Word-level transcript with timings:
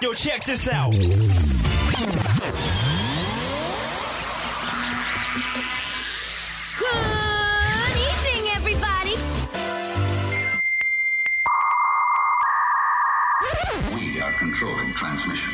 Yo, 0.00 0.12
check 0.14 0.44
this 0.44 0.68
out. 0.68 0.94
Good 6.78 7.96
evening, 8.10 8.44
everybody. 8.56 9.14
We 13.94 14.20
are 14.20 14.32
controlling 14.38 14.92
transmission. 14.94 15.52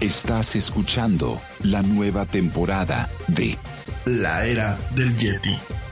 Estás 0.00 0.54
escuchando 0.56 1.40
la 1.62 1.82
nueva 1.82 2.26
temporada 2.26 3.08
de 3.28 3.56
La 4.04 4.44
era 4.44 4.76
del 4.94 5.16
Yeti. 5.18 5.56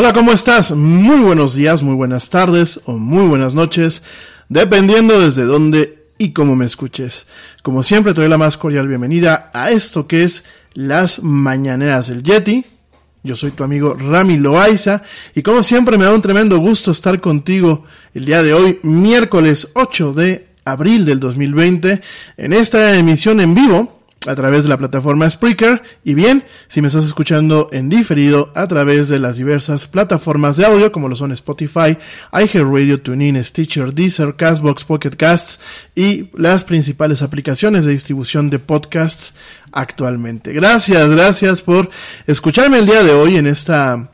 Hola, 0.00 0.14
¿cómo 0.14 0.32
estás? 0.32 0.74
Muy 0.74 1.18
buenos 1.18 1.54
días, 1.54 1.82
muy 1.82 1.94
buenas 1.94 2.30
tardes 2.30 2.80
o 2.86 2.92
muy 2.96 3.26
buenas 3.26 3.54
noches, 3.54 4.02
dependiendo 4.48 5.20
desde 5.20 5.44
dónde 5.44 6.06
y 6.16 6.32
cómo 6.32 6.56
me 6.56 6.64
escuches. 6.64 7.26
Como 7.62 7.82
siempre, 7.82 8.14
te 8.14 8.22
doy 8.22 8.30
la 8.30 8.38
más 8.38 8.56
cordial 8.56 8.88
bienvenida 8.88 9.50
a 9.52 9.72
esto 9.72 10.06
que 10.06 10.22
es 10.22 10.46
las 10.72 11.22
Mañaneras 11.22 12.08
del 12.08 12.22
Yeti. 12.22 12.64
Yo 13.22 13.36
soy 13.36 13.50
tu 13.50 13.62
amigo 13.62 13.92
Rami 13.92 14.38
Loaiza 14.38 15.02
y 15.34 15.42
como 15.42 15.62
siempre 15.62 15.98
me 15.98 16.06
da 16.06 16.14
un 16.14 16.22
tremendo 16.22 16.56
gusto 16.56 16.92
estar 16.92 17.20
contigo 17.20 17.84
el 18.14 18.24
día 18.24 18.42
de 18.42 18.54
hoy, 18.54 18.80
miércoles 18.82 19.68
8 19.74 20.14
de 20.14 20.46
abril 20.64 21.04
del 21.04 21.20
2020, 21.20 22.00
en 22.38 22.52
esta 22.54 22.96
emisión 22.96 23.38
en 23.38 23.54
vivo 23.54 23.99
a 24.26 24.34
través 24.34 24.64
de 24.64 24.68
la 24.68 24.76
plataforma 24.76 25.28
Spreaker 25.28 25.82
y 26.04 26.12
bien, 26.12 26.44
si 26.68 26.82
me 26.82 26.88
estás 26.88 27.06
escuchando 27.06 27.70
en 27.72 27.88
diferido 27.88 28.52
a 28.54 28.66
través 28.66 29.08
de 29.08 29.18
las 29.18 29.36
diversas 29.36 29.86
plataformas 29.86 30.58
de 30.58 30.66
audio 30.66 30.92
como 30.92 31.08
lo 31.08 31.16
son 31.16 31.32
Spotify, 31.32 31.96
iHeartRadio, 32.32 33.00
TuneIn, 33.00 33.42
Stitcher, 33.42 33.94
Deezer, 33.94 34.36
Castbox, 34.36 34.84
Pocket 34.84 35.16
Casts 35.16 35.60
y 35.94 36.28
las 36.34 36.64
principales 36.64 37.22
aplicaciones 37.22 37.86
de 37.86 37.92
distribución 37.92 38.50
de 38.50 38.58
podcasts 38.58 39.34
actualmente. 39.72 40.52
Gracias, 40.52 41.08
gracias 41.10 41.62
por 41.62 41.88
escucharme 42.26 42.78
el 42.78 42.86
día 42.86 43.02
de 43.02 43.12
hoy 43.12 43.36
en 43.36 43.46
esta 43.46 44.10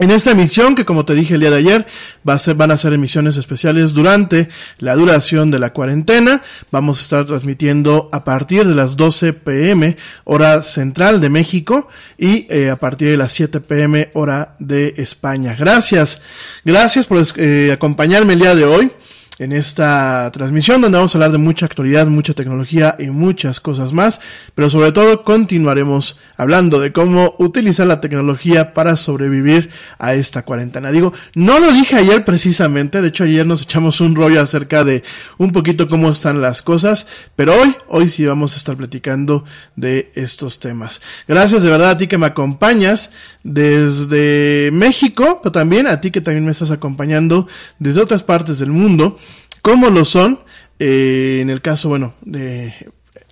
en 0.00 0.10
esta 0.10 0.30
emisión, 0.30 0.74
que 0.74 0.86
como 0.86 1.04
te 1.04 1.14
dije 1.14 1.34
el 1.34 1.40
día 1.40 1.50
de 1.50 1.58
ayer, 1.58 1.86
va 2.26 2.32
a 2.32 2.38
ser, 2.38 2.54
van 2.54 2.70
a 2.70 2.78
ser 2.78 2.94
emisiones 2.94 3.36
especiales 3.36 3.92
durante 3.92 4.48
la 4.78 4.94
duración 4.94 5.50
de 5.50 5.58
la 5.58 5.74
cuarentena. 5.74 6.42
Vamos 6.70 6.98
a 6.98 7.02
estar 7.02 7.26
transmitiendo 7.26 8.08
a 8.10 8.24
partir 8.24 8.66
de 8.66 8.74
las 8.74 8.96
12 8.96 9.34
pm 9.34 9.98
hora 10.24 10.62
central 10.62 11.20
de 11.20 11.28
México 11.28 11.88
y 12.16 12.46
eh, 12.48 12.70
a 12.70 12.76
partir 12.76 13.10
de 13.10 13.18
las 13.18 13.32
7 13.32 13.60
pm 13.60 14.10
hora 14.14 14.56
de 14.58 14.94
España. 14.96 15.54
Gracias, 15.54 16.22
gracias 16.64 17.06
por 17.06 17.22
eh, 17.36 17.70
acompañarme 17.70 18.32
el 18.32 18.38
día 18.40 18.54
de 18.54 18.64
hoy 18.64 18.90
en 19.40 19.52
esta 19.54 20.30
transmisión 20.34 20.82
donde 20.82 20.98
vamos 20.98 21.14
a 21.14 21.18
hablar 21.18 21.32
de 21.32 21.38
mucha 21.38 21.64
actualidad, 21.64 22.06
mucha 22.08 22.34
tecnología 22.34 22.96
y 22.98 23.06
muchas 23.06 23.58
cosas 23.58 23.94
más, 23.94 24.20
pero 24.54 24.68
sobre 24.68 24.92
todo 24.92 25.24
continuaremos 25.24 26.18
hablando 26.36 26.78
de 26.78 26.92
cómo 26.92 27.36
utilizar 27.38 27.86
la 27.86 28.02
tecnología 28.02 28.74
para 28.74 28.96
sobrevivir 28.96 29.70
a 29.98 30.12
esta 30.12 30.42
cuarentena. 30.42 30.90
Digo, 30.90 31.14
no 31.34 31.58
lo 31.58 31.72
dije 31.72 31.96
ayer 31.96 32.22
precisamente, 32.22 33.00
de 33.00 33.08
hecho 33.08 33.24
ayer 33.24 33.46
nos 33.46 33.62
echamos 33.62 34.02
un 34.02 34.14
rollo 34.14 34.42
acerca 34.42 34.84
de 34.84 35.04
un 35.38 35.52
poquito 35.52 35.88
cómo 35.88 36.10
están 36.10 36.42
las 36.42 36.60
cosas, 36.60 37.06
pero 37.34 37.54
hoy, 37.54 37.74
hoy 37.88 38.08
sí 38.08 38.26
vamos 38.26 38.52
a 38.52 38.56
estar 38.58 38.76
platicando 38.76 39.44
de 39.74 40.12
estos 40.16 40.60
temas. 40.60 41.00
Gracias 41.26 41.62
de 41.62 41.70
verdad 41.70 41.92
a 41.92 41.96
ti 41.96 42.08
que 42.08 42.18
me 42.18 42.26
acompañas 42.26 43.12
desde 43.42 44.68
México, 44.70 45.40
pero 45.42 45.50
también 45.50 45.86
a 45.86 46.02
ti 46.02 46.10
que 46.10 46.20
también 46.20 46.44
me 46.44 46.52
estás 46.52 46.70
acompañando 46.70 47.48
desde 47.78 48.02
otras 48.02 48.22
partes 48.22 48.58
del 48.58 48.68
mundo 48.68 49.16
como 49.62 49.90
lo 49.90 50.04
son, 50.04 50.40
eh, 50.78 51.38
en 51.40 51.50
el 51.50 51.60
caso, 51.60 51.88
bueno, 51.88 52.14
de 52.22 52.74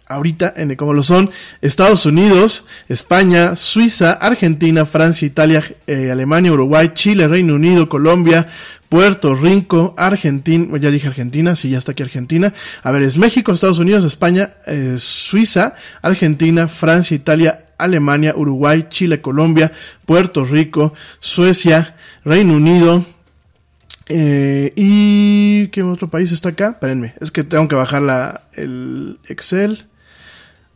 ahorita, 0.08 0.54
en 0.56 0.74
como 0.76 0.94
lo 0.94 1.02
son 1.02 1.30
Estados 1.60 2.06
Unidos, 2.06 2.66
España, 2.88 3.56
Suiza, 3.56 4.12
Argentina, 4.12 4.86
Francia, 4.86 5.26
Italia, 5.26 5.62
eh, 5.86 6.10
Alemania, 6.10 6.52
Uruguay, 6.52 6.90
Chile, 6.94 7.28
Reino 7.28 7.54
Unido, 7.54 7.88
Colombia, 7.88 8.48
Puerto 8.88 9.34
Rico, 9.34 9.94
Argentina, 9.98 10.78
ya 10.78 10.90
dije 10.90 11.08
Argentina, 11.08 11.54
sí, 11.56 11.70
ya 11.70 11.78
está 11.78 11.92
aquí 11.92 12.02
Argentina. 12.02 12.54
A 12.82 12.90
ver, 12.90 13.02
es 13.02 13.18
México, 13.18 13.52
Estados 13.52 13.78
Unidos, 13.78 14.04
España, 14.04 14.52
eh, 14.66 14.94
Suiza, 14.96 15.74
Argentina, 16.00 16.68
Francia, 16.68 17.14
Italia, 17.14 17.66
Alemania, 17.76 18.34
Uruguay, 18.34 18.86
Chile, 18.88 19.20
Colombia, 19.20 19.72
Puerto 20.06 20.42
Rico, 20.42 20.94
Suecia, 21.20 21.96
Reino 22.24 22.54
Unido, 22.54 23.04
eh, 24.08 24.72
¿Y 24.76 25.68
qué 25.68 25.82
otro 25.82 26.08
país 26.08 26.32
está 26.32 26.50
acá? 26.50 26.70
Espérenme, 26.70 27.14
es 27.20 27.30
que 27.30 27.44
tengo 27.44 27.68
que 27.68 27.74
bajar 27.74 28.02
la, 28.02 28.42
el 28.54 29.18
Excel. 29.28 29.86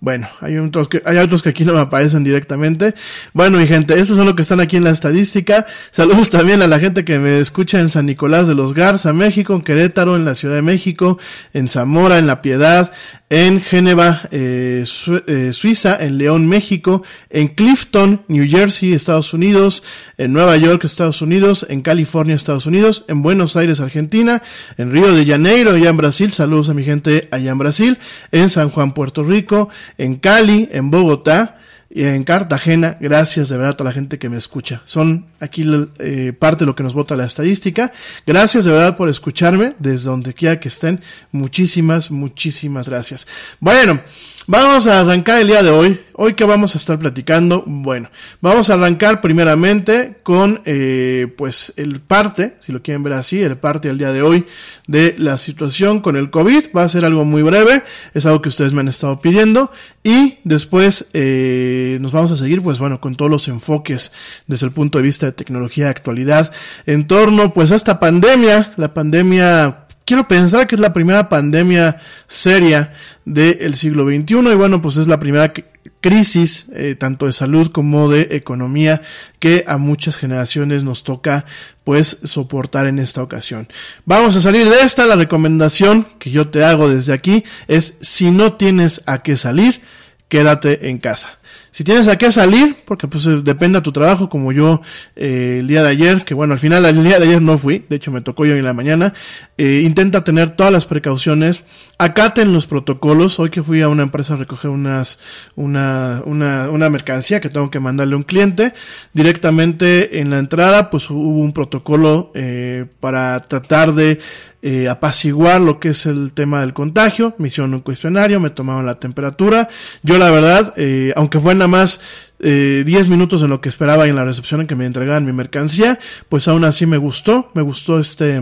Bueno, 0.00 0.28
hay 0.40 0.58
otros, 0.58 0.88
que, 0.88 1.00
hay 1.04 1.16
otros 1.18 1.44
que 1.44 1.50
aquí 1.50 1.64
no 1.64 1.74
me 1.74 1.78
aparecen 1.78 2.24
directamente. 2.24 2.92
Bueno, 3.32 3.58
mi 3.58 3.68
gente, 3.68 3.96
estos 3.96 4.16
son 4.16 4.26
los 4.26 4.34
que 4.34 4.42
están 4.42 4.58
aquí 4.58 4.76
en 4.76 4.82
la 4.82 4.90
estadística. 4.90 5.64
Saludos 5.92 6.28
también 6.28 6.60
a 6.60 6.66
la 6.66 6.80
gente 6.80 7.04
que 7.04 7.20
me 7.20 7.38
escucha 7.38 7.78
en 7.78 7.88
San 7.88 8.06
Nicolás 8.06 8.48
de 8.48 8.56
los 8.56 8.74
Garza, 8.74 9.12
México, 9.12 9.54
en 9.54 9.62
Querétaro, 9.62 10.16
en 10.16 10.24
la 10.24 10.34
Ciudad 10.34 10.56
de 10.56 10.62
México, 10.62 11.20
en 11.52 11.68
Zamora, 11.68 12.18
en 12.18 12.26
La 12.26 12.42
Piedad, 12.42 12.90
en 13.32 13.62
Génova, 13.62 14.28
eh, 14.30 14.84
eh, 15.26 15.52
Suiza, 15.54 15.96
en 15.98 16.18
León, 16.18 16.46
México, 16.46 17.02
en 17.30 17.48
Clifton, 17.48 18.20
New 18.28 18.46
Jersey, 18.46 18.92
Estados 18.92 19.32
Unidos, 19.32 19.82
en 20.18 20.34
Nueva 20.34 20.58
York, 20.58 20.84
Estados 20.84 21.22
Unidos, 21.22 21.64
en 21.70 21.80
California, 21.80 22.34
Estados 22.34 22.66
Unidos, 22.66 23.06
en 23.08 23.22
Buenos 23.22 23.56
Aires, 23.56 23.80
Argentina, 23.80 24.42
en 24.76 24.92
Río 24.92 25.14
de 25.14 25.24
Janeiro, 25.24 25.70
allá 25.70 25.88
en 25.88 25.96
Brasil, 25.96 26.30
saludos 26.30 26.68
a 26.68 26.74
mi 26.74 26.84
gente 26.84 27.28
allá 27.30 27.52
en 27.52 27.56
Brasil, 27.56 27.98
en 28.32 28.50
San 28.50 28.68
Juan, 28.68 28.92
Puerto 28.92 29.22
Rico, 29.22 29.70
en 29.96 30.16
Cali, 30.16 30.68
en 30.70 30.90
Bogotá, 30.90 31.56
en 31.94 32.24
Cartagena, 32.24 32.96
gracias 33.00 33.50
de 33.50 33.56
verdad 33.56 33.72
a 33.72 33.76
toda 33.76 33.90
la 33.90 33.94
gente 33.94 34.18
que 34.18 34.28
me 34.28 34.38
escucha. 34.38 34.82
Son 34.86 35.26
aquí 35.40 35.64
eh, 35.98 36.32
parte 36.32 36.60
de 36.60 36.66
lo 36.66 36.74
que 36.74 36.82
nos 36.82 36.94
vota 36.94 37.16
la 37.16 37.26
estadística. 37.26 37.92
Gracias 38.26 38.64
de 38.64 38.72
verdad 38.72 38.96
por 38.96 39.08
escucharme 39.08 39.74
desde 39.78 40.08
donde 40.08 40.32
quiera 40.32 40.58
que 40.58 40.68
estén. 40.68 41.00
Muchísimas, 41.32 42.10
muchísimas 42.10 42.88
gracias. 42.88 43.26
Bueno, 43.60 44.00
Vamos 44.48 44.88
a 44.88 44.98
arrancar 44.98 45.40
el 45.40 45.46
día 45.46 45.62
de 45.62 45.70
hoy. 45.70 46.00
Hoy 46.14 46.34
que 46.34 46.44
vamos 46.44 46.74
a 46.74 46.78
estar 46.78 46.98
platicando, 46.98 47.62
bueno, 47.64 48.10
vamos 48.40 48.70
a 48.70 48.74
arrancar 48.74 49.20
primeramente 49.20 50.16
con, 50.24 50.60
eh, 50.64 51.32
pues, 51.38 51.72
el 51.76 52.00
parte, 52.00 52.56
si 52.58 52.72
lo 52.72 52.82
quieren 52.82 53.04
ver 53.04 53.12
así, 53.12 53.40
el 53.40 53.56
parte 53.56 53.86
del 53.86 53.98
día 53.98 54.12
de 54.12 54.20
hoy 54.20 54.44
de 54.88 55.14
la 55.16 55.38
situación 55.38 56.00
con 56.00 56.16
el 56.16 56.30
COVID. 56.30 56.66
Va 56.76 56.82
a 56.82 56.88
ser 56.88 57.04
algo 57.04 57.24
muy 57.24 57.42
breve, 57.42 57.84
es 58.14 58.26
algo 58.26 58.42
que 58.42 58.48
ustedes 58.48 58.72
me 58.72 58.80
han 58.80 58.88
estado 58.88 59.20
pidiendo. 59.20 59.70
Y 60.02 60.38
después 60.42 61.08
eh, 61.12 61.98
nos 62.00 62.10
vamos 62.10 62.32
a 62.32 62.36
seguir, 62.36 62.62
pues, 62.62 62.80
bueno, 62.80 63.00
con 63.00 63.14
todos 63.14 63.30
los 63.30 63.46
enfoques 63.46 64.12
desde 64.48 64.66
el 64.66 64.72
punto 64.72 64.98
de 64.98 65.04
vista 65.04 65.26
de 65.26 65.32
tecnología, 65.32 65.88
actualidad, 65.88 66.50
en 66.86 67.06
torno, 67.06 67.52
pues, 67.52 67.70
a 67.70 67.76
esta 67.76 68.00
pandemia, 68.00 68.72
la 68.76 68.92
pandemia 68.92 69.86
quiero 70.04 70.28
pensar 70.28 70.66
que 70.66 70.74
es 70.74 70.80
la 70.80 70.92
primera 70.92 71.28
pandemia 71.28 72.00
seria 72.26 72.92
del 73.24 73.74
siglo 73.74 74.04
XXI 74.04 74.52
y 74.52 74.54
bueno, 74.54 74.82
pues 74.82 74.96
es 74.96 75.06
la 75.06 75.20
primera 75.20 75.52
crisis 76.00 76.66
eh, 76.74 76.96
tanto 76.98 77.26
de 77.26 77.32
salud 77.32 77.70
como 77.70 78.10
de 78.10 78.28
economía 78.32 79.02
que 79.38 79.64
a 79.66 79.78
muchas 79.78 80.16
generaciones 80.16 80.84
nos 80.84 81.04
toca 81.04 81.46
pues 81.84 82.18
soportar 82.24 82.86
en 82.86 82.98
esta 82.98 83.22
ocasión. 83.22 83.68
Vamos 84.04 84.36
a 84.36 84.40
salir 84.40 84.68
de 84.68 84.82
esta, 84.82 85.06
la 85.06 85.16
recomendación 85.16 86.08
que 86.18 86.30
yo 86.30 86.48
te 86.48 86.64
hago 86.64 86.88
desde 86.88 87.12
aquí 87.12 87.44
es 87.68 87.98
si 88.00 88.30
no 88.30 88.54
tienes 88.54 89.02
a 89.06 89.22
qué 89.22 89.36
salir, 89.36 89.82
quédate 90.28 90.88
en 90.88 90.98
casa. 90.98 91.38
Si 91.72 91.84
tienes 91.84 92.06
a 92.06 92.18
qué 92.18 92.30
salir, 92.30 92.76
porque 92.84 93.08
pues 93.08 93.24
depende 93.44 93.78
de 93.78 93.82
tu 93.82 93.92
trabajo, 93.92 94.28
como 94.28 94.52
yo 94.52 94.82
eh, 95.16 95.56
el 95.60 95.66
día 95.66 95.82
de 95.82 95.88
ayer, 95.88 96.22
que 96.22 96.34
bueno, 96.34 96.52
al 96.52 96.58
final 96.58 96.84
el 96.84 97.02
día 97.02 97.18
de 97.18 97.26
ayer 97.26 97.40
no 97.40 97.56
fui, 97.56 97.86
de 97.88 97.96
hecho 97.96 98.12
me 98.12 98.20
tocó 98.20 98.44
yo 98.44 98.54
en 98.54 98.62
la 98.62 98.74
mañana, 98.74 99.14
eh, 99.56 99.80
intenta 99.82 100.22
tener 100.22 100.50
todas 100.50 100.70
las 100.70 100.84
precauciones, 100.84 101.64
acaten 101.96 102.52
los 102.52 102.66
protocolos, 102.66 103.40
hoy 103.40 103.48
que 103.48 103.62
fui 103.62 103.80
a 103.80 103.88
una 103.88 104.02
empresa 104.02 104.34
a 104.34 104.36
recoger 104.36 104.70
unas, 104.70 105.18
una, 105.54 106.20
una, 106.26 106.68
una 106.68 106.90
mercancía 106.90 107.40
que 107.40 107.48
tengo 107.48 107.70
que 107.70 107.80
mandarle 107.80 108.14
a 108.14 108.18
un 108.18 108.24
cliente, 108.24 108.74
directamente 109.14 110.20
en 110.20 110.28
la 110.28 110.40
entrada 110.40 110.90
pues 110.90 111.08
hubo 111.08 111.38
un 111.38 111.54
protocolo 111.54 112.32
eh, 112.34 112.84
para 113.00 113.40
tratar 113.40 113.94
de 113.94 114.20
eh, 114.62 114.88
apaciguar 114.88 115.60
lo 115.60 115.80
que 115.80 115.88
es 115.88 116.06
el 116.06 116.32
tema 116.32 116.60
del 116.60 116.72
contagio. 116.72 117.34
Me 117.38 117.48
hicieron 117.48 117.74
un 117.74 117.80
cuestionario, 117.80 118.38
me 118.38 118.50
tomaron 118.50 118.86
la 118.86 119.00
temperatura. 119.00 119.68
Yo 120.02 120.18
la 120.18 120.30
verdad, 120.30 120.72
eh, 120.76 121.12
aunque 121.16 121.40
fue 121.40 121.54
nada 121.54 121.66
más 121.66 122.00
eh, 122.38 122.84
10 122.86 123.08
minutos 123.08 123.42
en 123.42 123.50
lo 123.50 123.60
que 123.60 123.68
esperaba 123.68 124.06
en 124.06 124.14
la 124.14 124.24
recepción 124.24 124.60
en 124.60 124.68
que 124.68 124.76
me 124.76 124.86
entregaran 124.86 125.24
mi 125.24 125.32
mercancía, 125.32 125.98
pues 126.28 126.46
aún 126.46 126.64
así 126.64 126.86
me 126.86 126.96
gustó, 126.96 127.50
me 127.54 127.62
gustó 127.62 127.98
este 127.98 128.40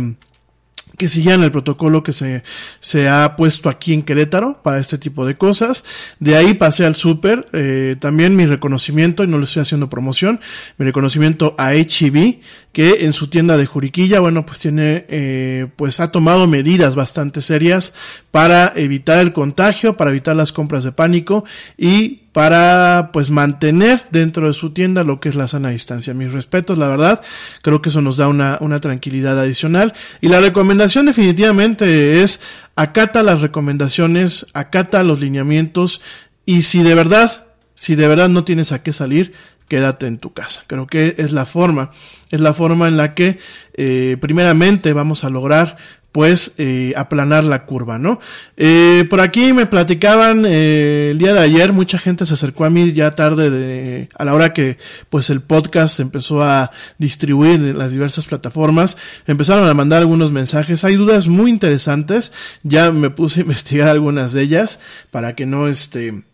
que 1.00 1.08
siguieran 1.08 1.42
el 1.42 1.50
protocolo 1.50 2.02
que 2.02 2.12
se, 2.12 2.42
se 2.80 3.08
ha 3.08 3.34
puesto 3.34 3.70
aquí 3.70 3.94
en 3.94 4.02
Querétaro 4.02 4.60
para 4.62 4.80
este 4.80 4.98
tipo 4.98 5.24
de 5.24 5.38
cosas. 5.38 5.82
De 6.18 6.36
ahí 6.36 6.52
pasé 6.52 6.84
al 6.84 6.94
súper, 6.94 7.46
eh, 7.54 7.96
también 7.98 8.36
mi 8.36 8.44
reconocimiento, 8.44 9.24
y 9.24 9.26
no 9.26 9.38
le 9.38 9.44
estoy 9.44 9.62
haciendo 9.62 9.88
promoción, 9.88 10.40
mi 10.76 10.84
reconocimiento 10.84 11.54
a 11.56 11.72
HB, 11.72 12.40
que 12.72 13.06
en 13.06 13.14
su 13.14 13.28
tienda 13.28 13.56
de 13.56 13.64
Juriquilla, 13.64 14.20
bueno, 14.20 14.44
pues 14.44 14.58
tiene, 14.58 15.06
eh, 15.08 15.68
pues 15.76 16.00
ha 16.00 16.12
tomado 16.12 16.46
medidas 16.46 16.96
bastante 16.96 17.40
serias 17.40 17.94
para 18.30 18.70
evitar 18.76 19.20
el 19.20 19.32
contagio, 19.32 19.96
para 19.96 20.10
evitar 20.10 20.36
las 20.36 20.52
compras 20.52 20.84
de 20.84 20.92
pánico 20.92 21.46
y 21.78 22.19
para 22.32 23.10
pues 23.12 23.30
mantener 23.30 24.04
dentro 24.10 24.46
de 24.46 24.52
su 24.52 24.70
tienda 24.70 25.02
lo 25.02 25.18
que 25.18 25.28
es 25.28 25.34
la 25.34 25.48
sana 25.48 25.70
distancia. 25.70 26.14
Mis 26.14 26.32
respetos, 26.32 26.78
la 26.78 26.88
verdad, 26.88 27.20
creo 27.62 27.82
que 27.82 27.88
eso 27.88 28.02
nos 28.02 28.16
da 28.16 28.28
una, 28.28 28.58
una 28.60 28.80
tranquilidad 28.80 29.38
adicional. 29.38 29.94
Y 30.20 30.28
la 30.28 30.40
recomendación 30.40 31.06
definitivamente 31.06 32.22
es 32.22 32.40
acata 32.76 33.22
las 33.22 33.40
recomendaciones, 33.40 34.46
acata 34.54 35.02
los 35.02 35.20
lineamientos 35.20 36.00
y 36.46 36.62
si 36.62 36.82
de 36.82 36.94
verdad, 36.94 37.46
si 37.74 37.96
de 37.96 38.08
verdad 38.08 38.28
no 38.28 38.44
tienes 38.44 38.72
a 38.72 38.82
qué 38.82 38.92
salir, 38.92 39.34
quédate 39.68 40.06
en 40.06 40.18
tu 40.18 40.32
casa. 40.32 40.64
Creo 40.66 40.86
que 40.86 41.14
es 41.18 41.32
la 41.32 41.44
forma, 41.44 41.90
es 42.30 42.40
la 42.40 42.54
forma 42.54 42.88
en 42.88 42.96
la 42.96 43.14
que 43.14 43.38
eh, 43.74 44.16
primeramente 44.20 44.92
vamos 44.92 45.24
a 45.24 45.30
lograr 45.30 45.76
pues 46.12 46.54
eh, 46.58 46.92
aplanar 46.96 47.44
la 47.44 47.66
curva, 47.66 47.98
¿no? 47.98 48.20
Eh, 48.56 49.06
por 49.08 49.20
aquí 49.20 49.52
me 49.52 49.66
platicaban 49.66 50.44
eh, 50.44 51.10
el 51.12 51.18
día 51.18 51.34
de 51.34 51.40
ayer, 51.40 51.72
mucha 51.72 51.98
gente 51.98 52.26
se 52.26 52.34
acercó 52.34 52.64
a 52.64 52.70
mí 52.70 52.92
ya 52.92 53.14
tarde 53.14 53.50
de, 53.50 54.08
a 54.16 54.24
la 54.24 54.34
hora 54.34 54.52
que 54.52 54.78
pues 55.08 55.30
el 55.30 55.40
podcast 55.40 56.00
empezó 56.00 56.42
a 56.42 56.72
distribuir 56.98 57.60
en 57.60 57.78
las 57.78 57.92
diversas 57.92 58.26
plataformas, 58.26 58.96
empezaron 59.26 59.68
a 59.68 59.74
mandar 59.74 60.00
algunos 60.00 60.32
mensajes, 60.32 60.84
hay 60.84 60.96
dudas 60.96 61.28
muy 61.28 61.50
interesantes, 61.50 62.32
ya 62.62 62.90
me 62.90 63.10
puse 63.10 63.40
a 63.40 63.42
investigar 63.44 63.88
algunas 63.88 64.32
de 64.32 64.42
ellas 64.42 64.80
para 65.10 65.34
que 65.36 65.46
no 65.46 65.68
este 65.68 66.24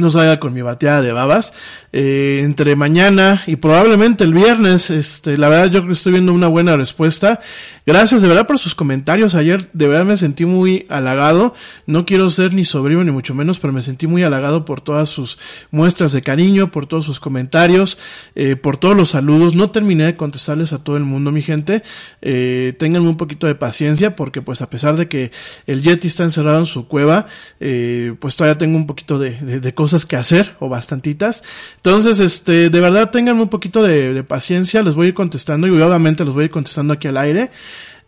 no 0.00 0.10
salga 0.10 0.40
con 0.40 0.52
mi 0.52 0.62
bateada 0.62 1.02
de 1.02 1.12
babas. 1.12 1.52
Eh, 1.92 2.42
entre 2.44 2.76
mañana 2.76 3.42
y 3.48 3.56
probablemente 3.56 4.22
el 4.22 4.32
viernes, 4.32 4.90
este, 4.90 5.36
la 5.36 5.48
verdad 5.48 5.64
yo 5.66 5.80
creo 5.80 5.86
que 5.88 5.94
estoy 5.94 6.12
viendo 6.12 6.32
una 6.32 6.46
buena 6.46 6.76
respuesta. 6.76 7.40
Gracias 7.84 8.22
de 8.22 8.28
verdad 8.28 8.46
por 8.46 8.60
sus 8.60 8.76
comentarios. 8.76 9.34
Ayer 9.34 9.68
de 9.72 9.88
verdad 9.88 10.04
me 10.04 10.16
sentí 10.16 10.44
muy 10.44 10.86
halagado. 10.88 11.54
No 11.86 12.06
quiero 12.06 12.30
ser 12.30 12.54
ni 12.54 12.64
sobrino 12.64 13.02
ni 13.02 13.10
mucho 13.10 13.34
menos, 13.34 13.58
pero 13.58 13.72
me 13.72 13.82
sentí 13.82 14.06
muy 14.06 14.22
halagado 14.22 14.64
por 14.64 14.80
todas 14.80 15.08
sus 15.08 15.38
muestras 15.72 16.12
de 16.12 16.22
cariño, 16.22 16.70
por 16.70 16.86
todos 16.86 17.04
sus 17.04 17.18
comentarios, 17.18 17.98
eh, 18.36 18.54
por 18.54 18.76
todos 18.76 18.96
los 18.96 19.10
saludos. 19.10 19.56
No 19.56 19.70
terminé 19.70 20.04
de 20.04 20.16
contestarles 20.16 20.72
a 20.72 20.84
todo 20.84 20.96
el 20.96 21.02
mundo, 21.02 21.32
mi 21.32 21.42
gente. 21.42 21.82
Eh, 22.22 22.76
tengan 22.78 23.02
un 23.02 23.16
poquito 23.16 23.48
de 23.48 23.56
paciencia 23.56 24.14
porque 24.14 24.42
pues 24.42 24.62
a 24.62 24.70
pesar 24.70 24.96
de 24.96 25.08
que 25.08 25.32
el 25.66 25.82
Yeti 25.82 26.06
está 26.06 26.22
encerrado 26.22 26.60
en 26.60 26.66
su 26.66 26.86
cueva, 26.86 27.26
eh, 27.58 28.14
pues 28.20 28.36
todavía 28.36 28.58
tengo 28.58 28.76
un 28.76 28.86
poquito 28.86 29.18
de, 29.18 29.32
de, 29.40 29.58
de 29.58 29.74
cosas 29.74 29.89
que 30.06 30.16
hacer 30.16 30.56
o 30.60 30.68
bastantitas. 30.68 31.42
Entonces, 31.76 32.20
este, 32.20 32.70
de 32.70 32.80
verdad 32.80 33.10
tengan 33.10 33.40
un 33.40 33.48
poquito 33.48 33.82
de, 33.82 34.22
paciencia, 34.24 34.82
les 34.82 34.94
voy 34.94 35.06
a 35.06 35.08
ir 35.08 35.14
contestando 35.14 35.66
y 35.66 35.70
obviamente 35.70 36.24
los 36.24 36.34
voy 36.34 36.42
a 36.42 36.44
ir 36.46 36.50
contestando 36.50 36.92
aquí 36.92 37.08
al 37.08 37.16
aire. 37.16 37.50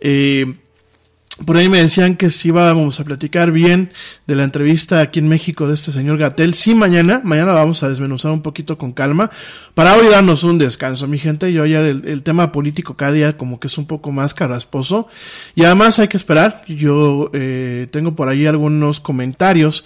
Eh, 0.01 0.55
por 1.47 1.57
ahí 1.57 1.69
me 1.69 1.81
decían 1.81 2.17
que 2.17 2.29
si 2.29 2.49
íbamos 2.49 3.01
a 3.01 3.05
platicar 3.05 3.53
bien 3.53 3.91
de 4.27 4.37
la 4.37 4.45
entrevista 4.45 5.01
aquí 5.01 5.19
en 5.19 5.29
México 5.29 5.67
de 5.67 5.75
este 5.75 5.91
señor 5.91 6.19
Gatel. 6.19 6.53
Sí, 6.53 6.75
mañana, 6.75 7.23
mañana 7.25 7.53
vamos 7.53 7.83
a 7.83 7.89
desmenuzar 7.89 8.31
un 8.33 8.43
poquito 8.43 8.77
con 8.77 8.93
calma 8.93 9.31
para 9.75 9.97
hoy 9.97 10.09
darnos 10.09 10.45
un 10.45 10.59
descanso, 10.59 11.09
mi 11.09 11.19
gente. 11.19 11.51
Yo 11.53 11.63
ayer 11.63 11.81
el, 11.85 12.07
el, 12.07 12.23
tema 12.23 12.53
político 12.53 12.97
cada 12.97 13.13
día 13.13 13.37
como 13.39 13.59
que 13.59 13.69
es 13.69 13.79
un 13.79 13.87
poco 13.87 14.13
más 14.13 14.35
carrasposo 14.35 15.09
y 15.55 15.65
además 15.65 15.99
hay 15.99 16.09
que 16.09 16.19
esperar. 16.19 16.65
Yo 16.69 17.31
eh, 17.33 17.89
tengo 17.91 18.15
por 18.15 18.29
ahí 18.29 18.47
algunos 18.47 19.01
comentarios 19.01 19.85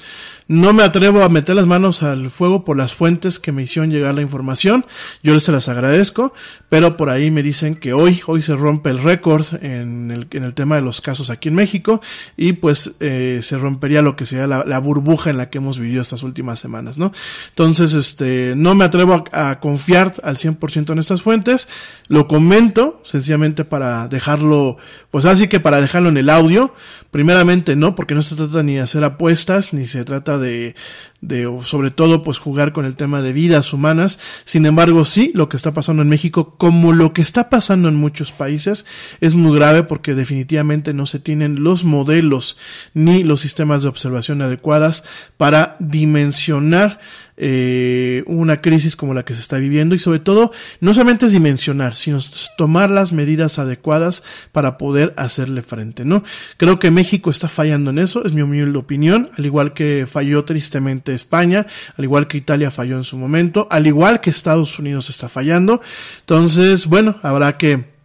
no 0.48 0.72
me 0.72 0.84
atrevo 0.84 1.22
a 1.22 1.28
meter 1.28 1.56
las 1.56 1.66
manos 1.66 2.02
al 2.02 2.30
fuego 2.30 2.64
por 2.64 2.76
las 2.76 2.94
fuentes 2.94 3.38
que 3.38 3.50
me 3.50 3.62
hicieron 3.62 3.90
llegar 3.90 4.14
la 4.14 4.22
información. 4.22 4.86
Yo 5.22 5.34
les 5.34 5.42
se 5.42 5.52
las 5.52 5.68
agradezco, 5.68 6.32
pero 6.68 6.96
por 6.96 7.10
ahí 7.10 7.30
me 7.30 7.42
dicen 7.42 7.74
que 7.74 7.92
hoy, 7.92 8.20
hoy 8.26 8.42
se 8.42 8.54
rompe 8.54 8.90
el 8.90 9.02
récord 9.02 9.44
en 9.62 10.10
el, 10.10 10.28
en 10.30 10.44
el 10.44 10.54
tema 10.54 10.76
de 10.76 10.82
los 10.82 11.00
casos 11.00 11.30
aquí 11.30 11.48
en 11.48 11.56
México 11.56 12.00
y 12.36 12.54
pues 12.54 12.96
eh, 13.00 13.40
se 13.42 13.58
rompería 13.58 14.02
lo 14.02 14.14
que 14.14 14.26
sería 14.26 14.46
la, 14.46 14.64
la, 14.64 14.78
burbuja 14.78 15.30
en 15.30 15.36
la 15.36 15.50
que 15.50 15.58
hemos 15.58 15.78
vivido 15.78 16.02
estas 16.02 16.22
últimas 16.22 16.60
semanas, 16.60 16.96
¿no? 16.98 17.12
Entonces, 17.48 17.94
este, 17.94 18.54
no 18.56 18.74
me 18.74 18.84
atrevo 18.84 19.24
a, 19.32 19.50
a 19.50 19.60
confiar 19.60 20.12
al 20.22 20.36
100% 20.36 20.92
en 20.92 20.98
estas 20.98 21.22
fuentes. 21.22 21.68
Lo 22.08 22.28
comento 22.28 23.00
sencillamente 23.04 23.64
para 23.64 24.06
dejarlo, 24.08 24.76
pues 25.10 25.24
así 25.24 25.48
que 25.48 25.60
para 25.60 25.80
dejarlo 25.80 26.08
en 26.08 26.18
el 26.18 26.30
audio. 26.30 26.72
Primeramente 27.10 27.76
no, 27.76 27.94
porque 27.94 28.14
no 28.14 28.20
se 28.20 28.34
trata 28.34 28.62
ni 28.62 28.74
de 28.74 28.80
hacer 28.80 29.02
apuestas, 29.02 29.72
ni 29.72 29.86
se 29.86 30.04
trata 30.04 30.35
de, 30.38 30.74
de 31.20 31.50
sobre 31.64 31.90
todo 31.90 32.22
pues 32.22 32.38
jugar 32.38 32.72
con 32.72 32.84
el 32.84 32.96
tema 32.96 33.22
de 33.22 33.32
vidas 33.32 33.72
humanas. 33.72 34.20
Sin 34.44 34.66
embargo, 34.66 35.04
sí, 35.04 35.30
lo 35.34 35.48
que 35.48 35.56
está 35.56 35.72
pasando 35.72 36.02
en 36.02 36.08
México, 36.08 36.54
como 36.58 36.92
lo 36.92 37.12
que 37.12 37.22
está 37.22 37.50
pasando 37.50 37.88
en 37.88 37.94
muchos 37.94 38.32
países, 38.32 38.86
es 39.20 39.34
muy 39.34 39.56
grave 39.56 39.82
porque 39.82 40.14
definitivamente 40.14 40.94
no 40.94 41.06
se 41.06 41.18
tienen 41.18 41.62
los 41.62 41.84
modelos 41.84 42.58
ni 42.94 43.24
los 43.24 43.40
sistemas 43.40 43.82
de 43.82 43.88
observación 43.88 44.42
adecuadas 44.42 45.04
para 45.36 45.76
dimensionar 45.78 47.00
eh, 47.38 48.24
una 48.26 48.62
crisis 48.62 48.96
como 48.96 49.12
la 49.12 49.26
que 49.26 49.34
se 49.34 49.42
está 49.42 49.58
viviendo 49.58 49.94
y 49.94 49.98
sobre 49.98 50.20
todo 50.20 50.52
no 50.80 50.94
solamente 50.94 51.26
es 51.26 51.32
dimensionar, 51.32 51.94
sino 51.94 52.18
tomar 52.56 52.90
las 52.90 53.12
medidas 53.12 53.58
adecuadas 53.58 54.22
para 54.52 54.78
poder 54.78 55.12
hacerle 55.18 55.60
frente, 55.60 56.06
¿no? 56.06 56.24
Creo 56.56 56.78
que 56.78 56.90
México 56.90 57.28
está 57.28 57.50
fallando 57.50 57.90
en 57.90 57.98
eso, 57.98 58.24
es 58.24 58.32
mi 58.32 58.40
humilde 58.40 58.78
opinión, 58.78 59.30
al 59.36 59.44
igual 59.44 59.74
que 59.74 60.06
falló 60.10 60.44
tristemente 60.44 61.05
España, 61.14 61.66
al 61.96 62.04
igual 62.04 62.26
que 62.26 62.38
Italia 62.38 62.70
falló 62.70 62.96
en 62.96 63.04
su 63.04 63.16
momento, 63.16 63.66
al 63.70 63.86
igual 63.86 64.20
que 64.20 64.30
Estados 64.30 64.78
Unidos 64.78 65.08
está 65.10 65.28
fallando. 65.28 65.80
Entonces, 66.20 66.86
bueno, 66.86 67.18
habrá 67.22 67.56
que 67.56 67.96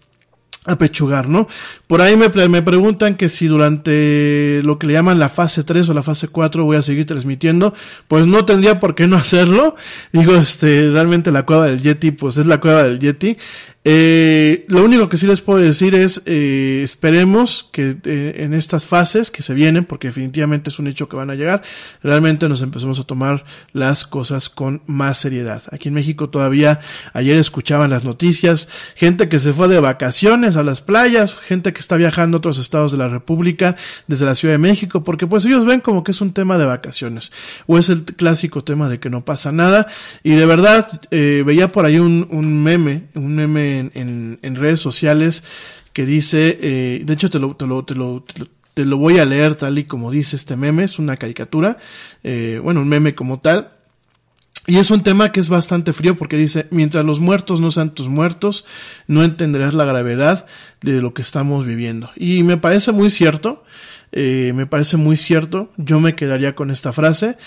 apechugar, 0.66 1.28
¿no? 1.28 1.48
Por 1.88 2.02
ahí 2.02 2.16
me, 2.16 2.30
me, 2.48 2.62
preguntan 2.62 3.16
que 3.16 3.30
si 3.30 3.48
durante 3.48 4.62
lo 4.64 4.78
que 4.78 4.86
le 4.86 4.94
llaman 4.94 5.18
la 5.18 5.30
fase 5.30 5.64
3 5.64 5.90
o 5.90 5.94
la 5.94 6.04
fase 6.04 6.28
4 6.28 6.64
voy 6.64 6.78
a 6.78 6.84
seguir 6.84 7.08
transmitiendo, 7.08 7.74
pues 8.08 8.28
no 8.28 8.46
tendría 8.46 8.80
por 8.80 8.94
qué 8.94 9.08
no 9.08 9.16
hacerlo. 9.16 9.76
Digo, 10.12 10.36
este, 10.36 10.92
realmente 10.92 11.32
la 11.32 11.46
cueva 11.46 11.66
del 11.66 11.82
Yeti, 11.82 12.12
pues 12.12 12.38
es 12.38 12.46
la 12.46 12.60
cueva 12.60 12.84
del 12.84 13.00
Yeti. 13.00 13.38
Eh, 13.84 14.66
lo 14.68 14.84
único 14.84 15.10
que 15.10 15.18
sí 15.18 15.26
les 15.26 15.42
puedo 15.42 15.60
decir 15.60 15.96
es, 15.96 16.22
eh, 16.28 16.82
esperemos 16.84 17.68
que 17.72 17.98
eh, 18.04 18.36
en 18.38 18.54
estas 18.54 18.86
fases 18.86 19.32
que 19.32 19.42
se 19.42 19.56
vienen, 19.56 19.86
porque 19.86 20.10
definitivamente 20.10 20.70
es 20.70 20.78
un 20.78 20.86
hecho 20.86 21.10
que 21.10 21.16
van 21.18 21.32
a 21.32 21.36
llegar, 21.36 21.64
realmente 22.04 22.48
nos 22.48 22.62
empecemos 22.62 23.00
a 23.00 23.06
tomar 23.06 23.44
las 23.74 24.06
cosas 24.06 24.50
con 24.50 24.84
más 24.86 25.18
seriedad. 25.18 25.64
Aquí 25.72 25.88
en 25.88 25.96
México 25.96 26.30
todavía 26.30 26.82
ayer 27.14 27.38
escuchaban 27.38 27.90
las 27.90 28.04
noticias, 28.04 28.70
gente 28.96 29.30
que 29.30 29.40
se 29.40 29.52
fue 29.52 29.68
de 29.68 29.80
vacaciones 29.80 30.58
a 30.58 30.64
las 30.64 30.82
playas, 30.82 31.36
gente 31.40 31.74
que 31.74 31.80
está 31.80 31.98
viajando 31.98 32.38
a 32.38 32.40
otros 32.40 32.60
estados 32.60 32.92
de 32.92 33.00
la 33.00 33.08
República 33.08 33.76
desde 34.06 34.28
la 34.28 34.36
Ciudad 34.36 34.54
de 34.54 34.60
México, 34.60 35.04
porque 35.04 35.26
pues 35.26 35.46
ellos 35.46 35.66
ven 35.66 35.80
como 35.80 36.04
que 36.04 36.12
es 36.12 36.22
un 36.22 36.34
tema 36.34 36.60
de 36.60 36.66
vacaciones, 36.66 37.32
o 37.66 37.80
es 37.80 37.90
el 37.90 38.04
clásico 38.04 38.64
tema 38.64 38.90
de 38.90 39.00
que 39.00 39.10
no 39.10 39.26
pasa 39.26 39.52
nada, 39.52 39.88
y 40.22 40.36
de 40.36 40.46
verdad 40.46 41.02
eh, 41.10 41.42
veía 41.44 41.72
por 41.72 41.86
ahí 41.86 41.98
un 41.98 42.64
meme, 42.64 43.06
un 43.16 43.34
meme 43.34 43.71
en, 43.72 44.56
redes 44.56 44.80
sociales 44.80 45.44
que 45.94 46.06
dice, 46.06 46.58
eh, 46.62 47.02
de 47.06 47.14
hecho 47.14 47.30
te 47.30 47.40
lo, 47.40 47.56
te 47.56 47.66
lo, 47.66 47.84
te 47.84 48.86
lo, 48.86 48.98
voy 48.98 49.20
a 49.20 49.26
leer 49.26 49.56
tal 49.56 49.78
y 49.80 49.84
como 49.84 50.12
dice 50.12 50.36
este 50.36 50.56
meme, 50.56 50.84
es 50.84 51.00
una 51.00 51.18
caricatura, 51.18 51.78
eh, 52.24 52.60
bueno, 52.64 52.82
un 52.82 52.88
meme 52.88 53.16
como 53.16 53.40
tal, 53.40 53.72
y 54.68 54.78
es 54.78 54.92
un 54.92 55.02
tema 55.02 55.32
que 55.32 55.40
es 55.40 55.50
bastante 55.50 55.92
frío 55.92 56.16
porque 56.16 56.38
dice, 56.38 56.68
mientras 56.70 57.04
los 57.04 57.20
muertos 57.20 57.60
no 57.60 57.72
sean 57.72 57.94
tus 57.94 58.08
muertos, 58.08 58.66
no 59.08 59.24
entenderás 59.24 59.74
la 59.74 59.86
gravedad 59.86 60.46
de 60.82 61.02
lo 61.02 61.14
que 61.14 61.24
estamos 61.24 61.66
viviendo. 61.66 62.12
Y 62.16 62.44
me 62.44 62.58
parece 62.58 62.92
muy 62.92 63.10
cierto, 63.10 63.64
eh, 64.12 64.54
me 64.56 64.68
parece 64.68 64.98
muy 64.98 65.18
cierto, 65.18 65.72
yo 65.78 66.00
me 66.00 66.16
quedaría 66.16 66.54
con 66.54 66.70
esta 66.70 66.94
frase, 66.94 67.38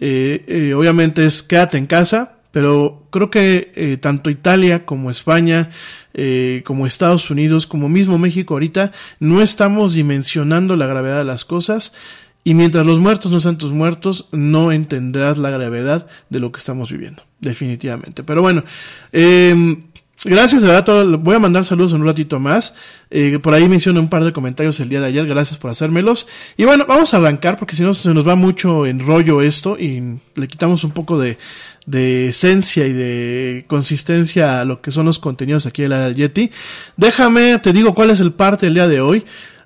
obviamente 0.00 1.24
es 1.24 1.42
quédate 1.42 1.78
en 1.78 1.86
casa, 1.86 2.33
pero 2.54 3.08
creo 3.10 3.32
que 3.32 3.72
eh, 3.74 3.96
tanto 3.96 4.30
Italia 4.30 4.86
como 4.86 5.10
España, 5.10 5.70
eh, 6.14 6.62
como 6.64 6.86
Estados 6.86 7.28
Unidos, 7.28 7.66
como 7.66 7.88
mismo 7.88 8.16
México 8.16 8.54
ahorita, 8.54 8.92
no 9.18 9.42
estamos 9.42 9.94
dimensionando 9.94 10.76
la 10.76 10.86
gravedad 10.86 11.18
de 11.18 11.24
las 11.24 11.44
cosas 11.44 11.96
y 12.44 12.54
mientras 12.54 12.86
los 12.86 13.00
muertos 13.00 13.32
no 13.32 13.40
sean 13.40 13.58
tus 13.58 13.72
muertos, 13.72 14.28
no 14.30 14.70
entenderás 14.70 15.36
la 15.38 15.50
gravedad 15.50 16.06
de 16.30 16.38
lo 16.38 16.52
que 16.52 16.58
estamos 16.58 16.92
viviendo, 16.92 17.24
definitivamente. 17.40 18.22
Pero 18.22 18.40
bueno, 18.40 18.62
eh, 19.10 19.82
Gracias, 20.26 20.62
de 20.62 20.68
verdad, 20.68 21.18
voy 21.18 21.36
a 21.36 21.38
mandar 21.38 21.66
saludos 21.66 21.92
en 21.92 22.00
un 22.00 22.06
ratito 22.06 22.40
más. 22.40 22.74
Eh, 23.10 23.38
por 23.42 23.52
ahí 23.52 23.68
mencioné 23.68 24.00
un 24.00 24.08
par 24.08 24.24
de 24.24 24.32
comentarios 24.32 24.80
el 24.80 24.88
día 24.88 25.00
de 25.00 25.08
ayer, 25.08 25.26
gracias 25.26 25.58
por 25.58 25.70
hacérmelos. 25.70 26.26
Y 26.56 26.64
bueno, 26.64 26.86
vamos 26.88 27.12
a 27.12 27.18
arrancar 27.18 27.58
porque 27.58 27.76
si 27.76 27.82
no 27.82 27.92
se 27.92 28.14
nos 28.14 28.26
va 28.26 28.34
mucho 28.34 28.86
en 28.86 29.00
rollo 29.00 29.42
esto 29.42 29.78
y 29.78 30.18
le 30.34 30.48
quitamos 30.48 30.82
un 30.82 30.92
poco 30.92 31.18
de, 31.18 31.36
de 31.84 32.28
esencia 32.28 32.86
y 32.86 32.92
de 32.94 33.64
consistencia 33.68 34.62
a 34.62 34.64
lo 34.64 34.80
que 34.80 34.90
son 34.90 35.04
los 35.04 35.18
contenidos 35.18 35.66
aquí 35.66 35.82
en 35.82 35.90
la 35.90 36.10
Yeti. 36.10 36.50
Déjame, 36.96 37.58
te 37.58 37.74
digo 37.74 37.94
cuál 37.94 38.08
es 38.08 38.20
el 38.20 38.32
parte 38.32 38.66
del 38.66 38.74
día 38.74 38.88
de 38.88 39.02
hoy. 39.02 39.24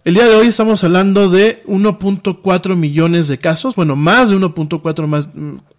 El 0.09 0.15
día 0.15 0.25
de 0.25 0.37
hoy 0.37 0.47
estamos 0.47 0.83
hablando 0.85 1.29
de 1.29 1.63
1.4 1.67 2.77
millones 2.77 3.29
de 3.29 3.37
casos, 3.37 3.75
bueno, 3.75 3.95
más 3.95 4.31
de 4.31 4.37
1.4 4.37 5.07
más 5.07 5.29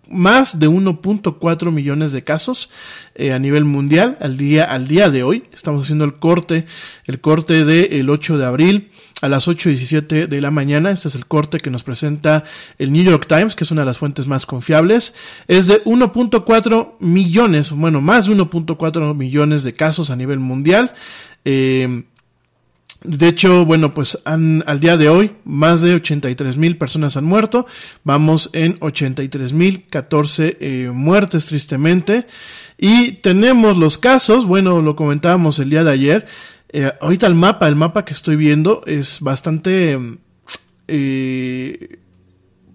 más 0.07 0.59
de 0.59 0.69
1.4 0.69 1.71
millones 1.71 2.11
de 2.11 2.23
casos 2.23 2.69
eh, 3.15 3.33
a 3.33 3.39
nivel 3.39 3.65
mundial 3.65 4.19
al 4.21 4.37
día 4.37 4.65
al 4.65 4.87
día 4.87 5.09
de 5.09 5.23
hoy. 5.23 5.45
Estamos 5.51 5.81
haciendo 5.81 6.05
el 6.05 6.19
corte, 6.19 6.67
el 7.05 7.19
corte 7.21 7.65
del 7.65 8.07
8 8.07 8.37
de 8.37 8.45
abril 8.45 8.91
a 9.23 9.29
las 9.29 9.47
8.17 9.47 10.27
de 10.27 10.41
la 10.41 10.51
mañana. 10.51 10.91
Este 10.91 11.07
es 11.07 11.15
el 11.15 11.25
corte 11.25 11.59
que 11.59 11.71
nos 11.71 11.81
presenta 11.81 12.43
el 12.77 12.91
New 12.91 13.03
York 13.03 13.25
Times, 13.27 13.55
que 13.55 13.63
es 13.63 13.71
una 13.71 13.81
de 13.81 13.87
las 13.87 13.97
fuentes 13.97 14.27
más 14.27 14.45
confiables. 14.45 15.15
Es 15.47 15.65
de 15.65 15.83
1.4 15.85 16.97
millones, 16.99 17.71
bueno, 17.71 17.99
más 17.99 18.27
de 18.27 18.35
1.4 18.35 19.15
millones 19.15 19.63
de 19.63 19.73
casos 19.73 20.11
a 20.11 20.15
nivel 20.15 20.37
mundial. 20.37 20.93
Eh, 21.45 22.03
De 23.03 23.29
hecho, 23.29 23.65
bueno, 23.65 23.93
pues 23.93 24.19
han, 24.25 24.63
al 24.67 24.81
día 24.81 24.97
de 24.97 25.07
hoy 25.07 25.31
más 25.45 25.81
de 25.81 25.95
83 25.95 26.57
mil 26.57 26.77
personas 26.77 27.15
han 27.15 27.23
muerto. 27.23 27.65
Vamos 28.03 28.49
en 28.51 28.77
83 28.81 29.53
mil 29.53 29.85
14 29.89 30.57
eh, 30.59 30.91
muertes 30.93 31.45
tristemente. 31.45 32.27
Y 32.77 33.13
tenemos 33.13 33.77
los 33.77 33.97
casos, 33.97 34.45
bueno, 34.45 34.81
lo 34.81 34.95
comentábamos 34.95 35.59
el 35.59 35.69
día 35.69 35.83
de 35.83 35.91
ayer. 35.91 36.27
Eh, 36.71 36.91
ahorita 36.99 37.27
el 37.27 37.35
mapa, 37.35 37.67
el 37.67 37.75
mapa 37.75 38.03
que 38.03 38.13
estoy 38.13 38.35
viendo 38.35 38.83
es 38.85 39.21
bastante... 39.21 39.97
Eh, 40.87 41.99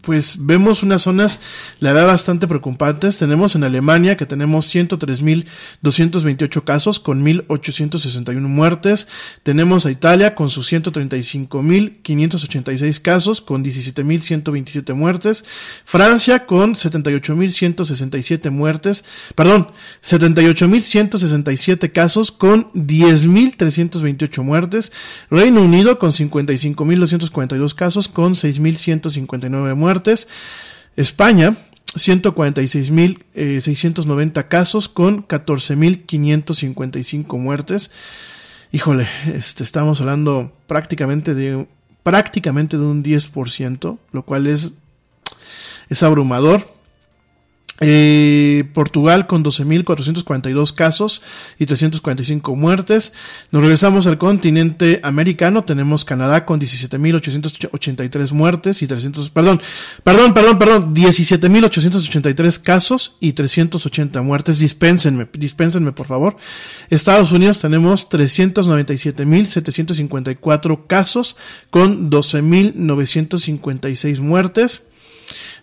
pues 0.05 0.37
vemos 0.39 0.83
unas 0.83 1.03
zonas, 1.03 1.41
la 1.81 1.93
verdad, 1.93 2.09
bastante 2.09 2.47
preocupantes. 2.47 3.19
Tenemos 3.19 3.55
en 3.55 3.65
Alemania 3.65 4.17
que 4.17 4.27
tenemos 4.27 4.75
103.228 4.75 6.65
casos 6.65 7.01
con 7.01 7.25
1.861 7.25 8.41
muertes. 8.41 9.09
Tenemos 9.43 9.87
a 9.87 9.91
Italia 9.91 10.35
con 10.35 10.51
sus 10.51 10.71
135.586 10.73 13.01
casos 13.01 13.41
con 13.41 13.65
17.127 13.65 14.95
muertes. 14.95 15.47
Francia 15.85 16.45
con 16.47 16.75
78.167 16.75 18.51
muertes. 18.51 19.05
Perdón, 19.35 19.69
78.167 20.03 21.93
casos 21.93 22.31
con 22.31 22.71
10.328 22.73 24.43
muertes. 24.43 24.93
Reino 25.31 25.63
Unido 25.63 25.99
con 25.99 26.11
55.242 26.11 27.75
casos 27.75 28.09
con 28.09 28.35
6.159 28.35 29.75
muertes. 29.75 29.94
España, 30.97 31.57
146.690 31.95 34.41
eh, 34.41 34.49
casos 34.49 34.89
con 34.89 35.27
14.555 35.27 37.39
muertes. 37.39 37.91
Híjole, 38.73 39.09
este, 39.33 39.63
estamos 39.63 40.01
hablando 40.01 40.53
prácticamente 40.67 41.35
de, 41.35 41.69
prácticamente 42.03 42.77
de 42.77 42.83
un 42.83 43.05
10%, 43.05 43.99
lo 44.13 44.23
cual 44.25 44.47
es, 44.47 44.73
es 45.89 46.03
abrumador. 46.03 46.75
Eh, 47.81 48.71
Portugal 48.73 49.27
con 49.27 49.43
12.442 49.43 50.73
casos 50.75 51.23
y 51.59 51.67
345 51.67 52.55
muertes. 52.55 53.15
Nos 53.51 53.63
regresamos 53.63 54.07
al 54.07 54.17
continente 54.17 55.01
americano. 55.03 55.65
Tenemos 55.65 56.05
Canadá 56.05 56.47
con 56.47 56.61
17.883 56.61 58.31
muertes 58.31 58.81
y 58.81 58.87
300, 58.87 59.29
perdón, 59.31 59.61
perdón, 60.05 60.35
perdón, 60.35 60.59
perdón, 60.59 60.95
17.883 60.95 62.63
casos 62.63 63.17
y 63.19 63.33
380 63.33 64.23
muertes. 64.23 64.61
Dispénsenme, 64.61 65.27
dispénsenme 65.33 65.91
por 65.91 66.07
favor. 66.07 66.37
Estados 66.91 67.33
Unidos 67.33 67.61
tenemos 67.61 68.09
397.754 68.09 70.87
casos 70.87 71.37
con 71.71 72.09
12.956 72.09 74.21
muertes. 74.21 74.91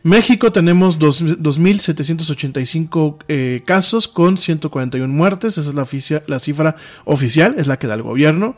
México 0.03 0.51
tenemos 0.51 0.99
2.785 0.99 3.17
eh, 3.27 3.63
casos 3.65 4.07
con 4.07 4.37
141 4.37 5.13
muertes. 5.13 5.57
Esa 5.57 5.69
es 5.69 5.75
la, 5.75 5.87
la, 6.27 6.39
cifra 6.39 6.75
oficial, 7.05 7.55
es 7.57 7.67
la 7.67 7.77
que 7.77 7.87
da 7.87 7.93
el 7.93 8.01
gobierno. 8.01 8.57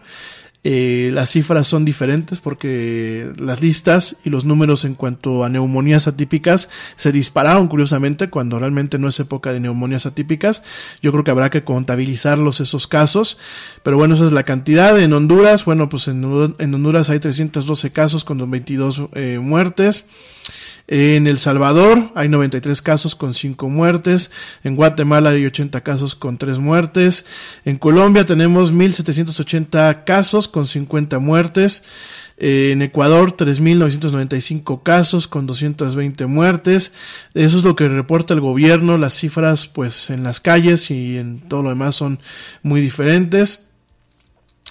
Eh, 0.65 1.11
las 1.13 1.31
cifras 1.31 1.67
son 1.67 1.83
diferentes 1.83 2.39
porque 2.39 3.33
las 3.37 3.61
listas 3.61 4.15
y 4.23 4.29
los 4.29 4.45
números 4.45 4.85
en 4.85 4.95
cuanto 4.95 5.43
a 5.43 5.49
neumonías 5.49 6.07
atípicas 6.07 6.69
se 6.95 7.11
dispararon 7.11 7.67
curiosamente 7.67 8.29
cuando 8.29 8.59
realmente 8.59 8.97
no 8.97 9.09
es 9.09 9.19
época 9.19 9.51
de 9.51 9.59
neumonías 9.59 10.05
atípicas. 10.05 10.63
Yo 11.01 11.11
creo 11.11 11.25
que 11.25 11.31
habrá 11.31 11.49
que 11.49 11.65
contabilizarlos 11.65 12.61
esos 12.61 12.87
casos. 12.87 13.37
Pero 13.83 13.97
bueno, 13.97 14.15
esa 14.15 14.25
es 14.25 14.31
la 14.31 14.43
cantidad. 14.43 14.97
En 14.97 15.11
Honduras, 15.11 15.65
bueno, 15.65 15.89
pues 15.89 16.07
en, 16.07 16.23
Honduras 16.23 17.09
hay 17.09 17.19
312 17.19 17.91
casos 17.91 18.23
con 18.23 18.49
22 18.49 19.09
eh, 19.15 19.39
muertes. 19.41 20.05
En 20.95 21.25
El 21.25 21.39
Salvador 21.39 22.11
hay 22.13 22.29
93 22.29 22.79
casos 22.83 23.15
con 23.15 23.33
5 23.33 23.67
muertes. 23.67 24.29
En 24.63 24.75
Guatemala 24.75 25.31
hay 25.31 25.43
80 25.43 25.81
casos 25.81 26.13
con 26.13 26.37
3 26.37 26.59
muertes. 26.59 27.25
En 27.65 27.79
Colombia 27.79 28.27
tenemos 28.27 28.71
1780 28.71 30.03
casos 30.03 30.47
con 30.47 30.67
50 30.67 31.17
muertes. 31.17 31.83
En 32.37 32.83
Ecuador, 32.83 33.35
3.995 33.35 34.83
casos 34.83 35.27
con 35.27 35.47
220 35.47 36.27
muertes. 36.27 36.93
Eso 37.33 37.57
es 37.57 37.63
lo 37.63 37.75
que 37.75 37.89
reporta 37.89 38.35
el 38.35 38.41
gobierno. 38.41 38.99
Las 38.99 39.15
cifras, 39.15 39.65
pues, 39.65 40.11
en 40.11 40.21
las 40.21 40.41
calles 40.41 40.91
y 40.91 41.17
en 41.17 41.39
todo 41.39 41.63
lo 41.63 41.69
demás 41.69 41.95
son 41.95 42.19
muy 42.61 42.81
diferentes. 42.81 43.67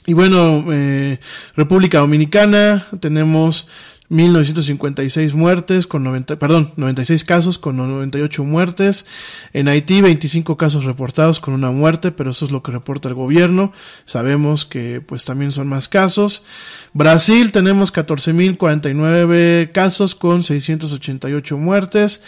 Y 0.06 0.12
bueno, 0.12 0.66
eh, 0.70 1.18
República 1.56 1.98
Dominicana, 1.98 2.86
tenemos 3.00 3.66
1956 4.12 5.32
muertes 5.32 5.86
con 5.86 6.04
90, 6.04 6.38
perdón, 6.38 6.74
96 6.76 7.24
casos 7.24 7.56
con 7.56 7.78
98 7.78 8.44
muertes. 8.44 9.06
En 9.54 9.68
Haití 9.68 10.02
25 10.02 10.58
casos 10.58 10.84
reportados 10.84 11.40
con 11.40 11.54
una 11.54 11.70
muerte, 11.70 12.12
pero 12.12 12.30
eso 12.30 12.44
es 12.44 12.50
lo 12.50 12.62
que 12.62 12.72
reporta 12.72 13.08
el 13.08 13.14
gobierno. 13.14 13.72
Sabemos 14.04 14.66
que 14.66 15.00
pues 15.00 15.24
también 15.24 15.50
son 15.50 15.66
más 15.66 15.88
casos. 15.88 16.44
Brasil 16.92 17.52
tenemos 17.52 17.90
14.049 17.90 19.72
casos 19.72 20.14
con 20.14 20.42
688 20.42 21.56
muertes. 21.56 22.22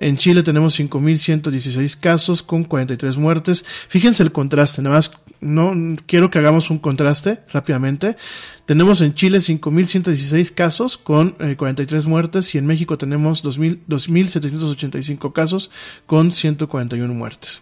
En 0.00 0.16
Chile 0.16 0.42
tenemos 0.42 0.80
5.116 0.80 2.00
casos 2.00 2.42
con 2.42 2.64
43 2.64 3.18
muertes. 3.18 3.66
Fíjense 3.86 4.22
el 4.22 4.32
contraste, 4.32 4.80
nada 4.80 4.96
más 4.96 5.10
no 5.40 5.74
quiero 6.06 6.30
que 6.30 6.38
hagamos 6.38 6.70
un 6.70 6.78
contraste 6.78 7.40
rápidamente. 7.52 8.16
Tenemos 8.64 9.02
en 9.02 9.14
Chile 9.14 9.38
5.116 9.38 10.54
casos 10.54 10.96
con 10.96 11.36
43 11.56 12.04
eh, 12.04 12.08
muertes 12.08 12.54
y 12.54 12.58
en 12.58 12.66
México 12.66 12.96
tenemos 12.96 13.44
2.785 13.44 15.32
casos 15.34 15.70
con 16.06 16.32
141 16.32 17.12
muertes. 17.12 17.60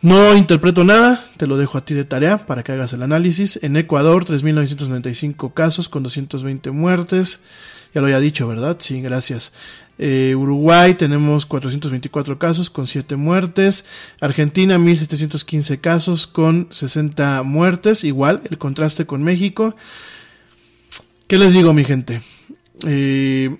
No 0.00 0.34
interpreto 0.34 0.82
nada, 0.82 1.24
te 1.36 1.46
lo 1.46 1.56
dejo 1.56 1.78
a 1.78 1.84
ti 1.84 1.94
de 1.94 2.04
tarea 2.04 2.46
para 2.46 2.64
que 2.64 2.72
hagas 2.72 2.92
el 2.92 3.04
análisis. 3.04 3.60
En 3.62 3.76
Ecuador, 3.76 4.24
3.995 4.24 5.54
casos 5.54 5.88
con 5.88 6.02
220 6.02 6.72
muertes. 6.72 7.44
Ya 7.94 8.00
lo 8.00 8.08
había 8.08 8.18
dicho, 8.18 8.48
¿verdad? 8.48 8.78
Sí, 8.80 9.00
gracias. 9.00 9.52
Eh, 10.04 10.34
Uruguay 10.34 10.94
tenemos 10.94 11.46
424 11.46 12.36
casos 12.36 12.70
con 12.70 12.88
7 12.88 13.14
muertes. 13.14 13.84
Argentina 14.20 14.76
1715 14.76 15.78
casos 15.78 16.26
con 16.26 16.66
60 16.72 17.44
muertes. 17.44 18.02
Igual, 18.02 18.42
el 18.50 18.58
contraste 18.58 19.06
con 19.06 19.22
México. 19.22 19.76
¿Qué 21.28 21.38
les 21.38 21.52
digo, 21.52 21.72
mi 21.72 21.84
gente? 21.84 22.20
Eh, 22.84 23.56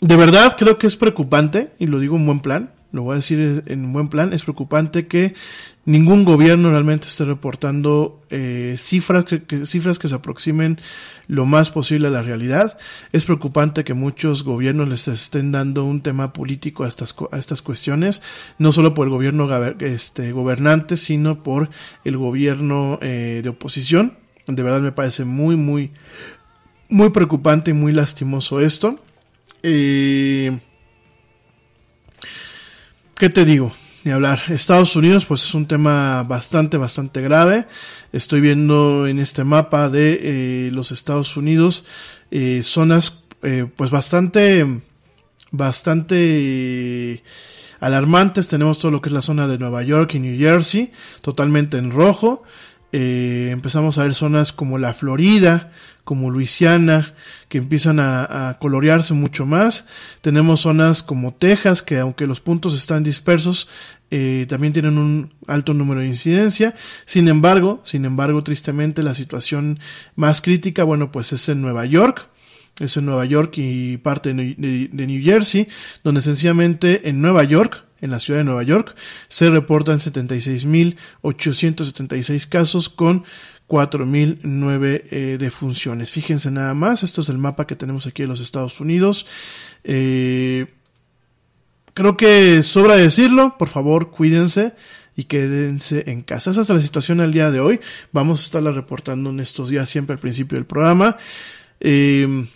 de 0.00 0.16
verdad 0.16 0.54
creo 0.56 0.78
que 0.78 0.86
es 0.86 0.94
preocupante, 0.94 1.72
y 1.80 1.88
lo 1.88 1.98
digo 1.98 2.14
en 2.14 2.24
buen 2.24 2.38
plan, 2.38 2.70
lo 2.90 3.02
voy 3.02 3.12
a 3.12 3.16
decir 3.16 3.62
en 3.66 3.92
buen 3.92 4.08
plan, 4.08 4.32
es 4.32 4.42
preocupante 4.42 5.06
que 5.06 5.34
ningún 5.84 6.24
gobierno 6.24 6.70
realmente 6.70 7.06
esté 7.06 7.24
reportando 7.24 8.22
eh, 8.30 8.76
cifras, 8.78 9.24
que, 9.24 9.66
cifras 9.66 9.98
que 9.98 10.08
se 10.08 10.14
aproximen 10.14 10.78
lo 11.26 11.46
más 11.46 11.70
posible 11.70 12.08
a 12.08 12.10
la 12.10 12.22
realidad. 12.22 12.78
Es 13.12 13.24
preocupante 13.24 13.84
que 13.84 13.94
muchos 13.94 14.44
gobiernos 14.44 14.88
les 14.88 15.08
estén 15.08 15.52
dando 15.52 15.84
un 15.84 16.02
tema 16.02 16.32
político 16.32 16.84
a 16.84 16.88
estas, 16.88 17.14
a 17.30 17.38
estas 17.38 17.62
cuestiones, 17.62 18.22
no 18.58 18.72
solo 18.72 18.94
por 18.94 19.06
el 19.06 19.12
gobierno 19.12 19.48
este, 19.80 20.32
gobernante, 20.32 20.96
sino 20.96 21.42
por 21.42 21.70
el 22.04 22.16
gobierno 22.16 22.98
eh, 23.02 23.40
de 23.42 23.48
oposición. 23.48 24.18
De 24.46 24.62
verdad 24.62 24.80
me 24.80 24.92
parece 24.92 25.24
muy, 25.24 25.56
muy, 25.56 25.92
muy 26.88 27.10
preocupante 27.10 27.70
y 27.70 27.74
muy 27.74 27.92
lastimoso 27.92 28.60
esto. 28.60 28.98
Eh, 29.62 30.58
¿Qué 33.18 33.28
te 33.28 33.44
digo? 33.44 33.72
Ni 34.04 34.12
hablar. 34.12 34.42
Estados 34.48 34.94
Unidos, 34.94 35.26
pues 35.26 35.42
es 35.42 35.52
un 35.52 35.66
tema 35.66 36.22
bastante, 36.22 36.76
bastante 36.76 37.20
grave. 37.20 37.66
Estoy 38.12 38.40
viendo 38.40 39.08
en 39.08 39.18
este 39.18 39.42
mapa 39.42 39.88
de 39.88 40.20
eh, 40.22 40.70
los 40.70 40.92
Estados 40.92 41.36
Unidos 41.36 41.84
eh, 42.30 42.60
zonas, 42.62 43.24
eh, 43.42 43.66
pues 43.74 43.90
bastante, 43.90 44.64
bastante 45.50 47.24
alarmantes. 47.80 48.46
Tenemos 48.46 48.78
todo 48.78 48.92
lo 48.92 49.02
que 49.02 49.08
es 49.08 49.12
la 49.12 49.22
zona 49.22 49.48
de 49.48 49.58
Nueva 49.58 49.82
York 49.82 50.14
y 50.14 50.20
New 50.20 50.38
Jersey, 50.38 50.92
totalmente 51.20 51.76
en 51.76 51.90
rojo. 51.90 52.44
Empezamos 52.92 53.98
a 53.98 54.04
ver 54.04 54.14
zonas 54.14 54.52
como 54.52 54.78
la 54.78 54.94
Florida, 54.94 55.72
como 56.04 56.30
Luisiana, 56.30 57.12
que 57.50 57.58
empiezan 57.58 58.00
a, 58.00 58.56
colorearse 58.60 59.12
mucho 59.12 59.44
más. 59.44 59.88
Tenemos 60.22 60.60
zonas 60.60 61.02
como 61.02 61.34
Texas, 61.34 61.82
que 61.82 61.98
aunque 61.98 62.26
los 62.26 62.40
puntos 62.40 62.74
están 62.74 63.04
dispersos, 63.04 63.68
eh, 64.10 64.46
también 64.48 64.72
tienen 64.72 64.96
un 64.96 65.34
alto 65.46 65.74
número 65.74 66.00
de 66.00 66.06
incidencia. 66.06 66.74
Sin 67.04 67.28
embargo, 67.28 67.82
sin 67.84 68.06
embargo, 68.06 68.42
tristemente 68.42 69.02
la 69.02 69.12
situación 69.12 69.80
más 70.16 70.40
crítica, 70.40 70.82
bueno, 70.82 71.12
pues 71.12 71.34
es 71.34 71.46
en 71.50 71.60
Nueva 71.60 71.84
York. 71.84 72.26
Es 72.80 72.96
en 72.96 73.04
Nueva 73.04 73.26
York 73.26 73.54
y 73.58 73.98
parte 73.98 74.32
de 74.32 75.06
New 75.06 75.22
Jersey, 75.22 75.68
donde 76.04 76.20
sencillamente 76.22 77.08
en 77.08 77.20
Nueva 77.20 77.44
York 77.44 77.84
en 78.00 78.10
la 78.10 78.18
ciudad 78.18 78.40
de 78.40 78.44
Nueva 78.44 78.62
York, 78.62 78.96
se 79.28 79.50
reportan 79.50 79.98
76.876 79.98 82.48
casos 82.48 82.88
con 82.88 83.24
4.009 83.68 85.02
eh, 85.10 85.36
defunciones. 85.38 86.12
Fíjense 86.12 86.50
nada 86.50 86.74
más, 86.74 87.02
esto 87.02 87.20
es 87.20 87.28
el 87.28 87.38
mapa 87.38 87.66
que 87.66 87.76
tenemos 87.76 88.06
aquí 88.06 88.22
de 88.22 88.28
los 88.28 88.40
Estados 88.40 88.80
Unidos. 88.80 89.26
Eh, 89.84 90.66
creo 91.94 92.16
que 92.16 92.62
sobra 92.62 92.96
decirlo, 92.96 93.56
por 93.58 93.68
favor 93.68 94.10
cuídense 94.10 94.72
y 95.16 95.24
quédense 95.24 96.10
en 96.10 96.22
casa. 96.22 96.52
Esa 96.52 96.62
es 96.62 96.70
la 96.70 96.80
situación 96.80 97.20
al 97.20 97.32
día 97.32 97.50
de 97.50 97.60
hoy. 97.60 97.80
Vamos 98.12 98.40
a 98.40 98.44
estarla 98.44 98.70
reportando 98.70 99.30
en 99.30 99.40
estos 99.40 99.68
días 99.68 99.88
siempre 99.88 100.14
al 100.14 100.20
principio 100.20 100.56
del 100.56 100.64
programa. 100.64 101.18
Eh, 101.80 102.46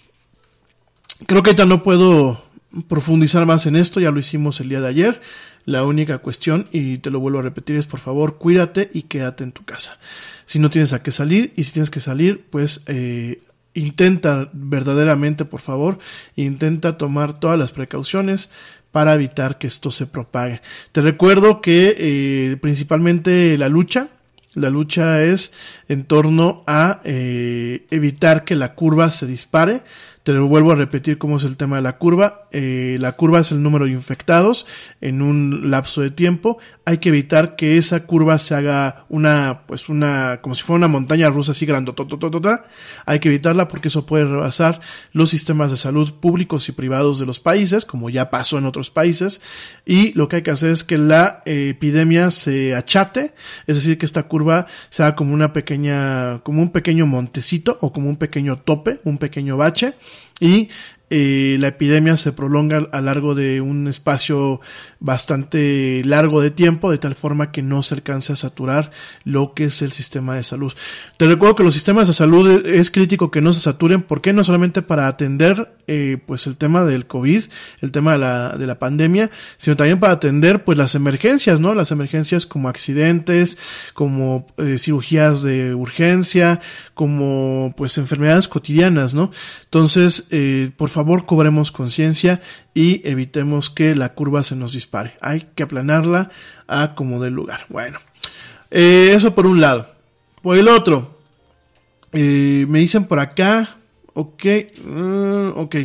creo 1.26 1.42
que 1.42 1.50
ahorita 1.50 1.66
no 1.66 1.82
puedo 1.82 2.42
profundizar 2.88 3.46
más 3.46 3.66
en 3.66 3.76
esto, 3.76 4.00
ya 4.00 4.10
lo 4.10 4.18
hicimos 4.18 4.60
el 4.60 4.68
día 4.68 4.80
de 4.80 4.88
ayer. 4.88 5.20
La 5.64 5.84
única 5.84 6.18
cuestión, 6.18 6.66
y 6.72 6.98
te 6.98 7.10
lo 7.10 7.20
vuelvo 7.20 7.38
a 7.38 7.42
repetir, 7.42 7.76
es 7.76 7.86
por 7.86 8.00
favor 8.00 8.38
cuídate 8.38 8.90
y 8.92 9.02
quédate 9.02 9.44
en 9.44 9.52
tu 9.52 9.64
casa. 9.64 9.98
Si 10.44 10.58
no 10.58 10.70
tienes 10.70 10.92
a 10.92 11.02
qué 11.02 11.10
salir 11.10 11.52
y 11.56 11.64
si 11.64 11.72
tienes 11.72 11.90
que 11.90 12.00
salir, 12.00 12.44
pues 12.50 12.82
eh, 12.86 13.42
intenta 13.74 14.50
verdaderamente, 14.52 15.44
por 15.44 15.60
favor, 15.60 15.98
intenta 16.36 16.98
tomar 16.98 17.38
todas 17.38 17.58
las 17.58 17.72
precauciones 17.72 18.50
para 18.90 19.14
evitar 19.14 19.58
que 19.58 19.66
esto 19.66 19.90
se 19.90 20.06
propague. 20.06 20.60
Te 20.92 21.00
recuerdo 21.00 21.60
que 21.60 21.94
eh, 21.96 22.56
principalmente 22.60 23.56
la 23.56 23.68
lucha, 23.68 24.08
la 24.54 24.68
lucha 24.68 25.22
es 25.22 25.54
en 25.88 26.04
torno 26.04 26.62
a 26.66 27.00
eh, 27.04 27.86
evitar 27.90 28.44
que 28.44 28.54
la 28.54 28.74
curva 28.74 29.10
se 29.10 29.26
dispare. 29.26 29.82
Te 30.22 30.38
vuelvo 30.38 30.70
a 30.70 30.76
repetir 30.76 31.18
cómo 31.18 31.36
es 31.36 31.42
el 31.42 31.56
tema 31.56 31.76
de 31.76 31.82
la 31.82 31.98
curva. 31.98 32.46
Eh, 32.52 32.96
la 33.00 33.12
curva 33.12 33.40
es 33.40 33.50
el 33.50 33.60
número 33.60 33.86
de 33.86 33.90
infectados 33.90 34.66
en 35.00 35.20
un 35.20 35.72
lapso 35.72 36.00
de 36.00 36.12
tiempo. 36.12 36.58
Hay 36.84 36.98
que 36.98 37.08
evitar 37.08 37.56
que 37.56 37.76
esa 37.76 38.06
curva 38.06 38.38
se 38.38 38.54
haga 38.54 39.04
una, 39.08 39.62
pues 39.66 39.88
una, 39.88 40.38
como 40.40 40.54
si 40.54 40.62
fuera 40.62 40.76
una 40.76 40.86
montaña 40.86 41.28
rusa 41.28 41.50
así 41.50 41.66
grandotototota. 41.66 42.66
Hay 43.04 43.18
que 43.18 43.30
evitarla 43.30 43.66
porque 43.66 43.88
eso 43.88 44.06
puede 44.06 44.24
rebasar 44.24 44.80
los 45.12 45.30
sistemas 45.30 45.72
de 45.72 45.76
salud 45.76 46.12
públicos 46.12 46.68
y 46.68 46.72
privados 46.72 47.18
de 47.18 47.26
los 47.26 47.40
países, 47.40 47.84
como 47.84 48.08
ya 48.08 48.30
pasó 48.30 48.58
en 48.58 48.66
otros 48.66 48.90
países. 48.90 49.42
Y 49.84 50.12
lo 50.12 50.28
que 50.28 50.36
hay 50.36 50.42
que 50.42 50.52
hacer 50.52 50.70
es 50.70 50.84
que 50.84 50.98
la 50.98 51.42
epidemia 51.46 52.30
se 52.30 52.76
achate, 52.76 53.34
es 53.66 53.74
decir, 53.74 53.98
que 53.98 54.06
esta 54.06 54.22
curva 54.24 54.68
sea 54.88 55.16
como 55.16 55.34
una 55.34 55.52
pequeña, 55.52 56.38
como 56.44 56.62
un 56.62 56.70
pequeño 56.70 57.06
montecito 57.06 57.78
o 57.80 57.92
como 57.92 58.08
un 58.08 58.18
pequeño 58.18 58.60
tope, 58.60 59.00
un 59.02 59.18
pequeño 59.18 59.56
bache 59.56 59.94
y 60.40 60.68
eh, 61.14 61.58
la 61.60 61.68
epidemia 61.68 62.16
se 62.16 62.32
prolonga 62.32 62.88
a 62.90 63.02
largo 63.02 63.34
de 63.34 63.60
un 63.60 63.86
espacio 63.86 64.62
bastante 64.98 66.00
largo 66.06 66.40
de 66.40 66.50
tiempo, 66.50 66.90
de 66.90 66.96
tal 66.96 67.14
forma 67.14 67.52
que 67.52 67.60
no 67.60 67.82
se 67.82 67.96
alcance 67.96 68.32
a 68.32 68.36
saturar 68.36 68.92
lo 69.22 69.52
que 69.52 69.64
es 69.64 69.82
el 69.82 69.92
sistema 69.92 70.36
de 70.36 70.42
salud. 70.42 70.72
Te 71.18 71.26
recuerdo 71.26 71.56
que 71.56 71.64
los 71.64 71.74
sistemas 71.74 72.06
de 72.06 72.14
salud 72.14 72.66
es 72.66 72.90
crítico 72.90 73.30
que 73.30 73.42
no 73.42 73.52
se 73.52 73.60
saturen, 73.60 74.00
porque 74.00 74.32
no 74.32 74.42
solamente 74.42 74.80
para 74.80 75.06
atender 75.06 75.74
eh, 75.86 76.16
pues 76.24 76.46
el 76.46 76.56
tema 76.56 76.82
del 76.84 77.06
COVID, 77.06 77.44
el 77.82 77.92
tema 77.92 78.12
de 78.12 78.18
la, 78.18 78.56
de 78.56 78.66
la 78.66 78.78
pandemia, 78.78 79.30
sino 79.58 79.76
también 79.76 80.00
para 80.00 80.14
atender 80.14 80.64
pues 80.64 80.78
las 80.78 80.94
emergencias, 80.94 81.60
¿no? 81.60 81.74
Las 81.74 81.90
emergencias 81.90 82.46
como 82.46 82.70
accidentes, 82.70 83.58
como 83.92 84.46
eh, 84.56 84.78
cirugías 84.78 85.42
de 85.42 85.74
urgencia, 85.74 86.60
como 86.94 87.74
pues 87.76 87.98
enfermedades 87.98 88.48
cotidianas, 88.48 89.12
¿no? 89.12 89.30
Entonces, 89.64 90.28
por 90.76 90.88
favor, 90.88 91.01
cobremos 91.26 91.70
conciencia 91.70 92.42
y 92.74 93.06
evitemos 93.08 93.70
que 93.70 93.94
la 93.94 94.10
curva 94.10 94.42
se 94.42 94.56
nos 94.56 94.72
dispare. 94.72 95.16
Hay 95.20 95.48
que 95.54 95.62
aplanarla 95.62 96.30
a 96.66 96.94
como 96.94 97.22
del 97.22 97.34
lugar. 97.34 97.66
Bueno, 97.68 97.98
eh, 98.70 99.12
eso 99.14 99.34
por 99.34 99.46
un 99.46 99.60
lado. 99.60 99.86
Por 100.42 100.58
el 100.58 100.68
otro, 100.68 101.18
eh, 102.12 102.66
me 102.68 102.80
dicen 102.80 103.04
por 103.04 103.18
acá, 103.18 103.76
ok, 104.14 104.44
uh, 104.86 105.52
ok. 105.56 105.76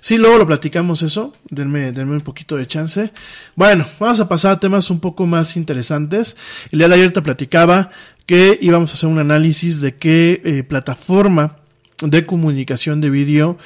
Sí, 0.00 0.18
luego 0.18 0.38
lo 0.38 0.46
platicamos 0.46 1.02
eso. 1.02 1.32
Denme, 1.48 1.92
denme 1.92 2.14
un 2.14 2.20
poquito 2.20 2.56
de 2.56 2.66
chance. 2.66 3.12
Bueno, 3.56 3.86
vamos 3.98 4.20
a 4.20 4.28
pasar 4.28 4.52
a 4.52 4.60
temas 4.60 4.90
un 4.90 5.00
poco 5.00 5.26
más 5.26 5.56
interesantes. 5.56 6.36
El 6.70 6.80
día 6.80 6.88
de 6.88 6.94
ayer 6.94 7.12
te 7.12 7.22
platicaba 7.22 7.90
que 8.26 8.58
íbamos 8.60 8.90
a 8.90 8.94
hacer 8.94 9.08
un 9.08 9.18
análisis 9.18 9.80
de 9.80 9.96
qué 9.96 10.40
eh, 10.44 10.62
plataforma 10.62 11.56
de 12.02 12.26
comunicación 12.26 13.00
de 13.00 13.10
vídeo 13.10 13.58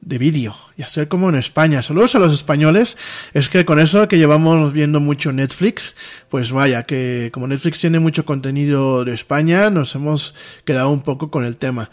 de 0.00 0.18
vídeo. 0.18 0.54
Ya 0.76 0.86
sé 0.86 1.08
como 1.08 1.28
en 1.28 1.34
España. 1.34 1.82
Saludos 1.82 2.14
a 2.14 2.18
los 2.18 2.32
españoles. 2.32 2.96
Es 3.34 3.48
que 3.48 3.64
con 3.64 3.78
eso 3.78 4.08
que 4.08 4.18
llevamos 4.18 4.72
viendo 4.72 5.00
mucho 5.00 5.32
Netflix, 5.32 5.96
pues 6.28 6.52
vaya, 6.52 6.84
que 6.84 7.30
como 7.32 7.46
Netflix 7.46 7.80
tiene 7.80 7.98
mucho 7.98 8.24
contenido 8.24 9.04
de 9.04 9.14
España, 9.14 9.70
nos 9.70 9.94
hemos 9.94 10.34
quedado 10.64 10.90
un 10.90 11.02
poco 11.02 11.30
con 11.30 11.44
el 11.44 11.56
tema. 11.56 11.90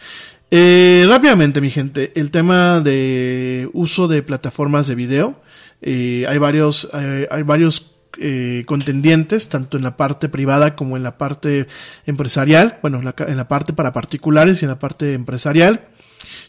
Eh, 0.51 1.05
rápidamente, 1.07 1.61
mi 1.61 1.71
gente, 1.71 2.11
el 2.15 2.29
tema 2.29 2.79
de 2.79 3.69
uso 3.73 4.07
de 4.07 4.21
plataformas 4.21 4.87
de 4.87 4.95
video. 4.95 5.41
Eh, 5.81 6.25
hay 6.29 6.37
varios, 6.37 6.89
eh, 6.93 7.27
hay 7.31 7.41
varios 7.41 7.93
eh, 8.19 8.63
contendientes, 8.67 9.49
tanto 9.49 9.77
en 9.77 9.83
la 9.83 9.97
parte 9.97 10.29
privada 10.29 10.75
como 10.75 10.95
en 10.95 11.01
la 11.01 11.17
parte 11.17 11.67
empresarial, 12.05 12.77
bueno, 12.83 12.99
en 12.99 13.05
la, 13.05 13.15
en 13.27 13.37
la 13.37 13.47
parte 13.47 13.73
para 13.73 13.91
particulares 13.91 14.61
y 14.61 14.65
en 14.65 14.69
la 14.69 14.77
parte 14.77 15.13
empresarial. 15.13 15.87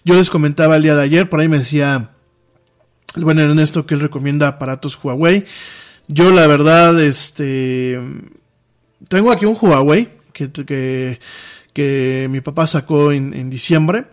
Yo 0.04 0.14
les 0.14 0.30
comentaba 0.30 0.76
el 0.76 0.82
día 0.82 0.94
de 0.94 1.02
ayer, 1.02 1.28
por 1.28 1.40
ahí 1.40 1.48
me 1.48 1.58
decía 1.58 2.10
el 3.16 3.24
buen 3.24 3.38
Ernesto 3.38 3.86
que 3.86 3.94
él 3.94 4.00
recomienda 4.00 4.48
aparatos 4.48 4.98
Huawei. 5.02 5.44
Yo 6.08 6.30
la 6.30 6.46
verdad, 6.46 7.00
este, 7.00 7.98
tengo 9.08 9.32
aquí 9.32 9.46
un 9.46 9.56
Huawei 9.60 10.10
que, 10.32 10.50
que, 10.50 11.20
que 11.72 12.28
mi 12.30 12.40
papá 12.40 12.66
sacó 12.66 13.12
en, 13.12 13.50
diciembre. 13.50 14.06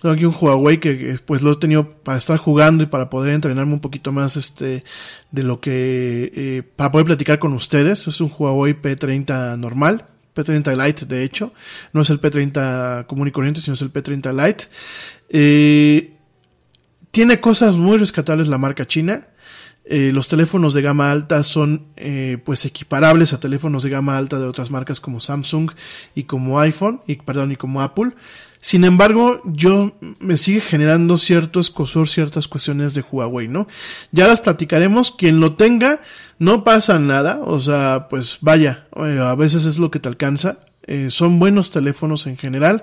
Tengo 0.00 0.14
aquí 0.14 0.24
un 0.24 0.34
Huawei 0.38 0.78
que 0.78 1.18
pues 1.24 1.42
lo 1.42 1.52
he 1.52 1.56
tenido 1.56 1.88
para 2.02 2.18
estar 2.18 2.36
jugando 2.36 2.82
y 2.82 2.86
para 2.86 3.08
poder 3.08 3.34
entrenarme 3.34 3.72
un 3.72 3.80
poquito 3.80 4.12
más 4.12 4.36
este 4.36 4.82
de 5.30 5.42
lo 5.42 5.60
que 5.60 6.32
eh, 6.34 6.62
para 6.62 6.90
poder 6.90 7.06
platicar 7.06 7.38
con 7.38 7.52
ustedes. 7.52 8.06
Es 8.06 8.20
un 8.20 8.32
Huawei 8.36 8.74
P30 8.74 9.58
normal, 9.58 10.06
P30 10.34 10.84
Lite 10.84 11.06
de 11.06 11.24
hecho, 11.24 11.52
no 11.92 12.02
es 12.02 12.10
el 12.10 12.20
P30 12.20 13.06
común 13.06 13.28
y 13.28 13.32
corriente, 13.32 13.60
sino 13.60 13.74
es 13.74 13.82
el 13.82 13.92
P30 13.92 14.32
Lite. 14.32 14.64
Eh, 15.28 16.16
tiene 17.10 17.40
cosas 17.40 17.76
muy 17.76 17.98
rescatables 17.98 18.48
la 18.48 18.58
marca 18.58 18.86
china. 18.86 19.28
Eh, 19.88 20.10
los 20.12 20.26
teléfonos 20.26 20.74
de 20.74 20.82
gama 20.82 21.12
alta 21.12 21.44
son 21.44 21.86
eh, 21.96 22.38
pues 22.44 22.64
equiparables 22.64 23.32
a 23.32 23.38
teléfonos 23.38 23.84
de 23.84 23.90
gama 23.90 24.18
alta 24.18 24.36
de 24.38 24.46
otras 24.46 24.72
marcas 24.72 24.98
como 24.98 25.20
Samsung 25.20 25.70
y 26.16 26.24
como 26.24 26.58
iPhone 26.58 27.02
y 27.06 27.16
perdón 27.16 27.52
y 27.52 27.56
como 27.56 27.82
Apple. 27.82 28.12
Sin 28.66 28.82
embargo, 28.82 29.42
yo 29.44 29.96
me 30.18 30.36
sigue 30.36 30.60
generando 30.60 31.16
cierto 31.18 31.60
escosor, 31.60 32.08
ciertas 32.08 32.48
cuestiones 32.48 32.94
de 32.94 33.04
Huawei, 33.08 33.46
¿no? 33.46 33.68
Ya 34.10 34.26
las 34.26 34.40
platicaremos. 34.40 35.12
Quien 35.12 35.38
lo 35.38 35.54
tenga, 35.54 36.00
no 36.40 36.64
pasa 36.64 36.98
nada. 36.98 37.38
O 37.44 37.60
sea, 37.60 38.08
pues 38.10 38.38
vaya, 38.40 38.88
eh, 38.96 39.20
a 39.22 39.36
veces 39.36 39.66
es 39.66 39.78
lo 39.78 39.92
que 39.92 40.00
te 40.00 40.08
alcanza. 40.08 40.58
Eh, 40.82 41.12
son 41.12 41.38
buenos 41.38 41.70
teléfonos 41.70 42.26
en 42.26 42.36
general. 42.36 42.82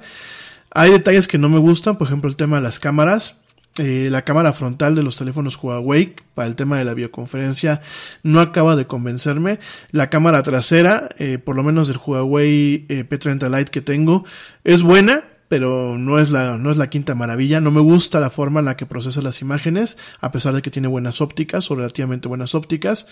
Hay 0.75 0.91
detalles 0.91 1.27
que 1.27 1.37
no 1.37 1.49
me 1.49 1.59
gustan, 1.59 1.97
por 1.97 2.07
ejemplo, 2.07 2.29
el 2.29 2.35
tema 2.35 2.57
de 2.57 2.63
las 2.63 2.79
cámaras. 2.79 3.39
Eh, 3.79 4.09
la 4.11 4.23
cámara 4.23 4.53
frontal 4.53 4.93
de 4.93 5.01
los 5.01 5.17
teléfonos 5.17 5.57
Huawei 5.61 6.15
para 6.35 6.47
el 6.47 6.55
tema 6.55 6.77
de 6.77 6.85
la 6.85 6.93
videoconferencia 6.93 7.81
no 8.21 8.39
acaba 8.39 8.75
de 8.75 8.85
convencerme. 8.85 9.59
La 9.91 10.09
cámara 10.09 10.43
trasera, 10.43 11.09
eh, 11.17 11.37
por 11.37 11.55
lo 11.55 11.63
menos 11.63 11.87
del 11.87 11.97
Huawei 11.97 12.85
eh, 12.89 13.05
P30 13.07 13.49
Lite 13.55 13.71
que 13.71 13.81
tengo, 13.81 14.25
es 14.63 14.83
buena, 14.83 15.23
pero 15.47 15.97
no 15.97 16.19
es 16.19 16.29
la 16.31 16.57
no 16.57 16.71
es 16.71 16.77
la 16.77 16.89
quinta 16.89 17.13
maravilla. 17.15 17.61
No 17.61 17.71
me 17.71 17.81
gusta 17.81 18.19
la 18.19 18.29
forma 18.31 18.59
en 18.59 18.65
la 18.65 18.77
que 18.77 18.87
procesa 18.87 19.21
las 19.21 19.41
imágenes, 19.41 19.97
a 20.21 20.31
pesar 20.31 20.53
de 20.53 20.63
que 20.63 20.71
tiene 20.71 20.87
buenas 20.87 21.21
ópticas 21.21 21.69
o 21.69 21.75
relativamente 21.75 22.27
buenas 22.27 22.53
ópticas. 22.55 23.07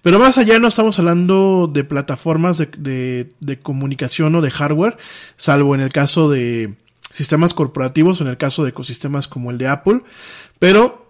Pero 0.00 0.18
más 0.18 0.36
allá 0.38 0.58
no 0.58 0.68
estamos 0.68 0.98
hablando 0.98 1.70
de 1.72 1.84
plataformas 1.84 2.58
de, 2.58 2.66
de, 2.78 3.32
de 3.40 3.58
comunicación 3.58 4.34
o 4.34 4.40
de 4.42 4.50
hardware, 4.50 4.96
salvo 5.36 5.74
en 5.74 5.82
el 5.82 5.90
caso 5.90 6.30
de 6.30 6.74
sistemas 7.12 7.54
corporativos, 7.54 8.20
en 8.20 8.26
el 8.26 8.38
caso 8.38 8.64
de 8.64 8.70
ecosistemas 8.70 9.28
como 9.28 9.52
el 9.52 9.58
de 9.58 9.68
Apple, 9.68 10.00
pero 10.58 11.02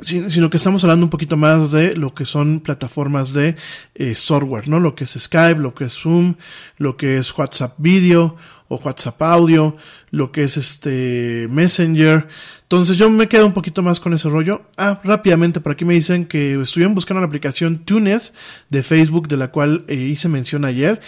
sino 0.00 0.50
que 0.50 0.56
estamos 0.56 0.82
hablando 0.84 1.06
un 1.06 1.10
poquito 1.10 1.36
más 1.36 1.70
de 1.70 1.94
lo 1.96 2.14
que 2.14 2.24
son 2.24 2.60
plataformas 2.60 3.32
de 3.32 3.56
eh, 3.94 4.14
software, 4.14 4.68
¿no? 4.68 4.80
Lo 4.80 4.94
que 4.94 5.04
es 5.04 5.10
Skype, 5.10 5.60
lo 5.60 5.74
que 5.74 5.84
es 5.84 5.92
Zoom, 5.92 6.36
lo 6.78 6.96
que 6.96 7.18
es 7.18 7.36
WhatsApp 7.36 7.74
Video 7.78 8.36
o 8.68 8.76
WhatsApp 8.76 9.20
Audio, 9.22 9.76
lo 10.10 10.32
que 10.32 10.44
es 10.44 10.56
este 10.56 11.46
Messenger. 11.50 12.26
Entonces 12.62 12.96
yo 12.96 13.10
me 13.10 13.28
quedo 13.28 13.46
un 13.46 13.52
poquito 13.52 13.82
más 13.82 14.00
con 14.00 14.14
ese 14.14 14.28
rollo. 14.28 14.62
Ah, 14.76 15.00
rápidamente 15.04 15.60
por 15.60 15.72
aquí 15.72 15.84
me 15.84 15.94
dicen 15.94 16.24
que 16.24 16.60
estuvieron 16.60 16.94
buscando 16.94 17.20
la 17.20 17.26
aplicación 17.26 17.84
TuneIt 17.84 18.22
de 18.70 18.82
Facebook, 18.82 19.28
de 19.28 19.36
la 19.36 19.50
cual 19.50 19.84
eh, 19.88 19.94
hice 19.94 20.28
mención 20.28 20.64
ayer. 20.64 21.00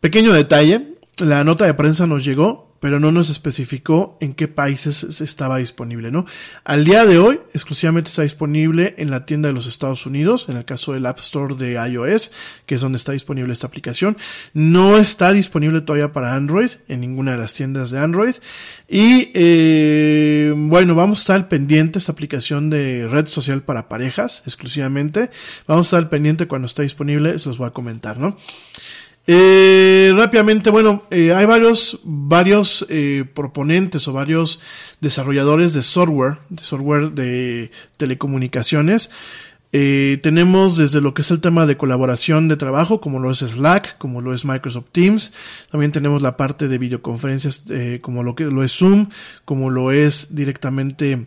Pequeño 0.00 0.32
detalle, 0.32 0.94
la 1.18 1.44
nota 1.44 1.64
de 1.64 1.74
prensa 1.74 2.06
nos 2.06 2.24
llegó 2.24 2.65
pero 2.80 3.00
no 3.00 3.12
nos 3.12 3.30
especificó 3.30 4.18
en 4.20 4.34
qué 4.34 4.48
países 4.48 5.20
estaba 5.20 5.58
disponible, 5.58 6.10
¿no? 6.10 6.26
Al 6.64 6.84
día 6.84 7.04
de 7.04 7.18
hoy, 7.18 7.40
exclusivamente 7.54 8.08
está 8.08 8.22
disponible 8.22 8.94
en 8.98 9.10
la 9.10 9.26
tienda 9.26 9.48
de 9.48 9.54
los 9.54 9.66
Estados 9.66 10.06
Unidos, 10.06 10.46
en 10.48 10.56
el 10.56 10.64
caso 10.64 10.92
del 10.92 11.06
App 11.06 11.18
Store 11.18 11.54
de 11.54 11.74
iOS, 11.74 12.32
que 12.66 12.74
es 12.76 12.80
donde 12.80 12.96
está 12.96 13.12
disponible 13.12 13.52
esta 13.52 13.66
aplicación. 13.66 14.16
No 14.52 14.98
está 14.98 15.32
disponible 15.32 15.80
todavía 15.80 16.12
para 16.12 16.34
Android, 16.34 16.70
en 16.88 17.00
ninguna 17.00 17.32
de 17.32 17.38
las 17.38 17.54
tiendas 17.54 17.90
de 17.90 17.98
Android. 17.98 18.34
Y 18.88 19.30
eh, 19.34 20.52
bueno, 20.56 20.94
vamos 20.94 21.18
a 21.18 21.22
estar 21.22 21.48
pendiente 21.48 21.98
esta 21.98 22.12
aplicación 22.12 22.70
de 22.70 23.08
red 23.08 23.26
social 23.26 23.62
para 23.62 23.88
parejas, 23.88 24.42
exclusivamente. 24.46 25.30
Vamos 25.66 25.92
a 25.92 25.96
estar 25.96 26.10
pendiente 26.10 26.46
cuando 26.46 26.66
esté 26.66 26.82
disponible, 26.82 27.38
se 27.38 27.48
los 27.48 27.58
voy 27.58 27.68
a 27.68 27.70
comentar, 27.70 28.18
¿no? 28.18 28.36
Eh, 29.28 30.12
rápidamente, 30.16 30.70
bueno, 30.70 31.02
eh, 31.10 31.34
hay 31.34 31.46
varios, 31.46 32.00
varios 32.04 32.86
eh, 32.88 33.24
proponentes 33.34 34.06
o 34.06 34.12
varios 34.12 34.60
desarrolladores 35.00 35.72
de 35.72 35.82
software, 35.82 36.38
de 36.48 36.62
software 36.62 37.10
de 37.10 37.72
telecomunicaciones. 37.96 39.10
Eh, 39.72 40.20
tenemos 40.22 40.76
desde 40.76 41.00
lo 41.00 41.12
que 41.12 41.22
es 41.22 41.30
el 41.30 41.40
tema 41.40 41.66
de 41.66 41.76
colaboración 41.76 42.48
de 42.48 42.56
trabajo, 42.56 43.00
como 43.00 43.18
lo 43.18 43.30
es 43.30 43.38
Slack, 43.38 43.98
como 43.98 44.20
lo 44.20 44.32
es 44.32 44.44
Microsoft 44.44 44.90
Teams. 44.92 45.32
También 45.70 45.92
tenemos 45.92 46.22
la 46.22 46.36
parte 46.36 46.68
de 46.68 46.78
videoconferencias, 46.78 47.64
eh, 47.70 47.98
como 48.00 48.22
lo 48.22 48.34
que 48.34 48.44
lo 48.44 48.62
es 48.62 48.72
Zoom, 48.72 49.10
como 49.44 49.70
lo 49.70 49.90
es 49.90 50.34
directamente 50.34 51.26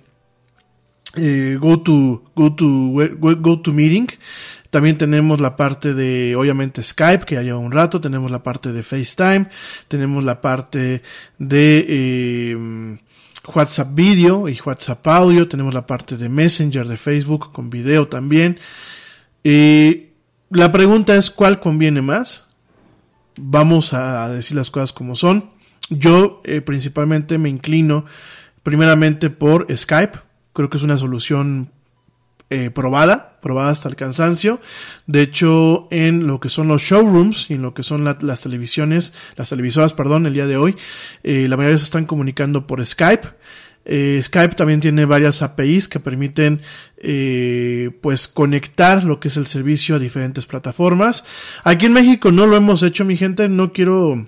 eh, 1.15 1.57
Go 1.59 1.81
to 1.81 2.23
Go 2.35 2.55
to 2.55 2.65
Go 3.19 3.61
to 3.61 3.73
Meeting. 3.73 4.07
También 4.69 4.97
tenemos 4.97 5.39
la 5.39 5.55
parte 5.55 5.93
de, 5.93 6.35
obviamente, 6.35 6.83
Skype, 6.83 7.25
que 7.25 7.35
ya 7.35 7.41
lleva 7.41 7.57
un 7.57 7.71
rato. 7.71 7.99
Tenemos 7.99 8.29
la 8.29 8.43
parte 8.43 8.71
de 8.71 8.83
FaceTime. 8.83 9.47
Tenemos 9.87 10.23
la 10.23 10.41
parte 10.41 11.01
de 11.39 11.85
eh, 11.89 12.97
WhatsApp 13.53 13.95
Video 13.95 14.47
y 14.47 14.59
WhatsApp 14.63 15.07
Audio. 15.07 15.47
Tenemos 15.47 15.73
la 15.73 15.87
parte 15.87 16.17
de 16.17 16.29
Messenger 16.29 16.87
de 16.87 16.97
Facebook 16.97 17.51
con 17.51 17.69
video 17.69 18.07
también. 18.07 18.59
Eh, 19.43 20.13
la 20.51 20.71
pregunta 20.71 21.15
es, 21.15 21.31
¿cuál 21.31 21.59
conviene 21.59 22.01
más? 22.01 22.47
Vamos 23.37 23.93
a 23.93 24.29
decir 24.29 24.55
las 24.55 24.69
cosas 24.69 24.93
como 24.93 25.15
son. 25.15 25.49
Yo 25.89 26.41
eh, 26.43 26.61
principalmente 26.61 27.39
me 27.39 27.49
inclino 27.49 28.05
primeramente 28.61 29.31
por 29.31 29.65
Skype. 29.75 30.19
Creo 30.53 30.69
que 30.69 30.77
es 30.77 30.83
una 30.83 30.97
solución 30.97 31.71
eh, 32.49 32.69
probada, 32.69 33.37
probada 33.41 33.71
hasta 33.71 33.89
el 33.89 33.95
cansancio. 33.95 34.59
De 35.07 35.21
hecho, 35.21 35.87
en 35.91 36.27
lo 36.27 36.39
que 36.39 36.49
son 36.49 36.67
los 36.67 36.81
showrooms 36.81 37.49
y 37.49 37.55
en 37.55 37.61
lo 37.61 37.73
que 37.73 37.83
son 37.83 38.03
la, 38.03 38.17
las 38.21 38.41
televisiones, 38.41 39.13
las 39.35 39.49
televisoras, 39.49 39.93
perdón, 39.93 40.25
el 40.25 40.33
día 40.33 40.47
de 40.47 40.57
hoy, 40.57 40.75
eh, 41.23 41.47
la 41.47 41.57
mayoría 41.57 41.77
se 41.77 41.83
están 41.83 42.05
comunicando 42.05 42.67
por 42.67 42.85
Skype. 42.85 43.27
Eh, 43.85 44.19
Skype 44.21 44.55
también 44.55 44.81
tiene 44.81 45.05
varias 45.05 45.41
APIs 45.41 45.87
que 45.87 45.99
permiten 45.99 46.61
eh, 46.97 47.89
pues 48.01 48.27
conectar 48.27 49.03
lo 49.03 49.19
que 49.19 49.29
es 49.29 49.37
el 49.37 49.47
servicio 49.47 49.95
a 49.95 49.99
diferentes 49.99 50.45
plataformas. 50.45 51.25
Aquí 51.63 51.87
en 51.87 51.93
México 51.93 52.31
no 52.31 52.45
lo 52.45 52.55
hemos 52.55 52.83
hecho, 52.83 53.05
mi 53.05 53.17
gente. 53.17 53.49
No 53.49 53.73
quiero 53.73 54.27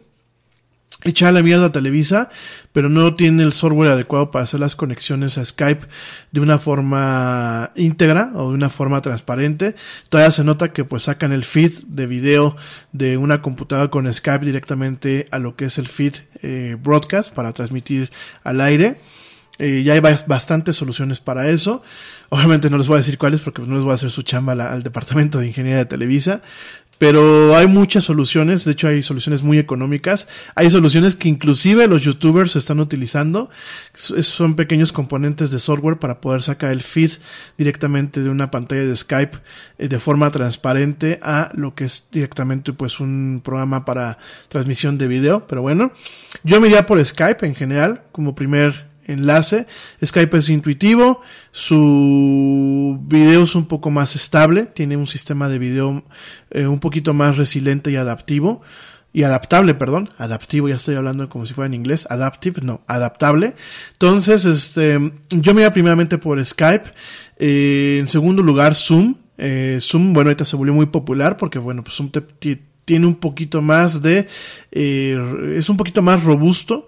echar 1.04 1.34
la 1.34 1.42
mierda 1.42 1.68
a 1.68 1.72
Televisa, 1.72 2.30
pero 2.74 2.90
no 2.90 3.16
tiene 3.16 3.44
el 3.44 3.54
software 3.54 3.92
adecuado 3.92 4.32
para 4.32 4.44
hacer 4.44 4.60
las 4.60 4.76
conexiones 4.76 5.38
a 5.38 5.46
Skype 5.46 5.88
de 6.32 6.40
una 6.40 6.60
forma 6.60 7.72
íntegra 7.76 8.32
o 8.36 8.50
de 8.50 8.56
una 8.56 8.70
forma 8.70 9.02
transparente. 9.02 9.76
Todavía 10.10 10.32
se 10.32 10.44
nota 10.44 10.74
que 10.74 10.84
pues 10.84 11.04
sacan 11.04 11.32
el 11.32 11.44
feed 11.44 11.74
de 11.88 12.06
video 12.06 12.56
de 12.92 13.18
una 13.18 13.42
computadora 13.42 13.90
con 13.90 14.12
Skype 14.12 14.46
directamente 14.46 15.28
a 15.32 15.40
lo 15.40 15.56
que 15.56 15.66
es 15.66 15.78
el 15.78 15.88
feed 15.88 16.16
eh, 16.44 16.78
broadcast 16.82 17.34
para 17.34 17.52
transmitir 17.54 18.12
al 18.44 18.62
aire. 18.62 18.98
Eh, 19.58 19.84
ya 19.84 19.94
hay 19.94 20.00
bastantes 20.00 20.76
soluciones 20.76 21.20
para 21.20 21.50
eso. 21.50 21.84
Obviamente 22.30 22.70
no 22.70 22.78
les 22.78 22.88
voy 22.88 22.96
a 22.96 22.98
decir 22.98 23.18
cuáles 23.18 23.42
porque 23.42 23.62
no 23.62 23.76
les 23.76 23.84
voy 23.84 23.92
a 23.92 23.96
hacer 23.96 24.10
su 24.10 24.24
chamba 24.24 24.54
al, 24.54 24.62
al 24.62 24.84
departamento 24.84 25.40
de 25.40 25.48
ingeniería 25.48 25.80
de 25.80 25.86
Televisa. 25.86 26.42
Pero 27.02 27.56
hay 27.56 27.66
muchas 27.66 28.04
soluciones, 28.04 28.64
de 28.64 28.74
hecho 28.74 28.88
hay 28.88 29.02
soluciones 29.02 29.42
muy 29.42 29.58
económicas, 29.58 30.28
hay 30.54 30.70
soluciones 30.70 31.16
que 31.16 31.30
inclusive 31.30 31.88
los 31.88 32.04
youtubers 32.04 32.56
están 32.56 32.80
utilizando, 32.80 33.50
son 33.96 34.56
pequeños 34.56 34.92
componentes 34.92 35.50
de 35.50 35.58
software 35.58 35.98
para 35.98 36.22
poder 36.22 36.44
sacar 36.44 36.72
el 36.72 36.84
feed 36.84 37.14
directamente 37.58 38.22
de 38.22 38.30
una 38.30 38.52
pantalla 38.52 38.84
de 38.84 38.96
Skype 38.96 39.40
eh, 39.80 39.88
de 39.88 39.98
forma 39.98 40.30
transparente 40.30 41.20
a 41.24 41.50
lo 41.56 41.74
que 41.74 41.86
es 41.86 42.08
directamente 42.12 42.72
pues 42.72 43.00
un 43.00 43.42
programa 43.44 43.84
para 43.84 44.20
transmisión 44.48 45.00
de 45.00 45.08
video, 45.08 45.48
pero 45.48 45.64
bueno, 45.64 45.94
yo 46.44 46.62
me 46.62 46.68
iría 46.68 46.86
por 46.86 47.04
Skype 47.04 47.44
en 47.48 47.56
general 47.56 48.04
como 48.12 48.36
primer 48.36 48.91
enlace. 49.06 49.68
Skype 50.04 50.38
es 50.38 50.50
intuitivo, 50.50 51.22
su 51.52 53.00
video 53.04 53.44
es 53.44 53.56
un 53.56 53.66
poco 53.66 53.92
más 53.92 54.16
estable, 54.16 54.64
tiene 54.66 54.98
un 54.98 55.08
sistema 55.08 55.50
de 55.50 55.60
video 55.60 56.04
eh, 56.52 56.68
un 56.68 56.80
poquito 56.80 57.14
más 57.14 57.38
resiliente 57.38 57.92
y 57.92 57.96
adaptivo. 57.96 58.62
Y 59.14 59.24
adaptable, 59.24 59.74
perdón, 59.74 60.10
adaptivo, 60.18 60.70
ya 60.70 60.76
estoy 60.76 60.96
hablando 60.96 61.28
como 61.28 61.46
si 61.46 61.54
fuera 61.54 61.66
en 61.66 61.74
inglés, 61.74 62.08
adaptive, 62.10 62.62
no, 62.62 62.80
adaptable. 62.88 63.56
Entonces, 63.92 64.46
este, 64.46 65.12
yo 65.30 65.54
me 65.54 65.64
iba 65.64 65.74
primeramente 65.74 66.18
por 66.18 66.44
Skype, 66.46 66.92
eh, 67.38 67.98
en 68.00 68.08
segundo 68.08 68.42
lugar 68.42 68.74
Zoom, 68.74 69.16
eh, 69.38 69.80
Zoom, 69.82 70.14
bueno, 70.14 70.30
ahorita 70.30 70.46
se 70.46 70.56
volvió 70.56 70.74
muy 70.74 70.86
popular 70.86 71.36
porque, 71.36 71.60
bueno, 71.60 71.84
pues 71.84 71.98
Zoom 71.98 72.10
tiene 72.86 73.06
un 73.06 73.16
poquito 73.16 73.62
más 73.62 74.02
de, 74.02 74.28
es 74.72 75.70
un 75.70 75.76
poquito 75.76 76.02
más 76.02 76.24
robusto, 76.24 76.88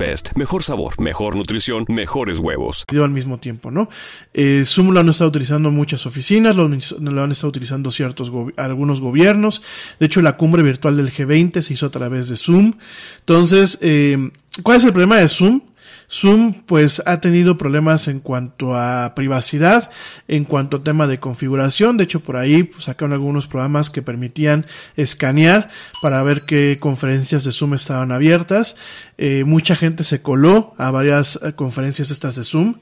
Best. 0.01 0.31
Mejor 0.35 0.63
sabor, 0.63 0.99
mejor 0.99 1.35
nutrición, 1.35 1.85
mejores 1.87 2.39
huevos. 2.39 2.85
Al 2.89 3.11
mismo 3.11 3.37
tiempo, 3.37 3.69
¿no? 3.69 3.87
Eh, 4.33 4.63
Zoom 4.65 4.89
lo 4.89 4.99
han 4.99 5.09
estado 5.09 5.29
utilizando 5.29 5.69
muchas 5.69 6.07
oficinas, 6.07 6.55
lo, 6.55 6.67
lo 6.67 7.23
han 7.23 7.31
estado 7.31 7.49
utilizando 7.49 7.91
ciertos 7.91 8.31
algunos 8.57 8.99
gobiernos. 8.99 9.61
De 9.99 10.07
hecho, 10.07 10.23
la 10.23 10.37
cumbre 10.37 10.63
virtual 10.63 10.97
del 10.97 11.13
G20 11.13 11.61
se 11.61 11.73
hizo 11.75 11.85
a 11.85 11.91
través 11.91 12.29
de 12.29 12.35
Zoom. 12.35 12.73
Entonces, 13.19 13.77
eh, 13.81 14.31
¿cuál 14.63 14.77
es 14.77 14.85
el 14.85 14.91
problema 14.91 15.17
de 15.17 15.27
Zoom? 15.27 15.61
Zoom 16.09 16.63
pues 16.65 17.01
ha 17.05 17.21
tenido 17.21 17.57
problemas 17.57 18.07
en 18.07 18.19
cuanto 18.19 18.75
a 18.75 19.13
privacidad, 19.15 19.89
en 20.27 20.43
cuanto 20.43 20.77
a 20.77 20.83
tema 20.83 21.07
de 21.07 21.19
configuración. 21.19 21.97
De 21.97 22.03
hecho, 22.03 22.19
por 22.19 22.35
ahí 22.37 22.63
pues, 22.63 22.85
sacaron 22.85 23.13
algunos 23.13 23.47
programas 23.47 23.89
que 23.89 24.01
permitían 24.01 24.65
escanear 24.97 25.69
para 26.01 26.21
ver 26.23 26.41
qué 26.41 26.77
conferencias 26.79 27.45
de 27.45 27.51
Zoom 27.51 27.75
estaban 27.75 28.11
abiertas. 28.11 28.75
Eh, 29.17 29.43
mucha 29.45 29.75
gente 29.75 30.03
se 30.03 30.21
coló 30.21 30.73
a 30.77 30.91
varias 30.91 31.39
eh, 31.41 31.53
conferencias 31.53 32.11
estas 32.11 32.35
de 32.35 32.43
Zoom. 32.43 32.75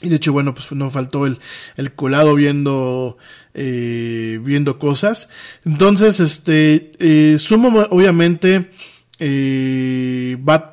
Y 0.00 0.10
de 0.10 0.16
hecho, 0.16 0.32
bueno, 0.32 0.54
pues 0.54 0.70
no 0.72 0.90
faltó 0.90 1.26
el, 1.26 1.40
el 1.76 1.92
colado 1.92 2.36
viendo, 2.36 3.16
eh, 3.54 4.38
viendo 4.44 4.78
cosas. 4.78 5.28
Entonces, 5.64 6.20
este, 6.20 6.92
eh, 7.00 7.36
obviamente, 7.90 8.70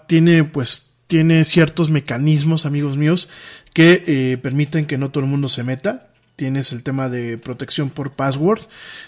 tiene 0.07 0.43
pues 0.43 0.84
tiene 1.07 1.43
ciertos 1.45 1.89
mecanismos, 1.89 2.65
amigos 2.65 2.97
míos, 2.97 3.29
que 3.73 4.03
eh, 4.07 4.37
permiten 4.41 4.85
que 4.85 4.97
no 4.97 5.09
todo 5.09 5.23
el 5.23 5.29
mundo 5.29 5.47
se 5.49 5.63
meta. 5.63 6.07
tienes 6.35 6.73
el 6.73 6.83
tema 6.83 7.07
de 7.07 7.37
protección 7.37 7.89
por 7.89 8.11
password. 8.11 8.59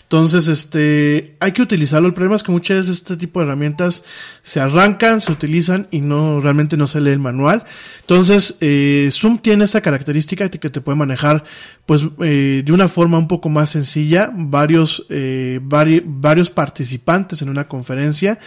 Entonces, 0.04 0.48
este, 0.48 1.36
hay 1.42 1.52
que 1.52 1.62
utilizarlo. 1.62 2.08
El 2.08 2.14
problema 2.14 2.38
es 2.38 2.44
que 2.44 2.54
muchas 2.54 2.78
veces 2.78 2.98
este 3.00 3.18
tipo 3.18 3.40
de 3.40 3.46
herramientas 3.48 4.06
se 4.44 4.62
arrancan, 4.62 5.20
se 5.20 5.32
utilizan 5.34 5.88
y 5.92 6.00
no, 6.00 6.40
realmente 6.40 6.78
no 6.78 6.88
se 6.88 7.02
lee 7.02 7.12
el 7.12 7.20
manual. 7.20 7.66
Entonces, 8.00 8.58
eh, 8.62 9.10
Zoom 9.12 9.40
tiene 9.40 9.66
esa 9.66 9.82
característica 9.82 10.50
que 10.50 10.70
te 10.70 10.80
puede 10.80 10.96
manejar, 10.98 11.44
pues, 11.86 12.06
eh, 12.22 12.62
de 12.66 12.72
una 12.72 12.88
forma 12.88 13.18
un 13.18 13.28
poco 13.28 13.50
más 13.50 13.72
sencilla, 13.72 14.32
varios, 14.34 15.06
eh, 15.10 15.60
vari- 15.62 16.04
varios 16.06 16.50
participantes 16.50 17.42
en 17.42 17.50
una 17.50 17.68
conferencia, 17.68 18.40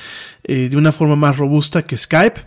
eh, 0.45 0.69
de 0.71 0.77
una 0.79 0.93
forma 0.93 1.17
más 1.17 1.37
robusta 1.37 1.83
que 1.83 1.99
Skype. 1.99 2.41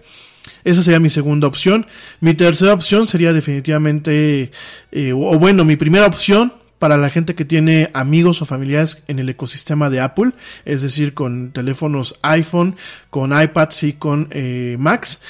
Esa 0.63 0.83
sería 0.83 0.99
mi 0.99 1.09
segunda 1.09 1.47
opción. 1.47 1.85
Mi 2.19 2.33
tercera 2.33 2.73
opción 2.73 3.05
sería 3.05 3.33
definitivamente, 3.33 4.51
eh, 4.91 5.13
o 5.13 5.37
bueno, 5.37 5.65
mi 5.65 5.75
primera 5.75 6.05
opción 6.05 6.53
para 6.83 6.97
la 6.97 7.09
gente 7.09 7.33
que 7.33 7.45
tiene 7.45 7.89
amigos 7.93 8.41
o 8.41 8.45
familiares 8.45 9.03
en 9.07 9.19
el 9.19 9.29
ecosistema 9.29 9.89
de 9.89 10.01
Apple, 10.01 10.31
es 10.65 10.81
decir, 10.81 11.13
con 11.13 11.51
teléfonos 11.51 12.19
iPhone, 12.23 12.75
con 13.09 13.31
iPads 13.31 13.83
y 13.83 13.93
con 13.93 14.27
eh, 14.31 14.75
Macs. 14.79 15.21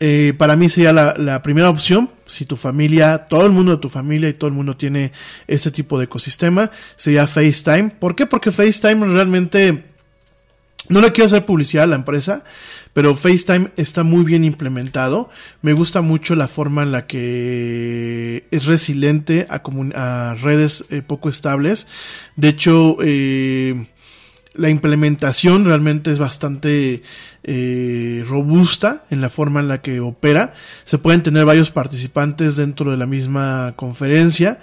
Eh, 0.00 0.34
para 0.36 0.54
mí 0.54 0.68
sería 0.68 0.92
la, 0.92 1.14
la 1.16 1.42
primera 1.42 1.70
opción. 1.70 2.10
Si 2.26 2.44
tu 2.44 2.56
familia, 2.56 3.26
todo 3.26 3.46
el 3.46 3.52
mundo 3.52 3.72
de 3.72 3.78
tu 3.78 3.88
familia 3.88 4.28
y 4.28 4.34
todo 4.34 4.48
el 4.48 4.54
mundo 4.54 4.76
tiene 4.76 5.12
ese 5.46 5.70
tipo 5.70 5.98
de 5.98 6.04
ecosistema, 6.04 6.70
sería 6.94 7.26
FaceTime. 7.26 7.88
¿Por 7.98 8.14
qué? 8.14 8.26
Porque 8.26 8.52
FaceTime 8.52 9.06
realmente 9.06 9.84
no 10.88 11.00
le 11.00 11.12
quiero 11.12 11.26
hacer 11.26 11.44
publicidad 11.44 11.84
a 11.84 11.88
la 11.88 11.96
empresa, 11.96 12.44
pero 12.92 13.14
FaceTime 13.14 13.70
está 13.76 14.02
muy 14.02 14.24
bien 14.24 14.44
implementado. 14.44 15.30
Me 15.62 15.72
gusta 15.72 16.00
mucho 16.00 16.34
la 16.34 16.48
forma 16.48 16.82
en 16.82 16.92
la 16.92 17.06
que 17.06 18.46
es 18.50 18.66
resiliente 18.66 19.46
a, 19.50 20.34
redes 20.40 20.84
eh, 20.90 21.02
poco 21.02 21.28
estables. 21.28 21.86
De 22.36 22.48
hecho, 22.48 22.96
eh, 23.02 23.86
la 24.58 24.68
implementación 24.68 25.64
realmente 25.64 26.10
es 26.10 26.18
bastante 26.18 27.02
eh, 27.44 28.24
robusta 28.28 29.04
en 29.08 29.20
la 29.20 29.28
forma 29.28 29.60
en 29.60 29.68
la 29.68 29.80
que 29.80 30.00
opera. 30.00 30.52
Se 30.84 30.98
pueden 30.98 31.22
tener 31.22 31.44
varios 31.44 31.70
participantes 31.70 32.56
dentro 32.56 32.90
de 32.90 32.96
la 32.96 33.06
misma 33.06 33.74
conferencia. 33.76 34.58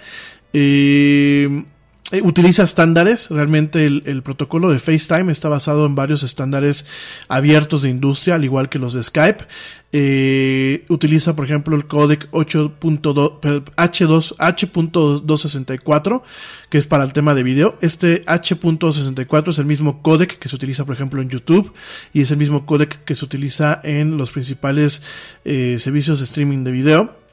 Eh, 0.52 1.64
eh, 2.12 2.20
utiliza 2.22 2.62
estándares, 2.62 3.30
realmente 3.30 3.84
el, 3.84 4.02
el 4.06 4.22
protocolo 4.22 4.70
de 4.70 4.78
FaceTime 4.78 5.32
está 5.32 5.48
basado 5.48 5.86
en 5.86 5.94
varios 5.96 6.22
estándares 6.22 6.86
abiertos 7.28 7.82
de 7.82 7.90
industria, 7.90 8.36
al 8.36 8.44
igual 8.44 8.68
que 8.68 8.78
los 8.78 8.92
de 8.94 9.02
Skype. 9.02 9.44
Eh, 9.92 10.84
utiliza, 10.88 11.34
por 11.34 11.46
ejemplo, 11.46 11.74
el 11.74 11.86
codec 11.86 12.30
8.2 12.30 13.40
per- 13.40 13.64
H2, 13.76 14.34
H.264, 14.38 16.22
que 16.68 16.78
es 16.78 16.86
para 16.86 17.02
el 17.04 17.12
tema 17.12 17.34
de 17.34 17.42
video. 17.42 17.78
Este 17.80 18.24
H.64 18.26 19.48
es 19.48 19.58
el 19.58 19.66
mismo 19.66 20.02
codec 20.02 20.38
que 20.38 20.48
se 20.48 20.56
utiliza, 20.56 20.84
por 20.84 20.94
ejemplo, 20.94 21.22
en 21.22 21.28
YouTube 21.30 21.72
y 22.12 22.20
es 22.20 22.30
el 22.30 22.36
mismo 22.36 22.66
codec 22.66 23.04
que 23.04 23.14
se 23.14 23.24
utiliza 23.24 23.80
en 23.84 24.16
los 24.16 24.30
principales 24.32 25.02
eh, 25.44 25.76
servicios 25.80 26.18
de 26.18 26.24
streaming 26.26 26.62
de 26.64 26.72
video. 26.72 27.25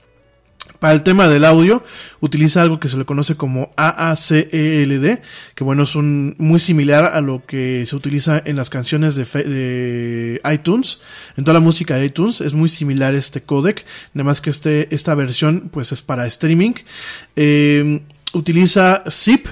Para 0.83 0.95
el 0.95 1.03
tema 1.03 1.29
del 1.29 1.45
audio, 1.45 1.81
utiliza 2.19 2.61
algo 2.61 2.77
que 2.77 2.89
se 2.89 2.97
le 2.97 3.05
conoce 3.05 3.37
como 3.37 3.71
AACELD, 3.77 5.19
que 5.55 5.63
bueno, 5.63 5.83
es 5.83 5.95
un, 5.95 6.35
muy 6.39 6.59
similar 6.59 7.05
a 7.05 7.21
lo 7.21 7.45
que 7.45 7.85
se 7.85 7.95
utiliza 7.95 8.43
en 8.43 8.57
las 8.57 8.69
canciones 8.69 9.15
de, 9.15 10.41
iTunes, 10.53 10.99
en 11.37 11.45
toda 11.45 11.53
la 11.53 11.61
música 11.61 11.95
de 11.95 12.07
iTunes, 12.07 12.41
es 12.41 12.53
muy 12.53 12.67
similar 12.67 13.15
este 13.15 13.43
codec, 13.43 13.85
nada 14.13 14.25
más 14.25 14.41
que 14.41 14.49
este, 14.49 14.93
esta 14.93 15.15
versión 15.15 15.69
pues 15.71 15.93
es 15.93 16.01
para 16.01 16.27
streaming. 16.27 16.73
Eh, 17.37 18.01
utiliza 18.33 19.05
zip 19.09 19.47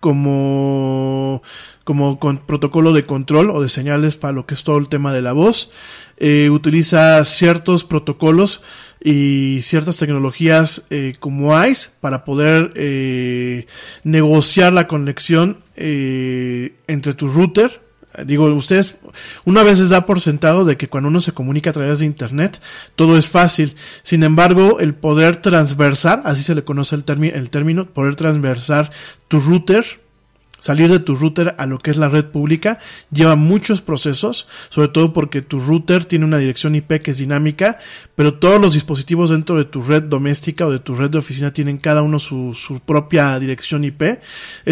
como, 0.00 1.44
como 1.84 2.18
con 2.18 2.38
protocolo 2.38 2.92
de 2.92 3.06
control 3.06 3.52
o 3.52 3.62
de 3.62 3.68
señales 3.68 4.16
para 4.16 4.32
lo 4.32 4.46
que 4.46 4.54
es 4.54 4.64
todo 4.64 4.78
el 4.78 4.88
tema 4.88 5.12
de 5.12 5.22
la 5.22 5.32
voz. 5.32 5.70
Eh, 6.18 6.48
utiliza 6.50 7.24
ciertos 7.24 7.84
protocolos 7.84 8.62
y 9.08 9.62
ciertas 9.62 9.98
tecnologías 9.98 10.88
eh, 10.90 11.14
como 11.20 11.56
ICE 11.64 11.90
para 12.00 12.24
poder 12.24 12.72
eh, 12.74 13.68
negociar 14.02 14.72
la 14.72 14.88
conexión 14.88 15.58
eh, 15.76 16.74
entre 16.88 17.14
tu 17.14 17.28
router. 17.28 17.82
Digo, 18.24 18.46
ustedes, 18.46 18.96
una 19.44 19.62
vez 19.62 19.78
les 19.78 19.90
da 19.90 20.06
por 20.06 20.20
sentado 20.20 20.64
de 20.64 20.76
que 20.76 20.88
cuando 20.88 21.08
uno 21.08 21.20
se 21.20 21.30
comunica 21.30 21.70
a 21.70 21.72
través 21.72 22.00
de 22.00 22.06
Internet, 22.06 22.60
todo 22.96 23.16
es 23.16 23.28
fácil. 23.28 23.76
Sin 24.02 24.24
embargo, 24.24 24.80
el 24.80 24.92
poder 24.96 25.36
transversar, 25.36 26.22
así 26.24 26.42
se 26.42 26.56
le 26.56 26.64
conoce 26.64 26.96
el, 26.96 27.04
el 27.32 27.50
término, 27.50 27.86
poder 27.86 28.16
transversar 28.16 28.90
tu 29.28 29.38
router, 29.38 29.84
salir 30.58 30.90
de 30.90 30.98
tu 30.98 31.14
router 31.14 31.54
a 31.58 31.66
lo 31.66 31.78
que 31.78 31.90
es 31.90 31.96
la 31.96 32.08
red 32.08 32.26
pública 32.26 32.78
lleva 33.10 33.36
muchos 33.36 33.82
procesos, 33.82 34.48
sobre 34.68 34.88
todo 34.88 35.12
porque 35.12 35.42
tu 35.42 35.60
router 35.60 36.04
tiene 36.04 36.24
una 36.24 36.38
dirección 36.38 36.74
IP 36.74 37.02
que 37.02 37.10
es 37.10 37.18
dinámica, 37.18 37.78
pero 38.14 38.34
todos 38.34 38.60
los 38.60 38.72
dispositivos 38.72 39.30
dentro 39.30 39.56
de 39.58 39.64
tu 39.64 39.82
red 39.82 40.02
doméstica 40.02 40.66
o 40.66 40.70
de 40.70 40.78
tu 40.78 40.94
red 40.94 41.10
de 41.10 41.18
oficina 41.18 41.52
tienen 41.52 41.78
cada 41.78 42.02
uno 42.02 42.18
su, 42.18 42.54
propia 42.84 43.38
dirección 43.38 43.84
IP. 43.84 44.18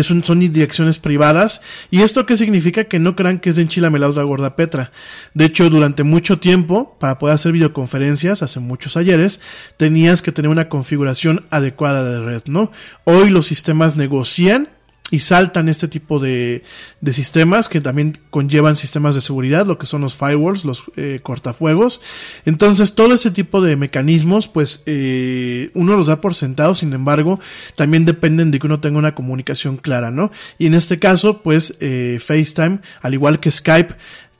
Son 0.03 0.38
direcciones 0.38 0.99
privadas. 0.99 1.61
¿Y 1.90 2.03
esto 2.03 2.27
qué 2.27 2.37
significa? 2.37 2.85
Que 2.85 2.99
no 2.99 3.16
crean 3.16 3.38
que 3.38 3.51
es 3.51 3.57
de 3.57 3.62
enchilame 3.62 3.99
la 3.99 4.09
gorda 4.09 4.57
Petra. 4.57 4.93
De 5.35 5.45
hecho, 5.45 5.70
durante 5.70 6.03
mucho 6.03 6.39
tiempo, 6.39 6.97
para 6.99 7.18
poder 7.18 7.35
hacer 7.35 7.53
videoconferencias, 7.53 8.43
hace 8.43 8.61
muchos 8.61 8.97
ayeres, 8.97 9.41
tenías 9.76 10.22
que 10.22 10.32
tener 10.32 10.51
una 10.51 10.68
configuración 10.68 11.47
adecuada 11.51 12.05
de 12.05 12.24
red, 12.24 12.43
¿no? 12.47 12.70
Hoy 13.05 13.30
los 13.30 13.47
sistemas 13.47 13.97
negocian 13.97 14.68
y 15.11 15.18
saltan 15.18 15.68
este 15.68 15.86
tipo 15.86 16.18
de, 16.18 16.64
de 17.00 17.12
sistemas 17.12 17.68
que 17.68 17.80
también 17.80 18.18
conllevan 18.30 18.74
sistemas 18.74 19.14
de 19.14 19.20
seguridad, 19.20 19.66
lo 19.66 19.78
que 19.78 19.86
son 19.86 20.00
los 20.00 20.14
firewalls, 20.14 20.64
los 20.64 20.84
eh, 20.96 21.20
cortafuegos. 21.22 22.00
Entonces, 22.46 22.94
todo 22.94 23.14
ese 23.14 23.30
tipo 23.30 23.61
de 23.61 23.76
mecanismos, 23.76 24.48
pues 24.48 24.82
eh, 24.86 25.70
uno 25.74 25.96
los 25.96 26.07
da 26.07 26.20
por 26.20 26.34
sentado, 26.34 26.74
sin 26.74 26.92
embargo, 26.94 27.38
también 27.76 28.07
dependen 28.07 28.50
de 28.50 28.59
que 28.59 28.66
uno 28.66 28.80
tenga 28.80 28.98
una 28.98 29.14
comunicación 29.14 29.76
clara, 29.76 30.11
¿no? 30.11 30.32
Y 30.59 30.66
en 30.66 30.74
este 30.74 30.98
caso, 30.98 31.42
pues 31.42 31.76
eh, 31.80 32.18
FaceTime, 32.24 32.78
al 33.02 33.14
igual 33.14 33.40
que 33.40 33.50
Skype, 33.50 33.94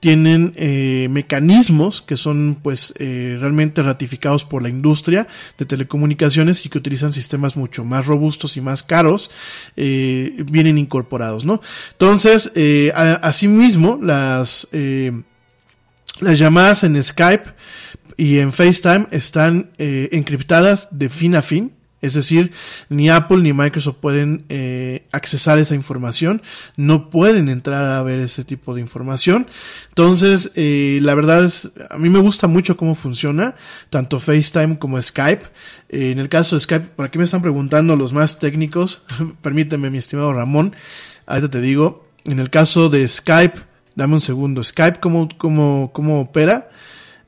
tienen 0.05 0.53
eh, 0.57 1.09
mecanismos 1.11 2.03
que 2.03 2.19
son 2.19 2.59
pues 2.63 2.93
eh, 2.99 3.39
realmente 3.41 3.81
ratificados 3.83 4.45
por 4.45 4.63
la 4.63 4.69
industria 4.69 5.27
de 5.57 5.65
telecomunicaciones 5.65 6.67
y 6.67 6.69
que 6.69 6.77
utilizan 6.77 7.11
sistemas 7.11 7.57
mucho 7.57 7.87
más 7.87 8.05
robustos 8.05 8.59
y 8.59 8.61
más 8.61 8.83
caros 8.83 9.31
eh, 9.77 10.45
vienen 10.53 10.77
incorporados 10.77 11.47
no 11.47 11.63
entonces 11.93 12.53
eh, 12.55 12.93
a- 12.95 13.15
asimismo 13.15 13.99
las 14.03 14.69
las 16.21 16.39
llamadas 16.39 16.85
en 16.85 17.03
Skype 17.03 17.51
y 18.19 18.39
en 18.41 18.53
FaceTime 18.53 19.07
están 19.11 19.71
encriptadas 19.79 20.89
de 20.97 21.09
fin 21.09 21.35
a 21.35 21.43
fin. 21.43 21.73
Es 22.05 22.13
decir, 22.13 22.53
ni 22.91 23.09
Apple 23.09 23.39
ni 23.39 23.55
Microsoft 23.55 23.97
pueden 23.99 24.45
eh, 24.51 25.07
accesar 25.11 25.59
esa 25.59 25.75
información, 25.75 26.43
no 26.77 27.09
pueden 27.09 27.49
entrar 27.49 27.83
a 27.95 28.03
ver 28.03 28.21
ese 28.21 28.45
tipo 28.45 28.75
de 28.75 28.83
información. 28.83 29.47
Entonces, 29.89 30.53
eh, 30.55 30.99
la 31.01 31.15
verdad 31.15 31.43
es, 31.43 31.73
a 31.89 31.97
mí 31.97 32.11
me 32.11 32.19
gusta 32.19 32.47
mucho 32.47 32.77
cómo 32.77 32.95
funciona, 32.95 33.55
tanto 33.89 34.21
FaceTime 34.21 34.79
como 34.79 35.01
Skype. 35.01 35.45
Eh, 35.89 36.11
en 36.11 36.19
el 36.19 36.29
caso 36.29 36.57
de 36.57 36.61
Skype, 36.61 36.89
por 36.95 37.07
aquí 37.07 37.17
me 37.17 37.25
están 37.25 37.41
preguntando 37.41 37.97
los 37.97 38.13
más 38.13 38.39
técnicos, 38.39 39.03
permíteme 39.41 39.89
mi 39.89 39.97
estimado 39.97 40.35
Ramón, 40.35 40.77
ahorita 41.25 41.49
te 41.49 41.63
digo, 41.63 42.07
en 42.27 42.39
el 42.39 42.51
caso 42.51 42.91
de 42.91 43.09
Skype, 43.09 43.61
dame 43.95 44.13
un 44.13 44.21
segundo, 44.21 44.63
Skype, 44.63 45.01
¿cómo, 45.01 45.31
cómo, 45.39 45.91
cómo 45.95 46.21
opera? 46.21 46.69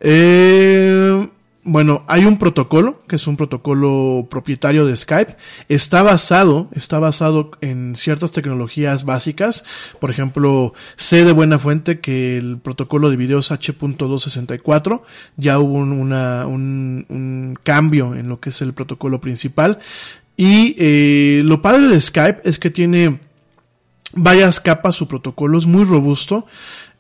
Eh, 0.01 1.29
bueno, 1.67 2.05
hay 2.09 2.25
un 2.25 2.39
protocolo, 2.39 2.99
que 3.07 3.17
es 3.17 3.27
un 3.27 3.37
protocolo 3.37 4.27
propietario 4.31 4.87
de 4.87 4.97
Skype. 4.97 5.37
Está 5.69 6.03
basado, 6.03 6.69
está 6.73 6.99
basado 6.99 7.51
en 7.61 7.97
ciertas 7.97 8.33
tecnologías 8.33 9.05
básicas. 9.05 9.65
Por 10.01 10.11
ejemplo, 10.11 10.73
sé 10.97 11.25
de 11.25 11.33
buena 11.33 11.59
fuente 11.59 12.01
que 12.01 12.39
el 12.39 12.59
protocolo 12.59 13.11
de 13.11 13.17
videos 13.17 13.51
H.264 13.51 15.03
ya 15.37 15.59
hubo 15.59 15.75
un, 15.75 15.93
un 15.93 17.59
cambio 17.63 18.15
en 18.15 18.29
lo 18.29 18.41
que 18.41 18.51
es 18.51 18.63
el 18.63 18.73
protocolo 18.73 19.21
principal. 19.21 19.81
Y 20.37 20.77
eh, 20.79 21.43
lo 21.45 21.63
padre 21.63 21.89
de 21.89 22.01
Skype 22.01 22.41
es 22.45 22.59
que 22.59 22.71
tiene 22.71 23.19
varias 24.13 24.61
capas, 24.61 24.95
su 24.95 25.09
protocolo 25.09 25.59
es 25.59 25.67
muy 25.67 25.85
robusto. 25.85 26.47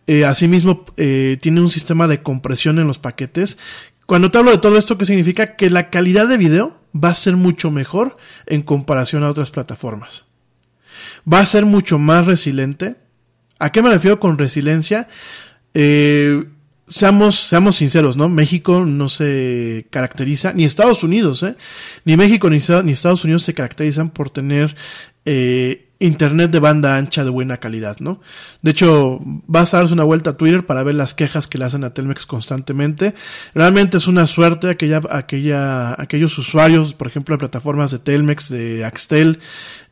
Eh, 0.06 0.24
asimismo, 0.24 0.84
eh, 0.96 1.36
tiene 1.40 1.60
un 1.60 1.70
sistema 1.70 2.06
de 2.06 2.22
compresión 2.22 2.78
en 2.78 2.86
los 2.86 2.98
paquetes. 2.98 3.58
Cuando 4.06 4.30
te 4.30 4.38
hablo 4.38 4.52
de 4.52 4.58
todo 4.58 4.78
esto, 4.78 4.96
¿qué 4.96 5.04
significa? 5.04 5.56
Que 5.56 5.68
la 5.68 5.90
calidad 5.90 6.28
de 6.28 6.36
video 6.36 6.80
va 6.94 7.10
a 7.10 7.14
ser 7.14 7.36
mucho 7.36 7.70
mejor 7.70 8.16
en 8.46 8.62
comparación 8.62 9.24
a 9.24 9.30
otras 9.30 9.50
plataformas. 9.50 10.26
Va 11.30 11.40
a 11.40 11.46
ser 11.46 11.66
mucho 11.66 11.98
más 11.98 12.26
resiliente. 12.26 12.96
¿A 13.58 13.72
qué 13.72 13.82
me 13.82 13.90
refiero 13.90 14.20
con 14.20 14.38
resiliencia? 14.38 15.08
Eh, 15.74 16.44
seamos, 16.88 17.34
seamos 17.34 17.76
sinceros, 17.76 18.16
¿no? 18.16 18.28
México 18.28 18.84
no 18.84 19.08
se 19.08 19.86
caracteriza, 19.90 20.52
ni 20.52 20.64
Estados 20.64 21.02
Unidos, 21.02 21.42
¿eh? 21.42 21.56
Ni 22.04 22.16
México 22.16 22.48
ni, 22.48 22.56
Estados 22.58 23.24
Unidos 23.24 23.42
se 23.42 23.54
caracterizan 23.54 24.10
por 24.10 24.30
tener 24.30 24.76
eh, 25.24 25.85
internet 25.98 26.50
de 26.50 26.58
banda 26.58 26.96
ancha 26.96 27.24
de 27.24 27.30
buena 27.30 27.56
calidad, 27.56 27.96
¿no? 28.00 28.20
De 28.62 28.72
hecho, 28.72 29.18
vas 29.46 29.72
a 29.72 29.78
darse 29.78 29.94
una 29.94 30.04
vuelta 30.04 30.30
a 30.30 30.36
Twitter 30.36 30.66
para 30.66 30.82
ver 30.82 30.94
las 30.94 31.14
quejas 31.14 31.48
que 31.48 31.58
le 31.58 31.64
hacen 31.64 31.84
a 31.84 31.94
Telmex 31.94 32.26
constantemente. 32.26 33.14
Realmente 33.54 33.96
es 33.96 34.06
una 34.06 34.26
suerte 34.26 34.68
aquella, 34.68 35.00
aquella, 35.10 36.00
aquellos 36.00 36.36
usuarios, 36.38 36.92
por 36.92 37.06
ejemplo, 37.08 37.34
de 37.34 37.38
plataformas 37.38 37.90
de 37.90 37.98
Telmex, 37.98 38.50
de 38.50 38.84
Axtel, 38.84 39.40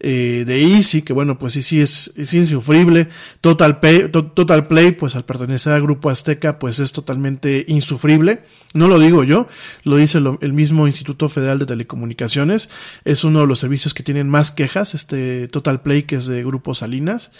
eh, 0.07 0.45
de 0.47 0.63
Easy, 0.63 1.01
que 1.01 1.15
bueno, 1.15 1.39
pues 1.39 1.55
sí 1.55 1.81
es, 1.81 2.13
es 2.17 2.35
insufrible. 2.35 3.09
Total, 3.41 3.81
Pay, 3.81 4.11
Total 4.11 4.67
Play, 4.67 4.93
pues 4.93 5.17
al 5.17 5.25
pertenecer 5.25 5.73
al 5.73 5.81
grupo 5.81 6.11
Azteca, 6.11 6.59
pues 6.59 6.79
es 6.79 6.93
totalmente 6.93 7.65
insufrible. 7.69 8.43
No 8.75 8.89
lo 8.89 8.99
digo 8.99 9.25
yo, 9.25 9.49
lo 9.83 9.97
dice 9.97 10.19
el 10.19 10.53
mismo 10.53 10.87
Instituto 10.87 11.31
Federal 11.31 11.59
de 11.59 11.65
Telecomunicaciones. 11.65 12.69
Es 13.07 13.25
uno 13.25 13.41
de 13.41 13.47
los 13.47 13.61
servicios 13.61 13.95
que 13.95 14.03
tienen 14.03 14.29
más 14.29 14.51
quejas, 14.51 14.95
este 14.95 15.49
Total 15.49 15.81
Play 15.81 16.03
que 16.03 16.17
es 16.17 16.27
de 16.27 16.45
Grupo 16.45 16.75
Salinas. 16.75 17.33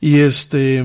Y 0.00 0.18
este. 0.18 0.84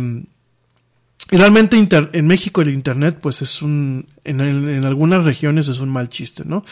Y 1.31 1.37
realmente 1.37 1.77
en 2.13 2.27
México 2.27 2.61
el 2.61 2.69
Internet, 2.69 3.17
pues 3.19 3.41
es 3.41 3.63
un, 3.63 4.05
en, 4.23 4.39
en, 4.39 4.85
algunas 4.85 5.23
regiones 5.23 5.67
es 5.67 5.79
un 5.79 5.89
mal 5.89 6.09
chiste, 6.09 6.43
¿no? 6.45 6.63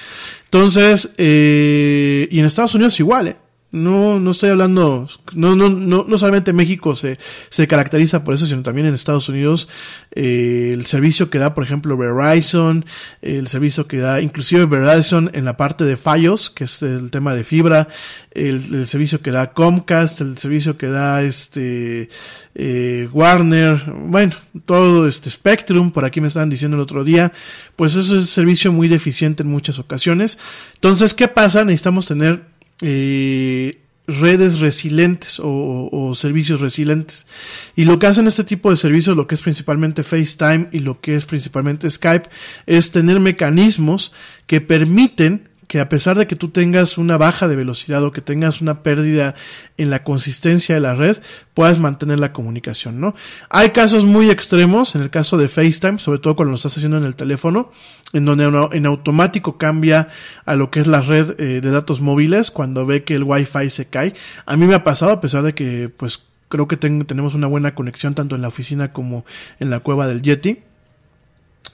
Entonces, 0.44 1.16
eh, 1.18 2.28
y 2.30 2.38
en 2.38 2.46
Estados 2.46 2.76
Unidos 2.76 3.00
igual, 3.00 3.30
¿eh? 3.30 3.38
No, 3.72 4.20
no 4.20 4.32
estoy 4.32 4.50
hablando, 4.50 5.08
no, 5.34 5.56
no, 5.56 5.70
no, 5.70 6.06
no 6.06 6.18
solamente 6.18 6.52
México 6.52 6.94
se, 6.94 7.18
se 7.48 7.68
caracteriza 7.68 8.22
por 8.26 8.34
eso, 8.34 8.46
sino 8.46 8.64
también 8.64 8.86
en 8.86 8.94
Estados 8.94 9.30
Unidos, 9.30 9.70
eh, 10.14 10.72
el 10.74 10.86
servicio 10.86 11.30
que 11.30 11.40
da, 11.40 11.54
por 11.54 11.64
ejemplo, 11.64 11.96
Verizon, 11.96 12.84
el 13.22 13.48
servicio 13.48 13.88
que 13.88 14.00
da, 14.00 14.20
inclusive 14.20 14.66
Verizon 14.66 15.32
en 15.34 15.46
la 15.46 15.56
parte 15.56 15.86
de 15.86 15.96
fallos, 15.96 16.50
que 16.50 16.66
es 16.66 16.82
el 16.82 17.12
tema 17.12 17.34
de 17.34 17.46
fibra, 17.46 17.88
el, 18.32 18.62
el 18.74 18.88
servicio 18.88 19.22
que 19.22 19.32
da 19.32 19.54
Comcast, 19.54 20.20
el 20.20 20.38
servicio 20.38 20.78
que 20.78 20.88
da 20.88 21.22
este, 21.22 22.10
eh, 22.56 23.08
Warner, 23.14 23.86
bueno, 24.06 24.34
todo 24.66 25.08
este 25.08 25.30
Spectrum, 25.30 25.92
por 25.92 26.04
aquí 26.04 26.20
me 26.20 26.28
estaban 26.28 26.50
diciendo 26.50 26.76
el 26.76 26.84
otro 26.84 27.06
día, 27.06 27.32
pues 27.78 27.96
eso 27.96 28.16
es 28.16 28.20
un 28.20 28.24
servicio 28.26 28.74
muy 28.74 28.90
deficiente 28.90 29.44
en 29.44 29.50
muchas 29.50 29.80
ocasiones. 29.80 30.38
Entonces, 30.76 31.14
¿qué 31.14 31.30
pasa? 31.30 31.64
Necesitamos 31.64 32.08
tener 32.08 32.52
eh, 32.82 33.78
redes 34.08 34.60
resilientes 34.60 35.40
o, 35.40 35.90
o, 35.92 36.16
servicios 36.16 36.60
resilientes. 36.60 37.28
Y 37.76 37.86
lo 37.86 38.00
que 38.00 38.08
hacen 38.08 38.28
este 38.28 38.44
tipo 38.44 38.70
de 38.70 38.78
servicios, 38.78 39.16
lo 39.16 39.28
que 39.28 39.36
es 39.36 39.42
principalmente 39.42 40.04
FaceTime 40.04 40.70
y 40.72 40.80
lo 40.80 41.00
que 41.00 41.16
es 41.16 41.26
principalmente 41.26 41.90
Skype, 41.90 42.30
es 42.66 42.92
tener 42.92 43.20
mecanismos 43.20 44.12
que 44.48 44.62
permiten 44.62 45.50
que 45.72 45.80
a 45.80 45.88
pesar 45.88 46.18
de 46.18 46.28
que 46.28 46.36
tú 46.36 46.50
tengas 46.50 46.98
una 46.98 47.16
baja 47.16 47.48
de 47.48 47.56
velocidad 47.56 48.04
o 48.04 48.12
que 48.12 48.20
tengas 48.20 48.60
una 48.60 48.84
pérdida 48.84 49.36
en 49.78 49.90
la 49.90 50.04
consistencia 50.04 50.76
de 50.76 50.82
la 50.82 50.96
red, 50.96 51.20
puedas 51.54 51.80
mantener 51.80 52.20
la 52.20 52.34
comunicación, 52.34 53.00
¿no? 53.00 53.16
Hay 53.50 53.70
casos 53.70 54.04
muy 54.04 54.30
extremos, 54.30 54.96
en 54.96 55.02
el 55.02 55.10
caso 55.10 55.38
de 55.38 55.48
FaceTime, 55.48 55.98
sobre 55.98 56.20
todo 56.20 56.36
cuando 56.36 56.50
lo 56.50 56.56
estás 56.58 56.76
haciendo 56.76 56.98
en 56.98 57.06
el 57.06 57.16
teléfono, 57.16 57.72
en 58.12 58.26
donde 58.26 58.52
en 58.74 58.86
automático 58.86 59.58
cambia 59.58 60.10
a 60.44 60.58
lo 60.58 60.72
que 60.72 60.82
es 60.82 60.88
la 60.88 61.00
red 61.00 61.40
eh, 61.40 61.62
de 61.62 61.72
datos 61.72 62.02
móviles 62.02 62.52
cuando 62.52 62.86
ve 62.86 63.06
que 63.06 63.16
el 63.16 63.24
Wi-Fi 63.24 63.70
se 63.70 63.88
cae. 63.88 64.14
A 64.46 64.58
mí 64.58 64.66
me 64.66 64.76
ha 64.76 64.84
pasado, 64.84 65.14
a 65.14 65.22
pesar 65.22 65.44
de 65.44 65.54
que, 65.54 65.90
pues, 65.96 66.26
creo 66.50 66.68
que 66.68 66.76
tenemos 66.76 67.34
una 67.34 67.48
buena 67.48 67.76
conexión 67.76 68.14
tanto 68.14 68.36
en 68.36 68.42
la 68.42 68.50
oficina 68.50 68.92
como 68.92 69.24
en 69.62 69.70
la 69.70 69.80
cueva 69.80 70.06
del 70.06 70.22
Yeti 70.22 70.64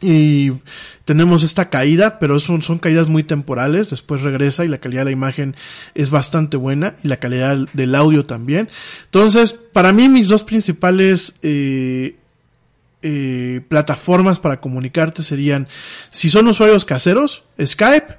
y 0.01 0.51
tenemos 1.05 1.43
esta 1.43 1.69
caída, 1.69 2.19
pero 2.19 2.39
son, 2.39 2.61
son 2.61 2.77
caídas 2.77 3.07
muy 3.07 3.23
temporales, 3.23 3.89
después 3.89 4.21
regresa 4.21 4.63
y 4.63 4.67
la 4.67 4.77
calidad 4.77 5.01
de 5.01 5.05
la 5.05 5.11
imagen 5.11 5.55
es 5.95 6.09
bastante 6.09 6.57
buena 6.57 6.95
y 7.03 7.07
la 7.07 7.17
calidad 7.17 7.57
del 7.73 7.95
audio 7.95 8.25
también. 8.25 8.69
Entonces, 9.05 9.53
para 9.53 9.93
mí 9.93 10.07
mis 10.07 10.27
dos 10.27 10.43
principales 10.43 11.39
eh, 11.41 12.15
eh, 13.01 13.61
plataformas 13.67 14.39
para 14.39 14.59
comunicarte 14.59 15.23
serían, 15.23 15.67
si 16.11 16.29
son 16.29 16.47
usuarios 16.47 16.85
caseros, 16.85 17.43
Skype 17.59 18.17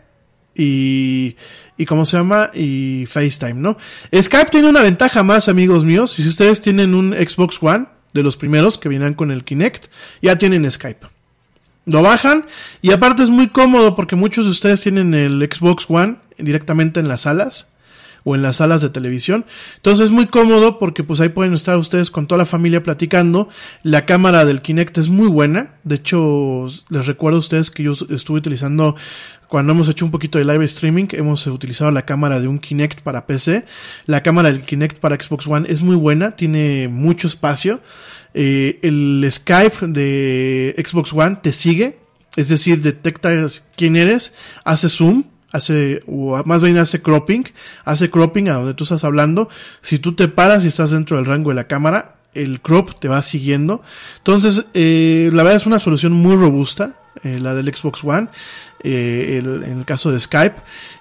y, 0.57 1.37
y 1.77 1.87
cómo 1.87 2.05
se 2.07 2.17
llama, 2.17 2.51
y 2.53 3.05
FaceTime, 3.07 3.55
¿no? 3.55 3.77
Skype 4.13 4.51
tiene 4.51 4.69
una 4.69 4.83
ventaja 4.83 5.23
más, 5.23 5.49
amigos 5.49 5.85
míos, 5.85 6.13
si 6.13 6.27
ustedes 6.27 6.61
tienen 6.61 6.95
un 6.95 7.13
Xbox 7.13 7.63
One, 7.63 7.87
de 8.13 8.23
los 8.23 8.37
primeros 8.37 8.79
que 8.79 8.89
vienen 8.89 9.15
con 9.15 9.31
el 9.31 9.45
Kinect, 9.45 9.87
ya 10.23 10.37
tienen 10.39 10.69
Skype. 10.71 11.18
Lo 11.89 12.03
bajan 12.03 12.45
y 12.83 12.93
aparte 12.93 13.23
es 13.23 13.31
muy 13.31 13.49
cómodo 13.49 13.95
porque 13.95 14.15
muchos 14.15 14.45
de 14.45 14.51
ustedes 14.51 14.83
tienen 14.83 15.15
el 15.15 15.49
Xbox 15.51 15.87
One 15.89 16.17
directamente 16.37 17.01
en 17.01 17.09
las 17.09 17.23
salas 17.23 17.75
o 18.25 18.35
en 18.35 18.43
las 18.43 18.57
salas 18.57 18.83
de 18.83 18.91
televisión. 18.91 19.47
Entonces 19.77 20.07
es 20.07 20.11
muy 20.11 20.27
cómodo 20.27 20.79
porque 20.79 21.03
pues 21.03 21.21
ahí 21.21 21.31
pueden 21.31 21.55
estar 21.55 21.79
ustedes 21.79 22.11
con 22.11 22.27
toda 22.27 22.41
la 22.41 22.45
familia 22.45 22.83
platicando. 22.83 23.49
La 23.83 24.05
cámara 24.05 24.45
del 24.45 24.61
Kinect 24.61 24.99
es 24.99 25.09
muy 25.09 25.29
buena. 25.29 25.77
De 25.83 25.95
hecho, 25.95 26.67
les 26.91 27.07
recuerdo 27.07 27.37
a 27.37 27.41
ustedes 27.41 27.71
que 27.71 27.85
yo 27.85 27.93
estuve 28.11 28.37
utilizando 28.37 28.95
cuando 29.49 29.73
hemos 29.73 29.89
hecho 29.89 30.05
un 30.05 30.11
poquito 30.11 30.37
de 30.37 30.45
live 30.45 30.67
streaming, 30.67 31.07
hemos 31.13 31.47
utilizado 31.47 31.91
la 31.91 32.05
cámara 32.05 32.39
de 32.39 32.49
un 32.49 32.59
Kinect 32.59 33.01
para 33.01 33.27
PC. 33.27 33.65
La 34.05 34.23
cámara 34.23 34.51
del 34.51 34.61
Kinect 34.61 34.99
para 34.99 35.17
Xbox 35.17 35.47
One 35.47 35.67
es 35.71 35.81
muy 35.81 35.97
buena, 35.97 36.37
tiene 36.37 36.89
mucho 36.89 37.29
espacio. 37.29 37.81
Eh, 38.35 38.79
el 38.83 39.27
Skype 39.31 39.87
de 39.89 40.75
Xbox 40.87 41.13
One 41.13 41.39
te 41.43 41.53
sigue, 41.53 41.99
es 42.37 42.49
decir, 42.49 42.83
detecta 42.83 43.31
quién 43.77 43.97
eres, 43.97 44.35
hace 44.65 44.89
zoom, 44.89 45.25
hace, 45.51 46.03
o 46.07 46.43
más 46.45 46.63
bien 46.63 46.79
hace 46.79 47.01
cropping, 47.03 47.45
hace 47.85 48.11
cropping 48.11 48.49
a 48.49 48.55
donde 48.55 48.75
tú 48.75 48.85
estás 48.85 49.05
hablando. 49.05 49.49
Si 49.81 49.99
tú 49.99 50.15
te 50.15 50.29
paras 50.29 50.65
y 50.65 50.69
estás 50.69 50.91
dentro 50.91 51.17
del 51.17 51.27
rango 51.27 51.51
de 51.51 51.57
la 51.57 51.67
cámara, 51.67 52.17
el 52.35 52.61
crop 52.61 52.99
te 52.99 53.09
va 53.09 53.23
siguiendo. 53.23 53.83
Entonces, 54.19 54.67
eh, 54.75 55.31
la 55.33 55.43
verdad 55.43 55.57
es 55.57 55.67
una 55.67 55.79
solución 55.79 56.13
muy 56.13 56.37
robusta, 56.37 56.97
eh, 57.25 57.39
la 57.41 57.55
del 57.55 57.75
Xbox 57.75 58.05
One 58.05 58.29
eh, 58.81 59.39
el, 59.39 59.65
en 59.65 59.79
el 59.79 59.85
caso 59.85 60.13
de 60.13 60.21
Skype. 60.21 60.57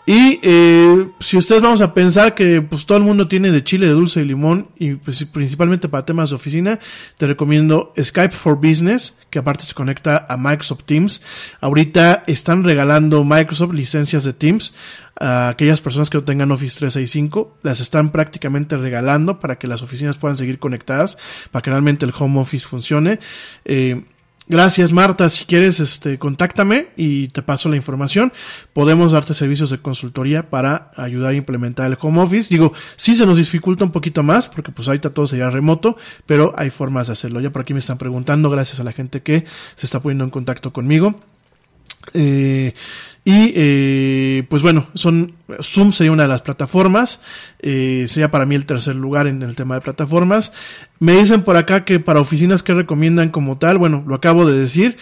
Y 0.05 0.39
eh, 0.41 1.09
si 1.19 1.37
ustedes 1.37 1.61
vamos 1.61 1.81
a 1.81 1.93
pensar 1.93 2.33
que 2.33 2.61
pues 2.61 2.85
todo 2.85 2.97
el 2.97 3.03
mundo 3.03 3.27
tiene 3.27 3.51
de 3.51 3.63
chile, 3.63 3.87
de 3.87 3.91
dulce 3.91 4.21
y 4.21 4.25
limón, 4.25 4.69
y 4.77 4.95
pues, 4.95 5.23
principalmente 5.25 5.89
para 5.89 6.05
temas 6.05 6.29
de 6.29 6.35
oficina, 6.35 6.79
te 7.17 7.27
recomiendo 7.27 7.93
Skype 8.01 8.33
for 8.33 8.55
Business, 8.55 9.19
que 9.29 9.39
aparte 9.39 9.65
se 9.65 9.73
conecta 9.73 10.25
a 10.29 10.37
Microsoft 10.37 10.85
Teams. 10.85 11.21
Ahorita 11.59 12.23
están 12.25 12.63
regalando 12.63 13.23
Microsoft 13.23 13.73
licencias 13.73 14.23
de 14.23 14.33
Teams 14.33 14.73
a 15.19 15.49
aquellas 15.49 15.81
personas 15.81 16.09
que 16.09 16.17
no 16.17 16.23
tengan 16.23 16.51
Office 16.51 16.77
365, 16.77 17.57
las 17.63 17.79
están 17.79 18.11
prácticamente 18.11 18.77
regalando 18.77 19.39
para 19.39 19.57
que 19.57 19.67
las 19.67 19.81
oficinas 19.81 20.17
puedan 20.17 20.37
seguir 20.37 20.59
conectadas, 20.59 21.17
para 21.51 21.63
que 21.63 21.69
realmente 21.69 22.05
el 22.05 22.13
home 22.17 22.39
office 22.39 22.67
funcione. 22.67 23.19
Eh, 23.65 24.03
Gracias 24.49 24.93
Marta, 24.93 25.29
si 25.29 25.43
quieres 25.43 25.81
este 25.81 26.17
contáctame 26.17 26.87
y 26.95 27.27
te 27.27 27.41
paso 27.41 27.67
la 27.67 27.75
información. 27.75 28.31
Podemos 28.71 29.11
darte 29.11 29.33
servicios 29.33 29.71
de 29.71 29.79
consultoría 29.79 30.49
para 30.49 30.91
ayudar 30.95 31.31
a 31.31 31.35
implementar 31.35 31.87
el 31.87 31.97
home 31.99 32.21
office. 32.21 32.53
Digo, 32.53 32.71
sí 32.95 33.13
se 33.15 33.25
nos 33.25 33.35
dificulta 33.35 33.83
un 33.83 33.91
poquito 33.91 34.23
más 34.23 34.47
porque 34.47 34.71
pues 34.71 34.87
ahorita 34.87 35.09
todo 35.09 35.27
sería 35.27 35.49
remoto, 35.49 35.97
pero 36.25 36.53
hay 36.55 36.69
formas 36.69 37.07
de 37.07 37.13
hacerlo. 37.13 37.41
Ya 37.41 37.49
por 37.49 37.63
aquí 37.63 37.73
me 37.73 37.79
están 37.79 37.97
preguntando, 37.97 38.49
gracias 38.49 38.79
a 38.79 38.85
la 38.85 38.93
gente 38.93 39.21
que 39.21 39.43
se 39.75 39.85
está 39.85 39.99
poniendo 39.99 40.23
en 40.23 40.29
contacto 40.29 40.71
conmigo. 40.71 41.19
Eh, 42.13 42.73
y 43.29 43.51
eh, 43.57 44.43
pues 44.47 44.61
bueno, 44.61 44.87
son 44.93 45.33
Zoom 45.61 45.91
sería 45.91 46.13
una 46.13 46.23
de 46.23 46.29
las 46.29 46.43
plataformas, 46.43 47.19
eh, 47.59 48.05
sería 48.07 48.31
para 48.31 48.45
mí 48.45 48.55
el 48.55 48.65
tercer 48.65 48.95
lugar 48.95 49.27
en 49.27 49.41
el 49.41 49.53
tema 49.53 49.75
de 49.75 49.81
plataformas. 49.81 50.53
Me 50.99 51.11
dicen 51.17 51.41
por 51.41 51.57
acá 51.57 51.83
que 51.83 51.99
para 51.99 52.21
oficinas 52.21 52.63
que 52.63 52.73
recomiendan 52.73 53.27
como 53.27 53.57
tal, 53.57 53.79
bueno, 53.79 54.01
lo 54.07 54.15
acabo 54.15 54.45
de 54.45 54.57
decir. 54.57 54.95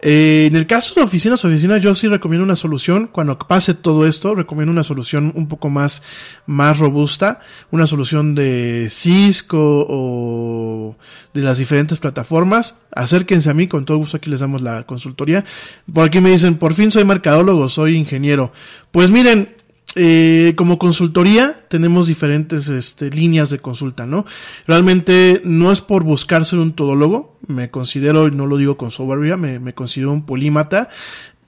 Eh, 0.00 0.46
en 0.46 0.54
el 0.54 0.68
caso 0.68 0.94
de 0.94 1.02
oficinas, 1.02 1.44
oficinas, 1.44 1.82
yo 1.82 1.94
sí 1.94 2.06
recomiendo 2.06 2.44
una 2.44 2.56
solución. 2.56 3.08
Cuando 3.10 3.38
pase 3.38 3.74
todo 3.74 4.06
esto, 4.06 4.34
recomiendo 4.34 4.70
una 4.70 4.84
solución 4.84 5.32
un 5.34 5.48
poco 5.48 5.70
más, 5.70 6.02
más 6.46 6.78
robusta. 6.78 7.40
Una 7.70 7.86
solución 7.86 8.34
de 8.34 8.88
Cisco 8.90 9.86
o 9.88 10.96
de 11.34 11.42
las 11.42 11.58
diferentes 11.58 11.98
plataformas. 11.98 12.80
Acérquense 12.92 13.50
a 13.50 13.54
mí, 13.54 13.66
con 13.66 13.84
todo 13.84 13.98
gusto 13.98 14.16
aquí 14.16 14.30
les 14.30 14.40
damos 14.40 14.62
la 14.62 14.84
consultoría. 14.84 15.44
Por 15.92 16.06
aquí 16.06 16.20
me 16.20 16.30
dicen, 16.30 16.56
por 16.56 16.74
fin 16.74 16.90
soy 16.90 17.04
mercadólogo, 17.04 17.68
soy 17.68 17.96
ingeniero. 17.96 18.52
Pues 18.92 19.10
miren, 19.10 19.54
eh, 19.94 20.52
como 20.56 20.78
consultoría 20.78 21.56
tenemos 21.68 22.06
diferentes 22.06 22.68
este, 22.68 23.10
líneas 23.10 23.50
de 23.50 23.58
consulta, 23.58 24.06
¿no? 24.06 24.26
Realmente 24.66 25.40
no 25.44 25.72
es 25.72 25.80
por 25.80 26.04
buscar 26.04 26.44
ser 26.44 26.58
un 26.58 26.72
todólogo, 26.72 27.38
me 27.46 27.70
considero, 27.70 28.28
y 28.28 28.30
no 28.30 28.46
lo 28.46 28.56
digo 28.58 28.76
con 28.76 28.90
soberbia, 28.90 29.36
me, 29.36 29.58
me 29.58 29.74
considero 29.74 30.12
un 30.12 30.26
polímata 30.26 30.90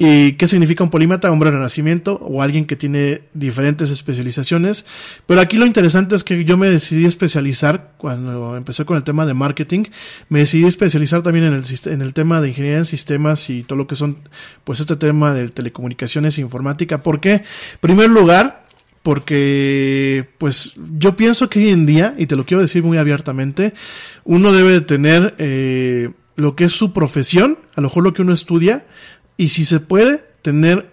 ¿Y 0.03 0.33
qué 0.33 0.49
significa 0.49 0.83
un 0.83 0.89
polímata? 0.89 1.31
Hombre 1.31 1.51
de 1.51 1.59
renacimiento 1.59 2.15
o 2.23 2.41
alguien 2.41 2.65
que 2.65 2.75
tiene 2.75 3.21
diferentes 3.35 3.91
especializaciones. 3.91 4.87
Pero 5.27 5.43
aquí 5.43 5.59
lo 5.59 5.67
interesante 5.67 6.17
es 6.17 6.25
que 6.25 6.43
yo 6.47 6.57
me 6.57 6.71
decidí 6.71 7.05
especializar 7.05 7.93
cuando 7.99 8.57
empecé 8.57 8.87
con 8.87 8.97
el 8.97 9.05
tema 9.05 9.27
de 9.27 9.35
marketing. 9.35 9.85
Me 10.31 10.39
decidí 10.39 10.65
especializar 10.65 11.21
también 11.21 11.45
en 11.45 11.53
el, 11.53 11.65
en 11.85 12.01
el 12.01 12.15
tema 12.15 12.41
de 12.41 12.49
ingeniería 12.49 12.79
en 12.79 12.87
sistemas 12.87 13.51
y 13.51 13.63
todo 13.63 13.77
lo 13.77 13.87
que 13.87 13.95
son, 13.95 14.17
pues 14.65 14.81
este 14.81 14.97
tema 14.97 15.35
de 15.35 15.51
telecomunicaciones 15.51 16.39
e 16.39 16.41
informática. 16.41 17.03
¿Por 17.03 17.21
qué? 17.21 17.33
En 17.33 17.45
primer 17.83 18.09
lugar, 18.09 18.65
porque 19.03 20.31
pues 20.39 20.77
yo 20.99 21.15
pienso 21.15 21.51
que 21.51 21.59
hoy 21.59 21.69
en 21.69 21.85
día, 21.85 22.15
y 22.17 22.25
te 22.25 22.37
lo 22.37 22.47
quiero 22.47 22.63
decir 22.63 22.83
muy 22.83 22.97
abiertamente, 22.97 23.75
uno 24.25 24.51
debe 24.51 24.73
de 24.73 24.81
tener 24.81 25.35
eh, 25.37 26.09
lo 26.37 26.57
que 26.57 26.65
es 26.65 26.73
su 26.73 26.95
profesión, 26.95 27.59
a 27.75 27.83
lo 27.83 27.89
mejor 27.89 28.03
lo 28.03 28.15
que 28.15 28.23
uno 28.23 28.33
estudia, 28.33 28.87
y 29.41 29.49
si 29.49 29.65
se 29.65 29.81
puede, 29.81 30.23
tener 30.43 30.93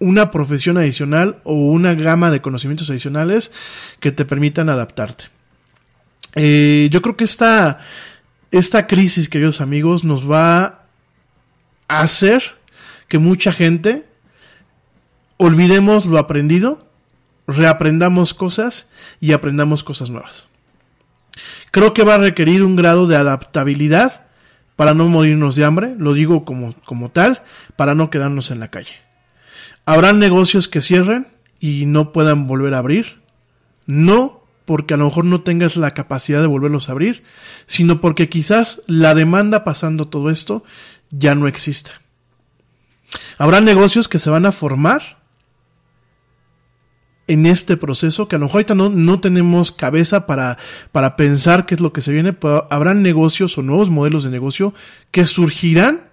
una 0.00 0.32
profesión 0.32 0.78
adicional 0.78 1.40
o 1.44 1.52
una 1.54 1.94
gama 1.94 2.32
de 2.32 2.40
conocimientos 2.40 2.90
adicionales 2.90 3.52
que 4.00 4.10
te 4.10 4.24
permitan 4.24 4.68
adaptarte. 4.68 5.26
Eh, 6.34 6.88
yo 6.90 7.00
creo 7.02 7.16
que 7.16 7.22
esta, 7.22 7.78
esta 8.50 8.88
crisis, 8.88 9.28
queridos 9.28 9.60
amigos, 9.60 10.02
nos 10.02 10.28
va 10.28 10.86
a 11.86 12.00
hacer 12.00 12.56
que 13.06 13.20
mucha 13.20 13.52
gente 13.52 14.06
olvidemos 15.36 16.04
lo 16.04 16.18
aprendido, 16.18 16.84
reaprendamos 17.46 18.34
cosas 18.34 18.90
y 19.20 19.30
aprendamos 19.30 19.84
cosas 19.84 20.10
nuevas. 20.10 20.48
Creo 21.70 21.94
que 21.94 22.02
va 22.02 22.16
a 22.16 22.18
requerir 22.18 22.64
un 22.64 22.74
grado 22.74 23.06
de 23.06 23.14
adaptabilidad 23.14 24.27
para 24.78 24.94
no 24.94 25.08
morirnos 25.08 25.56
de 25.56 25.64
hambre, 25.64 25.96
lo 25.98 26.12
digo 26.12 26.44
como, 26.44 26.72
como 26.84 27.08
tal, 27.08 27.42
para 27.74 27.96
no 27.96 28.10
quedarnos 28.10 28.52
en 28.52 28.60
la 28.60 28.68
calle. 28.68 28.94
Habrán 29.84 30.20
negocios 30.20 30.68
que 30.68 30.80
cierren 30.80 31.26
y 31.58 31.84
no 31.84 32.12
puedan 32.12 32.46
volver 32.46 32.74
a 32.74 32.78
abrir, 32.78 33.20
no 33.86 34.44
porque 34.64 34.94
a 34.94 34.96
lo 34.96 35.06
mejor 35.06 35.24
no 35.24 35.40
tengas 35.40 35.76
la 35.76 35.90
capacidad 35.90 36.40
de 36.40 36.46
volverlos 36.46 36.88
a 36.88 36.92
abrir, 36.92 37.24
sino 37.66 38.00
porque 38.00 38.28
quizás 38.28 38.82
la 38.86 39.16
demanda 39.16 39.64
pasando 39.64 40.06
todo 40.06 40.30
esto 40.30 40.62
ya 41.10 41.34
no 41.34 41.48
exista. 41.48 42.00
Habrá 43.36 43.60
negocios 43.60 44.06
que 44.06 44.20
se 44.20 44.30
van 44.30 44.46
a 44.46 44.52
formar 44.52 45.17
en 47.28 47.46
este 47.46 47.76
proceso, 47.76 48.26
que 48.26 48.36
a 48.36 48.38
lo 48.38 48.46
mejor 48.46 48.60
ahorita 48.60 48.74
no, 48.74 49.20
tenemos 49.20 49.70
cabeza 49.70 50.26
para, 50.26 50.58
para 50.90 51.14
pensar 51.14 51.66
qué 51.66 51.74
es 51.74 51.80
lo 51.80 51.92
que 51.92 52.00
se 52.00 52.10
viene, 52.10 52.32
pero 52.32 52.66
habrá 52.70 52.94
negocios 52.94 53.56
o 53.58 53.62
nuevos 53.62 53.90
modelos 53.90 54.24
de 54.24 54.30
negocio 54.30 54.74
que 55.10 55.26
surgirán 55.26 56.08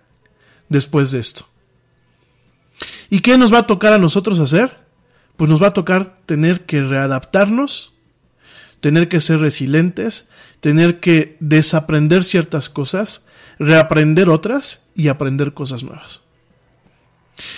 después 0.69 1.11
de 1.11 1.19
esto. 1.19 1.47
¿Y 3.09 3.21
qué 3.21 3.37
nos 3.37 3.53
va 3.53 3.59
a 3.59 3.67
tocar 3.67 3.93
a 3.93 3.97
nosotros 3.97 4.39
hacer? 4.39 4.77
Pues 5.37 5.49
nos 5.49 5.63
va 5.63 5.67
a 5.67 5.73
tocar 5.73 6.17
tener 6.25 6.65
que 6.65 6.81
readaptarnos, 6.81 7.93
tener 8.81 9.07
que 9.07 9.21
ser 9.21 9.39
resilientes, 9.39 10.29
tener 10.59 10.99
que 10.99 11.37
desaprender 11.39 12.23
ciertas 12.25 12.69
cosas, 12.69 13.25
reaprender 13.57 14.29
otras 14.29 14.85
y 14.95 15.07
aprender 15.07 15.53
cosas 15.53 15.83
nuevas. 15.83 16.21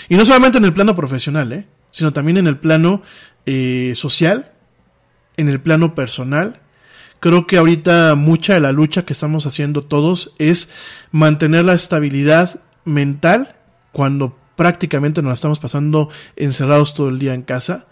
Y 0.10 0.16
no 0.16 0.26
solamente 0.26 0.60
en 0.60 0.66
el 0.66 0.74
plano 0.74 0.96
profesional, 0.96 1.52
¿eh? 1.54 1.68
sino 1.92 2.14
también 2.14 2.38
en 2.38 2.48
el 2.48 2.58
plano 2.58 3.02
eh, 3.48 3.94
social, 3.96 4.52
en 5.38 5.48
el 5.48 5.62
plano 5.62 5.96
personal. 5.96 6.60
Creo 7.22 7.48
que 7.48 7.58
ahorita 7.58 8.14
mucha 8.16 8.56
de 8.56 8.60
la 8.60 8.74
lucha 8.74 9.06
que 9.06 9.14
estamos 9.14 9.48
haciendo 9.48 9.82
todos 9.82 10.34
es 10.38 10.72
mantener 11.12 11.64
la 11.64 11.74
estabilidad 11.74 12.60
mental 12.84 13.56
cuando 13.94 14.38
prácticamente 14.58 15.22
nos 15.22 15.36
estamos 15.36 15.60
pasando 15.60 16.10
encerrados 16.36 16.94
todo 16.94 17.08
el 17.08 17.20
día 17.20 17.34
en 17.34 17.44
casa, 17.44 17.88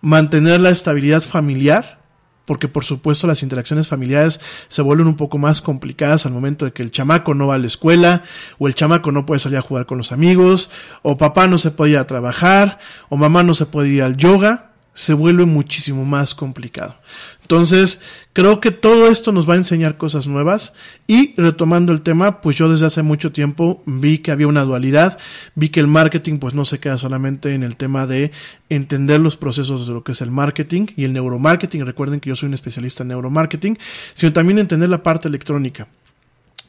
mantener 0.00 0.60
la 0.60 0.70
estabilidad 0.70 1.22
familiar, 1.22 1.98
porque 2.46 2.68
por 2.68 2.84
supuesto 2.84 3.26
las 3.26 3.42
interacciones 3.42 3.88
familiares 3.88 4.40
se 4.68 4.82
vuelven 4.82 5.06
un 5.06 5.16
poco 5.16 5.36
más 5.36 5.60
complicadas 5.60 6.24
al 6.24 6.32
momento 6.32 6.64
de 6.64 6.72
que 6.72 6.82
el 6.82 6.90
chamaco 6.90 7.34
no 7.34 7.48
va 7.48 7.56
a 7.56 7.58
la 7.58 7.66
escuela, 7.66 8.22
o 8.58 8.68
el 8.68 8.74
chamaco 8.74 9.12
no 9.12 9.26
puede 9.26 9.40
salir 9.40 9.58
a 9.58 9.62
jugar 9.62 9.84
con 9.86 9.98
los 9.98 10.12
amigos, 10.12 10.70
o 11.02 11.18
papá 11.18 11.46
no 11.46 11.58
se 11.58 11.70
puede 11.72 11.92
ir 11.92 11.98
a 11.98 12.06
trabajar, 12.06 12.78
o 13.10 13.18
mamá 13.18 13.42
no 13.42 13.52
se 13.52 13.66
puede 13.66 13.88
ir 13.90 14.02
al 14.02 14.16
yoga, 14.16 14.73
se 14.94 15.12
vuelve 15.12 15.44
muchísimo 15.44 16.04
más 16.04 16.34
complicado. 16.34 16.96
Entonces, 17.42 18.00
creo 18.32 18.60
que 18.60 18.70
todo 18.70 19.08
esto 19.08 19.30
nos 19.32 19.48
va 19.48 19.54
a 19.54 19.58
enseñar 19.58 19.98
cosas 19.98 20.26
nuevas 20.26 20.72
y 21.06 21.34
retomando 21.36 21.92
el 21.92 22.00
tema, 22.00 22.40
pues 22.40 22.56
yo 22.56 22.70
desde 22.70 22.86
hace 22.86 23.02
mucho 23.02 23.32
tiempo 23.32 23.82
vi 23.84 24.18
que 24.18 24.30
había 24.30 24.46
una 24.46 24.64
dualidad, 24.64 25.18
vi 25.54 25.68
que 25.68 25.80
el 25.80 25.88
marketing 25.88 26.38
pues 26.38 26.54
no 26.54 26.64
se 26.64 26.78
queda 26.78 26.96
solamente 26.96 27.52
en 27.54 27.62
el 27.62 27.76
tema 27.76 28.06
de 28.06 28.32
entender 28.70 29.20
los 29.20 29.36
procesos 29.36 29.86
de 29.86 29.92
lo 29.92 30.04
que 30.04 30.12
es 30.12 30.22
el 30.22 30.30
marketing 30.30 30.86
y 30.96 31.04
el 31.04 31.12
neuromarketing, 31.12 31.84
recuerden 31.84 32.20
que 32.20 32.30
yo 32.30 32.36
soy 32.36 32.46
un 32.46 32.54
especialista 32.54 33.02
en 33.02 33.08
neuromarketing, 33.08 33.78
sino 34.14 34.32
también 34.32 34.58
entender 34.58 34.88
la 34.88 35.02
parte 35.02 35.28
electrónica. 35.28 35.88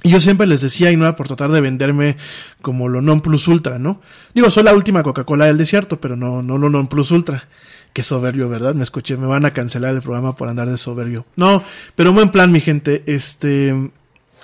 Y 0.04 0.12
yo 0.12 0.20
siempre 0.20 0.46
les 0.46 0.62
decía, 0.62 0.92
y 0.92 0.98
no 0.98 1.06
era 1.06 1.16
por 1.16 1.28
tratar 1.28 1.52
de 1.52 1.62
venderme 1.62 2.18
como 2.62 2.90
lo 2.90 3.02
non 3.02 3.22
plus 3.22 3.48
ultra, 3.48 3.80
¿no? 3.80 4.02
Digo, 4.36 4.52
soy 4.52 4.62
la 4.62 4.76
última 4.76 5.02
Coca-Cola 5.02 5.46
del 5.46 5.58
desierto, 5.58 6.00
pero 6.00 6.16
no, 6.16 6.44
no 6.44 6.60
lo 6.60 6.70
non 6.70 6.86
plus 6.86 7.10
ultra. 7.10 7.48
Qué 7.96 8.04
soberbio, 8.04 8.50
¿verdad? 8.50 8.76
Me 8.76 8.84
escuché, 8.84 9.16
me 9.16 9.26
van 9.26 9.46
a 9.46 9.52
cancelar 9.52 9.96
el 9.96 10.02
programa 10.02 10.36
por 10.36 10.50
andar 10.50 10.70
de 10.70 10.76
soberbio. 10.76 11.26
No, 11.38 11.64
pero 11.96 12.12
buen 12.12 12.30
plan, 12.30 12.52
mi 12.52 12.60
gente. 12.60 13.04
Este, 13.06 13.74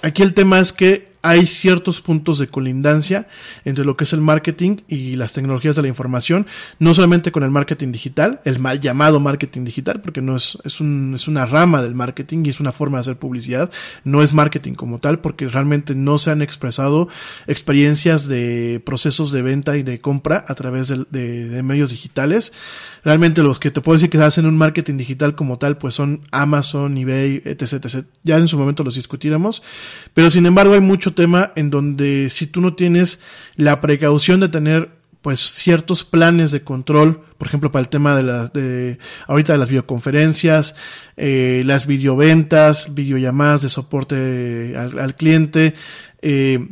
aquí 0.02 0.22
el 0.22 0.34
tema 0.34 0.62
es 0.62 0.72
que 0.72 1.11
hay 1.22 1.46
ciertos 1.46 2.02
puntos 2.02 2.40
de 2.40 2.48
colindancia 2.48 3.28
entre 3.66 3.86
lo 3.86 3.96
que 3.96 4.06
es 4.06 4.14
el 4.14 4.22
marketing 4.22 4.78
y 4.88 5.16
las 5.16 5.34
tecnologías 5.34 5.76
de 5.76 5.84
la 5.84 5.88
información, 5.88 6.48
no 6.80 6.94
solamente 6.94 7.32
con 7.32 7.44
el 7.44 7.52
marketing 7.52 7.92
digital, 7.92 8.42
el 8.46 8.60
mal 8.60 8.80
llamado 8.80 9.20
marketing 9.20 9.64
digital, 9.64 10.02
porque 10.02 10.22
no 10.22 10.36
es, 10.36 10.58
es, 10.64 10.82
un, 10.82 11.14
es 11.16 11.28
una 11.28 11.46
rama 11.46 11.82
del 11.82 11.96
marketing 11.96 12.44
y 12.46 12.50
es 12.50 12.60
una 12.60 12.72
forma 12.72 12.98
de 12.98 13.02
hacer 13.02 13.18
publicidad, 13.18 13.70
no 14.04 14.24
es 14.24 14.34
marketing 14.34 14.74
como 14.74 15.00
tal, 15.00 15.20
porque 15.20 15.48
realmente 15.48 15.96
no 15.96 16.18
se 16.18 16.32
han 16.32 16.42
expresado 16.42 17.08
experiencias 17.48 18.28
de 18.28 18.82
procesos 18.86 19.32
de 19.32 19.42
venta 19.42 19.78
y 19.78 19.84
de 19.84 20.02
compra 20.02 20.46
a 20.48 20.56
través 20.56 20.88
de, 20.88 21.62
medios 21.62 21.92
digitales. 21.92 22.54
Realmente 23.04 23.44
los 23.44 23.60
que 23.60 23.72
te 23.72 23.82
puedo 23.82 23.96
decir 23.96 24.10
que 24.10 24.18
hacen 24.18 24.46
un 24.46 24.58
marketing 24.58 24.98
digital 24.98 25.36
como 25.36 25.58
tal, 25.58 25.78
pues 25.78 25.96
son 25.96 26.22
Amazon, 26.32 26.98
eBay, 26.98 27.42
etc, 27.46 27.74
etc. 27.74 28.06
Ya 28.24 28.38
en 28.38 28.48
su 28.48 28.58
momento 28.58 28.84
los 28.84 28.96
discutiremos, 28.96 29.62
pero 30.14 30.30
sin 30.30 30.46
embargo 30.46 30.74
hay 30.74 30.82
mucho 30.82 31.11
tema 31.14 31.52
en 31.56 31.70
donde 31.70 32.30
si 32.30 32.48
tú 32.48 32.62
no 32.62 32.74
tienes 32.74 33.22
la 33.56 33.82
precaución 33.82 34.40
de 34.40 34.50
tener 34.50 35.02
pues 35.22 35.40
ciertos 35.40 36.04
planes 36.04 36.52
de 36.52 36.64
control, 36.64 37.22
por 37.38 37.48
ejemplo, 37.48 37.72
para 37.72 37.84
el 37.84 37.90
tema 37.90 38.16
de 38.16 38.24
la, 38.24 38.48
de, 38.48 38.98
ahorita 39.28 39.56
las 39.58 39.70
videoconferencias, 39.70 40.76
eh, 41.16 41.62
las 41.66 41.86
videoventas, 41.86 42.96
videollamadas 42.96 43.62
de 43.62 43.70
soporte 43.70 44.76
al, 44.76 44.98
al 44.98 45.16
cliente, 45.16 45.76
eh, 46.24 46.70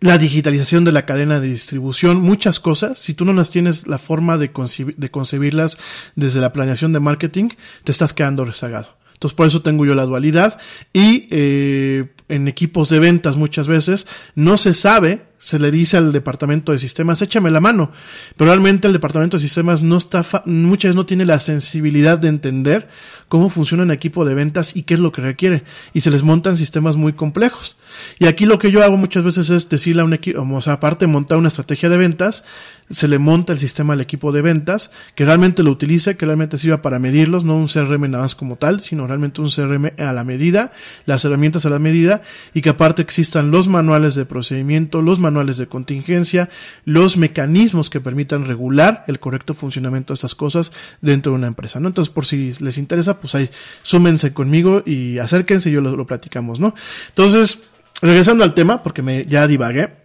la 0.00 0.18
digitalización 0.18 0.84
de 0.84 0.92
la 0.92 1.06
cadena 1.06 1.40
de 1.40 1.48
distribución, 1.48 2.20
muchas 2.20 2.60
cosas, 2.60 2.98
si 2.98 3.14
tú 3.14 3.24
no 3.24 3.32
las 3.32 3.50
tienes 3.50 3.86
la 3.86 3.98
forma 3.98 4.36
de, 4.36 4.52
concebir, 4.52 4.96
de 4.96 5.10
concebirlas 5.10 5.78
desde 6.14 6.40
la 6.40 6.52
planeación 6.52 6.92
de 6.92 7.00
marketing, 7.00 7.48
te 7.84 7.92
estás 7.92 8.12
quedando 8.12 8.44
rezagado. 8.44 8.98
Entonces 9.14 9.34
por 9.34 9.46
eso 9.46 9.62
tengo 9.62 9.86
yo 9.86 9.94
la 9.94 10.04
dualidad. 10.04 10.58
Y 10.92 11.26
eh, 11.30 12.08
en 12.28 12.48
equipos 12.48 12.90
de 12.90 12.98
ventas 12.98 13.36
muchas 13.36 13.66
veces 13.66 14.06
no 14.34 14.56
se 14.56 14.74
sabe, 14.74 15.22
se 15.44 15.58
le 15.58 15.70
dice 15.70 15.98
al 15.98 16.10
departamento 16.10 16.72
de 16.72 16.78
sistemas, 16.78 17.20
échame 17.20 17.50
la 17.50 17.60
mano, 17.60 17.92
pero 18.34 18.48
realmente 18.48 18.86
el 18.86 18.94
departamento 18.94 19.36
de 19.36 19.42
sistemas 19.42 19.82
no 19.82 19.98
está, 19.98 20.24
muchas 20.46 20.88
veces 20.88 20.96
no 20.96 21.04
tiene 21.04 21.26
la 21.26 21.38
sensibilidad 21.38 22.18
de 22.18 22.28
entender 22.28 22.88
cómo 23.28 23.50
funciona 23.50 23.82
un 23.82 23.90
equipo 23.90 24.24
de 24.24 24.32
ventas 24.32 24.74
y 24.74 24.84
qué 24.84 24.94
es 24.94 25.00
lo 25.00 25.12
que 25.12 25.20
requiere 25.20 25.62
y 25.92 26.00
se 26.00 26.10
les 26.10 26.22
montan 26.22 26.56
sistemas 26.56 26.96
muy 26.96 27.12
complejos. 27.12 27.76
Y 28.18 28.24
aquí 28.24 28.46
lo 28.46 28.58
que 28.58 28.70
yo 28.70 28.82
hago 28.82 28.96
muchas 28.96 29.22
veces 29.22 29.50
es 29.50 29.68
decirle 29.68 30.00
a 30.00 30.06
un 30.06 30.14
equipo, 30.14 30.40
o 30.40 30.60
sea, 30.62 30.74
aparte 30.74 31.04
de 31.04 31.12
montar 31.12 31.36
una 31.36 31.48
estrategia 31.48 31.90
de 31.90 31.98
ventas, 31.98 32.46
se 32.88 33.08
le 33.08 33.18
monta 33.18 33.52
el 33.52 33.58
sistema 33.58 33.92
al 33.92 34.00
equipo 34.00 34.32
de 34.32 34.40
ventas, 34.42 34.92
que 35.14 35.24
realmente 35.24 35.62
lo 35.62 35.70
utilice, 35.70 36.16
que 36.16 36.26
realmente 36.26 36.58
sirva 36.58 36.82
para 36.82 36.98
medirlos, 36.98 37.44
no 37.44 37.56
un 37.56 37.66
CRM 37.66 38.10
nada 38.10 38.24
más 38.24 38.34
como 38.34 38.56
tal, 38.56 38.80
sino 38.80 39.06
realmente 39.06 39.40
un 39.40 39.50
CRM 39.50 39.92
a 39.98 40.12
la 40.12 40.24
medida, 40.24 40.72
las 41.06 41.24
herramientas 41.24 41.66
a 41.66 41.70
la 41.70 41.78
medida, 41.78 42.22
y 42.52 42.62
que 42.62 42.70
aparte 42.70 43.02
existan 43.02 43.50
los 43.50 43.68
manuales 43.68 44.14
de 44.14 44.26
procedimiento, 44.26 45.02
los 45.02 45.18
manuales 45.18 45.33
de 45.34 45.66
contingencia, 45.66 46.48
los 46.84 47.16
mecanismos 47.16 47.90
que 47.90 48.00
permitan 48.00 48.44
regular 48.44 49.04
el 49.08 49.18
correcto 49.18 49.54
funcionamiento 49.54 50.12
de 50.12 50.14
estas 50.14 50.34
cosas 50.34 50.72
dentro 51.00 51.32
de 51.32 51.38
una 51.38 51.46
empresa, 51.46 51.80
¿no? 51.80 51.88
Entonces, 51.88 52.12
por 52.12 52.26
si 52.26 52.52
les 52.60 52.78
interesa, 52.78 53.20
pues 53.20 53.34
ahí, 53.34 53.50
súmense 53.82 54.32
conmigo 54.32 54.82
y 54.86 55.18
acérquense 55.18 55.70
y 55.70 55.72
yo 55.72 55.80
lo, 55.80 55.96
lo 55.96 56.06
platicamos, 56.06 56.60
¿no? 56.60 56.74
Entonces, 57.08 57.62
regresando 58.00 58.44
al 58.44 58.54
tema, 58.54 58.82
porque 58.82 59.02
me 59.02 59.26
ya 59.26 59.46
divagué, 59.46 60.04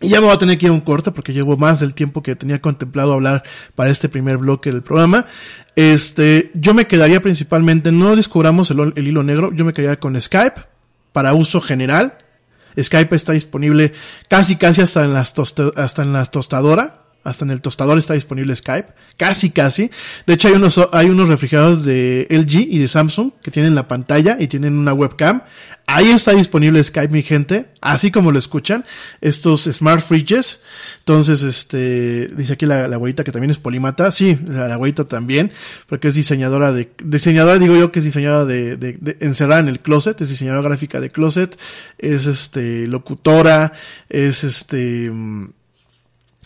y 0.00 0.08
ya 0.08 0.20
me 0.20 0.26
voy 0.26 0.34
a 0.34 0.38
tener 0.38 0.58
que 0.58 0.66
ir 0.66 0.70
a 0.70 0.74
un 0.74 0.82
corte 0.82 1.10
porque 1.10 1.32
llevo 1.32 1.56
más 1.56 1.80
del 1.80 1.94
tiempo 1.94 2.22
que 2.22 2.36
tenía 2.36 2.60
contemplado 2.60 3.14
hablar 3.14 3.42
para 3.74 3.90
este 3.90 4.10
primer 4.10 4.36
bloque 4.36 4.70
del 4.70 4.82
programa. 4.82 5.24
Este, 5.74 6.50
yo 6.54 6.74
me 6.74 6.86
quedaría 6.86 7.22
principalmente, 7.22 7.92
no 7.92 8.14
descubramos 8.14 8.70
el, 8.70 8.92
el 8.94 9.08
hilo 9.08 9.22
negro, 9.22 9.52
yo 9.54 9.64
me 9.64 9.72
quedaría 9.72 9.98
con 9.98 10.20
Skype 10.20 10.60
para 11.12 11.32
uso 11.32 11.62
general. 11.62 12.18
Skype 12.80 13.14
está 13.16 13.32
disponible 13.32 13.92
casi 14.28 14.56
casi 14.56 14.82
hasta 14.82 15.04
en 15.04 15.14
las 15.14 15.34
hasta 15.76 16.02
en 16.02 16.12
la 16.12 16.26
tostadora. 16.26 17.05
Hasta 17.26 17.44
en 17.44 17.50
el 17.50 17.60
tostador 17.60 17.98
está 17.98 18.14
disponible 18.14 18.54
Skype. 18.54 18.88
Casi, 19.16 19.50
casi. 19.50 19.90
De 20.26 20.34
hecho, 20.34 20.48
hay 20.48 20.54
unos, 20.54 20.80
hay 20.92 21.10
unos 21.10 21.28
refrigeradores 21.28 21.84
de 21.84 22.26
LG 22.30 22.68
y 22.70 22.78
de 22.78 22.88
Samsung 22.88 23.32
que 23.42 23.50
tienen 23.50 23.74
la 23.74 23.88
pantalla 23.88 24.36
y 24.38 24.46
tienen 24.46 24.74
una 24.78 24.92
webcam. 24.92 25.42
Ahí 25.88 26.10
está 26.10 26.32
disponible 26.32 26.82
Skype, 26.82 27.12
mi 27.12 27.22
gente. 27.22 27.66
Así 27.80 28.10
como 28.10 28.32
lo 28.32 28.38
escuchan. 28.40 28.84
Estos 29.20 29.64
smart 29.64 30.02
fridges. 30.04 30.62
Entonces, 30.98 31.42
este, 31.44 32.26
dice 32.28 32.54
aquí 32.54 32.66
la, 32.66 32.88
la 32.88 32.96
abuelita 32.96 33.22
que 33.22 33.30
también 33.30 33.50
es 33.52 33.58
polímata. 33.58 34.10
Sí, 34.10 34.36
la, 34.46 34.66
la 34.66 34.74
abuelita 34.74 35.04
también. 35.04 35.52
Porque 35.88 36.08
es 36.08 36.14
diseñadora 36.16 36.72
de, 36.72 36.90
diseñadora 37.04 37.58
digo 37.58 37.76
yo 37.76 37.92
que 37.92 38.00
es 38.00 38.04
diseñadora 38.04 38.44
de, 38.44 38.76
de, 38.76 38.94
de- 39.00 39.16
encerrada 39.20 39.60
en 39.60 39.68
el 39.68 39.78
closet. 39.80 40.20
Es 40.20 40.28
diseñadora 40.28 40.68
gráfica 40.68 40.98
de 41.00 41.10
closet. 41.10 41.56
Es 41.98 42.26
este, 42.26 42.88
locutora. 42.88 43.72
Es 44.08 44.42
este, 44.42 45.08
mm, 45.12 45.50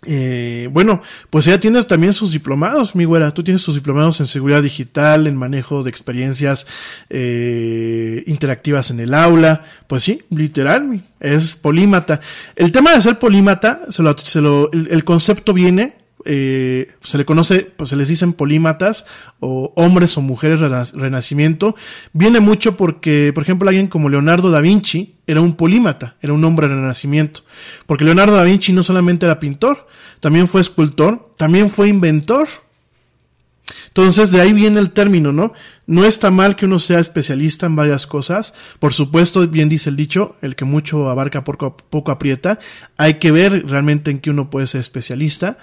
eh, 0.07 0.68
bueno, 0.72 1.03
pues 1.28 1.46
ella 1.46 1.61
tiene 1.61 1.82
también 1.84 2.12
sus 2.12 2.32
diplomados, 2.32 2.94
mi 2.94 3.05
güera. 3.05 3.32
Tú 3.34 3.42
tienes 3.42 3.62
tus 3.62 3.74
diplomados 3.74 4.18
en 4.20 4.26
seguridad 4.26 4.62
digital, 4.62 5.26
en 5.26 5.36
manejo 5.36 5.82
de 5.82 5.90
experiencias 5.90 6.66
eh, 7.11 8.22
interactivas 8.26 8.90
en 8.90 9.01
el 9.01 9.14
aula. 9.14 9.64
Pues 9.86 10.03
sí, 10.03 10.22
literal, 10.30 11.03
es 11.20 11.55
polímata. 11.55 12.20
El 12.57 12.72
tema 12.72 12.94
de 12.94 13.01
ser 13.01 13.18
polímata, 13.18 13.82
se 13.90 14.03
lo, 14.03 14.16
se 14.16 14.40
lo- 14.40 14.70
el, 14.72 14.88
el 14.90 15.05
concepto 15.05 15.53
viene, 15.53 15.94
eh, 16.24 16.92
se 17.02 17.18
le 17.18 17.24
conoce, 17.24 17.60
pues 17.60 17.90
se 17.90 17.96
les 17.96 18.08
dicen 18.08 18.32
polímatas 18.32 19.06
o 19.40 19.72
hombres 19.76 20.16
o 20.16 20.20
mujeres 20.20 20.60
renac- 20.60 20.92
renacimiento. 20.94 21.74
Viene 22.12 22.40
mucho 22.40 22.76
porque, 22.76 23.32
por 23.34 23.42
ejemplo, 23.42 23.68
alguien 23.68 23.88
como 23.88 24.08
Leonardo 24.08 24.50
da 24.50 24.60
Vinci 24.60 25.14
era 25.26 25.40
un 25.40 25.56
polímata, 25.56 26.16
era 26.20 26.32
un 26.32 26.44
hombre 26.44 26.68
renacimiento. 26.68 27.42
Porque 27.86 28.04
Leonardo 28.04 28.36
da 28.36 28.44
Vinci 28.44 28.72
no 28.72 28.82
solamente 28.82 29.26
era 29.26 29.40
pintor, 29.40 29.86
también 30.20 30.48
fue 30.48 30.60
escultor, 30.60 31.34
también 31.36 31.70
fue 31.70 31.88
inventor. 31.88 32.48
Entonces, 33.86 34.32
de 34.32 34.40
ahí 34.40 34.52
viene 34.52 34.80
el 34.80 34.90
término, 34.90 35.32
¿no? 35.32 35.52
No 35.86 36.04
está 36.04 36.32
mal 36.32 36.56
que 36.56 36.66
uno 36.66 36.80
sea 36.80 36.98
especialista 36.98 37.66
en 37.66 37.76
varias 37.76 38.04
cosas. 38.06 38.52
Por 38.80 38.92
supuesto, 38.92 39.46
bien 39.46 39.68
dice 39.68 39.90
el 39.90 39.96
dicho, 39.96 40.34
el 40.42 40.56
que 40.56 40.64
mucho 40.64 41.08
abarca 41.08 41.44
poco 41.44 42.10
aprieta. 42.10 42.58
Hay 42.96 43.14
que 43.14 43.30
ver 43.30 43.66
realmente 43.68 44.10
en 44.10 44.18
qué 44.18 44.30
uno 44.30 44.50
puede 44.50 44.66
ser 44.66 44.80
especialista, 44.80 45.58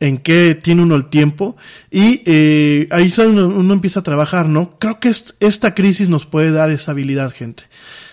en 0.00 0.18
qué 0.18 0.58
tiene 0.60 0.82
uno 0.82 0.96
el 0.96 1.06
tiempo. 1.06 1.56
Y 1.90 2.22
eh, 2.26 2.88
ahí 2.90 3.12
uno, 3.18 3.72
empieza 3.72 4.00
a 4.00 4.02
trabajar, 4.02 4.48
¿no? 4.48 4.78
Creo 4.78 5.00
que 5.00 5.08
est- 5.08 5.32
esta 5.40 5.74
crisis 5.74 6.08
nos 6.08 6.26
puede 6.26 6.50
dar 6.50 6.70
esa 6.70 6.92
habilidad, 6.92 7.32
gente, 7.32 7.64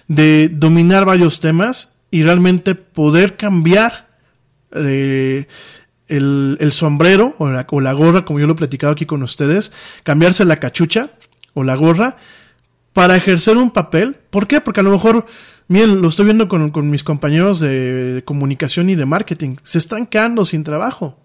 de 0.08 0.50
dominar 0.50 1.06
varios 1.06 1.40
temas 1.40 1.96
y 2.12 2.24
realmente 2.24 2.76
poder 2.76 3.38
cambiar 3.38 4.08
eh, 4.72 5.48
el, 6.08 6.72
sombrero 6.72 7.36
o 7.38 7.50
la, 7.50 7.64
gorra, 7.94 8.26
como 8.26 8.40
yo 8.40 8.48
lo 8.48 8.54
he 8.54 8.58
platicado 8.58 8.94
aquí 8.94 9.06
con 9.06 9.24
ustedes, 9.24 9.72
cambiarse 10.04 10.46
la 10.46 10.60
cachucha 10.60 11.10
o 11.54 11.64
la 11.64 11.76
gorra 11.76 12.18
para 12.94 13.16
ejercer 13.16 13.58
un 13.58 13.72
papel. 13.72 14.16
¿Por 14.30 14.48
qué? 14.48 14.62
Porque 14.62 14.82
a 14.82 14.84
lo 14.84 14.92
mejor, 14.92 15.26
miren, 15.68 16.02
lo 16.02 16.08
estoy 16.08 16.26
viendo 16.26 16.48
con, 16.48 16.70
con 16.70 16.90
mis 16.90 17.04
compañeros 17.04 17.60
de, 17.60 18.14
de 18.14 18.24
comunicación 18.24 18.90
y 18.90 18.96
de 18.96 19.06
marketing, 19.06 19.56
se 19.64 19.80
están 19.80 20.06
quedando 20.06 20.46
sin 20.46 20.64
trabajo. 20.64 21.23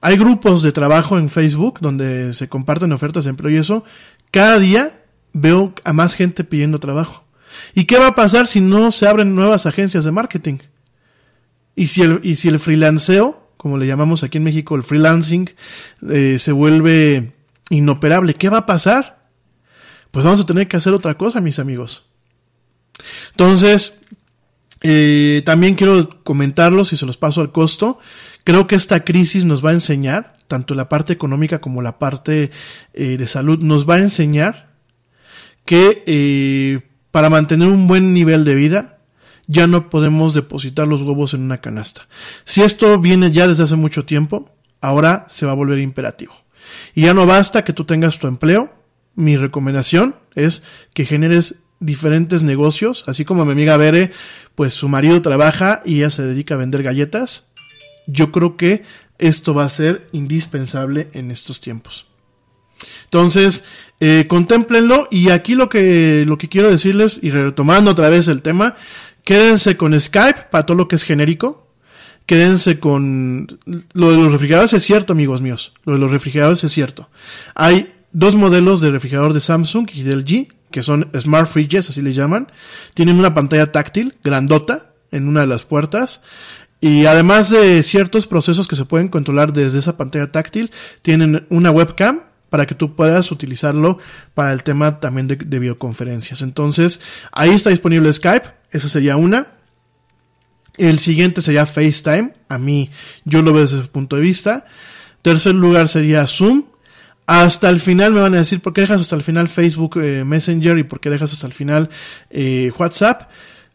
Hay 0.00 0.16
grupos 0.16 0.62
de 0.62 0.72
trabajo 0.72 1.18
en 1.18 1.28
Facebook 1.28 1.78
donde 1.80 2.32
se 2.32 2.48
comparten 2.48 2.92
ofertas 2.92 3.24
de 3.24 3.30
empleo 3.30 3.50
y 3.50 3.56
eso. 3.56 3.84
Cada 4.30 4.58
día 4.58 5.02
veo 5.32 5.74
a 5.84 5.92
más 5.92 6.14
gente 6.14 6.44
pidiendo 6.44 6.78
trabajo. 6.78 7.24
¿Y 7.74 7.84
qué 7.84 7.98
va 7.98 8.08
a 8.08 8.14
pasar 8.14 8.46
si 8.46 8.60
no 8.60 8.92
se 8.92 9.08
abren 9.08 9.34
nuevas 9.34 9.66
agencias 9.66 10.04
de 10.04 10.12
marketing? 10.12 10.58
Y 11.74 11.88
si 11.88 12.02
el, 12.02 12.20
y 12.22 12.36
si 12.36 12.48
el 12.48 12.58
freelanceo, 12.58 13.50
como 13.56 13.78
le 13.78 13.86
llamamos 13.86 14.22
aquí 14.22 14.38
en 14.38 14.44
México, 14.44 14.76
el 14.76 14.82
freelancing, 14.82 15.50
eh, 16.10 16.36
se 16.38 16.52
vuelve 16.52 17.34
inoperable, 17.70 18.34
¿qué 18.34 18.48
va 18.48 18.58
a 18.58 18.66
pasar? 18.66 19.28
Pues 20.10 20.24
vamos 20.24 20.40
a 20.40 20.46
tener 20.46 20.68
que 20.68 20.76
hacer 20.76 20.92
otra 20.92 21.16
cosa, 21.16 21.40
mis 21.40 21.58
amigos. 21.58 22.08
Entonces, 23.30 24.00
eh, 24.80 25.42
también 25.44 25.74
quiero 25.74 26.08
comentarlos 26.22 26.92
y 26.92 26.96
se 26.96 27.06
los 27.06 27.16
paso 27.16 27.40
al 27.40 27.52
costo. 27.52 27.98
Creo 28.48 28.66
que 28.66 28.76
esta 28.76 29.04
crisis 29.04 29.44
nos 29.44 29.62
va 29.62 29.68
a 29.68 29.74
enseñar, 29.74 30.38
tanto 30.46 30.74
la 30.74 30.88
parte 30.88 31.12
económica 31.12 31.60
como 31.60 31.82
la 31.82 31.98
parte 31.98 32.50
eh, 32.94 33.18
de 33.18 33.26
salud, 33.26 33.58
nos 33.58 33.86
va 33.86 33.96
a 33.96 33.98
enseñar 33.98 34.70
que 35.66 36.02
eh, 36.06 36.80
para 37.10 37.28
mantener 37.28 37.68
un 37.68 37.86
buen 37.86 38.14
nivel 38.14 38.46
de 38.46 38.54
vida, 38.54 39.00
ya 39.48 39.66
no 39.66 39.90
podemos 39.90 40.32
depositar 40.32 40.88
los 40.88 41.02
huevos 41.02 41.34
en 41.34 41.42
una 41.42 41.60
canasta. 41.60 42.08
Si 42.46 42.62
esto 42.62 42.98
viene 42.98 43.32
ya 43.32 43.46
desde 43.46 43.64
hace 43.64 43.76
mucho 43.76 44.06
tiempo, 44.06 44.50
ahora 44.80 45.26
se 45.28 45.44
va 45.44 45.52
a 45.52 45.54
volver 45.54 45.78
imperativo. 45.80 46.32
Y 46.94 47.02
ya 47.02 47.12
no 47.12 47.26
basta 47.26 47.64
que 47.64 47.74
tú 47.74 47.84
tengas 47.84 48.18
tu 48.18 48.28
empleo. 48.28 48.72
Mi 49.14 49.36
recomendación 49.36 50.16
es 50.34 50.62
que 50.94 51.04
generes 51.04 51.64
diferentes 51.80 52.42
negocios, 52.42 53.04
así 53.08 53.26
como 53.26 53.44
mi 53.44 53.52
amiga 53.52 53.76
Bere, 53.76 54.10
pues 54.54 54.72
su 54.72 54.88
marido 54.88 55.20
trabaja 55.20 55.82
y 55.84 55.96
ella 55.96 56.08
se 56.08 56.22
dedica 56.22 56.54
a 56.54 56.56
vender 56.56 56.82
galletas. 56.82 57.48
Yo 58.08 58.32
creo 58.32 58.56
que 58.56 58.82
esto 59.18 59.54
va 59.54 59.64
a 59.64 59.68
ser 59.68 60.08
indispensable 60.12 61.08
en 61.12 61.30
estos 61.30 61.60
tiempos. 61.60 62.06
Entonces, 63.04 63.64
eh, 64.00 64.26
contémplenlo 64.28 65.08
y 65.10 65.30
aquí 65.30 65.54
lo 65.54 65.68
que, 65.68 66.24
lo 66.26 66.38
que 66.38 66.48
quiero 66.48 66.70
decirles 66.70 67.20
y 67.22 67.30
retomando 67.30 67.90
otra 67.90 68.08
vez 68.08 68.28
el 68.28 68.42
tema, 68.42 68.76
quédense 69.24 69.76
con 69.76 69.98
Skype 69.98 70.46
para 70.50 70.66
todo 70.66 70.76
lo 70.76 70.88
que 70.88 70.96
es 70.96 71.04
genérico. 71.04 71.66
Quédense 72.26 72.78
con... 72.78 73.46
Lo 73.94 74.10
de 74.10 74.16
los 74.18 74.30
refrigeradores 74.32 74.74
es 74.74 74.82
cierto, 74.82 75.14
amigos 75.14 75.40
míos. 75.40 75.72
Lo 75.84 75.94
de 75.94 75.98
los 75.98 76.10
refrigeradores 76.10 76.62
es 76.62 76.72
cierto. 76.72 77.08
Hay 77.54 77.94
dos 78.12 78.36
modelos 78.36 78.82
de 78.82 78.90
refrigerador 78.90 79.32
de 79.32 79.40
Samsung 79.40 79.88
y 79.94 80.02
del 80.02 80.26
G, 80.26 80.48
que 80.70 80.82
son 80.82 81.10
Smart 81.18 81.48
Fridges, 81.48 81.88
así 81.88 82.02
le 82.02 82.12
llaman. 82.12 82.52
Tienen 82.92 83.18
una 83.18 83.34
pantalla 83.34 83.72
táctil, 83.72 84.16
grandota, 84.22 84.92
en 85.10 85.26
una 85.26 85.40
de 85.40 85.46
las 85.46 85.64
puertas. 85.64 86.22
Y 86.80 87.06
además 87.06 87.50
de 87.50 87.82
ciertos 87.82 88.26
procesos 88.26 88.68
que 88.68 88.76
se 88.76 88.84
pueden 88.84 89.08
controlar 89.08 89.52
desde 89.52 89.78
esa 89.78 89.96
pantalla 89.96 90.30
táctil, 90.30 90.70
tienen 91.02 91.46
una 91.50 91.70
webcam 91.70 92.20
para 92.50 92.66
que 92.66 92.74
tú 92.74 92.94
puedas 92.94 93.30
utilizarlo 93.32 93.98
para 94.34 94.52
el 94.52 94.62
tema 94.62 95.00
también 95.00 95.26
de, 95.26 95.36
de 95.36 95.58
videoconferencias. 95.58 96.42
Entonces, 96.42 97.00
ahí 97.32 97.50
está 97.50 97.70
disponible 97.70 98.12
Skype, 98.12 98.48
esa 98.70 98.88
sería 98.88 99.16
una. 99.16 99.48
El 100.76 101.00
siguiente 101.00 101.42
sería 101.42 101.66
FaceTime, 101.66 102.34
a 102.48 102.58
mí 102.58 102.90
yo 103.24 103.42
lo 103.42 103.52
veo 103.52 103.62
desde 103.62 103.80
ese 103.80 103.88
punto 103.88 104.16
de 104.16 104.22
vista. 104.22 104.64
Tercer 105.22 105.54
lugar 105.54 105.88
sería 105.88 106.26
Zoom. 106.26 106.64
Hasta 107.26 107.68
el 107.68 107.80
final 107.80 108.12
me 108.12 108.20
van 108.20 108.34
a 108.34 108.38
decir 108.38 108.60
por 108.60 108.72
qué 108.72 108.82
dejas 108.82 109.02
hasta 109.02 109.16
el 109.16 109.22
final 109.22 109.48
Facebook 109.48 109.98
eh, 110.00 110.24
Messenger 110.24 110.78
y 110.78 110.84
por 110.84 111.00
qué 111.00 111.10
dejas 111.10 111.32
hasta 111.32 111.46
el 111.46 111.52
final 111.52 111.90
eh, 112.30 112.72
WhatsApp. 112.78 113.28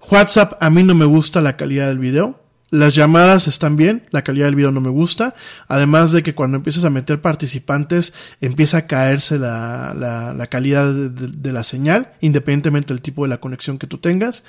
WhatsApp 0.09 0.53
a 0.59 0.69
mí 0.69 0.81
no 0.81 0.95
me 0.95 1.05
gusta 1.05 1.41
la 1.41 1.55
calidad 1.55 1.87
del 1.87 1.99
video. 1.99 2.42
Las 2.73 2.95
llamadas 2.95 3.47
están 3.47 3.77
bien, 3.77 4.01
la 4.09 4.23
calidad 4.23 4.47
del 4.47 4.55
video 4.55 4.71
no 4.71 4.81
me 4.81 4.89
gusta. 4.89 5.35
Además 5.67 6.11
de 6.11 6.23
que 6.23 6.33
cuando 6.33 6.57
empiezas 6.57 6.83
a 6.85 6.89
meter 6.89 7.21
participantes 7.21 8.15
empieza 8.41 8.77
a 8.79 8.87
caerse 8.87 9.37
la, 9.37 9.93
la, 9.95 10.33
la 10.33 10.47
calidad 10.47 10.91
de, 10.91 11.51
la 11.51 11.63
señal, 11.63 12.13
independientemente 12.19 12.91
del 12.91 13.03
tipo 13.03 13.21
de 13.25 13.29
la 13.29 13.37
conexión 13.37 13.77
que 13.77 13.85
tú 13.85 13.99
tengas. 13.99 14.43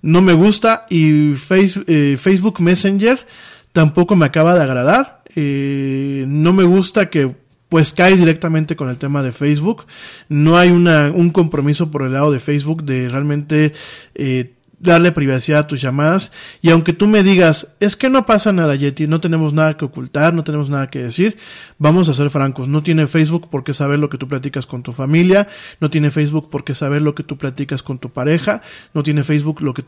No 0.00 0.22
me 0.22 0.32
gusta 0.32 0.86
y 0.88 1.34
eh, 1.34 2.16
Facebook 2.18 2.58
Messenger 2.62 3.26
tampoco 3.72 4.16
me 4.16 4.24
acaba 4.24 4.54
de 4.54 4.62
agradar. 4.62 5.22
Eh, 5.36 6.24
no 6.26 6.54
me 6.54 6.64
gusta 6.64 7.10
que 7.10 7.36
pues 7.68 7.92
caes 7.92 8.18
directamente 8.18 8.76
con 8.76 8.88
el 8.88 8.96
tema 8.96 9.22
de 9.22 9.30
Facebook. 9.30 9.84
No 10.30 10.56
hay 10.56 10.70
una, 10.70 11.12
un 11.14 11.28
compromiso 11.28 11.90
por 11.90 12.00
el 12.00 12.14
lado 12.14 12.32
de 12.32 12.40
Facebook 12.40 12.84
de 12.84 13.10
realmente 13.10 13.74
eh, 14.14 14.54
darle 14.80 15.12
privacidad 15.12 15.60
a 15.60 15.66
tus 15.66 15.80
llamadas. 15.80 16.32
Y 16.60 16.70
aunque 16.70 16.92
tú 16.92 17.06
me 17.06 17.22
digas, 17.22 17.76
es 17.80 17.96
que 17.96 18.10
no 18.10 18.26
pasa 18.26 18.52
nada, 18.52 18.74
Yeti, 18.74 19.06
no 19.06 19.20
tenemos 19.20 19.52
nada 19.52 19.76
que 19.76 19.84
ocultar, 19.84 20.34
no 20.34 20.44
tenemos 20.44 20.70
nada 20.70 20.88
que 20.88 21.02
decir, 21.02 21.36
vamos 21.78 22.08
a 22.08 22.14
ser 22.14 22.30
francos. 22.30 22.68
No 22.68 22.82
tiene 22.82 23.06
Facebook 23.06 23.48
por 23.50 23.64
qué 23.64 23.74
saber 23.74 23.98
lo 23.98 24.08
que 24.08 24.18
tú 24.18 24.28
platicas 24.28 24.66
con 24.66 24.82
tu 24.82 24.92
familia, 24.92 25.48
no 25.80 25.90
tiene 25.90 26.10
Facebook 26.10 26.50
por 26.50 26.64
qué 26.64 26.74
saber 26.74 27.02
lo 27.02 27.14
que 27.14 27.22
tú 27.22 27.36
platicas 27.36 27.82
con 27.82 27.98
tu 27.98 28.10
pareja, 28.10 28.62
no 28.94 29.02
tiene 29.02 29.24
Facebook 29.24 29.60
lo 29.62 29.74
que, 29.74 29.84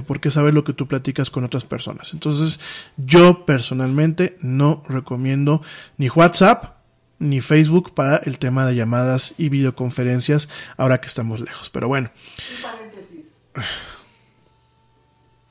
por 0.00 0.20
qué 0.20 0.30
saber 0.30 0.54
lo 0.54 0.64
que 0.64 0.72
tú 0.72 0.86
platicas 0.86 1.30
con 1.30 1.44
otras 1.44 1.64
personas. 1.64 2.12
Entonces, 2.12 2.60
yo 2.96 3.44
personalmente 3.46 4.36
no 4.40 4.82
recomiendo 4.88 5.62
ni 5.96 6.08
WhatsApp, 6.08 6.74
ni 7.18 7.40
Facebook 7.40 7.94
para 7.94 8.16
el 8.18 8.38
tema 8.38 8.66
de 8.66 8.74
llamadas 8.74 9.34
y 9.38 9.48
videoconferencias 9.48 10.48
ahora 10.76 11.00
que 11.00 11.06
estamos 11.06 11.40
lejos. 11.40 11.70
Pero 11.70 11.88
bueno. 11.88 12.10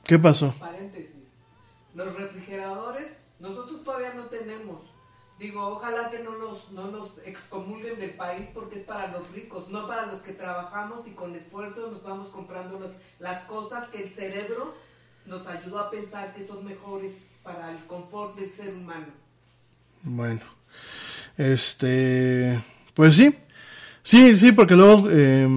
¿Qué 0.04 0.18
pasó? 0.18 0.52
Paréntesis. 0.58 1.10
Los 1.94 2.14
refrigeradores, 2.14 3.06
nosotros 3.38 3.82
todavía 3.84 4.14
no 4.14 4.24
tenemos. 4.24 4.82
Digo, 5.38 5.66
ojalá 5.66 6.10
que 6.10 6.20
no 6.20 6.36
nos, 6.36 6.70
no 6.70 6.90
nos 6.90 7.18
excomulguen 7.24 7.98
del 7.98 8.10
país 8.10 8.48
porque 8.54 8.78
es 8.78 8.84
para 8.84 9.08
los 9.08 9.30
ricos, 9.32 9.68
no 9.68 9.88
para 9.88 10.06
los 10.06 10.20
que 10.20 10.32
trabajamos 10.32 11.06
y 11.06 11.10
con 11.10 11.34
esfuerzo 11.34 11.90
nos 11.90 12.02
vamos 12.04 12.28
comprando 12.28 12.78
las, 12.78 12.92
las 13.18 13.42
cosas 13.44 13.88
que 13.88 14.04
el 14.04 14.10
cerebro 14.10 14.74
nos 15.26 15.46
ayudó 15.46 15.80
a 15.80 15.90
pensar 15.90 16.34
que 16.34 16.46
son 16.46 16.64
mejores 16.64 17.12
para 17.42 17.72
el 17.72 17.78
confort 17.86 18.36
del 18.36 18.52
ser 18.52 18.74
humano. 18.74 19.08
Bueno, 20.02 20.42
este, 21.36 22.62
pues 22.94 23.16
sí, 23.16 23.34
sí, 24.02 24.36
sí, 24.36 24.52
porque 24.52 24.74
luego, 24.74 25.08
eh, 25.10 25.48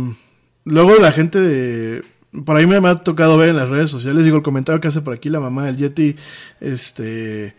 luego 0.63 0.95
la 0.95 1.11
gente 1.11 1.39
de, 1.39 2.03
por 2.45 2.57
ahí 2.57 2.65
me 2.67 2.77
ha 2.87 2.95
tocado 2.95 3.37
ver 3.37 3.49
en 3.49 3.55
las 3.55 3.69
redes 3.69 3.89
sociales, 3.89 4.25
digo, 4.25 4.37
el 4.37 4.43
comentario 4.43 4.81
que 4.81 4.87
hace 4.87 5.01
por 5.01 5.13
aquí 5.13 5.29
la 5.29 5.39
mamá 5.39 5.65
del 5.65 5.77
Yeti, 5.77 6.15
este, 6.59 7.55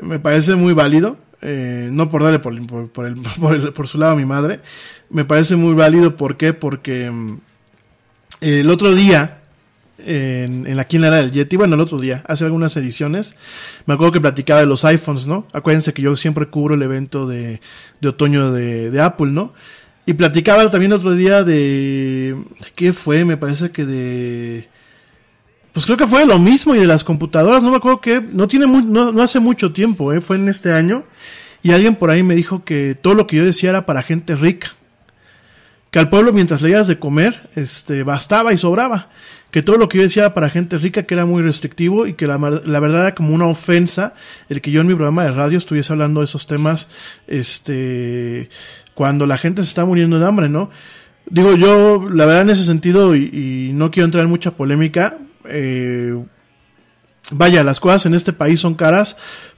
me 0.00 0.18
parece 0.18 0.54
muy 0.54 0.72
válido. 0.72 1.16
Eh, 1.44 1.88
no 1.90 2.08
por 2.08 2.22
darle 2.22 2.38
por, 2.38 2.66
por, 2.68 2.88
por, 2.90 3.06
el, 3.06 3.16
por, 3.72 3.88
su 3.88 3.98
lado 3.98 4.12
a 4.12 4.16
mi 4.16 4.24
madre, 4.24 4.60
me 5.10 5.24
parece 5.24 5.56
muy 5.56 5.74
válido. 5.74 6.16
¿Por 6.16 6.36
qué? 6.36 6.52
Porque 6.52 7.10
mm, 7.10 7.38
el 8.42 8.70
otro 8.70 8.94
día, 8.94 9.40
en, 9.98 10.68
en 10.68 10.78
aquí 10.78 10.96
en 10.96 11.02
la 11.02 11.08
era 11.08 11.16
del 11.16 11.32
Yeti, 11.32 11.56
bueno, 11.56 11.74
el 11.74 11.80
otro 11.80 11.98
día, 11.98 12.22
hace 12.28 12.44
algunas 12.44 12.76
ediciones, 12.76 13.36
me 13.86 13.94
acuerdo 13.94 14.12
que 14.12 14.20
platicaba 14.20 14.60
de 14.60 14.66
los 14.66 14.84
iPhones, 14.84 15.26
¿no? 15.26 15.48
Acuérdense 15.52 15.92
que 15.92 16.02
yo 16.02 16.14
siempre 16.14 16.46
cubro 16.46 16.76
el 16.76 16.82
evento 16.82 17.26
de, 17.26 17.60
de 18.00 18.08
otoño 18.08 18.52
de 18.52 19.00
Apple, 19.00 19.32
¿no? 19.32 19.52
Y 20.04 20.14
platicaba 20.14 20.68
también 20.70 20.92
otro 20.92 21.14
día 21.14 21.44
de, 21.44 22.36
de 22.60 22.70
qué 22.74 22.92
fue, 22.92 23.24
me 23.24 23.36
parece 23.36 23.70
que 23.70 23.84
de, 23.84 24.68
pues 25.72 25.86
creo 25.86 25.96
que 25.96 26.06
fue 26.06 26.26
lo 26.26 26.38
mismo 26.38 26.74
y 26.74 26.80
de 26.80 26.86
las 26.86 27.04
computadoras, 27.04 27.62
no 27.62 27.70
me 27.70 27.76
acuerdo 27.76 28.00
que, 28.00 28.20
no 28.20 28.48
tiene 28.48 28.66
no, 28.66 29.22
hace 29.22 29.38
mucho 29.38 29.72
tiempo, 29.72 30.12
¿eh? 30.12 30.20
fue 30.20 30.36
en 30.36 30.48
este 30.48 30.72
año, 30.72 31.04
y 31.62 31.72
alguien 31.72 31.94
por 31.94 32.10
ahí 32.10 32.24
me 32.24 32.34
dijo 32.34 32.64
que 32.64 32.96
todo 33.00 33.14
lo 33.14 33.28
que 33.28 33.36
yo 33.36 33.44
decía 33.44 33.70
era 33.70 33.86
para 33.86 34.02
gente 34.02 34.34
rica 34.34 34.72
que 35.92 35.98
al 35.98 36.08
pueblo 36.08 36.32
mientras 36.32 36.62
le 36.62 36.68
dieras 36.68 36.88
de 36.88 36.98
comer, 36.98 37.50
este, 37.54 38.02
bastaba 38.02 38.54
y 38.54 38.58
sobraba. 38.58 39.10
Que 39.50 39.62
todo 39.62 39.76
lo 39.76 39.90
que 39.90 39.98
yo 39.98 40.04
decía 40.04 40.22
era 40.22 40.32
para 40.32 40.48
gente 40.48 40.78
rica, 40.78 41.02
que 41.02 41.12
era 41.12 41.26
muy 41.26 41.42
restrictivo 41.42 42.06
y 42.06 42.14
que 42.14 42.26
la, 42.26 42.38
la 42.38 42.80
verdad 42.80 43.02
era 43.02 43.14
como 43.14 43.34
una 43.34 43.46
ofensa 43.46 44.14
el 44.48 44.62
que 44.62 44.70
yo 44.70 44.80
en 44.80 44.86
mi 44.86 44.94
programa 44.94 45.24
de 45.24 45.32
radio 45.32 45.58
estuviese 45.58 45.92
hablando 45.92 46.20
de 46.20 46.24
esos 46.24 46.46
temas, 46.46 46.88
este, 47.26 48.48
cuando 48.94 49.26
la 49.26 49.38
gente 49.38 49.62
se 49.62 49.68
está 49.68 49.84
muriendo 49.84 50.18
de 50.18 50.26
hambre, 50.26 50.48
¿no? 50.48 50.70
Digo, 51.26 51.54
yo, 51.56 52.08
la 52.10 52.26
verdad 52.26 52.42
en 52.42 52.50
ese 52.50 52.64
sentido, 52.64 53.14
y, 53.14 53.70
no 53.74 53.90
quiero 53.90 54.04
entrar 54.06 54.24
en 54.24 54.30
mucha 54.30 54.52
polémica, 54.52 55.18
eh, 55.46 56.22
vaya, 57.30 57.64
las 57.64 57.80
cosas 57.80 58.06
en 58.06 58.14
este 58.14 58.32
país 58.32 58.60
son 58.60 58.74
caras 58.74 59.16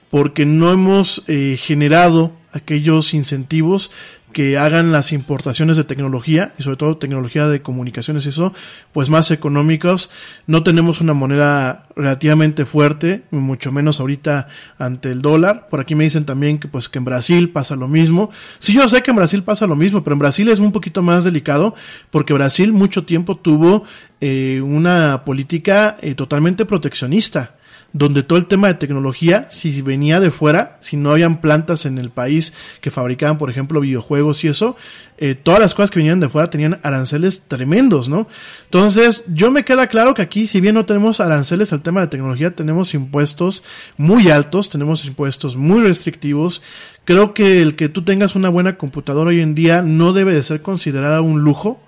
porque 0.09 0.45
no 0.45 0.71
hemos 0.71 1.23
eh, 1.27 1.57
generado 1.59 2.31
aquellos 2.51 3.13
incentivos 3.13 3.91
que 4.35 4.57
hagan 4.57 4.91
las 4.91 5.13
importaciones 5.13 5.77
de 5.77 5.85
tecnología 5.85 6.53
y 6.59 6.63
sobre 6.63 6.75
todo 6.75 6.97
tecnología 6.97 7.47
de 7.47 7.61
comunicaciones 7.61 8.25
eso 8.25 8.53
pues 8.91 9.09
más 9.09 9.31
económicos. 9.31 10.11
No 10.45 10.61
tenemos 10.61 10.99
una 10.99 11.13
moneda 11.13 11.87
relativamente 11.95 12.65
fuerte 12.65 13.23
mucho 13.31 13.71
menos 13.71 14.01
ahorita 14.01 14.49
ante 14.77 15.09
el 15.09 15.21
dólar. 15.21 15.69
Por 15.69 15.79
aquí 15.79 15.95
me 15.95 16.03
dicen 16.03 16.25
también 16.25 16.57
que 16.57 16.67
pues 16.67 16.89
que 16.89 16.97
en 16.97 17.05
Brasil 17.05 17.49
pasa 17.49 17.77
lo 17.77 17.87
mismo. 17.87 18.29
Sí 18.59 18.73
yo 18.73 18.85
sé 18.89 19.01
que 19.03 19.11
en 19.11 19.15
Brasil 19.15 19.41
pasa 19.41 19.67
lo 19.67 19.77
mismo 19.77 20.03
pero 20.03 20.15
en 20.15 20.19
Brasil 20.19 20.49
es 20.49 20.59
un 20.59 20.73
poquito 20.73 21.01
más 21.01 21.23
delicado 21.23 21.73
porque 22.11 22.33
Brasil 22.33 22.73
mucho 22.73 23.05
tiempo 23.05 23.37
tuvo 23.37 23.85
eh, 24.19 24.59
una 24.61 25.23
política 25.23 25.95
eh, 26.01 26.13
totalmente 26.13 26.65
proteccionista 26.65 27.55
donde 27.97 28.23
todo 28.23 28.37
el 28.37 28.45
tema 28.45 28.67
de 28.67 28.73
tecnología, 28.73 29.47
si 29.49 29.81
venía 29.81 30.19
de 30.19 30.29
fuera, 30.29 30.77
si 30.81 30.97
no 30.97 31.11
habían 31.11 31.39
plantas 31.39 31.85
en 31.85 31.97
el 31.97 32.09
país 32.09 32.53
que 32.81 32.91
fabricaban, 32.91 33.37
por 33.37 33.49
ejemplo, 33.49 33.79
videojuegos 33.79 34.43
y 34.43 34.49
eso, 34.49 34.75
eh, 35.17 35.33
todas 35.33 35.61
las 35.61 35.73
cosas 35.73 35.91
que 35.91 35.99
venían 35.99 36.19
de 36.19 36.27
fuera 36.27 36.49
tenían 36.49 36.77
aranceles 36.83 37.43
tremendos, 37.47 38.09
¿no? 38.09 38.27
Entonces, 38.65 39.23
yo 39.33 39.49
me 39.49 39.63
queda 39.63 39.87
claro 39.87 40.13
que 40.13 40.21
aquí, 40.21 40.45
si 40.45 40.59
bien 40.59 40.75
no 40.75 40.85
tenemos 40.85 41.21
aranceles 41.21 41.71
al 41.71 41.83
tema 41.83 42.01
de 42.01 42.07
tecnología, 42.07 42.53
tenemos 42.53 42.93
impuestos 42.93 43.63
muy 43.95 44.29
altos, 44.29 44.69
tenemos 44.69 45.05
impuestos 45.05 45.55
muy 45.55 45.81
restrictivos. 45.81 46.61
Creo 47.05 47.33
que 47.33 47.61
el 47.61 47.77
que 47.77 47.87
tú 47.87 48.01
tengas 48.01 48.35
una 48.35 48.49
buena 48.49 48.75
computadora 48.75 49.29
hoy 49.29 49.39
en 49.39 49.55
día 49.55 49.81
no 49.81 50.11
debe 50.11 50.33
de 50.33 50.43
ser 50.43 50.61
considerada 50.61 51.21
un 51.21 51.43
lujo. 51.43 51.81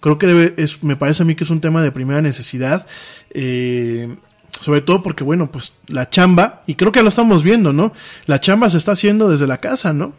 Creo 0.00 0.16
que 0.16 0.26
debe, 0.28 0.54
es, 0.56 0.82
me 0.82 0.96
parece 0.96 1.24
a 1.24 1.26
mí 1.26 1.34
que 1.34 1.44
es 1.44 1.50
un 1.50 1.60
tema 1.60 1.82
de 1.82 1.92
primera 1.92 2.22
necesidad. 2.22 2.86
Eh, 3.34 4.16
sobre 4.60 4.80
todo 4.80 5.02
porque, 5.02 5.24
bueno, 5.24 5.50
pues 5.50 5.72
la 5.88 6.10
chamba, 6.10 6.62
y 6.66 6.74
creo 6.74 6.92
que 6.92 7.02
lo 7.02 7.08
estamos 7.08 7.42
viendo, 7.42 7.72
¿no? 7.72 7.92
La 8.26 8.40
chamba 8.40 8.70
se 8.70 8.76
está 8.76 8.92
haciendo 8.92 9.28
desde 9.28 9.46
la 9.46 9.58
casa, 9.58 9.92
¿no? 9.92 10.14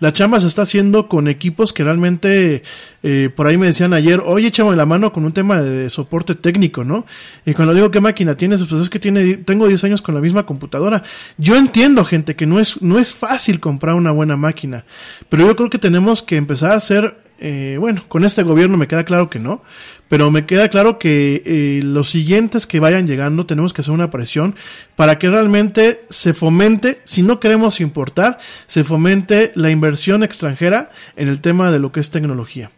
La 0.00 0.12
chamba 0.12 0.40
se 0.40 0.46
está 0.46 0.62
haciendo 0.62 1.08
con 1.08 1.28
equipos 1.28 1.72
que 1.72 1.84
realmente, 1.84 2.62
eh, 3.02 3.30
por 3.34 3.46
ahí 3.46 3.56
me 3.56 3.66
decían 3.66 3.92
ayer, 3.94 4.20
oye, 4.24 4.48
échame 4.48 4.74
la 4.76 4.86
mano 4.86 5.12
con 5.12 5.24
un 5.24 5.32
tema 5.32 5.62
de 5.62 5.88
soporte 5.88 6.34
técnico, 6.34 6.84
¿no? 6.84 7.06
Y 7.46 7.54
cuando 7.54 7.74
digo 7.74 7.90
qué 7.90 8.00
máquina 8.00 8.36
tienes, 8.36 8.62
pues 8.64 8.82
es 8.82 8.90
que 8.90 8.98
tiene, 8.98 9.34
tengo 9.38 9.68
10 9.68 9.84
años 9.84 10.02
con 10.02 10.14
la 10.14 10.20
misma 10.20 10.46
computadora. 10.46 11.02
Yo 11.38 11.56
entiendo, 11.56 12.04
gente, 12.04 12.34
que 12.36 12.46
no 12.46 12.58
es, 12.58 12.82
no 12.82 12.98
es 12.98 13.12
fácil 13.12 13.60
comprar 13.60 13.94
una 13.94 14.10
buena 14.10 14.36
máquina, 14.36 14.84
pero 15.28 15.46
yo 15.46 15.56
creo 15.56 15.70
que 15.70 15.78
tenemos 15.78 16.22
que 16.22 16.36
empezar 16.36 16.72
a 16.72 16.76
hacer, 16.76 17.16
eh, 17.38 17.76
bueno, 17.78 18.02
con 18.08 18.24
este 18.24 18.42
gobierno 18.42 18.76
me 18.76 18.88
queda 18.88 19.04
claro 19.04 19.30
que 19.30 19.38
no, 19.38 19.62
pero 20.08 20.30
me 20.30 20.46
queda 20.46 20.68
claro 20.68 20.98
que 20.98 21.42
eh, 21.46 21.80
los 21.82 22.10
siguientes 22.10 22.66
que 22.66 22.80
vayan 22.80 23.06
llegando 23.06 23.46
tenemos 23.46 23.72
que 23.72 23.80
hacer 23.80 23.94
una 23.94 24.10
presión 24.10 24.54
para 24.96 25.18
que 25.18 25.28
realmente 25.30 26.04
se 26.10 26.34
fomente, 26.34 27.00
si 27.04 27.22
no 27.22 27.40
queremos 27.40 27.80
importar, 27.80 28.38
se 28.66 28.84
fomente 28.84 29.52
la 29.54 29.70
inversión 29.70 30.22
extranjera 30.22 30.90
en 31.16 31.28
el 31.28 31.40
tema 31.40 31.70
de 31.72 31.78
lo 31.78 31.90
que 31.90 32.00
es 32.00 32.10
tecnología. 32.10 32.70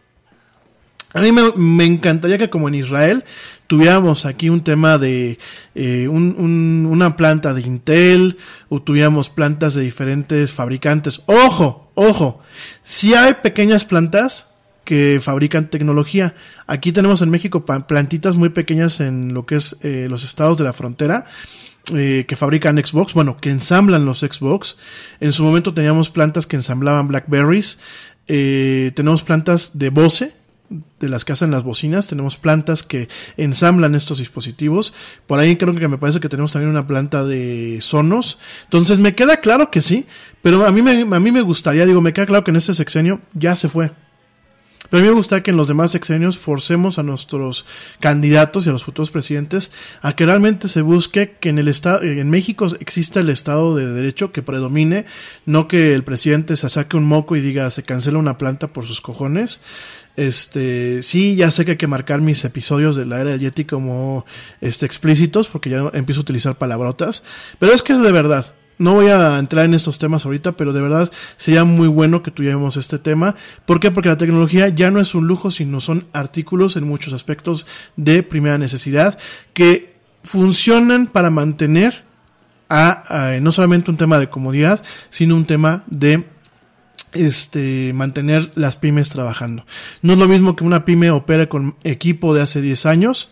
A 1.14 1.20
mí 1.22 1.30
me, 1.32 1.84
encantaría 1.86 2.36
que 2.36 2.50
como 2.50 2.68
en 2.68 2.74
Israel 2.74 3.24
tuviéramos 3.66 4.26
aquí 4.26 4.50
un 4.50 4.62
tema 4.62 4.98
de 4.98 5.38
eh, 5.74 6.08
un- 6.08 6.34
un- 6.38 6.86
una 6.90 7.16
planta 7.16 7.54
de 7.54 7.62
Intel 7.62 8.36
o 8.68 8.82
tuviéramos 8.82 9.30
plantas 9.30 9.74
de 9.74 9.82
diferentes 9.82 10.52
fabricantes. 10.52 11.22
Ojo, 11.24 11.90
ojo, 11.94 12.40
si 12.82 13.14
hay 13.14 13.34
pequeñas 13.42 13.84
plantas 13.86 14.50
que 14.86 15.20
fabrican 15.22 15.68
tecnología. 15.68 16.34
Aquí 16.66 16.92
tenemos 16.92 17.20
en 17.20 17.28
México 17.28 17.66
plantitas 17.66 18.36
muy 18.36 18.48
pequeñas 18.48 19.00
en 19.00 19.34
lo 19.34 19.44
que 19.44 19.56
es 19.56 19.76
eh, 19.82 20.06
los 20.08 20.24
estados 20.24 20.56
de 20.56 20.64
la 20.64 20.72
frontera 20.72 21.26
eh, 21.94 22.24
que 22.26 22.34
fabrican 22.34 22.84
Xbox, 22.84 23.14
bueno, 23.14 23.36
que 23.36 23.50
ensamblan 23.50 24.04
los 24.04 24.20
Xbox. 24.20 24.76
En 25.20 25.32
su 25.32 25.44
momento 25.44 25.72
teníamos 25.72 26.10
plantas 26.10 26.46
que 26.46 26.56
ensamblaban 26.56 27.06
Blackberries. 27.06 27.78
Eh, 28.26 28.90
tenemos 28.96 29.22
plantas 29.22 29.78
de 29.78 29.90
Bose, 29.90 30.34
de 30.98 31.08
las 31.08 31.24
que 31.24 31.32
hacen 31.32 31.52
las 31.52 31.62
bocinas. 31.62 32.08
Tenemos 32.08 32.38
plantas 32.38 32.82
que 32.82 33.08
ensamblan 33.36 33.94
estos 33.94 34.18
dispositivos. 34.18 34.94
Por 35.28 35.38
ahí 35.38 35.56
creo 35.56 35.74
que 35.74 35.86
me 35.86 35.98
parece 35.98 36.18
que 36.18 36.28
tenemos 36.28 36.52
también 36.52 36.70
una 36.70 36.88
planta 36.88 37.24
de 37.24 37.78
Sonos. 37.80 38.38
Entonces 38.64 38.98
me 38.98 39.14
queda 39.14 39.36
claro 39.36 39.70
que 39.70 39.80
sí, 39.80 40.06
pero 40.42 40.66
a 40.66 40.72
mí 40.72 40.82
me, 40.82 41.02
a 41.02 41.20
mí 41.20 41.30
me 41.30 41.42
gustaría, 41.42 41.86
digo, 41.86 42.00
me 42.00 42.12
queda 42.12 42.26
claro 42.26 42.42
que 42.42 42.50
en 42.50 42.56
este 42.56 42.74
sexenio 42.74 43.20
ya 43.32 43.54
se 43.54 43.68
fue. 43.68 43.92
Pero 44.90 45.00
a 45.00 45.02
mí 45.02 45.08
me 45.08 45.14
gustaría 45.14 45.42
que 45.42 45.50
en 45.50 45.56
los 45.56 45.68
demás 45.68 45.90
sexenios 45.90 46.38
forcemos 46.38 46.98
a 46.98 47.02
nuestros 47.02 47.66
candidatos 48.00 48.66
y 48.66 48.70
a 48.70 48.72
los 48.72 48.84
futuros 48.84 49.10
presidentes 49.10 49.72
a 50.02 50.14
que 50.14 50.26
realmente 50.26 50.68
se 50.68 50.82
busque 50.82 51.36
que 51.40 51.48
en 51.48 51.58
el 51.58 51.68
estado, 51.68 52.02
en 52.02 52.30
México 52.30 52.66
exista 52.80 53.20
el 53.20 53.30
Estado 53.30 53.74
de 53.74 53.86
Derecho 53.86 54.32
que 54.32 54.42
predomine, 54.42 55.06
no 55.44 55.68
que 55.68 55.94
el 55.94 56.04
presidente 56.04 56.56
se 56.56 56.68
saque 56.68 56.96
un 56.96 57.04
moco 57.04 57.36
y 57.36 57.40
diga 57.40 57.70
se 57.70 57.82
cancela 57.82 58.18
una 58.18 58.38
planta 58.38 58.68
por 58.68 58.86
sus 58.86 59.00
cojones. 59.00 59.60
Este, 60.16 61.02
sí, 61.02 61.36
ya 61.36 61.50
sé 61.50 61.64
que 61.64 61.72
hay 61.72 61.76
que 61.76 61.86
marcar 61.86 62.22
mis 62.22 62.42
episodios 62.44 62.96
de 62.96 63.04
la 63.04 63.20
era 63.20 63.30
del 63.30 63.40
Yeti 63.40 63.66
como 63.66 64.24
este 64.62 64.86
explícitos, 64.86 65.46
porque 65.46 65.68
ya 65.68 65.90
empiezo 65.92 66.20
a 66.20 66.22
utilizar 66.22 66.56
palabrotas, 66.56 67.22
pero 67.58 67.72
es 67.72 67.82
que 67.82 67.92
es 67.92 68.00
de 68.00 68.12
verdad. 68.12 68.54
No 68.78 68.92
voy 68.92 69.08
a 69.08 69.38
entrar 69.38 69.64
en 69.64 69.74
estos 69.74 69.98
temas 69.98 70.26
ahorita, 70.26 70.52
pero 70.52 70.72
de 70.72 70.82
verdad 70.82 71.10
sería 71.36 71.64
muy 71.64 71.88
bueno 71.88 72.22
que 72.22 72.30
tuviéramos 72.30 72.76
este 72.76 72.98
tema. 72.98 73.34
¿Por 73.64 73.80
qué? 73.80 73.90
Porque 73.90 74.10
la 74.10 74.18
tecnología 74.18 74.68
ya 74.68 74.90
no 74.90 75.00
es 75.00 75.14
un 75.14 75.26
lujo, 75.26 75.50
sino 75.50 75.80
son 75.80 76.06
artículos 76.12 76.76
en 76.76 76.84
muchos 76.84 77.12
aspectos 77.12 77.66
de 77.96 78.22
primera 78.22 78.58
necesidad 78.58 79.18
que 79.54 79.96
funcionan 80.24 81.06
para 81.06 81.30
mantener 81.30 82.04
a, 82.68 83.34
a 83.34 83.40
no 83.40 83.52
solamente 83.52 83.90
un 83.90 83.96
tema 83.96 84.18
de 84.18 84.28
comodidad, 84.28 84.82
sino 85.08 85.36
un 85.36 85.46
tema 85.46 85.84
de 85.86 86.24
este 87.12 87.92
mantener 87.94 88.52
las 88.54 88.76
pymes 88.76 89.10
trabajando. 89.10 89.64
No 90.02 90.12
es 90.12 90.18
lo 90.18 90.28
mismo 90.28 90.56
que 90.56 90.64
una 90.64 90.84
pyme 90.84 91.10
opere 91.10 91.48
con 91.48 91.76
equipo 91.84 92.34
de 92.34 92.42
hace 92.42 92.60
10 92.60 92.86
años, 92.86 93.30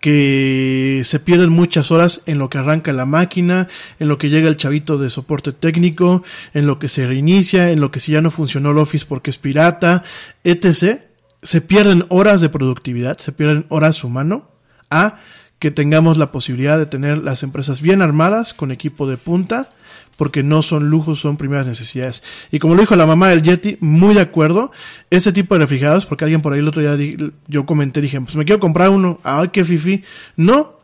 que 0.00 1.02
se 1.04 1.20
pierden 1.20 1.50
muchas 1.50 1.90
horas 1.90 2.22
en 2.26 2.38
lo 2.38 2.50
que 2.50 2.58
arranca 2.58 2.92
la 2.92 3.06
máquina, 3.06 3.68
en 3.98 4.08
lo 4.08 4.18
que 4.18 4.28
llega 4.28 4.48
el 4.48 4.56
chavito 4.56 4.98
de 4.98 5.10
soporte 5.10 5.52
técnico, 5.52 6.22
en 6.54 6.66
lo 6.66 6.78
que 6.78 6.88
se 6.88 7.06
reinicia, 7.06 7.70
en 7.70 7.80
lo 7.80 7.90
que 7.90 8.00
si 8.00 8.12
ya 8.12 8.22
no 8.22 8.30
funcionó 8.30 8.70
el 8.70 8.78
Office 8.78 9.06
porque 9.08 9.30
es 9.30 9.38
pirata, 9.38 10.04
etc. 10.44 11.00
Se 11.42 11.60
pierden 11.60 12.04
horas 12.08 12.40
de 12.40 12.48
productividad, 12.48 13.18
se 13.18 13.32
pierden 13.32 13.66
horas 13.68 14.04
humano 14.04 14.50
a 14.90 15.20
que 15.58 15.70
tengamos 15.70 16.18
la 16.18 16.32
posibilidad 16.32 16.78
de 16.78 16.86
tener 16.86 17.18
las 17.18 17.42
empresas 17.42 17.80
bien 17.80 18.02
armadas, 18.02 18.52
con 18.52 18.70
equipo 18.70 19.08
de 19.08 19.16
punta, 19.16 19.70
porque 20.16 20.42
no 20.42 20.62
son 20.62 20.88
lujos, 20.90 21.20
son 21.20 21.36
primeras 21.36 21.66
necesidades. 21.66 22.22
Y 22.50 22.58
como 22.58 22.74
lo 22.74 22.80
dijo 22.80 22.96
la 22.96 23.06
mamá 23.06 23.28
del 23.28 23.42
Yeti, 23.42 23.76
muy 23.80 24.14
de 24.14 24.20
acuerdo, 24.22 24.70
ese 25.10 25.32
tipo 25.32 25.54
de 25.54 25.60
refrigerados, 25.60 26.06
porque 26.06 26.24
alguien 26.24 26.42
por 26.42 26.52
ahí 26.52 26.60
el 26.60 26.68
otro 26.68 26.82
día 26.82 26.96
di- 26.96 27.30
yo 27.48 27.66
comenté, 27.66 28.00
dije, 28.00 28.20
pues 28.20 28.36
me 28.36 28.44
quiero 28.44 28.60
comprar 28.60 28.90
uno, 28.90 29.20
ay, 29.24 29.48
qué 29.48 29.64
fifi. 29.64 30.02
No, 30.36 30.75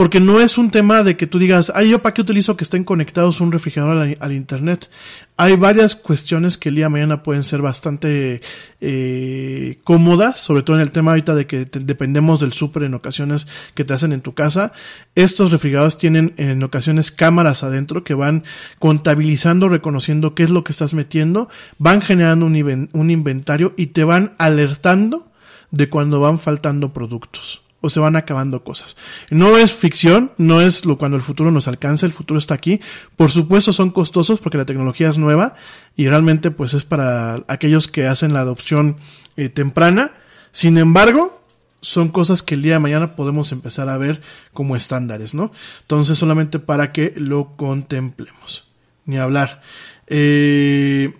porque 0.00 0.18
no 0.18 0.40
es 0.40 0.56
un 0.56 0.70
tema 0.70 1.02
de 1.02 1.18
que 1.18 1.26
tú 1.26 1.38
digas, 1.38 1.70
ay, 1.74 1.90
yo 1.90 2.00
para 2.00 2.14
qué 2.14 2.22
utilizo 2.22 2.56
que 2.56 2.64
estén 2.64 2.84
conectados 2.84 3.38
un 3.42 3.52
refrigerador 3.52 4.16
al, 4.18 4.32
internet. 4.32 4.90
Hay 5.36 5.56
varias 5.56 5.94
cuestiones 5.94 6.56
que 6.56 6.70
el 6.70 6.76
día 6.76 6.88
mañana 6.88 7.22
pueden 7.22 7.42
ser 7.42 7.60
bastante 7.60 8.40
eh, 8.80 9.78
cómodas, 9.84 10.40
sobre 10.40 10.62
todo 10.62 10.76
en 10.76 10.80
el 10.80 10.90
tema 10.90 11.10
ahorita 11.10 11.34
de 11.34 11.46
que 11.46 11.66
te- 11.66 11.80
dependemos 11.80 12.40
del 12.40 12.54
súper 12.54 12.84
en 12.84 12.94
ocasiones 12.94 13.46
que 13.74 13.84
te 13.84 13.92
hacen 13.92 14.14
en 14.14 14.22
tu 14.22 14.32
casa. 14.32 14.72
Estos 15.16 15.52
refrigeradores 15.52 15.98
tienen 15.98 16.32
en 16.38 16.62
ocasiones 16.62 17.10
cámaras 17.10 17.62
adentro 17.62 18.02
que 18.02 18.14
van 18.14 18.44
contabilizando, 18.78 19.68
reconociendo 19.68 20.34
qué 20.34 20.44
es 20.44 20.50
lo 20.50 20.64
que 20.64 20.72
estás 20.72 20.94
metiendo, 20.94 21.50
van 21.76 22.00
generando 22.00 22.46
un 22.46 23.10
inventario 23.10 23.74
y 23.76 23.88
te 23.88 24.04
van 24.04 24.32
alertando 24.38 25.28
de 25.70 25.90
cuando 25.90 26.20
van 26.20 26.38
faltando 26.38 26.94
productos 26.94 27.60
o 27.80 27.88
se 27.88 28.00
van 28.00 28.16
acabando 28.16 28.62
cosas. 28.62 28.96
No 29.30 29.56
es 29.56 29.72
ficción, 29.72 30.32
no 30.36 30.60
es 30.60 30.84
lo 30.84 30.98
cuando 30.98 31.16
el 31.16 31.22
futuro 31.22 31.50
nos 31.50 31.68
alcanza, 31.68 32.06
el 32.06 32.12
futuro 32.12 32.38
está 32.38 32.54
aquí. 32.54 32.80
Por 33.16 33.30
supuesto 33.30 33.72
son 33.72 33.90
costosos 33.90 34.40
porque 34.40 34.58
la 34.58 34.66
tecnología 34.66 35.08
es 35.08 35.18
nueva 35.18 35.54
y 35.96 36.08
realmente 36.08 36.50
pues 36.50 36.74
es 36.74 36.84
para 36.84 37.44
aquellos 37.48 37.88
que 37.88 38.06
hacen 38.06 38.32
la 38.32 38.40
adopción 38.40 38.96
eh, 39.36 39.48
temprana. 39.48 40.12
Sin 40.52 40.78
embargo, 40.78 41.40
son 41.80 42.08
cosas 42.08 42.42
que 42.42 42.54
el 42.54 42.62
día 42.62 42.74
de 42.74 42.80
mañana 42.80 43.16
podemos 43.16 43.52
empezar 43.52 43.88
a 43.88 43.98
ver 43.98 44.20
como 44.52 44.76
estándares, 44.76 45.34
¿no? 45.34 45.52
Entonces 45.82 46.18
solamente 46.18 46.58
para 46.58 46.92
que 46.92 47.14
lo 47.16 47.56
contemplemos. 47.56 48.68
Ni 49.06 49.18
hablar. 49.18 49.62
Eh, 50.06 51.14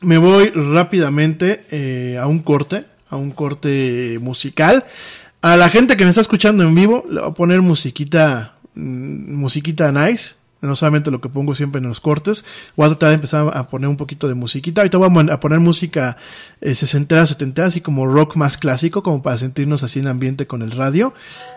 me 0.00 0.18
voy 0.18 0.50
rápidamente 0.50 1.66
eh, 1.70 2.18
a 2.18 2.26
un 2.26 2.40
corte, 2.40 2.84
a 3.08 3.16
un 3.16 3.32
corte 3.32 4.18
musical. 4.20 4.84
A 5.42 5.56
la 5.56 5.70
gente 5.70 5.96
que 5.96 6.04
me 6.04 6.10
está 6.10 6.20
escuchando 6.20 6.64
en 6.64 6.74
vivo, 6.74 7.04
le 7.08 7.20
voy 7.20 7.30
a 7.30 7.34
poner 7.34 7.62
musiquita, 7.62 8.54
mm, 8.74 9.34
musiquita 9.34 9.90
nice. 9.90 10.34
No 10.62 10.76
solamente 10.76 11.10
lo 11.10 11.20
que 11.20 11.28
pongo 11.30 11.54
siempre 11.54 11.80
en 11.80 11.86
los 11.88 12.00
cortes. 12.00 12.44
Voy 12.76 12.84
a 12.86 12.88
tratar 12.90 13.08
de 13.10 13.14
empezar 13.16 13.50
a 13.56 13.66
poner 13.68 13.88
un 13.88 13.96
poquito 13.96 14.28
de 14.28 14.34
musiquita. 14.34 14.82
Ahorita 14.82 14.98
vamos 14.98 15.28
a 15.30 15.40
poner 15.40 15.58
música 15.60 16.18
eh, 16.60 16.74
sesentera, 16.74 17.24
setentera, 17.24 17.68
así 17.68 17.80
como 17.80 18.06
rock 18.06 18.36
más 18.36 18.58
clásico, 18.58 19.02
como 19.02 19.22
para 19.22 19.38
sentirnos 19.38 19.82
así 19.82 20.00
en 20.00 20.06
ambiente 20.08 20.46
con 20.46 20.60
el 20.60 20.70
radio. 20.72 21.14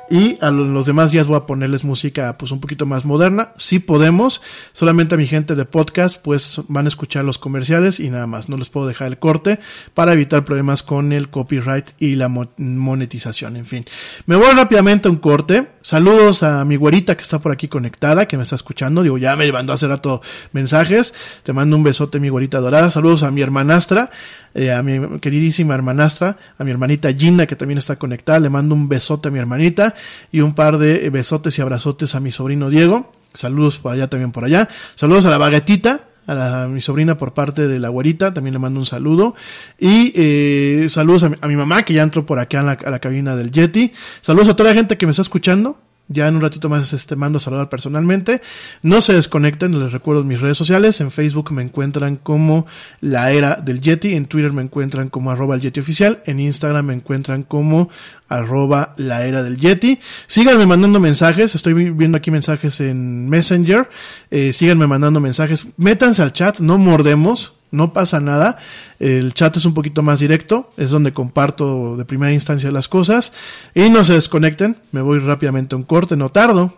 Y 0.10 0.38
a 0.42 0.52
lo- 0.52 0.66
los 0.66 0.86
demás 0.86 1.12
días 1.12 1.28
voy 1.28 1.38
a 1.38 1.46
ponerles 1.46 1.84
música 1.84 2.38
pues 2.38 2.52
un 2.54 2.60
poquito 2.62 2.86
más 2.86 3.04
moderna. 3.04 3.50
Si 3.58 3.80
podemos. 3.80 4.42
Solamente 4.72 5.16
a 5.16 5.18
mi 5.18 5.28
gente 5.28 5.56
de 5.56 5.66
podcast 5.66 6.22
pues 6.22 6.62
van 6.68 6.86
a 6.86 6.88
escuchar 6.90 7.26
los 7.26 7.38
comerciales 7.38 8.00
y 8.00 8.10
nada 8.10 8.28
más. 8.28 8.48
No 8.48 8.56
les 8.58 8.70
puedo 8.70 8.88
dejar 8.88 9.08
el 9.08 9.18
corte 9.20 9.60
para 9.94 10.14
evitar 10.14 10.46
problemas 10.46 10.82
con 10.84 11.12
el 11.12 11.30
copyright 11.30 11.90
y 12.00 12.16
la 12.16 12.28
mo- 12.30 12.50
monetización. 12.58 13.56
En 13.58 13.66
fin. 13.66 13.86
Me 14.28 14.36
voy 14.36 14.54
rápidamente 14.56 15.08
a 15.08 15.12
un 15.12 15.18
corte. 15.18 15.68
Saludos 15.82 16.44
a 16.44 16.64
mi 16.64 16.76
güerita 16.78 17.18
que 17.18 17.24
está 17.24 17.40
por 17.40 17.52
aquí 17.52 17.68
conectada, 17.68 18.28
que 18.28 18.38
me 18.38 18.44
está 18.44 18.56
escuchando. 18.56 18.93
Digo, 19.02 19.18
ya 19.18 19.36
me 19.36 19.52
mandó 19.52 19.74
hace 19.74 19.88
rato 19.88 20.22
mensajes. 20.52 21.16
Te 21.42 21.54
mando 21.54 21.76
un 21.76 21.84
besote, 21.84 22.20
mi 22.20 22.30
güerita 22.30 22.60
dorada. 22.60 22.90
Saludos 22.90 23.24
a 23.24 23.32
mi 23.32 23.42
hermanastra, 23.42 24.12
eh, 24.54 24.72
a 24.72 24.84
mi 24.84 25.20
queridísima 25.20 25.74
hermanastra, 25.74 26.38
a 26.58 26.64
mi 26.64 26.72
hermanita 26.72 27.12
Gina, 27.14 27.48
que 27.48 27.56
también 27.56 27.78
está 27.78 27.96
conectada. 27.96 28.40
Le 28.40 28.50
mando 28.50 28.76
un 28.76 28.88
besote 28.90 29.30
a 29.30 29.32
mi 29.32 29.40
hermanita 29.40 29.96
y 30.32 30.42
un 30.42 30.54
par 30.54 30.78
de 30.78 31.10
besotes 31.10 31.58
y 31.58 31.62
abrazotes 31.62 32.14
a 32.14 32.20
mi 32.20 32.32
sobrino 32.32 32.70
Diego. 32.70 33.14
Saludos 33.34 33.78
por 33.78 33.94
allá 33.94 34.08
también 34.10 34.32
por 34.32 34.46
allá. 34.46 34.70
Saludos 34.96 35.26
a 35.26 35.30
la 35.30 35.38
baguetita, 35.40 36.02
a, 36.28 36.68
mi 36.70 36.82
sobrina 36.82 37.18
por 37.18 37.34
parte 37.34 37.68
de 37.68 37.80
la 37.80 37.90
güerita, 37.90 38.34
también 38.34 38.54
le 38.54 38.60
mando 38.60 38.80
un 38.80 38.86
saludo. 38.86 39.36
Y 39.80 40.14
eh, 40.16 40.88
saludos 40.90 41.24
a 41.24 41.30
mi, 41.30 41.36
a 41.42 41.48
mi 41.48 41.56
mamá 41.56 41.84
que 41.84 41.94
ya 41.94 42.04
entró 42.04 42.26
por 42.26 42.40
acá 42.40 42.60
a 42.60 42.64
la, 42.64 42.72
a 42.74 42.90
la 42.92 43.00
cabina 43.00 43.36
del 43.36 43.52
Yeti. 43.52 43.92
Saludos 44.22 44.50
a 44.50 44.56
toda 44.56 44.70
la 44.70 44.76
gente 44.76 44.98
que 44.98 45.06
me 45.06 45.12
está 45.12 45.24
escuchando. 45.24 45.78
Ya 46.10 46.28
en 46.28 46.36
un 46.36 46.42
ratito 46.42 46.68
más 46.70 46.92
este 46.94 47.16
mando 47.16 47.38
a 47.38 47.40
saludar 47.40 47.70
personalmente. 47.70 48.42
No 48.82 49.00
se 49.02 49.14
desconecten, 49.14 49.80
les 49.80 49.94
recuerdo 49.94 50.24
mis 50.24 50.42
redes 50.42 50.58
sociales. 50.58 51.00
En 51.02 51.12
Facebook 51.12 51.52
me 51.52 51.64
encuentran 51.64 52.18
como 52.18 52.68
la 53.00 53.32
era 53.32 53.56
del 53.56 53.80
Yeti. 53.82 54.14
En 54.14 54.26
Twitter 54.26 54.52
me 54.52 54.62
encuentran 54.62 55.10
como 55.10 55.32
arroba 55.32 55.56
el 55.56 55.62
Yeti 55.62 55.80
oficial. 55.80 56.22
En 56.26 56.40
Instagram 56.42 56.86
me 56.88 56.94
encuentran 56.94 57.44
como 57.44 57.90
arroba 58.28 58.94
la 58.98 59.26
era 59.26 59.44
del 59.44 59.58
Yeti. 59.58 60.00
Síganme 60.28 60.66
mandando 60.66 61.00
mensajes. 61.00 61.56
Estoy 61.56 61.74
vi- 61.74 61.90
viendo 61.92 62.18
aquí 62.18 62.32
mensajes 62.32 62.80
en 62.82 63.30
Messenger. 63.30 63.90
Eh, 64.30 64.52
síganme 64.54 64.86
mandando 64.88 65.20
mensajes. 65.22 65.68
Métanse 65.78 66.22
al 66.22 66.34
chat, 66.34 66.60
no 66.60 66.78
mordemos. 66.78 67.54
No 67.74 67.92
pasa 67.92 68.20
nada. 68.20 68.58
El 69.00 69.34
chat 69.34 69.58
es 69.58 69.66
un 69.66 69.74
poquito 69.74 70.04
más 70.04 70.20
directo. 70.20 70.72
Es 70.78 70.92
donde 70.92 71.12
comparto 71.12 71.98
de 71.98 72.06
primera 72.06 72.32
instancia 72.32 72.70
las 72.70 72.88
cosas. 72.88 73.34
Y 73.74 73.90
no 73.90 74.04
se 74.04 74.14
desconecten. 74.14 74.78
Me 74.92 75.02
voy 75.02 75.18
rápidamente 75.18 75.74
a 75.74 75.80
un 75.80 75.84
corte. 75.84 76.16
No 76.16 76.30
tardo. 76.30 76.78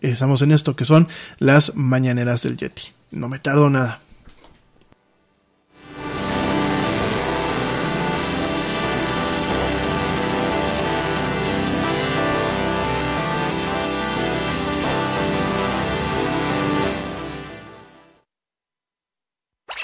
Estamos 0.00 0.40
en 0.40 0.52
esto 0.52 0.74
que 0.74 0.86
son 0.86 1.08
las 1.38 1.76
mañaneras 1.76 2.42
del 2.42 2.56
Yeti. 2.56 2.84
No 3.10 3.28
me 3.28 3.38
tardo 3.38 3.68
nada. 3.68 4.00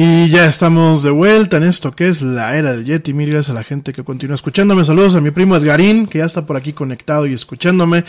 Y 0.00 0.28
ya 0.28 0.46
estamos 0.46 1.02
de 1.02 1.10
vuelta 1.10 1.56
en 1.56 1.64
esto 1.64 1.90
que 1.90 2.06
es 2.06 2.22
la 2.22 2.56
era 2.56 2.70
del 2.70 2.84
Yeti. 2.84 3.12
Mil 3.12 3.32
gracias 3.32 3.50
a 3.50 3.54
la 3.54 3.64
gente 3.64 3.92
que 3.92 4.04
continúa 4.04 4.36
escuchándome. 4.36 4.84
Saludos 4.84 5.16
a 5.16 5.20
mi 5.20 5.32
primo 5.32 5.56
Edgarín, 5.56 6.06
que 6.06 6.18
ya 6.18 6.24
está 6.24 6.46
por 6.46 6.56
aquí 6.56 6.72
conectado 6.72 7.26
y 7.26 7.32
escuchándome. 7.32 8.04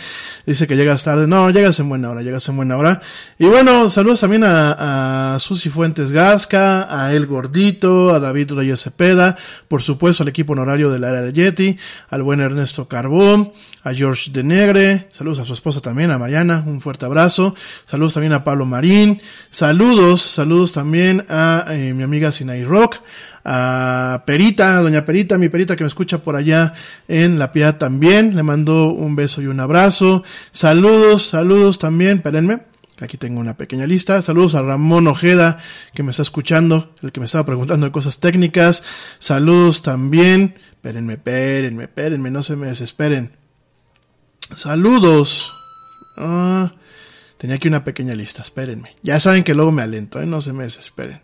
Dice 0.46 0.68
que 0.68 0.76
llegas 0.76 1.02
tarde. 1.02 1.26
No, 1.26 1.50
llegas 1.50 1.80
en 1.80 1.88
buena 1.88 2.10
hora, 2.10 2.22
llegas 2.22 2.48
en 2.48 2.54
buena 2.54 2.76
hora. 2.76 3.00
Y 3.40 3.46
bueno, 3.46 3.90
saludos 3.90 4.20
también 4.20 4.44
a, 4.44 5.34
a 5.34 5.38
Susi 5.40 5.68
Fuentes 5.68 6.12
Gasca, 6.12 6.86
a 6.96 7.12
El 7.12 7.26
Gordito, 7.26 8.14
a 8.14 8.20
David 8.20 8.52
Reyes 8.52 8.82
Cepeda, 8.82 9.36
por 9.66 9.82
supuesto 9.82 10.22
al 10.22 10.28
equipo 10.28 10.52
honorario 10.52 10.90
de 10.90 11.00
la 11.00 11.08
era 11.08 11.22
del 11.22 11.32
Yeti, 11.32 11.76
al 12.08 12.22
buen 12.22 12.38
Ernesto 12.38 12.86
Carbón, 12.86 13.50
a 13.82 13.94
George 13.94 14.30
de 14.30 14.42
Negre, 14.42 15.08
saludos 15.10 15.40
a 15.40 15.44
su 15.44 15.54
esposa 15.54 15.80
también, 15.80 16.10
a 16.10 16.18
Mariana, 16.18 16.62
un 16.66 16.80
fuerte 16.80 17.06
abrazo, 17.06 17.54
saludos 17.86 18.14
también 18.14 18.34
a 18.34 18.44
Pablo 18.44 18.66
Marín, 18.66 19.20
saludos, 19.48 20.20
saludos 20.22 20.72
también 20.72 21.24
a 21.28 21.64
mi 21.94 22.02
amiga 22.02 22.32
Sinai 22.32 22.64
Rock, 22.64 22.96
a 23.44 24.22
Perita, 24.26 24.80
doña 24.80 25.04
Perita, 25.04 25.38
mi 25.38 25.48
Perita 25.48 25.76
que 25.76 25.84
me 25.84 25.88
escucha 25.88 26.18
por 26.18 26.36
allá 26.36 26.74
en 27.08 27.38
La 27.38 27.52
Piedad 27.52 27.76
también, 27.76 28.36
le 28.36 28.42
mando 28.42 28.92
un 28.92 29.16
beso 29.16 29.42
y 29.42 29.46
un 29.46 29.60
abrazo, 29.60 30.22
saludos, 30.52 31.26
saludos 31.26 31.78
también, 31.78 32.18
espérenme, 32.18 32.60
Aquí 33.00 33.16
tengo 33.16 33.40
una 33.40 33.56
pequeña 33.56 33.86
lista. 33.86 34.20
Saludos 34.20 34.54
a 34.54 34.62
Ramón 34.62 35.06
Ojeda, 35.06 35.58
que 35.94 36.02
me 36.02 36.10
está 36.10 36.22
escuchando, 36.22 36.94
el 37.02 37.12
que 37.12 37.20
me 37.20 37.26
estaba 37.26 37.46
preguntando 37.46 37.86
de 37.86 37.92
cosas 37.92 38.20
técnicas. 38.20 38.84
Saludos 39.18 39.80
también. 39.80 40.56
Espérenme, 40.72 41.14
espérenme, 41.14 41.84
espérenme, 41.84 42.30
no 42.30 42.42
se 42.42 42.56
me 42.56 42.66
desesperen. 42.66 43.32
Saludos. 44.54 45.50
Ah, 46.18 46.72
tenía 47.38 47.56
aquí 47.56 47.68
una 47.68 47.84
pequeña 47.84 48.14
lista, 48.14 48.42
espérenme. 48.42 48.96
Ya 49.02 49.18
saben 49.18 49.44
que 49.44 49.54
luego 49.54 49.72
me 49.72 49.82
alento, 49.82 50.20
¿eh? 50.20 50.26
no 50.26 50.40
se 50.42 50.52
me 50.52 50.64
desesperen. 50.64 51.22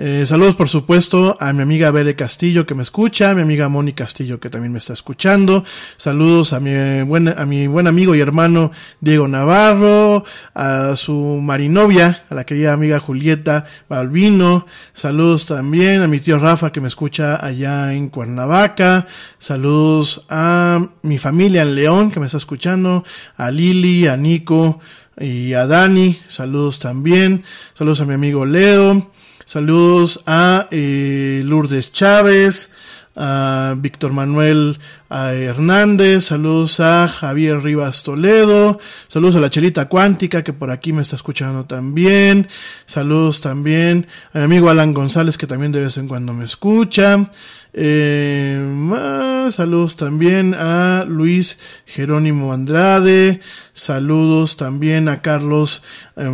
Eh, 0.00 0.26
saludos, 0.26 0.54
por 0.54 0.68
supuesto, 0.68 1.36
a 1.40 1.52
mi 1.52 1.60
amiga 1.62 1.90
Bere 1.90 2.14
Castillo 2.14 2.64
que 2.64 2.76
me 2.76 2.84
escucha, 2.84 3.30
a 3.30 3.34
mi 3.34 3.42
amiga 3.42 3.68
Moni 3.68 3.94
Castillo 3.94 4.38
que 4.38 4.48
también 4.48 4.70
me 4.70 4.78
está 4.78 4.92
escuchando. 4.92 5.64
Saludos 5.96 6.52
a 6.52 6.60
mi 6.60 7.02
buen, 7.02 7.26
a 7.26 7.44
mi 7.44 7.66
buen 7.66 7.88
amigo 7.88 8.14
y 8.14 8.20
hermano 8.20 8.70
Diego 9.00 9.26
Navarro, 9.26 10.24
a 10.54 10.94
su 10.94 11.40
marinovia, 11.42 12.22
a 12.30 12.36
la 12.36 12.46
querida 12.46 12.74
amiga 12.74 13.00
Julieta 13.00 13.66
Balbino. 13.88 14.66
Saludos 14.92 15.46
también 15.46 16.00
a 16.02 16.06
mi 16.06 16.20
tío 16.20 16.38
Rafa 16.38 16.70
que 16.70 16.80
me 16.80 16.86
escucha 16.86 17.44
allá 17.44 17.92
en 17.92 18.08
Cuernavaca. 18.08 19.08
Saludos 19.40 20.26
a 20.28 20.90
mi 21.02 21.18
familia 21.18 21.62
en 21.62 21.74
León 21.74 22.12
que 22.12 22.20
me 22.20 22.26
está 22.26 22.38
escuchando, 22.38 23.02
a 23.36 23.50
Lili, 23.50 24.06
a 24.06 24.16
Nico 24.16 24.78
y 25.18 25.54
a 25.54 25.66
Dani. 25.66 26.20
Saludos 26.28 26.78
también. 26.78 27.42
Saludos 27.74 28.00
a 28.00 28.04
mi 28.04 28.14
amigo 28.14 28.46
Leo. 28.46 29.10
Saludos 29.48 30.22
a 30.26 30.68
eh, 30.70 31.40
Lourdes 31.42 31.90
Chávez, 31.90 32.74
a 33.16 33.74
Víctor 33.78 34.12
Manuel 34.12 34.78
a 35.08 35.32
Hernández, 35.32 36.26
saludos 36.26 36.80
a 36.80 37.08
Javier 37.08 37.62
Rivas 37.62 38.02
Toledo, 38.02 38.78
saludos 39.08 39.36
a 39.36 39.40
la 39.40 39.48
Chelita 39.48 39.88
Cuántica 39.88 40.44
que 40.44 40.52
por 40.52 40.70
aquí 40.70 40.92
me 40.92 41.00
está 41.00 41.16
escuchando 41.16 41.64
también, 41.64 42.48
saludos 42.84 43.40
también 43.40 44.06
a 44.34 44.40
mi 44.40 44.44
amigo 44.44 44.68
Alan 44.68 44.92
González 44.92 45.38
que 45.38 45.46
también 45.46 45.72
de 45.72 45.80
vez 45.80 45.96
en 45.96 46.08
cuando 46.08 46.34
me 46.34 46.44
escucha, 46.44 47.30
eh, 47.72 49.48
saludos 49.50 49.96
también 49.96 50.54
a 50.54 51.06
Luis 51.08 51.58
Jerónimo 51.86 52.52
Andrade, 52.52 53.40
saludos 53.72 54.58
también 54.58 55.08
a 55.08 55.22
Carlos 55.22 55.82
eh, 56.16 56.28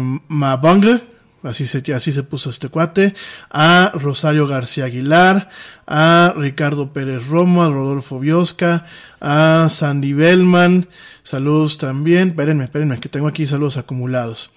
así 1.44 1.66
se, 1.66 1.94
así 1.94 2.12
se 2.12 2.22
puso 2.22 2.50
este 2.50 2.68
cuate, 2.68 3.14
a 3.50 3.92
Rosario 3.94 4.46
García 4.46 4.86
Aguilar, 4.86 5.50
a 5.86 6.34
Ricardo 6.36 6.92
Pérez 6.92 7.26
Romo, 7.26 7.62
a 7.62 7.68
Rodolfo 7.68 8.18
Biosca, 8.18 8.86
a 9.20 9.68
Sandy 9.70 10.12
Bellman, 10.12 10.88
saludos 11.22 11.78
también, 11.78 12.28
espérenme, 12.30 12.64
espérenme, 12.64 13.00
que 13.00 13.08
tengo 13.08 13.28
aquí 13.28 13.46
saludos 13.46 13.76
acumulados. 13.76 14.50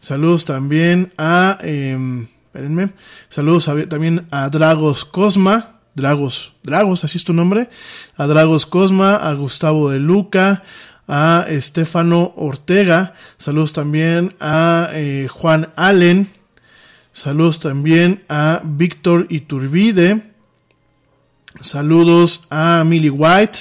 Saludos 0.00 0.44
también 0.44 1.12
a, 1.16 1.58
eh, 1.62 2.26
saludos 3.28 3.70
también 3.88 4.26
a 4.32 4.48
Dragos 4.48 5.04
Cosma, 5.04 5.76
Dragos, 5.94 6.54
Dragos, 6.64 7.04
así 7.04 7.18
es 7.18 7.24
tu 7.24 7.32
nombre, 7.32 7.70
a 8.16 8.26
Dragos 8.26 8.66
Cosma, 8.66 9.14
a 9.14 9.32
Gustavo 9.34 9.90
de 9.90 10.00
Luca, 10.00 10.64
a 11.06 11.44
Estefano 11.48 12.32
Ortega, 12.36 13.14
saludos 13.36 13.72
también 13.72 14.34
a 14.40 14.88
eh, 14.92 15.28
Juan 15.30 15.68
Allen, 15.76 16.28
saludos 17.12 17.60
también 17.60 18.24
a 18.28 18.60
Víctor 18.64 19.26
Iturbide, 19.28 20.32
saludos 21.60 22.46
a 22.50 22.84
Millie 22.86 23.10
White, 23.10 23.58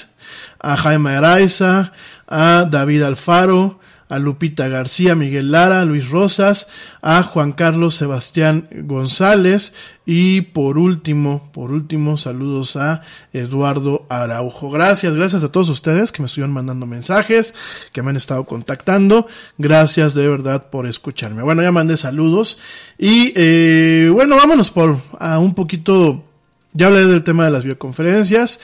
a 0.60 0.78
Jaime 0.78 1.12
Araiza, 1.12 1.92
a 2.28 2.66
David 2.70 3.04
Alfaro, 3.04 3.81
a 4.12 4.20
Lupita 4.20 4.68
García, 4.68 5.16
Miguel 5.16 5.52
Lara, 5.52 5.86
Luis 5.86 6.10
Rosas, 6.10 6.68
a 7.02 7.24
Juan 7.24 7.54
Carlos 7.54 7.96
Sebastián 7.96 8.68
González 8.84 9.74
y 10.06 10.42
por 10.42 10.78
último, 10.78 11.50
por 11.54 11.72
último, 11.72 12.18
saludos 12.18 12.76
a 12.76 13.04
Eduardo 13.32 14.06
Araujo. 14.10 14.70
Gracias, 14.70 15.16
gracias 15.16 15.46
a 15.46 15.52
todos 15.54 15.70
ustedes 15.70 16.12
que 16.12 16.22
me 16.22 16.26
estuvieron 16.26 16.52
mandando 16.52 16.86
mensajes, 16.86 17.56
que 17.94 18.02
me 18.02 18.10
han 18.10 18.18
estado 18.18 18.44
contactando. 18.44 19.28
Gracias 19.58 20.14
de 20.14 20.28
verdad 20.28 20.70
por 20.70 20.88
escucharme. 20.88 21.42
Bueno, 21.42 21.62
ya 21.62 21.72
mandé 21.72 21.96
saludos 21.96 22.60
y 22.98 23.32
eh, 23.38 24.10
bueno, 24.12 24.36
vámonos 24.36 24.72
por 24.72 24.98
a 25.20 25.40
un 25.40 25.56
poquito, 25.56 26.26
ya 26.74 26.88
hablé 26.88 27.06
del 27.06 27.24
tema 27.24 27.46
de 27.46 27.52
las 27.52 27.64
bioconferencias. 27.64 28.60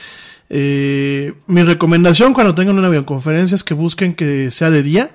Eh, 0.50 1.32
mi 1.46 1.62
recomendación 1.62 2.34
cuando 2.34 2.54
tengan 2.54 2.78
una 2.78 2.90
videoconferencia 2.90 3.54
es 3.54 3.64
que 3.64 3.72
busquen 3.72 4.14
que 4.14 4.50
sea 4.50 4.70
de 4.70 4.82
día, 4.82 5.10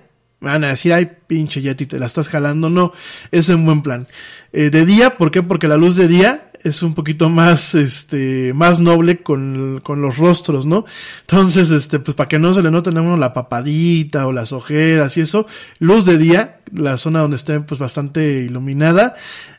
van 0.52 0.64
a 0.64 0.70
decir, 0.70 0.94
ay, 0.94 1.10
pinche 1.28 1.62
Yeti, 1.62 1.86
te 1.86 2.00
la 2.00 2.06
estás 2.06 2.30
jalando. 2.30 2.70
No, 2.70 2.94
es 3.32 3.50
un 3.50 3.66
buen 3.66 3.82
plan. 3.82 4.08
Eh, 4.52 4.70
de 4.70 4.86
día, 4.86 5.18
¿por 5.18 5.32
qué? 5.32 5.42
Porque 5.42 5.68
la 5.68 5.78
luz 5.78 5.96
de 5.96 6.08
día 6.08 6.52
es 6.64 6.82
un 6.82 6.94
poquito 6.94 7.30
más, 7.30 7.76
este, 7.76 8.54
más 8.54 8.80
noble 8.80 9.22
con, 9.22 9.82
con 9.84 10.02
los 10.02 10.18
rostros, 10.18 10.66
¿no? 10.66 10.86
Entonces, 11.22 11.72
este, 11.72 12.00
pues 12.00 12.16
para 12.16 12.30
que 12.30 12.40
no 12.40 12.54
se 12.54 12.62
le 12.62 12.72
note 12.72 12.90
a 12.90 12.94
uno 12.94 13.18
la 13.18 13.34
papadita 13.34 14.26
o 14.28 14.32
las 14.32 14.54
ojeras 14.54 15.18
y 15.18 15.22
eso, 15.22 15.46
luz 15.80 16.06
de 16.06 16.18
día, 16.18 16.62
la 16.72 16.98
zona 16.98 17.20
donde 17.20 17.36
esté 17.36 17.60
pues 17.60 17.80
bastante 17.80 18.44
iluminada. 18.44 19.16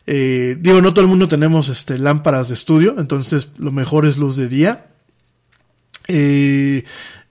Eh, 0.07 0.57
digo, 0.61 0.81
no 0.81 0.93
todo 0.93 1.03
el 1.03 1.11
mundo 1.11 1.29
tenemos 1.29 1.69
este, 1.69 1.99
lámparas 1.99 2.49
de 2.49 2.55
estudio, 2.55 2.95
entonces 2.99 3.53
lo 3.59 3.73
mejor 3.73 4.07
es 4.07 4.17
luz 4.17 4.37
de 4.37 4.49
día. 4.49 4.87
Eh, 6.09 6.85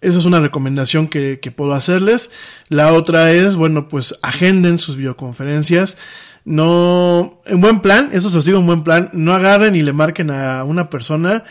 eso 0.03 0.19
es 0.19 0.25
una 0.25 0.39
recomendación 0.39 1.07
que, 1.07 1.39
que, 1.41 1.51
puedo 1.51 1.73
hacerles. 1.73 2.31
La 2.69 2.93
otra 2.93 3.31
es, 3.31 3.55
bueno, 3.55 3.87
pues 3.87 4.19
agenden 4.21 4.77
sus 4.77 4.97
videoconferencias. 4.97 5.97
No, 6.45 7.41
en 7.45 7.61
buen 7.61 7.79
plan, 7.79 8.09
eso 8.11 8.29
se 8.29 8.37
os 8.37 8.45
digo 8.45 8.59
en 8.59 8.65
buen 8.65 8.83
plan, 8.83 9.09
no 9.13 9.33
agarren 9.33 9.75
y 9.75 9.81
le 9.81 9.93
marquen 9.93 10.29
a 10.29 10.65
una 10.65 10.89
persona 10.89 11.45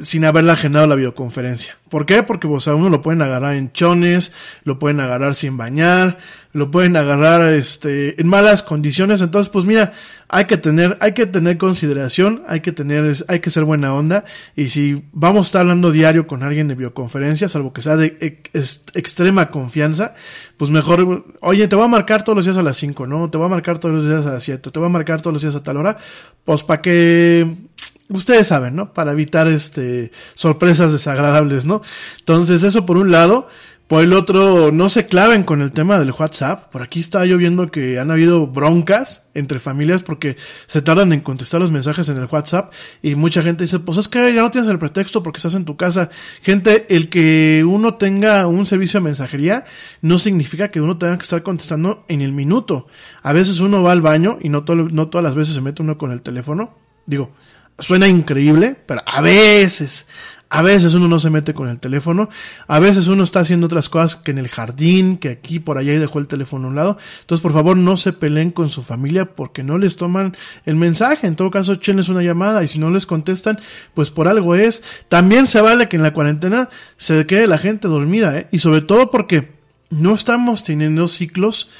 sin 0.00 0.24
haberle 0.24 0.52
agendado 0.52 0.86
la 0.86 0.94
videoconferencia. 0.94 1.76
¿Por 1.88 2.04
qué? 2.04 2.22
Porque 2.22 2.46
o 2.46 2.60
sea, 2.60 2.74
uno 2.74 2.90
lo 2.90 3.00
pueden 3.00 3.22
agarrar 3.22 3.54
en 3.54 3.72
chones, 3.72 4.32
lo 4.64 4.78
pueden 4.78 5.00
agarrar 5.00 5.34
sin 5.34 5.56
bañar, 5.56 6.18
lo 6.52 6.70
pueden 6.70 6.96
agarrar 6.96 7.52
este 7.52 8.20
en 8.20 8.28
malas 8.28 8.62
condiciones, 8.62 9.20
entonces 9.20 9.50
pues 9.50 9.64
mira, 9.64 9.92
hay 10.28 10.46
que 10.46 10.58
tener 10.58 10.98
hay 11.00 11.12
que 11.12 11.26
tener 11.26 11.56
consideración, 11.56 12.42
hay 12.48 12.60
que 12.60 12.72
tener 12.72 13.14
hay 13.28 13.40
que 13.40 13.50
ser 13.50 13.64
buena 13.64 13.94
onda 13.94 14.24
y 14.54 14.68
si 14.68 15.04
vamos 15.12 15.46
a 15.46 15.48
estar 15.48 15.60
hablando 15.62 15.92
diario 15.92 16.26
con 16.26 16.42
alguien 16.42 16.68
de 16.68 16.74
videoconferencia, 16.74 17.48
salvo 17.48 17.72
que 17.72 17.80
sea 17.80 17.96
de 17.96 18.40
extrema 18.52 19.50
confianza, 19.50 20.14
pues 20.56 20.70
mejor, 20.70 21.24
oye, 21.40 21.68
te 21.68 21.76
voy 21.76 21.84
a 21.84 21.88
marcar 21.88 22.22
todos 22.24 22.36
los 22.36 22.44
días 22.44 22.58
a 22.58 22.62
las 22.62 22.76
5, 22.76 23.06
¿no? 23.06 23.30
Te 23.30 23.38
voy 23.38 23.46
a 23.46 23.50
marcar 23.50 23.78
todos 23.78 23.94
los 23.94 24.06
días 24.06 24.26
a 24.26 24.32
las 24.32 24.42
7, 24.42 24.70
te 24.70 24.78
voy 24.78 24.88
a 24.88 24.90
marcar 24.90 25.22
todos 25.22 25.32
los 25.32 25.42
días 25.42 25.54
a 25.54 25.62
tal 25.62 25.76
hora, 25.78 25.96
pues 26.44 26.62
para 26.62 26.82
que 26.82 27.66
ustedes 28.10 28.46
saben, 28.46 28.76
¿no? 28.76 28.92
Para 28.92 29.12
evitar 29.12 29.48
este 29.48 30.12
sorpresas 30.34 30.92
desagradables, 30.92 31.64
¿no? 31.64 31.82
Entonces, 32.18 32.62
eso 32.62 32.86
por 32.86 32.96
un 32.96 33.10
lado. 33.10 33.48
Por 33.86 34.02
el 34.02 34.14
otro, 34.14 34.72
no 34.72 34.88
se 34.88 35.06
claven 35.06 35.44
con 35.44 35.62
el 35.62 35.70
tema 35.70 36.00
del 36.00 36.10
WhatsApp. 36.10 36.72
Por 36.72 36.82
aquí 36.82 36.98
estaba 36.98 37.24
yo 37.24 37.38
viendo 37.38 37.70
que 37.70 38.00
han 38.00 38.10
habido 38.10 38.48
broncas 38.48 39.28
entre 39.32 39.60
familias 39.60 40.02
porque 40.02 40.36
se 40.66 40.82
tardan 40.82 41.12
en 41.12 41.20
contestar 41.20 41.60
los 41.60 41.70
mensajes 41.70 42.08
en 42.08 42.16
el 42.18 42.24
WhatsApp 42.24 42.72
y 43.00 43.14
mucha 43.14 43.44
gente 43.44 43.62
dice, 43.62 43.78
pues 43.78 43.98
es 43.98 44.08
que 44.08 44.34
ya 44.34 44.42
no 44.42 44.50
tienes 44.50 44.68
el 44.68 44.80
pretexto 44.80 45.22
porque 45.22 45.36
estás 45.36 45.54
en 45.54 45.64
tu 45.64 45.76
casa. 45.76 46.10
Gente, 46.42 46.86
el 46.88 47.08
que 47.08 47.64
uno 47.64 47.94
tenga 47.94 48.48
un 48.48 48.66
servicio 48.66 48.98
de 48.98 49.04
mensajería 49.04 49.64
no 50.02 50.18
significa 50.18 50.72
que 50.72 50.80
uno 50.80 50.98
tenga 50.98 51.16
que 51.16 51.22
estar 51.22 51.44
contestando 51.44 52.04
en 52.08 52.22
el 52.22 52.32
minuto. 52.32 52.88
A 53.22 53.32
veces 53.32 53.60
uno 53.60 53.84
va 53.84 53.92
al 53.92 54.02
baño 54.02 54.38
y 54.42 54.48
no, 54.48 54.64
no 54.66 55.08
todas 55.08 55.22
las 55.22 55.36
veces 55.36 55.54
se 55.54 55.60
mete 55.60 55.82
uno 55.82 55.96
con 55.96 56.10
el 56.10 56.22
teléfono. 56.22 56.74
Digo, 57.06 57.30
Suena 57.78 58.08
increíble, 58.08 58.76
pero 58.86 59.02
a 59.06 59.20
veces, 59.20 60.06
A 60.48 60.62
veces 60.62 60.94
uno 60.94 61.08
no 61.08 61.18
se 61.18 61.28
mete 61.28 61.54
con 61.54 61.68
el 61.68 61.80
teléfono, 61.80 62.28
a 62.68 62.78
veces 62.78 63.08
uno 63.08 63.24
está 63.24 63.40
haciendo 63.40 63.66
otras 63.66 63.88
cosas 63.88 64.14
que 64.14 64.30
en 64.30 64.38
el 64.38 64.46
jardín, 64.46 65.18
que 65.18 65.30
aquí 65.30 65.58
por 65.58 65.76
allá 65.76 65.92
y 65.92 65.98
dejó 65.98 66.20
el 66.20 66.28
teléfono 66.28 66.66
a 66.66 66.70
un 66.70 66.76
lado. 66.76 66.98
Entonces, 67.20 67.42
por 67.42 67.52
favor, 67.52 67.76
no 67.76 67.96
se 67.96 68.12
peleen 68.12 68.52
con 68.52 68.68
su 68.68 68.82
familia 68.84 69.34
porque 69.34 69.64
no 69.64 69.76
les 69.76 69.96
toman 69.96 70.36
el 70.64 70.76
mensaje. 70.76 71.26
En 71.26 71.34
todo 71.34 71.50
caso, 71.50 71.72
échenles 71.72 72.08
una 72.08 72.22
llamada 72.22 72.62
y 72.62 72.68
si 72.68 72.78
no 72.78 72.90
les 72.90 73.06
contestan, 73.06 73.58
pues 73.92 74.12
por 74.12 74.28
algo 74.28 74.54
es. 74.54 74.84
También 75.08 75.48
se 75.48 75.60
vale 75.60 75.88
que 75.88 75.96
en 75.96 76.04
la 76.04 76.12
cuarentena 76.12 76.68
se 76.96 77.26
quede 77.26 77.48
la 77.48 77.58
gente 77.58 77.88
dormida, 77.88 78.38
¿eh? 78.38 78.46
Y 78.52 78.60
sobre 78.60 78.82
todo 78.82 79.10
porque 79.10 79.50
no 79.90 80.14
estamos 80.14 80.62
teniendo 80.62 81.08
ciclos, 81.08 81.70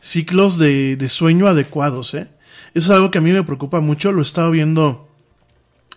ciclos 0.00 0.58
de, 0.58 0.96
de 0.96 1.08
sueño 1.08 1.46
adecuados, 1.46 2.14
¿eh? 2.14 2.26
Eso 2.74 2.92
es 2.92 2.96
algo 2.96 3.12
que 3.12 3.18
a 3.18 3.22
mí 3.22 3.30
me 3.30 3.44
preocupa 3.44 3.78
mucho, 3.78 4.10
lo 4.10 4.20
he 4.20 4.22
estado 4.22 4.50
viendo 4.50 5.07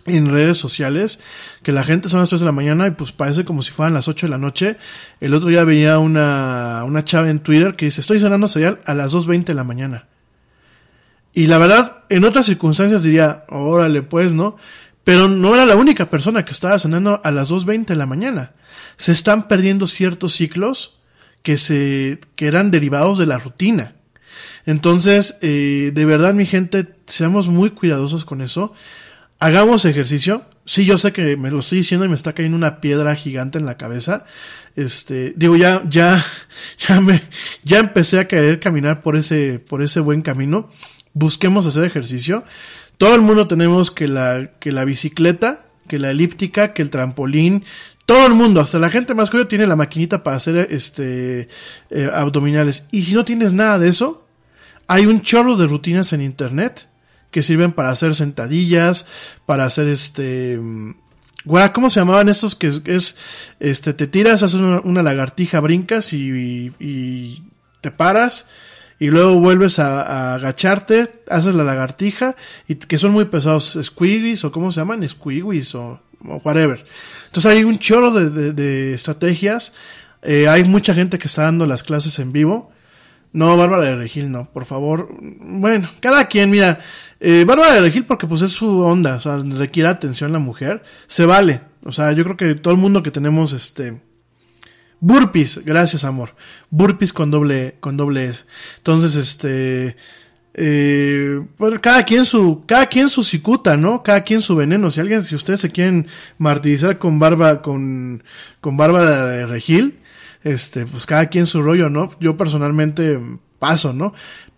en 0.06 0.30
redes 0.30 0.58
sociales, 0.58 1.20
que 1.62 1.72
la 1.72 1.84
gente 1.84 2.08
son 2.08 2.20
las 2.20 2.28
3 2.28 2.40
de 2.40 2.46
la 2.46 2.52
mañana 2.52 2.86
y 2.86 2.90
pues 2.90 3.12
parece 3.12 3.44
como 3.44 3.62
si 3.62 3.70
fueran 3.70 3.94
las 3.94 4.08
8 4.08 4.26
de 4.26 4.30
la 4.30 4.38
noche. 4.38 4.76
El 5.20 5.34
otro 5.34 5.48
día 5.48 5.64
veía 5.64 5.98
una, 5.98 6.82
una 6.84 7.04
chava 7.04 7.30
en 7.30 7.40
Twitter 7.40 7.76
que 7.76 7.86
dice, 7.86 8.00
estoy 8.00 8.18
cenando 8.18 8.48
cereal 8.48 8.80
a 8.84 8.94
las 8.94 9.14
2.20 9.14 9.44
de 9.44 9.54
la 9.54 9.64
mañana. 9.64 10.06
Y 11.34 11.46
la 11.46 11.58
verdad, 11.58 12.04
en 12.08 12.24
otras 12.24 12.46
circunstancias 12.46 13.02
diría, 13.02 13.44
órale 13.48 14.02
pues, 14.02 14.34
¿no? 14.34 14.56
Pero 15.04 15.28
no 15.28 15.54
era 15.54 15.66
la 15.66 15.76
única 15.76 16.10
persona 16.10 16.44
que 16.44 16.52
estaba 16.52 16.78
cenando 16.78 17.20
a 17.24 17.30
las 17.30 17.50
2.20 17.50 17.86
de 17.86 17.96
la 17.96 18.06
mañana. 18.06 18.52
Se 18.96 19.12
están 19.12 19.48
perdiendo 19.48 19.86
ciertos 19.86 20.34
ciclos 20.34 20.98
que 21.42 21.56
se, 21.56 22.20
que 22.36 22.46
eran 22.46 22.70
derivados 22.70 23.18
de 23.18 23.26
la 23.26 23.38
rutina. 23.38 23.94
Entonces, 24.64 25.38
eh, 25.42 25.90
de 25.92 26.04
verdad, 26.04 26.34
mi 26.34 26.46
gente, 26.46 26.94
seamos 27.06 27.48
muy 27.48 27.70
cuidadosos 27.70 28.24
con 28.24 28.42
eso. 28.42 28.72
Hagamos 29.42 29.84
ejercicio. 29.86 30.44
Sí, 30.64 30.84
yo 30.84 30.98
sé 30.98 31.12
que 31.12 31.36
me 31.36 31.50
lo 31.50 31.58
estoy 31.58 31.78
diciendo 31.78 32.06
y 32.06 32.08
me 32.08 32.14
está 32.14 32.32
cayendo 32.32 32.56
una 32.56 32.80
piedra 32.80 33.16
gigante 33.16 33.58
en 33.58 33.66
la 33.66 33.76
cabeza. 33.76 34.24
Este, 34.76 35.32
digo, 35.34 35.56
ya, 35.56 35.82
ya, 35.88 36.24
ya 36.78 37.00
me, 37.00 37.24
ya 37.64 37.80
empecé 37.80 38.20
a 38.20 38.28
querer 38.28 38.60
caminar 38.60 39.00
por 39.00 39.16
ese, 39.16 39.58
por 39.58 39.82
ese 39.82 39.98
buen 39.98 40.22
camino. 40.22 40.70
Busquemos 41.12 41.66
hacer 41.66 41.82
ejercicio. 41.82 42.44
Todo 42.98 43.16
el 43.16 43.20
mundo 43.20 43.48
tenemos 43.48 43.90
que 43.90 44.06
la, 44.06 44.52
que 44.60 44.70
la 44.70 44.84
bicicleta, 44.84 45.66
que 45.88 45.98
la 45.98 46.12
elíptica, 46.12 46.72
que 46.72 46.82
el 46.82 46.90
trampolín, 46.90 47.64
todo 48.06 48.28
el 48.28 48.34
mundo, 48.34 48.60
hasta 48.60 48.78
la 48.78 48.90
gente 48.90 49.12
más 49.12 49.28
joven 49.28 49.48
tiene 49.48 49.66
la 49.66 49.74
maquinita 49.74 50.22
para 50.22 50.36
hacer 50.36 50.68
este 50.70 51.48
eh, 51.90 52.10
abdominales. 52.14 52.86
Y 52.92 53.02
si 53.02 53.14
no 53.14 53.24
tienes 53.24 53.52
nada 53.52 53.80
de 53.80 53.88
eso, 53.88 54.24
hay 54.86 55.06
un 55.06 55.20
chorro 55.20 55.56
de 55.56 55.66
rutinas 55.66 56.12
en 56.12 56.22
internet 56.22 56.91
que 57.32 57.42
sirven 57.42 57.72
para 57.72 57.90
hacer 57.90 58.14
sentadillas, 58.14 59.06
para 59.46 59.64
hacer 59.64 59.88
este 59.88 60.60
Güey, 61.44 61.72
¿cómo 61.72 61.90
se 61.90 61.98
llamaban 61.98 62.28
estos 62.28 62.54
que 62.54 62.68
es, 62.68 62.82
es, 62.84 63.16
este 63.58 63.92
te 63.94 64.06
tiras, 64.06 64.44
haces 64.44 64.60
una, 64.60 65.02
lagartija, 65.02 65.58
brincas 65.58 66.12
y, 66.12 66.72
y- 66.78 67.42
te 67.80 67.90
paras 67.90 68.48
y 69.00 69.08
luego 69.08 69.40
vuelves 69.40 69.80
a, 69.80 70.02
a 70.02 70.34
agacharte, 70.36 71.10
haces 71.28 71.56
la 71.56 71.64
lagartija 71.64 72.36
y 72.68 72.76
que 72.76 72.96
son 72.96 73.10
muy 73.10 73.24
pesados, 73.24 73.76
squiggies 73.82 74.44
o 74.44 74.52
cómo 74.52 74.70
se 74.70 74.78
llaman, 74.78 75.08
squiggies 75.08 75.74
o, 75.74 76.00
o 76.24 76.36
whatever. 76.44 76.84
Entonces 77.26 77.50
hay 77.50 77.64
un 77.64 77.80
chorro 77.80 78.12
de, 78.12 78.30
de- 78.30 78.52
de 78.52 78.94
estrategias, 78.94 79.74
eh, 80.22 80.46
hay 80.46 80.62
mucha 80.62 80.94
gente 80.94 81.18
que 81.18 81.26
está 81.26 81.42
dando 81.42 81.66
las 81.66 81.82
clases 81.82 82.20
en 82.20 82.30
vivo. 82.30 82.70
No, 83.32 83.56
Bárbara 83.56 83.84
de 83.86 83.96
Regil, 83.96 84.30
no, 84.30 84.48
por 84.52 84.66
favor. 84.66 85.08
Bueno, 85.40 85.88
cada 86.00 86.26
quien, 86.26 86.50
mira, 86.50 86.80
eh, 87.24 87.44
Bárbara 87.44 87.74
de 87.74 87.80
Regil 87.82 88.04
porque 88.04 88.26
pues 88.26 88.42
es 88.42 88.50
su 88.50 88.80
onda, 88.80 89.14
o 89.14 89.20
sea, 89.20 89.36
requiere 89.38 89.88
atención 89.88 90.32
la 90.32 90.40
mujer, 90.40 90.82
se 91.06 91.24
vale. 91.24 91.60
O 91.84 91.92
sea, 91.92 92.10
yo 92.10 92.24
creo 92.24 92.36
que 92.36 92.54
todo 92.56 92.74
el 92.74 92.80
mundo 92.80 93.02
que 93.04 93.12
tenemos 93.12 93.52
este 93.52 94.02
burpees, 94.98 95.64
gracias 95.64 96.02
amor. 96.02 96.34
Burpees 96.70 97.12
con 97.12 97.30
doble 97.30 97.76
con 97.78 97.96
doble 97.96 98.26
S. 98.26 98.44
Entonces, 98.78 99.14
este 99.14 99.96
eh, 100.54 101.40
bueno, 101.58 101.80
cada 101.80 102.04
quien 102.04 102.24
su 102.24 102.64
cada 102.66 102.86
quien 102.86 103.08
su 103.08 103.22
cicuta, 103.22 103.76
¿no? 103.76 104.02
Cada 104.02 104.24
quien 104.24 104.40
su 104.40 104.56
veneno. 104.56 104.90
Si 104.90 104.98
alguien 104.98 105.22
si 105.22 105.36
ustedes 105.36 105.60
se 105.60 105.70
quieren 105.70 106.08
martirizar 106.38 106.98
con 106.98 107.20
barba 107.20 107.62
con 107.62 108.24
con 108.60 108.76
Bárbara 108.76 109.26
de 109.28 109.46
Regil, 109.46 110.00
este, 110.42 110.86
pues 110.86 111.06
cada 111.06 111.26
quien 111.26 111.46
su 111.46 111.62
rollo, 111.62 111.88
¿no? 111.88 112.10
Yo 112.20 112.36
personalmente 112.36 113.18
paso, 113.62 113.92
¿no? 113.92 114.12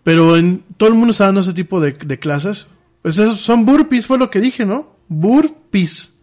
Pero 0.05 0.37
en, 0.37 0.63
todo 0.77 0.87
el 0.89 0.95
mundo 0.95 1.11
está 1.11 1.25
dando 1.25 1.41
ese 1.41 1.51
tipo 1.53 1.81
de, 1.81 1.97
clases. 2.19 2.67
Pues 3.01 3.17
esos 3.17 3.41
son 3.41 3.65
burpees, 3.65 4.05
fue 4.05 4.17
lo 4.17 4.29
que 4.29 4.39
dije, 4.39 4.65
¿no? 4.65 4.95
Burpees. 5.09 6.19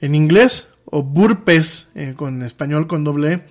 En 0.00 0.14
inglés, 0.14 0.74
o 0.84 1.02
burpes, 1.02 1.88
eh, 1.94 2.14
con 2.16 2.42
español 2.42 2.86
con 2.88 3.04
doble 3.04 3.32
E. 3.32 3.42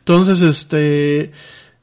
Entonces, 0.00 0.42
este, 0.42 1.32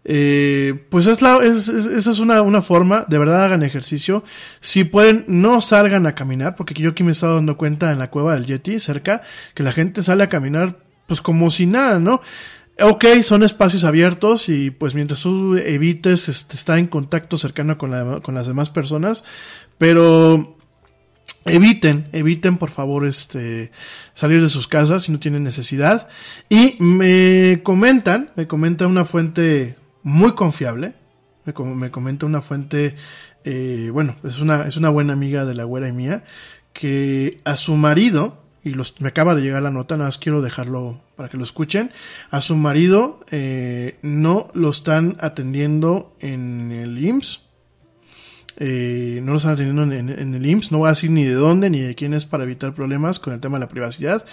eh, 0.05 0.85
pues 0.89 1.07
es 1.07 1.21
la, 1.21 1.37
es, 1.37 1.67
es- 1.67 1.85
esa 1.87 2.11
es 2.11 2.19
una, 2.19 2.41
una 2.43 2.61
forma, 2.61 3.05
de 3.07 3.17
verdad 3.17 3.43
hagan 3.43 3.63
ejercicio. 3.63 4.23
Si 4.59 4.83
pueden, 4.83 5.25
no 5.27 5.61
salgan 5.61 6.05
a 6.05 6.13
caminar, 6.15 6.55
porque 6.55 6.73
yo 6.75 6.91
aquí 6.91 7.03
me 7.03 7.09
he 7.09 7.11
estado 7.13 7.35
dando 7.35 7.57
cuenta 7.57 7.91
en 7.91 7.99
la 7.99 8.09
cueva 8.11 8.35
del 8.35 8.45
Yeti, 8.45 8.79
cerca, 8.79 9.23
que 9.55 9.63
la 9.63 9.71
gente 9.73 10.03
sale 10.03 10.23
a 10.23 10.29
caminar, 10.29 10.77
pues 11.07 11.21
como 11.21 11.49
si 11.49 11.65
nada, 11.65 11.97
¿no? 11.99 12.21
Ok, 12.81 13.05
son 13.23 13.43
espacios 13.43 13.83
abiertos 13.83 14.47
y 14.49 14.71
pues 14.71 14.95
mientras 14.95 15.21
tú 15.23 15.55
evites 15.57 16.29
este, 16.29 16.55
estar 16.55 16.77
en 16.79 16.87
contacto 16.87 17.37
cercano 17.37 17.77
con, 17.77 17.91
la- 17.91 18.19
con 18.21 18.35
las 18.35 18.47
demás 18.47 18.69
personas, 18.69 19.25
pero 19.77 20.55
eviten, 21.45 22.07
eviten 22.11 22.57
por 22.57 22.69
favor 22.71 23.05
este 23.05 23.71
salir 24.13 24.41
de 24.41 24.49
sus 24.49 24.67
casas 24.67 25.03
si 25.03 25.11
no 25.11 25.19
tienen 25.19 25.43
necesidad. 25.43 26.07
Y 26.47 26.75
me 26.79 27.61
comentan, 27.63 28.31
me 28.35 28.47
comenta 28.47 28.87
una 28.87 29.03
fuente 29.05 29.75
muy 30.03 30.33
confiable, 30.33 30.93
me, 31.45 31.53
com- 31.53 31.75
me 31.77 31.91
comenta 31.91 32.25
una 32.25 32.41
fuente, 32.41 32.95
eh, 33.43 33.89
bueno, 33.91 34.15
es 34.23 34.39
una, 34.39 34.67
es 34.67 34.77
una 34.77 34.89
buena 34.89 35.13
amiga 35.13 35.43
de 35.45 35.55
la 35.55 35.63
güera 35.65 35.87
y 35.87 35.91
mía, 35.93 36.23
que 36.73 37.41
a 37.45 37.55
su 37.55 37.75
marido, 37.75 38.43
y 38.63 38.73
me 38.99 39.09
acaba 39.09 39.35
de 39.35 39.41
llegar 39.41 39.63
la 39.63 39.71
nota, 39.71 39.95
nada 39.97 40.07
más 40.07 40.17
quiero 40.17 40.41
dejarlo 40.41 41.01
para 41.19 41.27
que 41.27 41.35
lo 41.35 41.43
escuchen, 41.43 41.91
a 42.31 42.39
su 42.39 42.55
marido 42.55 43.19
eh, 43.29 43.97
no 44.01 44.49
lo 44.53 44.69
están 44.69 45.17
atendiendo 45.19 46.15
en 46.21 46.71
el 46.71 46.97
IMSS, 46.97 47.41
eh, 48.55 49.19
no 49.21 49.33
lo 49.33 49.37
están 49.37 49.51
atendiendo 49.51 49.83
en, 49.93 50.33
el 50.33 50.45
IMSS, 50.45 50.71
no 50.71 50.77
voy 50.77 50.87
a 50.87 50.91
decir 50.91 51.11
ni 51.11 51.25
de 51.25 51.33
dónde 51.33 51.69
ni 51.69 51.81
de 51.81 51.93
quién 51.93 52.13
es 52.13 52.25
para 52.25 52.45
evitar 52.45 52.73
problemas 52.73 53.19
con 53.19 53.33
el 53.33 53.41
tema 53.41 53.57
de 53.57 53.65
la 53.65 53.67
privacidad, 53.67 54.23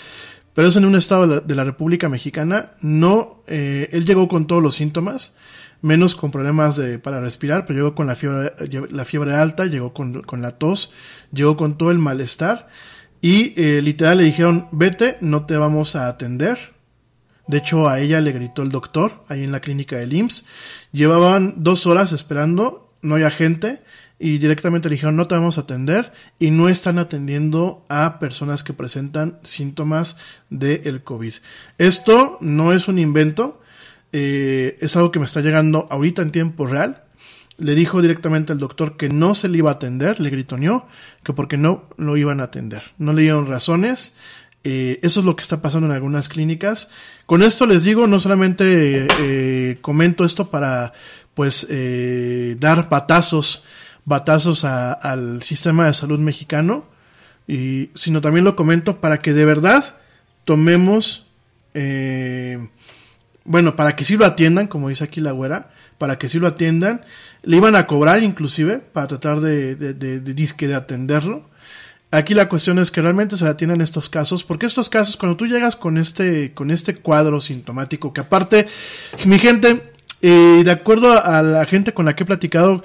pero 0.54 0.68
es 0.68 0.76
en 0.76 0.84
un 0.84 0.94
estado 0.94 1.26
de 1.26 1.34
la, 1.34 1.40
de 1.40 1.54
la 1.56 1.64
República 1.64 2.08
Mexicana, 2.08 2.74
no, 2.80 3.42
eh, 3.48 3.88
él 3.90 4.06
llegó 4.06 4.28
con 4.28 4.46
todos 4.46 4.62
los 4.62 4.76
síntomas, 4.76 5.36
menos 5.82 6.14
con 6.14 6.30
problemas 6.30 6.76
de, 6.76 7.00
para 7.00 7.20
respirar, 7.20 7.66
pero 7.66 7.80
llegó 7.80 7.96
con 7.96 8.06
la 8.06 8.14
fiebre, 8.14 8.52
la 8.92 9.04
fiebre 9.04 9.34
alta, 9.34 9.66
llegó 9.66 9.92
con, 9.92 10.22
con 10.22 10.40
la 10.40 10.52
tos, 10.52 10.94
llegó 11.32 11.56
con 11.56 11.78
todo 11.78 11.90
el 11.90 11.98
malestar, 11.98 12.68
y 13.20 13.60
eh, 13.60 13.82
literal 13.82 14.18
le 14.18 14.24
dijeron, 14.24 14.68
vete, 14.70 15.16
no 15.20 15.46
te 15.46 15.56
vamos 15.56 15.96
a 15.96 16.06
atender, 16.06 16.75
de 17.46 17.58
hecho, 17.58 17.88
a 17.88 18.00
ella 18.00 18.20
le 18.20 18.32
gritó 18.32 18.62
el 18.62 18.70
doctor 18.70 19.24
ahí 19.28 19.44
en 19.44 19.52
la 19.52 19.60
clínica 19.60 19.96
del 19.96 20.12
IMSS. 20.12 20.46
Llevaban 20.92 21.54
dos 21.58 21.86
horas 21.86 22.12
esperando, 22.12 22.92
no 23.02 23.14
había 23.14 23.30
gente, 23.30 23.82
y 24.18 24.38
directamente 24.38 24.88
le 24.88 24.94
dijeron 24.94 25.16
no 25.16 25.26
te 25.26 25.34
vamos 25.34 25.58
a 25.58 25.62
atender 25.62 26.12
y 26.38 26.50
no 26.50 26.68
están 26.68 26.98
atendiendo 26.98 27.84
a 27.88 28.18
personas 28.18 28.62
que 28.62 28.72
presentan 28.72 29.38
síntomas 29.42 30.16
del 30.48 31.02
COVID. 31.02 31.34
Esto 31.78 32.38
no 32.40 32.72
es 32.72 32.88
un 32.88 32.98
invento, 32.98 33.60
eh, 34.12 34.78
es 34.80 34.96
algo 34.96 35.12
que 35.12 35.18
me 35.18 35.26
está 35.26 35.40
llegando 35.40 35.86
ahorita 35.90 36.22
en 36.22 36.30
tiempo 36.30 36.66
real. 36.66 37.02
Le 37.58 37.74
dijo 37.74 38.02
directamente 38.02 38.52
al 38.52 38.58
doctor 38.58 38.96
que 38.96 39.08
no 39.08 39.34
se 39.34 39.48
le 39.48 39.58
iba 39.58 39.70
a 39.70 39.74
atender, 39.74 40.20
le 40.20 40.28
gritoneó 40.28 40.86
que 41.22 41.32
porque 41.32 41.56
no 41.56 41.88
lo 41.96 42.16
iban 42.16 42.40
a 42.40 42.44
atender. 42.44 42.82
No 42.98 43.12
le 43.14 43.22
dieron 43.22 43.46
razones. 43.46 44.16
Eh, 44.68 44.98
eso 45.02 45.20
es 45.20 45.26
lo 45.26 45.36
que 45.36 45.42
está 45.42 45.62
pasando 45.62 45.86
en 45.86 45.92
algunas 45.92 46.28
clínicas. 46.28 46.90
Con 47.24 47.44
esto 47.44 47.66
les 47.66 47.84
digo, 47.84 48.08
no 48.08 48.18
solamente 48.18 49.06
eh, 49.20 49.78
comento 49.80 50.24
esto 50.24 50.50
para 50.50 50.92
pues 51.34 51.68
eh, 51.70 52.56
dar 52.58 52.88
batazos, 52.88 53.62
batazos 54.04 54.64
al 54.64 55.40
sistema 55.44 55.86
de 55.86 55.94
salud 55.94 56.18
mexicano, 56.18 56.84
y, 57.46 57.90
sino 57.94 58.20
también 58.20 58.44
lo 58.44 58.56
comento 58.56 59.00
para 59.00 59.18
que 59.18 59.32
de 59.32 59.44
verdad 59.44 59.98
tomemos, 60.44 61.28
eh, 61.74 62.68
bueno, 63.44 63.76
para 63.76 63.94
que 63.94 64.02
sí 64.02 64.16
lo 64.16 64.26
atiendan, 64.26 64.66
como 64.66 64.88
dice 64.88 65.04
aquí 65.04 65.20
la 65.20 65.30
güera, 65.30 65.70
para 65.96 66.18
que 66.18 66.28
sí 66.28 66.40
lo 66.40 66.48
atiendan, 66.48 67.02
le 67.44 67.56
iban 67.56 67.76
a 67.76 67.86
cobrar 67.86 68.20
inclusive 68.20 68.78
para 68.78 69.06
tratar 69.06 69.40
de, 69.40 69.76
de 69.76 70.20
disque 70.34 70.66
de 70.66 70.74
atenderlo. 70.74 71.44
Aquí 72.10 72.34
la 72.34 72.48
cuestión 72.48 72.78
es 72.78 72.90
que 72.90 73.02
realmente 73.02 73.36
se 73.36 73.44
le 73.44 73.50
atiendan 73.50 73.80
estos 73.80 74.08
casos, 74.08 74.44
porque 74.44 74.66
estos 74.66 74.88
casos, 74.88 75.16
cuando 75.16 75.36
tú 75.36 75.46
llegas 75.46 75.74
con 75.74 75.98
este, 75.98 76.52
con 76.54 76.70
este 76.70 76.96
cuadro 76.96 77.40
sintomático, 77.40 78.12
que 78.12 78.20
aparte, 78.20 78.68
mi 79.24 79.38
gente, 79.38 79.92
eh, 80.22 80.62
de 80.64 80.70
acuerdo 80.70 81.22
a 81.22 81.42
la 81.42 81.64
gente 81.64 81.92
con 81.92 82.06
la 82.06 82.14
que 82.14 82.22
he 82.22 82.26
platicado, 82.26 82.84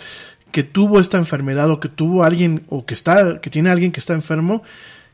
que 0.52 0.64
tuvo 0.64 1.00
esta 1.00 1.18
enfermedad 1.18 1.70
o 1.70 1.80
que 1.80 1.88
tuvo 1.88 2.24
alguien 2.24 2.64
o 2.68 2.86
que 2.86 2.94
está, 2.94 3.40
que 3.42 3.50
tiene 3.50 3.70
alguien 3.70 3.92
que 3.92 4.00
está 4.00 4.14
enfermo, 4.14 4.64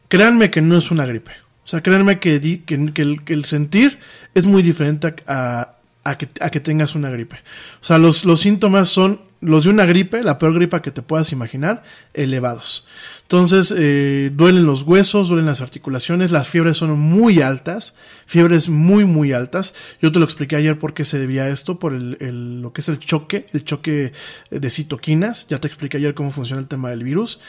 créanme 0.08 0.50
que 0.50 0.62
no 0.62 0.78
es 0.78 0.90
una 0.90 1.06
gripe. 1.06 1.32
O 1.64 1.68
sea, 1.68 1.82
créanme 1.82 2.20
que, 2.20 2.64
que 2.66 2.76
el, 2.76 3.24
que 3.24 3.34
el 3.34 3.46
sentir 3.46 4.00
es 4.34 4.46
muy 4.46 4.64
diferente 4.64 5.16
a, 5.28 5.77
a 6.10 6.18
que, 6.18 6.30
a 6.40 6.50
que 6.50 6.60
tengas 6.60 6.96
una 6.96 7.10
gripe. 7.10 7.38
O 7.82 7.84
sea, 7.84 7.98
los, 7.98 8.26
los 8.26 8.40
síntomas 8.42 8.90
son 8.90 9.22
los 9.40 9.66
de 9.66 9.70
una 9.70 9.86
gripe, 9.86 10.24
la 10.24 10.40
peor 10.40 10.56
gripa 10.56 10.82
que 10.82 10.90
te 10.90 11.02
puedas 11.04 11.32
imaginar, 11.32 11.84
elevados. 12.14 12.88
Entonces, 13.22 13.74
eh, 13.78 14.32
duelen 14.34 14.66
los 14.66 14.82
huesos, 14.84 15.28
duelen 15.30 15.46
las 15.46 15.62
articulaciones, 15.62 16.32
las 16.32 16.48
fiebres 16.48 16.78
son 16.78 16.98
muy 16.98 17.42
altas, 17.42 17.96
fiebres 18.26 18.68
muy, 18.70 19.06
muy 19.06 19.34
altas. 19.34 19.76
Yo 20.02 20.12
te 20.12 20.18
lo 20.20 20.26
expliqué 20.26 20.56
ayer 20.56 20.80
por 20.80 20.94
qué 20.94 21.06
se 21.06 21.20
debía 21.20 21.44
a 21.44 21.50
esto, 21.50 21.78
por 21.78 21.94
el, 21.94 22.18
el- 22.20 22.62
lo 22.62 22.74
que 22.74 22.82
es 22.82 22.90
el 22.90 22.98
choque, 23.00 23.46
el 23.54 23.64
choque 23.64 24.14
de 24.50 24.70
citoquinas. 24.70 25.48
Ya 25.50 25.60
te 25.60 25.68
expliqué 25.68 25.98
ayer 25.98 26.14
cómo 26.16 26.32
funciona 26.32 26.62
el 26.62 26.68
tema 26.68 26.90
del 26.90 27.04
virus. 27.04 27.40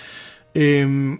Eh, 0.54 1.18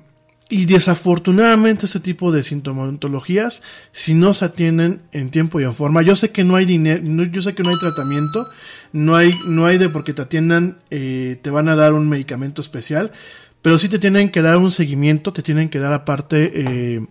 y 0.50 0.64
desafortunadamente 0.64 1.84
ese 1.86 2.00
tipo 2.00 2.32
de 2.32 2.42
sintomatologías, 2.42 3.62
si 3.92 4.14
no 4.14 4.32
se 4.32 4.46
atienden 4.46 5.02
en 5.12 5.30
tiempo 5.30 5.60
y 5.60 5.64
en 5.64 5.74
forma, 5.74 6.00
yo 6.02 6.16
sé 6.16 6.30
que 6.30 6.42
no 6.44 6.56
hay 6.56 6.64
dinero, 6.64 7.02
yo 7.24 7.42
sé 7.42 7.54
que 7.54 7.62
no 7.62 7.68
hay 7.70 7.78
tratamiento, 7.78 8.46
no 8.92 9.14
hay, 9.14 9.30
no 9.48 9.66
hay 9.66 9.76
de 9.76 9.90
porque 9.90 10.14
te 10.14 10.22
atiendan, 10.22 10.78
eh, 10.90 11.38
te 11.42 11.50
van 11.50 11.68
a 11.68 11.76
dar 11.76 11.92
un 11.92 12.08
medicamento 12.08 12.62
especial, 12.62 13.12
pero 13.60 13.76
sí 13.76 13.88
te 13.90 13.98
tienen 13.98 14.30
que 14.30 14.40
dar 14.40 14.56
un 14.56 14.70
seguimiento, 14.70 15.32
te 15.34 15.42
tienen 15.42 15.68
que 15.68 15.80
dar 15.80 15.92
aparte 15.92 16.50
eh, 16.54 17.06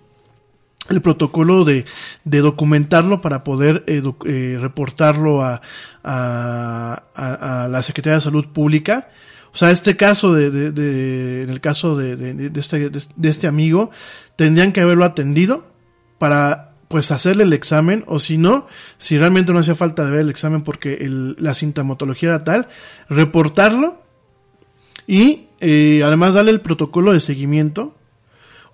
el 0.90 1.02
protocolo 1.02 1.64
de, 1.64 1.86
de 2.24 2.40
documentarlo 2.40 3.22
para 3.22 3.44
poder 3.44 3.84
eh, 3.88 4.58
reportarlo 4.60 5.44
a, 5.44 5.62
a- 6.04 7.04
a 7.64 7.68
la 7.68 7.82
Secretaría 7.84 8.16
de 8.16 8.22
Salud 8.22 8.48
Pública. 8.48 9.10
O 9.58 9.60
sea, 9.60 9.72
este 9.72 9.98
caso 9.98 10.34
de, 10.36 11.42
en 11.42 11.50
el 11.50 11.60
caso 11.62 11.98
de, 11.98 12.48
este, 12.56 12.92
de 12.92 13.30
este 13.30 13.48
amigo, 13.48 13.90
tendrían 14.36 14.72
que 14.72 14.82
haberlo 14.82 15.04
atendido 15.04 15.66
para 16.20 16.76
pues 16.90 17.10
hacerle 17.10 17.42
el 17.42 17.54
examen 17.54 18.04
o 18.06 18.20
si 18.20 18.38
no, 18.38 18.68
si 19.00 19.18
realmente 19.18 19.52
no 19.54 19.58
hacía 19.58 19.74
falta 19.74 20.06
de 20.06 20.12
ver 20.12 20.20
el 20.22 20.30
examen 20.30 20.62
porque 20.62 20.94
el- 21.02 21.36
la 21.40 21.56
sintomatología 21.56 22.30
era 22.30 22.44
tal, 22.44 22.68
reportarlo 23.10 24.00
y 25.08 25.48
eh, 25.60 26.04
además 26.06 26.36
darle 26.36 26.52
el 26.52 26.62
protocolo 26.62 27.12
de 27.14 27.20
seguimiento. 27.20 27.96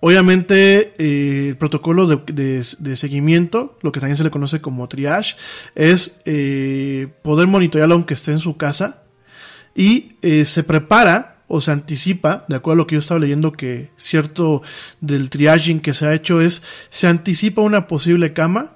Obviamente, 0.01 0.93
eh, 0.97 1.47
el 1.51 1.55
protocolo 1.57 2.07
de, 2.07 2.17
de- 2.33 2.67
de 2.79 2.95
seguimiento, 2.97 3.77
lo 3.83 3.93
que 3.93 4.01
también 4.01 4.17
se 4.17 4.25
le 4.25 4.31
conoce 4.31 4.59
como 4.59 4.89
triage, 4.89 5.37
es 5.75 6.19
eh, 6.25 7.07
poder 7.21 7.47
monitorearlo 7.47 7.95
aunque 7.95 8.15
esté 8.15 8.33
en 8.33 8.39
su 8.39 8.57
casa 8.57 8.99
y 9.75 10.15
eh, 10.21 10.45
se 10.45 10.63
prepara 10.63 11.37
o 11.47 11.61
se 11.61 11.71
anticipa, 11.71 12.45
de 12.47 12.55
acuerdo 12.55 12.73
a 12.73 12.77
lo 12.83 12.87
que 12.87 12.95
yo 12.95 12.99
estaba 12.99 13.19
leyendo, 13.19 13.51
que 13.51 13.91
cierto 13.97 14.63
del 15.01 15.29
triaging 15.29 15.81
que 15.81 15.93
se 15.93 16.07
ha 16.07 16.13
hecho 16.13 16.41
es, 16.41 16.63
se 16.89 17.07
anticipa 17.07 17.61
una 17.61 17.87
posible 17.87 18.33
cama 18.33 18.71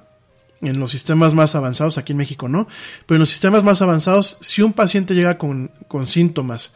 en 0.62 0.80
los 0.80 0.92
sistemas 0.92 1.36
más 1.36 1.56
avanzados, 1.56 1.98
aquí 1.98 2.14
en 2.14 2.18
México 2.18 2.50
no, 2.50 2.68
pero 3.06 3.18
en 3.18 3.20
los 3.20 3.30
sistemas 3.30 3.64
más 3.64 3.82
avanzados, 3.82 4.38
si 4.42 4.62
un 4.62 4.74
paciente 4.74 5.14
llega 5.14 5.38
con, 5.38 5.72
con 5.88 6.08
síntomas 6.08 6.74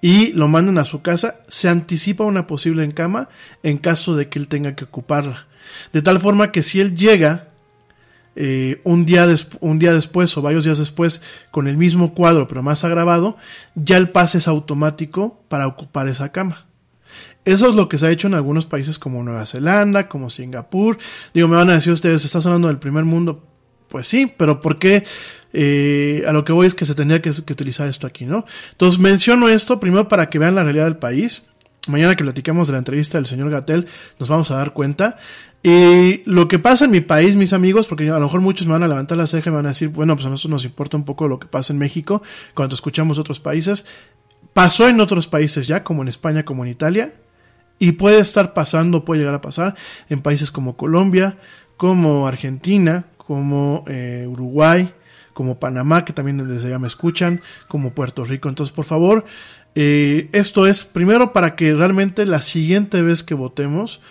y 0.00 0.32
lo 0.32 0.48
mandan 0.48 0.78
a 0.78 0.84
su 0.84 1.02
casa, 1.02 1.36
se 1.48 1.68
anticipa 1.68 2.24
una 2.24 2.46
posible 2.46 2.92
cama 2.92 3.28
en 3.62 3.78
caso 3.78 4.16
de 4.16 4.28
que 4.28 4.38
él 4.38 4.48
tenga 4.48 4.74
que 4.74 4.84
ocuparla. 4.84 5.46
De 5.92 6.02
tal 6.02 6.20
forma 6.20 6.52
que 6.52 6.62
si 6.62 6.80
él 6.80 6.96
llega 6.96 7.48
eh, 8.36 8.80
un, 8.84 9.06
día 9.06 9.26
un 9.60 9.78
día 9.78 9.92
después 9.92 10.36
o 10.36 10.42
varios 10.42 10.64
días 10.64 10.78
después 10.78 11.22
con 11.50 11.68
el 11.68 11.76
mismo 11.76 12.14
cuadro 12.14 12.48
pero 12.48 12.62
más 12.62 12.84
agravado, 12.84 13.36
ya 13.74 13.96
el 13.96 14.10
pase 14.10 14.38
es 14.38 14.48
automático 14.48 15.40
para 15.48 15.66
ocupar 15.66 16.08
esa 16.08 16.32
cama. 16.32 16.66
Eso 17.44 17.68
es 17.68 17.76
lo 17.76 17.88
que 17.88 17.98
se 17.98 18.06
ha 18.06 18.10
hecho 18.10 18.26
en 18.26 18.34
algunos 18.34 18.66
países 18.66 18.98
como 18.98 19.22
Nueva 19.22 19.44
Zelanda, 19.44 20.08
como 20.08 20.30
Singapur. 20.30 20.98
Digo, 21.34 21.46
me 21.46 21.56
van 21.56 21.68
a 21.70 21.74
decir 21.74 21.92
ustedes, 21.92 22.24
¿estás 22.24 22.46
hablando 22.46 22.68
del 22.68 22.78
primer 22.78 23.04
mundo? 23.04 23.46
Pues 23.88 24.08
sí, 24.08 24.32
pero 24.34 24.60
¿por 24.60 24.78
qué? 24.78 25.04
Eh, 25.52 26.24
a 26.26 26.32
lo 26.32 26.44
que 26.44 26.52
voy 26.52 26.66
es 26.66 26.74
que 26.74 26.86
se 26.86 26.94
tendría 26.94 27.20
que, 27.20 27.30
que 27.30 27.52
utilizar 27.52 27.86
esto 27.86 28.06
aquí, 28.06 28.24
¿no? 28.24 28.44
Entonces 28.72 28.98
menciono 28.98 29.48
esto 29.48 29.78
primero 29.78 30.08
para 30.08 30.28
que 30.28 30.38
vean 30.38 30.54
la 30.54 30.64
realidad 30.64 30.86
del 30.86 30.96
país. 30.96 31.42
Mañana 31.86 32.16
que 32.16 32.24
platiquemos 32.24 32.66
de 32.66 32.72
la 32.72 32.78
entrevista 32.78 33.18
del 33.18 33.26
señor 33.26 33.50
Gatel, 33.50 33.86
nos 34.18 34.28
vamos 34.28 34.50
a 34.50 34.56
dar 34.56 34.72
cuenta. 34.72 35.18
Y 35.66 36.22
lo 36.26 36.46
que 36.46 36.58
pasa 36.58 36.84
en 36.84 36.90
mi 36.90 37.00
país, 37.00 37.36
mis 37.36 37.54
amigos, 37.54 37.86
porque 37.86 38.06
a 38.10 38.18
lo 38.18 38.20
mejor 38.20 38.42
muchos 38.42 38.66
me 38.66 38.74
van 38.74 38.82
a 38.82 38.88
levantar 38.88 39.16
la 39.16 39.26
ceja 39.26 39.48
y 39.48 39.50
me 39.50 39.56
van 39.56 39.64
a 39.64 39.70
decir, 39.70 39.88
bueno, 39.88 40.14
pues 40.14 40.26
a 40.26 40.28
nosotros 40.28 40.50
nos 40.50 40.64
importa 40.66 40.98
un 40.98 41.06
poco 41.06 41.26
lo 41.26 41.38
que 41.38 41.46
pasa 41.46 41.72
en 41.72 41.78
México 41.78 42.22
cuando 42.52 42.74
escuchamos 42.74 43.18
otros 43.18 43.40
países. 43.40 43.86
Pasó 44.52 44.86
en 44.90 45.00
otros 45.00 45.26
países 45.26 45.66
ya, 45.66 45.82
como 45.82 46.02
en 46.02 46.08
España, 46.08 46.44
como 46.44 46.66
en 46.66 46.70
Italia, 46.70 47.14
y 47.78 47.92
puede 47.92 48.18
estar 48.18 48.52
pasando, 48.52 49.06
puede 49.06 49.20
llegar 49.20 49.34
a 49.34 49.40
pasar 49.40 49.74
en 50.10 50.20
países 50.20 50.50
como 50.50 50.76
Colombia, 50.76 51.38
como 51.78 52.28
Argentina, 52.28 53.06
como 53.16 53.84
eh, 53.86 54.26
Uruguay, 54.28 54.92
como 55.32 55.58
Panamá, 55.58 56.04
que 56.04 56.12
también 56.12 56.46
desde 56.46 56.68
allá 56.68 56.78
me 56.78 56.88
escuchan, 56.88 57.40
como 57.68 57.94
Puerto 57.94 58.22
Rico. 58.24 58.50
Entonces, 58.50 58.74
por 58.74 58.84
favor, 58.84 59.24
eh, 59.74 60.28
esto 60.32 60.66
es 60.66 60.84
primero 60.84 61.32
para 61.32 61.56
que 61.56 61.72
realmente 61.72 62.26
la 62.26 62.42
siguiente 62.42 63.00
vez 63.00 63.22
que 63.22 63.32
votemos, 63.32 64.02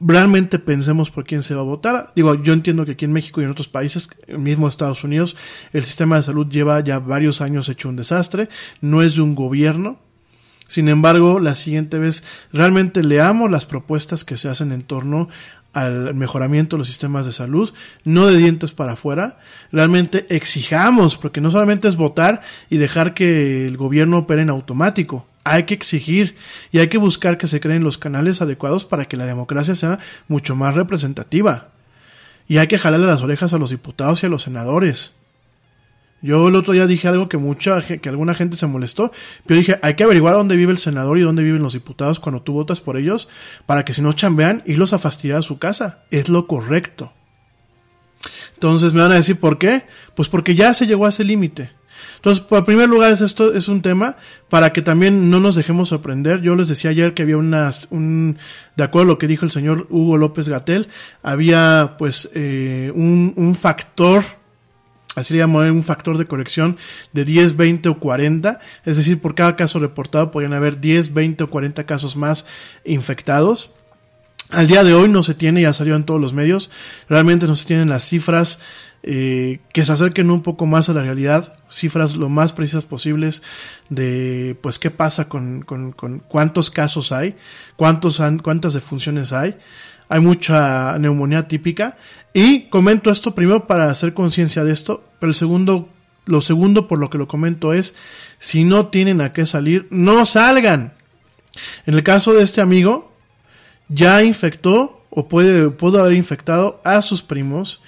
realmente 0.00 0.58
pensemos 0.58 1.10
por 1.10 1.24
quién 1.24 1.42
se 1.42 1.54
va 1.54 1.60
a 1.60 1.64
votar. 1.64 2.12
Digo, 2.16 2.34
yo 2.42 2.52
entiendo 2.52 2.84
que 2.84 2.92
aquí 2.92 3.04
en 3.04 3.12
México 3.12 3.40
y 3.40 3.44
en 3.44 3.50
otros 3.50 3.68
países, 3.68 4.08
mismo 4.28 4.66
Estados 4.66 5.04
Unidos, 5.04 5.36
el 5.72 5.84
sistema 5.84 6.16
de 6.16 6.22
salud 6.22 6.48
lleva 6.48 6.80
ya 6.80 6.98
varios 6.98 7.40
años 7.40 7.68
hecho 7.68 7.88
un 7.88 7.96
desastre, 7.96 8.48
no 8.80 9.02
es 9.02 9.16
de 9.16 9.22
un 9.22 9.34
gobierno. 9.34 9.98
Sin 10.66 10.88
embargo, 10.88 11.40
la 11.40 11.54
siguiente 11.54 11.98
vez 11.98 12.24
realmente 12.52 13.02
leamos 13.02 13.50
las 13.50 13.66
propuestas 13.66 14.24
que 14.24 14.36
se 14.36 14.48
hacen 14.48 14.72
en 14.72 14.82
torno 14.82 15.28
al 15.72 16.14
mejoramiento 16.14 16.76
de 16.76 16.78
los 16.78 16.88
sistemas 16.88 17.26
de 17.26 17.32
salud, 17.32 17.72
no 18.04 18.26
de 18.26 18.38
dientes 18.38 18.72
para 18.72 18.92
afuera, 18.92 19.38
realmente 19.70 20.26
exijamos, 20.34 21.16
porque 21.16 21.40
no 21.40 21.50
solamente 21.50 21.88
es 21.88 21.96
votar 21.96 22.42
y 22.70 22.76
dejar 22.78 23.14
que 23.14 23.66
el 23.66 23.76
gobierno 23.76 24.18
opere 24.18 24.42
en 24.42 24.50
automático, 24.50 25.26
hay 25.44 25.64
que 25.64 25.74
exigir 25.74 26.36
y 26.70 26.78
hay 26.78 26.88
que 26.88 26.98
buscar 26.98 27.38
que 27.38 27.46
se 27.46 27.60
creen 27.60 27.84
los 27.84 27.98
canales 27.98 28.42
adecuados 28.42 28.84
para 28.84 29.06
que 29.06 29.16
la 29.16 29.26
democracia 29.26 29.74
sea 29.74 29.98
mucho 30.28 30.56
más 30.56 30.74
representativa. 30.74 31.68
Y 32.46 32.58
hay 32.58 32.66
que 32.66 32.78
jalarle 32.78 33.06
las 33.06 33.22
orejas 33.22 33.52
a 33.52 33.58
los 33.58 33.70
diputados 33.70 34.22
y 34.22 34.26
a 34.26 34.28
los 34.28 34.42
senadores. 34.42 35.14
Yo 36.22 36.48
el 36.48 36.56
otro 36.56 36.74
día 36.74 36.86
dije 36.86 37.08
algo 37.08 37.28
que 37.28 37.38
mucha 37.38 37.80
que 37.82 38.08
alguna 38.08 38.34
gente 38.34 38.56
se 38.56 38.66
molestó, 38.66 39.10
pero 39.46 39.58
dije, 39.58 39.78
hay 39.82 39.94
que 39.94 40.04
averiguar 40.04 40.34
dónde 40.34 40.56
vive 40.56 40.72
el 40.72 40.78
senador 40.78 41.16
y 41.16 41.22
dónde 41.22 41.42
viven 41.42 41.62
los 41.62 41.72
diputados 41.72 42.20
cuando 42.20 42.42
tú 42.42 42.52
votas 42.52 42.80
por 42.82 42.98
ellos, 42.98 43.28
para 43.64 43.84
que 43.84 43.94
si 43.94 44.02
no 44.02 44.12
chambean, 44.12 44.62
irlos 44.66 44.92
a 44.92 44.98
fastidiar 44.98 45.38
a 45.38 45.42
su 45.42 45.58
casa. 45.58 46.04
Es 46.10 46.28
lo 46.28 46.46
correcto. 46.46 47.12
Entonces 48.54 48.92
me 48.92 49.00
van 49.00 49.12
a 49.12 49.14
decir, 49.14 49.40
¿por 49.40 49.56
qué? 49.56 49.84
Pues 50.14 50.28
porque 50.28 50.54
ya 50.54 50.74
se 50.74 50.86
llegó 50.86 51.06
a 51.06 51.08
ese 51.08 51.24
límite. 51.24 51.70
Entonces, 52.20 52.44
por 52.44 52.66
primer 52.66 52.86
lugar, 52.86 53.12
es 53.12 53.22
esto 53.22 53.54
es 53.54 53.66
un 53.68 53.80
tema 53.80 54.16
para 54.50 54.74
que 54.74 54.82
también 54.82 55.30
no 55.30 55.40
nos 55.40 55.54
dejemos 55.54 55.88
sorprender. 55.88 56.42
Yo 56.42 56.54
les 56.54 56.68
decía 56.68 56.90
ayer 56.90 57.14
que 57.14 57.22
había 57.22 57.38
unas, 57.38 57.88
un, 57.90 58.36
de 58.76 58.84
acuerdo 58.84 59.04
a 59.04 59.12
lo 59.14 59.18
que 59.18 59.26
dijo 59.26 59.46
el 59.46 59.50
señor 59.50 59.86
Hugo 59.88 60.18
López 60.18 60.46
Gatel, 60.46 60.88
había 61.22 61.94
pues 61.96 62.30
eh, 62.34 62.92
un, 62.94 63.32
un 63.36 63.54
factor 63.54 64.22
así 65.16 65.34
le 65.34 65.40
llamo 65.40 65.60
un 65.60 65.82
factor 65.82 66.18
de 66.18 66.26
corrección 66.26 66.76
de 67.12 67.24
10, 67.24 67.56
20 67.56 67.88
o 67.88 67.98
40, 67.98 68.60
es 68.84 68.96
decir, 68.96 69.20
por 69.20 69.34
cada 69.34 69.56
caso 69.56 69.78
reportado 69.78 70.30
podrían 70.30 70.52
haber 70.52 70.78
10, 70.78 71.14
20 71.14 71.44
o 71.44 71.48
40 71.48 71.84
casos 71.84 72.16
más 72.16 72.46
infectados. 72.84 73.70
Al 74.50 74.66
día 74.66 74.82
de 74.82 74.94
hoy 74.94 75.08
no 75.08 75.22
se 75.22 75.34
tiene, 75.34 75.62
ya 75.62 75.72
salió 75.72 75.94
en 75.94 76.04
todos 76.04 76.20
los 76.20 76.32
medios, 76.32 76.70
realmente 77.08 77.46
no 77.46 77.54
se 77.54 77.66
tienen 77.66 77.88
las 77.88 78.04
cifras 78.08 78.58
eh, 79.02 79.60
que 79.72 79.84
se 79.84 79.92
acerquen 79.92 80.30
un 80.30 80.42
poco 80.42 80.66
más 80.66 80.88
a 80.88 80.92
la 80.92 81.02
realidad, 81.02 81.54
cifras 81.70 82.16
lo 82.16 82.28
más 82.28 82.52
precisas 82.52 82.84
posibles 82.84 83.42
de 83.88 84.56
pues 84.60 84.78
qué 84.78 84.90
pasa 84.90 85.28
con, 85.28 85.62
con, 85.62 85.92
cuántos 86.28 86.70
casos 86.70 87.12
hay, 87.12 87.36
cuántos 87.76 88.20
cuántas 88.42 88.74
defunciones 88.74 89.32
hay 89.32 89.56
hay 90.10 90.20
mucha 90.20 90.98
neumonía 90.98 91.48
típica. 91.48 91.96
Y 92.34 92.68
comento 92.68 93.10
esto 93.10 93.34
primero 93.34 93.66
para 93.66 93.90
hacer 93.90 94.12
conciencia 94.12 94.64
de 94.64 94.72
esto, 94.72 95.04
pero 95.20 95.30
el 95.30 95.36
segundo, 95.36 95.88
lo 96.26 96.40
segundo 96.40 96.88
por 96.88 96.98
lo 96.98 97.08
que 97.08 97.16
lo 97.16 97.28
comento 97.28 97.72
es, 97.72 97.94
si 98.38 98.64
no 98.64 98.88
tienen 98.88 99.20
a 99.20 99.32
qué 99.32 99.46
salir, 99.46 99.86
no 99.90 100.24
salgan. 100.24 100.94
En 101.86 101.94
el 101.94 102.02
caso 102.02 102.34
de 102.34 102.42
este 102.42 102.60
amigo, 102.60 103.12
ya 103.88 104.22
infectó 104.22 105.06
o 105.10 105.28
puede, 105.28 105.70
pudo 105.70 106.00
haber 106.00 106.14
infectado 106.14 106.80
a 106.84 107.02
sus 107.02 107.22
primos, 107.22 107.80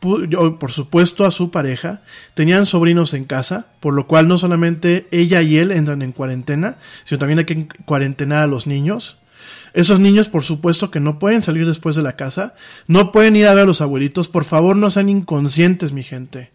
por 0.00 0.70
supuesto 0.72 1.26
a 1.26 1.30
su 1.30 1.50
pareja, 1.50 2.00
tenían 2.34 2.66
sobrinos 2.66 3.12
en 3.12 3.24
casa, 3.24 3.66
por 3.80 3.94
lo 3.94 4.06
cual 4.06 4.28
no 4.28 4.38
solamente 4.38 5.06
ella 5.10 5.42
y 5.42 5.58
él 5.58 5.70
entran 5.70 6.02
en 6.02 6.12
cuarentena, 6.12 6.76
sino 7.04 7.18
también 7.18 7.40
hay 7.40 7.44
que 7.44 7.68
cuarentenar 7.84 8.42
a 8.42 8.46
los 8.46 8.66
niños. 8.66 9.18
Esos 9.72 10.00
niños, 10.00 10.28
por 10.28 10.42
supuesto, 10.42 10.90
que 10.90 11.00
no 11.00 11.18
pueden 11.18 11.42
salir 11.42 11.66
después 11.66 11.96
de 11.96 12.02
la 12.02 12.16
casa, 12.16 12.54
no 12.86 13.12
pueden 13.12 13.36
ir 13.36 13.46
a 13.46 13.54
ver 13.54 13.64
a 13.64 13.66
los 13.66 13.80
abuelitos, 13.80 14.28
por 14.28 14.44
favor 14.44 14.74
no 14.74 14.90
sean 14.90 15.08
inconscientes, 15.08 15.92
mi 15.92 16.02
gente. 16.02 16.50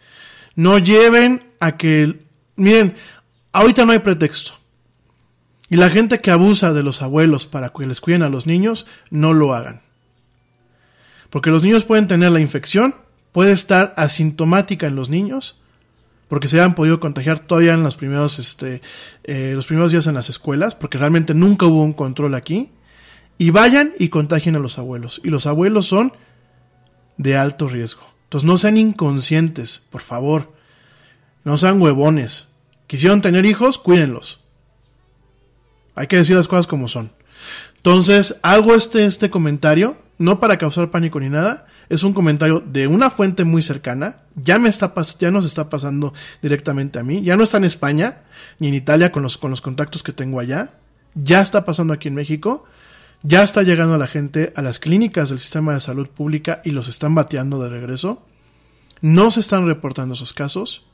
No 0.55 0.79
lleven 0.79 1.43
a 1.59 1.77
que... 1.77 2.19
Miren, 2.55 2.95
ahorita 3.53 3.85
no 3.85 3.91
hay 3.91 3.99
pretexto. 3.99 4.53
Y 5.69 5.77
la 5.77 5.89
gente 5.89 6.19
que 6.19 6.31
abusa 6.31 6.73
de 6.73 6.83
los 6.83 7.01
abuelos 7.01 7.45
para 7.45 7.69
que 7.69 7.85
les 7.85 8.01
cuiden 8.01 8.23
a 8.23 8.29
los 8.29 8.47
niños, 8.47 8.85
no 9.09 9.33
lo 9.33 9.53
hagan. 9.53 9.81
Porque 11.29 11.49
los 11.49 11.63
niños 11.63 11.83
pueden 11.83 12.07
tener 12.07 12.31
la 12.31 12.39
infección, 12.39 12.95
puede 13.35 13.51
estar 13.51 13.93
asintomática 13.97 14.87
en 14.87 14.95
los 14.95 15.09
niños, 15.09 15.59
porque 16.29 16.47
se 16.47 16.61
han 16.61 16.73
podido 16.73 17.01
contagiar 17.01 17.39
todavía 17.39 17.73
en 17.73 17.83
los 17.83 17.97
primeros, 17.97 18.39
este, 18.39 18.81
eh, 19.25 19.51
los 19.53 19.67
primeros 19.67 19.91
días 19.91 20.07
en 20.07 20.13
las 20.13 20.29
escuelas, 20.29 20.73
porque 20.73 20.97
realmente 20.97 21.33
nunca 21.33 21.65
hubo 21.65 21.83
un 21.83 21.91
control 21.91 22.33
aquí. 22.33 22.71
Y 23.37 23.49
vayan 23.49 23.91
y 23.99 24.07
contagien 24.07 24.55
a 24.55 24.59
los 24.59 24.77
abuelos. 24.77 25.19
Y 25.21 25.31
los 25.31 25.47
abuelos 25.47 25.85
son 25.85 26.13
de 27.17 27.35
alto 27.35 27.67
riesgo. 27.67 28.03
Entonces 28.23 28.47
no 28.47 28.57
sean 28.57 28.77
inconscientes, 28.77 29.85
por 29.89 29.99
favor. 29.99 30.53
No 31.43 31.57
sean 31.57 31.81
huevones. 31.81 32.47
Quisieron 32.87 33.21
tener 33.21 33.45
hijos, 33.45 33.77
cuídenlos. 33.77 34.39
Hay 35.93 36.07
que 36.07 36.15
decir 36.15 36.37
las 36.37 36.47
cosas 36.47 36.67
como 36.67 36.87
son. 36.87 37.11
Entonces, 37.75 38.39
hago 38.43 38.75
este, 38.75 39.03
este 39.03 39.29
comentario, 39.29 39.97
no 40.19 40.39
para 40.39 40.57
causar 40.57 40.89
pánico 40.89 41.19
ni 41.19 41.27
nada, 41.27 41.67
es 41.89 42.03
un 42.03 42.13
comentario 42.13 42.63
de 42.65 42.87
una 42.87 43.09
fuente 43.09 43.43
muy 43.43 43.61
cercana, 43.61 44.17
ya 44.35 44.59
me 44.59 44.69
está 44.69 44.93
ya 45.19 45.31
nos 45.31 45.45
está 45.45 45.69
pasando 45.69 46.13
directamente 46.41 46.99
a 46.99 47.03
mí, 47.03 47.21
ya 47.21 47.35
no 47.35 47.43
está 47.43 47.57
en 47.57 47.65
España 47.65 48.23
ni 48.59 48.69
en 48.69 48.73
Italia 48.73 49.11
con 49.11 49.23
los, 49.23 49.37
con 49.37 49.51
los 49.51 49.61
contactos 49.61 50.03
que 50.03 50.13
tengo 50.13 50.39
allá, 50.39 50.73
ya 51.13 51.41
está 51.41 51.65
pasando 51.65 51.93
aquí 51.93 52.07
en 52.07 52.15
México, 52.15 52.65
ya 53.23 53.41
está 53.41 53.63
llegando 53.63 53.97
la 53.97 54.07
gente 54.07 54.53
a 54.55 54.61
las 54.61 54.77
clínicas 54.77 55.29
del 55.29 55.39
sistema 55.39 55.73
de 55.73 55.79
salud 55.79 56.07
pública 56.07 56.61
y 56.63 56.71
los 56.71 56.87
están 56.87 57.15
bateando 57.15 57.61
de 57.61 57.69
regreso. 57.69 58.23
No 59.01 59.31
se 59.31 59.39
están 59.39 59.65
reportando 59.65 60.13
esos 60.13 60.31
casos. 60.31 60.85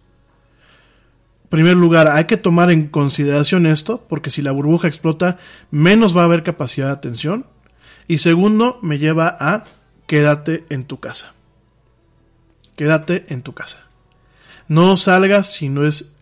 En 1.44 1.50
primer 1.50 1.76
lugar, 1.76 2.08
hay 2.08 2.26
que 2.26 2.38
tomar 2.38 2.72
en 2.72 2.88
consideración 2.88 3.66
esto, 3.66 4.06
porque 4.08 4.30
si 4.30 4.42
la 4.42 4.54
burbuja 4.54 4.88
explota, 4.88 5.40
menos 5.72 6.16
va 6.16 6.22
a 6.22 6.26
haber 6.26 6.44
capacidad 6.44 6.88
de 6.88 6.94
atención. 6.94 7.48
Y 8.08 8.20
segundo, 8.20 8.80
me 8.82 8.98
lleva 8.98 9.36
a 9.38 9.66
quédate 10.12 10.66
en 10.68 10.84
tu 10.84 11.00
casa. 11.00 11.34
Quédate 12.76 13.28
en 13.30 13.44
tu 13.44 13.54
casa. 13.54 13.88
No 14.68 14.98
salgas 14.98 15.54
si 15.54 15.70
no 15.70 15.88
es 15.88 16.18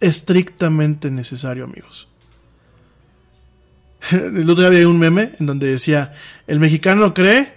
estrictamente 0.00 1.10
necesario, 1.10 1.64
amigos. 1.64 2.08
El 4.10 4.48
otro 4.48 4.62
día 4.62 4.68
había 4.68 4.88
un 4.88 4.98
meme 4.98 5.32
en 5.38 5.44
donde 5.44 5.66
decía, 5.66 6.14
el 6.46 6.58
mexicano 6.58 7.12
cree 7.12 7.52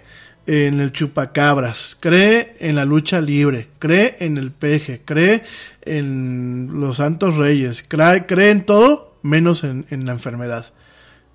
en 0.46 0.78
el 0.80 0.92
chupacabras, 0.92 1.96
cree 1.98 2.54
en 2.60 2.76
la 2.76 2.84
lucha 2.84 3.22
libre, 3.22 3.68
cree 3.78 4.18
en 4.20 4.36
el 4.36 4.50
peje, 4.50 5.00
cree 5.02 5.44
en 5.80 6.68
los 6.70 6.98
santos 6.98 7.36
reyes, 7.36 7.82
cree, 7.82 8.26
cree 8.26 8.50
en 8.50 8.66
todo 8.66 9.16
menos 9.22 9.64
en, 9.64 9.86
en, 9.88 10.04
la 10.04 10.12
enfermedad. 10.12 10.66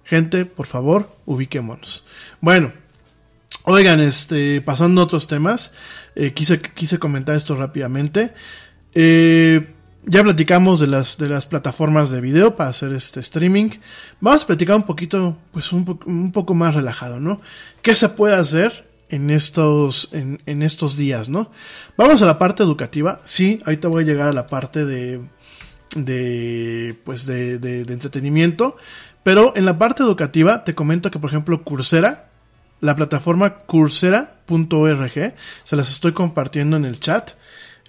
Gente, 0.04 0.46
por 0.46 0.68
favor, 0.68 1.10
ubiquémonos. 1.26 2.06
Bueno, 2.40 2.72
oigan, 3.64 4.00
este, 4.02 4.62
pasando 4.62 5.02
a 5.02 5.04
otros 5.06 5.28
temas, 5.28 5.74
eh, 6.16 6.34
quise, 6.34 6.62
quise 6.62 7.00
comentar 7.00 7.36
esto 7.36 7.56
rápidamente. 7.56 8.34
Eh, 8.94 9.74
ya 10.06 10.22
platicamos 10.24 10.80
de 10.80 10.88
las, 10.88 11.18
de 11.18 11.30
las 11.30 11.46
plataformas 11.46 12.10
de 12.10 12.22
video 12.22 12.56
para 12.56 12.70
hacer 12.70 12.94
este 12.94 13.22
streaming. 13.22 13.70
Vamos 14.20 14.44
a 14.44 14.48
platicar 14.48 14.76
un 14.76 14.84
poquito, 14.84 15.38
pues 15.52 15.72
un, 15.72 16.00
un 16.06 16.32
poco 16.32 16.54
más 16.54 16.76
relajado, 16.76 17.20
¿no? 17.20 17.42
¿Qué 17.82 17.96
se 17.96 18.10
puede 18.10 18.36
hacer 18.36 18.86
en 19.10 19.30
estos, 19.30 20.10
en, 20.14 20.42
en, 20.46 20.62
estos 20.62 20.98
días, 20.98 21.30
¿no? 21.30 21.52
Vamos 21.96 22.22
a 22.22 22.26
la 22.26 22.38
parte 22.38 22.64
educativa. 22.64 23.22
Sí, 23.24 23.60
ahorita 23.66 23.88
voy 23.88 24.04
a 24.04 24.08
llegar 24.08 24.28
a 24.28 24.34
la 24.34 24.48
parte 24.48 24.86
de, 24.86 25.22
de 25.96 27.00
pues 27.06 27.26
de, 27.26 27.60
de 27.60 27.94
entretenimiento. 27.94 28.76
Pero 29.24 29.54
en 29.56 29.64
la 29.64 29.78
parte 29.78 30.04
educativa 30.04 30.66
te 30.66 30.76
comento 30.76 31.10
que, 31.10 31.20
por 31.20 31.30
ejemplo, 31.30 31.64
Coursera, 31.64 32.30
la 32.84 32.96
plataforma 32.96 33.56
coursera.org, 33.58 35.34
se 35.64 35.76
las 35.76 35.90
estoy 35.90 36.12
compartiendo 36.12 36.78
en 36.78 36.86
el 36.86 37.00
chat 37.00 37.32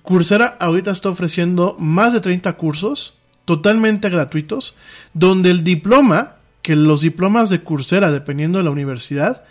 Coursera 0.05 0.59
ahorita 0.61 0.91
está 0.91 1.09
ofreciendo 1.09 1.77
más 1.81 2.13
de 2.13 2.21
30 2.21 2.53
cursos 2.53 3.15
totalmente 3.47 4.11
gratuitos, 4.11 4.77
donde 5.15 5.51
el 5.51 5.65
diploma, 5.65 6.37
que 6.61 6.77
los 6.77 7.01
diplomas 7.01 7.49
de 7.49 7.63
Coursera, 7.63 8.13
dependiendo 8.13 8.59
de 8.59 8.65
la 8.65 8.71
universidad 8.71 9.45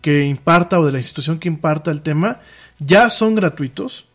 que 0.00 0.24
imparta 0.24 0.80
o 0.80 0.86
de 0.86 0.92
la 0.92 0.98
institución 0.98 1.38
que 1.38 1.48
imparta 1.48 1.90
el 1.90 2.00
tema, 2.00 2.40
ya 2.78 3.10
son 3.10 3.34
gratuitos 3.34 4.06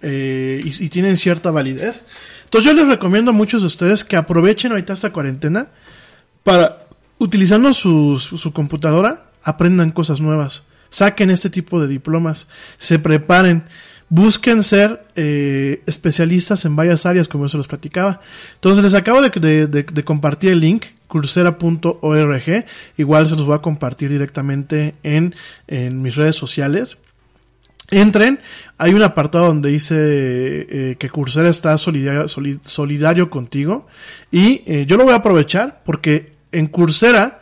eh, 0.00 0.62
y, 0.64 0.88
tienen 0.88 1.18
cierta 1.18 1.50
validez. 1.50 2.06
Entonces 2.44 2.70
yo 2.70 2.76
les 2.76 2.88
recomiendo 2.88 3.30
a 3.30 3.34
muchos 3.34 3.60
de 3.60 3.66
ustedes 3.66 4.04
que 4.04 4.16
aprovechen 4.16 4.70
ahorita 4.70 4.94
esta 4.94 5.12
cuarentena 5.12 5.68
para, 6.42 6.86
utilizando 7.18 7.74
su, 7.74 8.18
su 8.18 8.52
computadora, 8.54 9.27
aprendan 9.42 9.92
cosas 9.92 10.20
nuevas, 10.20 10.64
saquen 10.90 11.30
este 11.30 11.50
tipo 11.50 11.80
de 11.80 11.88
diplomas, 11.88 12.48
se 12.78 12.98
preparen 12.98 13.64
busquen 14.08 14.62
ser 14.62 15.06
eh, 15.16 15.82
especialistas 15.86 16.64
en 16.64 16.76
varias 16.76 17.06
áreas, 17.06 17.28
como 17.28 17.44
yo 17.44 17.48
se 17.50 17.56
los 17.58 17.68
platicaba. 17.68 18.20
Entonces 18.54 18.84
les 18.84 18.94
acabo 18.94 19.20
de, 19.20 19.30
de, 19.30 19.66
de, 19.66 20.04
compartir 20.04 20.50
el 20.50 20.60
link, 20.60 20.86
coursera.org. 21.06 22.64
Igual 22.96 23.26
se 23.26 23.36
los 23.36 23.44
voy 23.44 23.54
a 23.54 23.62
compartir 23.62 24.10
directamente 24.10 24.94
en, 25.02 25.34
en 25.66 26.00
mis 26.02 26.16
redes 26.16 26.36
sociales. 26.36 26.98
Entren, 27.90 28.40
hay 28.76 28.92
un 28.92 29.02
apartado 29.02 29.46
donde 29.46 29.70
dice 29.70 29.96
eh, 29.96 30.96
que 30.98 31.08
Coursera 31.08 31.48
está 31.48 31.78
solidario, 31.78 32.28
solidario 32.28 33.30
contigo 33.30 33.86
y 34.30 34.62
eh, 34.66 34.84
yo 34.86 34.98
lo 34.98 35.04
voy 35.04 35.14
a 35.14 35.16
aprovechar 35.16 35.80
porque 35.86 36.34
en 36.52 36.66
Coursera 36.66 37.37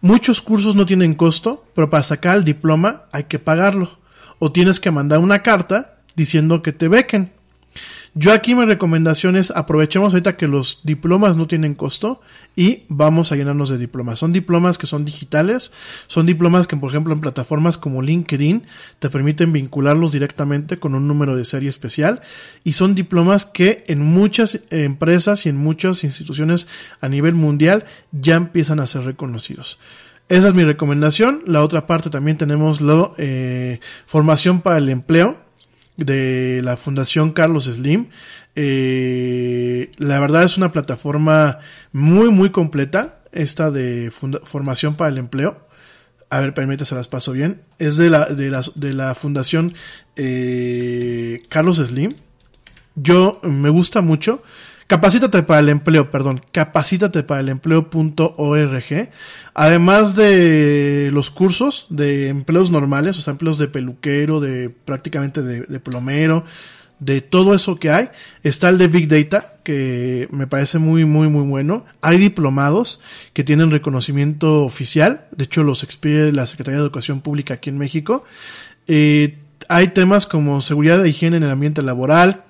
muchos 0.00 0.40
cursos 0.40 0.76
no 0.76 0.86
tienen 0.86 1.14
costo, 1.14 1.64
pero 1.74 1.90
para 1.90 2.02
sacar 2.02 2.36
el 2.36 2.44
diploma 2.44 3.04
hay 3.12 3.24
que 3.24 3.38
pagarlo 3.38 3.98
o 4.38 4.52
tienes 4.52 4.80
que 4.80 4.90
mandar 4.90 5.20
una 5.20 5.42
carta 5.42 5.98
diciendo 6.16 6.62
que 6.62 6.72
te 6.72 6.88
bequen. 6.88 7.32
Yo 8.14 8.32
aquí 8.32 8.56
mi 8.56 8.64
recomendación 8.64 9.36
es 9.36 9.52
aprovechemos 9.52 10.12
ahorita 10.12 10.36
que 10.36 10.48
los 10.48 10.80
diplomas 10.82 11.36
no 11.36 11.46
tienen 11.46 11.74
costo 11.74 12.20
y 12.56 12.82
vamos 12.88 13.30
a 13.30 13.36
llenarnos 13.36 13.68
de 13.68 13.78
diplomas. 13.78 14.18
Son 14.18 14.32
diplomas 14.32 14.78
que 14.78 14.86
son 14.86 15.04
digitales, 15.04 15.72
son 16.08 16.26
diplomas 16.26 16.66
que 16.66 16.76
por 16.76 16.90
ejemplo 16.90 17.14
en 17.14 17.20
plataformas 17.20 17.78
como 17.78 18.02
LinkedIn 18.02 18.64
te 18.98 19.10
permiten 19.10 19.52
vincularlos 19.52 20.10
directamente 20.10 20.80
con 20.80 20.96
un 20.96 21.06
número 21.06 21.36
de 21.36 21.44
serie 21.44 21.68
especial 21.68 22.20
y 22.64 22.72
son 22.72 22.96
diplomas 22.96 23.44
que 23.44 23.84
en 23.86 24.02
muchas 24.02 24.64
empresas 24.70 25.46
y 25.46 25.50
en 25.50 25.56
muchas 25.56 26.02
instituciones 26.02 26.66
a 27.00 27.08
nivel 27.08 27.36
mundial 27.36 27.84
ya 28.10 28.34
empiezan 28.34 28.80
a 28.80 28.88
ser 28.88 29.04
reconocidos. 29.04 29.78
Esa 30.28 30.48
es 30.48 30.54
mi 30.54 30.64
recomendación. 30.64 31.42
La 31.46 31.62
otra 31.62 31.86
parte 31.86 32.10
también 32.10 32.38
tenemos 32.38 32.80
la 32.80 33.10
eh, 33.18 33.80
formación 34.06 34.60
para 34.60 34.78
el 34.78 34.88
empleo 34.88 35.49
de 36.00 36.60
la 36.64 36.76
Fundación 36.76 37.30
Carlos 37.32 37.64
Slim. 37.64 38.08
Eh, 38.56 39.92
la 39.98 40.18
verdad 40.18 40.42
es 40.42 40.56
una 40.56 40.72
plataforma 40.72 41.58
muy, 41.92 42.30
muy 42.30 42.50
completa, 42.50 43.20
esta 43.32 43.70
de 43.70 44.10
formación 44.10 44.96
para 44.96 45.10
el 45.10 45.18
empleo. 45.18 45.68
A 46.30 46.40
ver, 46.40 46.54
permítame, 46.54 46.86
se 46.86 46.94
las 46.94 47.08
paso 47.08 47.32
bien. 47.32 47.62
Es 47.78 47.96
de 47.96 48.10
la, 48.10 48.26
de 48.26 48.50
la, 48.50 48.62
de 48.74 48.94
la 48.94 49.14
Fundación 49.14 49.72
eh, 50.16 51.42
Carlos 51.48 51.76
Slim. 51.76 52.12
Yo 52.96 53.40
me 53.42 53.70
gusta 53.70 54.00
mucho. 54.00 54.42
Capacítate 54.90 55.44
para 55.44 55.60
el 55.60 55.68
empleo, 55.68 56.10
perdón, 56.10 56.42
capacítate 56.50 57.22
para 57.22 57.42
el 57.42 57.48
empleo.org. 57.48 59.08
Además 59.54 60.16
de 60.16 61.10
los 61.12 61.30
cursos 61.30 61.86
de 61.90 62.26
empleos 62.26 62.72
normales, 62.72 63.16
o 63.16 63.20
sea, 63.20 63.30
empleos 63.30 63.56
de 63.56 63.68
peluquero, 63.68 64.40
de 64.40 64.68
prácticamente 64.68 65.42
de, 65.42 65.78
plomero, 65.78 66.44
de 66.98 67.20
todo 67.20 67.54
eso 67.54 67.78
que 67.78 67.92
hay, 67.92 68.08
está 68.42 68.68
el 68.68 68.78
de 68.78 68.88
Big 68.88 69.06
Data, 69.06 69.54
que 69.62 70.26
me 70.32 70.48
parece 70.48 70.80
muy, 70.80 71.04
muy, 71.04 71.28
muy 71.28 71.44
bueno. 71.44 71.84
Hay 72.00 72.18
diplomados 72.18 73.00
que 73.32 73.44
tienen 73.44 73.70
reconocimiento 73.70 74.64
oficial, 74.64 75.26
de 75.30 75.44
hecho 75.44 75.62
los 75.62 75.84
expide 75.84 76.32
la 76.32 76.46
Secretaría 76.46 76.78
de 76.78 76.84
Educación 76.84 77.20
Pública 77.20 77.54
aquí 77.54 77.70
en 77.70 77.78
México. 77.78 78.24
Eh, 78.88 79.38
hay 79.68 79.86
temas 79.88 80.26
como 80.26 80.60
seguridad 80.62 81.06
e 81.06 81.10
higiene 81.10 81.36
en 81.36 81.44
el 81.44 81.50
ambiente 81.50 81.80
laboral, 81.80 82.42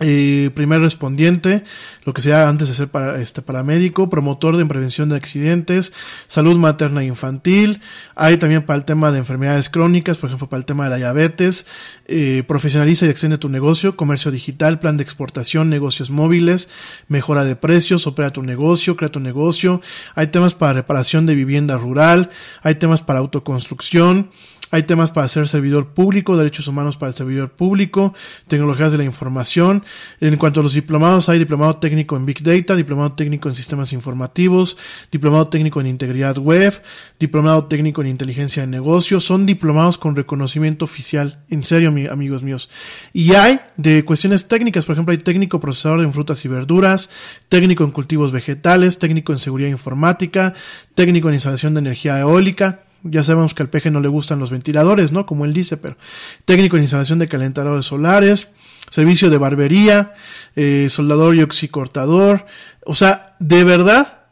eh, 0.00 0.50
primer 0.54 0.80
respondiente, 0.80 1.64
lo 2.04 2.12
que 2.12 2.20
sea 2.20 2.48
antes 2.48 2.68
de 2.68 2.74
ser 2.74 2.88
para, 2.88 3.20
este 3.20 3.40
paramédico, 3.40 4.10
promotor 4.10 4.56
de 4.56 4.66
prevención 4.66 5.08
de 5.08 5.16
accidentes, 5.16 5.92
salud 6.28 6.58
materna 6.58 7.02
e 7.02 7.06
infantil, 7.06 7.80
hay 8.14 8.36
también 8.36 8.62
para 8.62 8.78
el 8.78 8.84
tema 8.84 9.10
de 9.10 9.18
enfermedades 9.18 9.70
crónicas, 9.70 10.18
por 10.18 10.28
ejemplo 10.28 10.48
para 10.48 10.58
el 10.58 10.66
tema 10.66 10.84
de 10.84 10.90
la 10.90 10.96
diabetes, 10.96 11.66
eh, 12.06 12.44
profesionaliza 12.46 13.06
y 13.06 13.08
extiende 13.08 13.38
tu 13.38 13.48
negocio, 13.48 13.96
comercio 13.96 14.30
digital, 14.30 14.78
plan 14.78 14.96
de 14.98 15.02
exportación, 15.02 15.70
negocios 15.70 16.10
móviles, 16.10 16.68
mejora 17.08 17.44
de 17.44 17.56
precios, 17.56 18.06
opera 18.06 18.32
tu 18.32 18.42
negocio, 18.42 18.96
crea 18.96 19.10
tu 19.10 19.20
negocio, 19.20 19.80
hay 20.14 20.26
temas 20.26 20.54
para 20.54 20.74
reparación 20.74 21.24
de 21.24 21.34
vivienda 21.34 21.78
rural, 21.78 22.30
hay 22.62 22.74
temas 22.74 23.02
para 23.02 23.20
autoconstrucción, 23.20 24.30
hay 24.72 24.82
temas 24.82 25.12
para 25.12 25.28
ser 25.28 25.46
servidor 25.46 25.88
público, 25.94 26.36
derechos 26.36 26.66
humanos 26.66 26.96
para 26.96 27.10
el 27.10 27.14
servidor 27.14 27.50
público, 27.50 28.14
tecnologías 28.48 28.90
de 28.92 28.98
la 28.98 29.04
información. 29.04 29.84
En 30.20 30.36
cuanto 30.36 30.60
a 30.60 30.62
los 30.62 30.72
diplomados, 30.72 31.28
hay 31.28 31.38
diplomado 31.38 31.76
técnico 31.76 32.16
en 32.16 32.26
Big 32.26 32.42
Data, 32.42 32.74
diplomado 32.74 33.12
técnico 33.12 33.48
en 33.48 33.54
sistemas 33.54 33.92
informativos, 33.92 34.76
diplomado 35.12 35.48
técnico 35.48 35.80
en 35.80 35.86
integridad 35.86 36.36
web, 36.38 36.82
diplomado 37.20 37.66
técnico 37.66 38.00
en 38.00 38.08
inteligencia 38.08 38.62
de 38.62 38.66
negocios. 38.68 39.24
Son 39.24 39.46
diplomados 39.46 39.98
con 39.98 40.16
reconocimiento 40.16 40.84
oficial. 40.84 41.38
En 41.48 41.62
serio, 41.62 41.92
mi- 41.92 42.06
amigos 42.06 42.42
míos. 42.42 42.68
Y 43.12 43.34
hay 43.34 43.60
de 43.76 44.04
cuestiones 44.04 44.48
técnicas, 44.48 44.84
por 44.84 44.94
ejemplo, 44.94 45.12
hay 45.12 45.18
técnico 45.18 45.60
procesador 45.60 46.00
en 46.00 46.12
frutas 46.12 46.44
y 46.44 46.48
verduras, 46.48 47.10
técnico 47.48 47.84
en 47.84 47.92
cultivos 47.92 48.32
vegetales, 48.32 48.98
técnico 48.98 49.32
en 49.32 49.38
seguridad 49.38 49.70
informática, 49.70 50.54
técnico 50.94 51.28
en 51.28 51.34
instalación 51.34 51.74
de 51.74 51.80
energía 51.80 52.18
eólica, 52.18 52.80
ya 53.02 53.22
sabemos 53.22 53.54
que 53.54 53.62
al 53.62 53.70
peje 53.70 53.90
no 53.90 54.00
le 54.00 54.08
gustan 54.08 54.38
los 54.38 54.50
ventiladores, 54.50 55.12
¿no? 55.12 55.26
Como 55.26 55.44
él 55.44 55.52
dice, 55.52 55.76
pero 55.76 55.96
técnico 56.44 56.76
en 56.76 56.82
instalación 56.82 57.18
de 57.18 57.28
calentadores 57.28 57.86
solares, 57.86 58.54
servicio 58.90 59.30
de 59.30 59.38
barbería, 59.38 60.14
eh, 60.54 60.88
soldador 60.90 61.34
y 61.34 61.42
oxicortador. 61.42 62.46
O 62.84 62.94
sea, 62.94 63.36
de 63.38 63.64
verdad, 63.64 64.24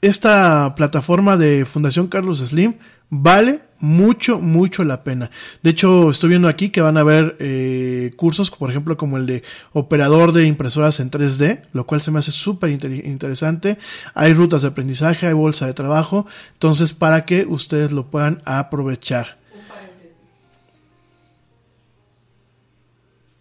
esta 0.00 0.74
plataforma 0.74 1.36
de 1.36 1.64
Fundación 1.64 2.08
Carlos 2.08 2.38
Slim 2.38 2.74
vale 3.10 3.60
mucho, 3.80 4.40
mucho 4.40 4.82
la 4.84 5.04
pena. 5.04 5.30
De 5.62 5.70
hecho, 5.70 6.10
estoy 6.10 6.30
viendo 6.30 6.48
aquí 6.48 6.70
que 6.70 6.80
van 6.80 6.96
a 6.96 7.00
haber 7.00 7.36
eh, 7.38 8.12
cursos, 8.16 8.50
por 8.50 8.70
ejemplo, 8.70 8.96
como 8.96 9.16
el 9.16 9.26
de 9.26 9.42
operador 9.72 10.32
de 10.32 10.46
impresoras 10.46 10.98
en 11.00 11.10
3D, 11.10 11.62
lo 11.72 11.86
cual 11.86 12.00
se 12.00 12.10
me 12.10 12.18
hace 12.18 12.32
súper 12.32 12.70
inter- 12.70 13.06
interesante. 13.06 13.78
Hay 14.14 14.32
rutas 14.34 14.62
de 14.62 14.68
aprendizaje, 14.68 15.26
hay 15.28 15.32
bolsa 15.32 15.66
de 15.66 15.74
trabajo, 15.74 16.26
entonces 16.54 16.92
para 16.92 17.24
que 17.24 17.46
ustedes 17.46 17.92
lo 17.92 18.06
puedan 18.06 18.42
aprovechar. 18.44 19.38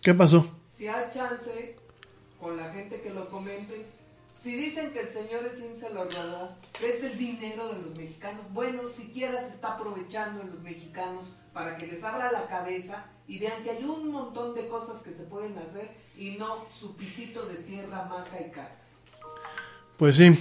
¿Qué 0.01 0.13
pasó? 0.13 0.49
Si 0.77 0.87
hay 0.87 1.05
chance, 1.13 1.75
con 2.39 2.55
la 2.55 2.71
gente 2.71 3.01
que 3.01 3.09
lo 3.09 3.29
comente, 3.29 3.85
si 4.39 4.55
dicen 4.55 4.91
que 4.91 5.01
el 5.01 5.09
señor 5.09 5.49
Slim 5.55 5.79
se 5.79 5.93
lo 5.93 6.05
robó, 6.05 6.55
es 6.81 7.01
del 7.01 7.17
dinero 7.17 7.67
de 7.73 7.81
los 7.81 7.95
mexicanos, 7.95 8.45
bueno, 8.53 8.81
siquiera 8.95 9.41
se 9.41 9.55
está 9.55 9.73
aprovechando 9.73 10.43
de 10.43 10.51
los 10.51 10.61
mexicanos 10.61 11.23
para 11.53 11.77
que 11.77 11.87
les 11.87 12.03
abra 12.03 12.31
la 12.31 12.45
cabeza 12.45 13.05
y 13.27 13.39
vean 13.39 13.63
que 13.63 13.71
hay 13.71 13.83
un 13.83 14.11
montón 14.11 14.53
de 14.53 14.67
cosas 14.67 15.01
que 15.01 15.11
se 15.11 15.23
pueden 15.23 15.57
hacer 15.57 15.91
y 16.17 16.31
no 16.37 16.65
su 16.79 16.95
pisito 16.95 17.45
de 17.47 17.55
tierra, 17.55 18.05
maja 18.09 18.39
y 18.39 18.51
cara. 18.51 18.75
Pues 19.97 20.15
sí. 20.15 20.37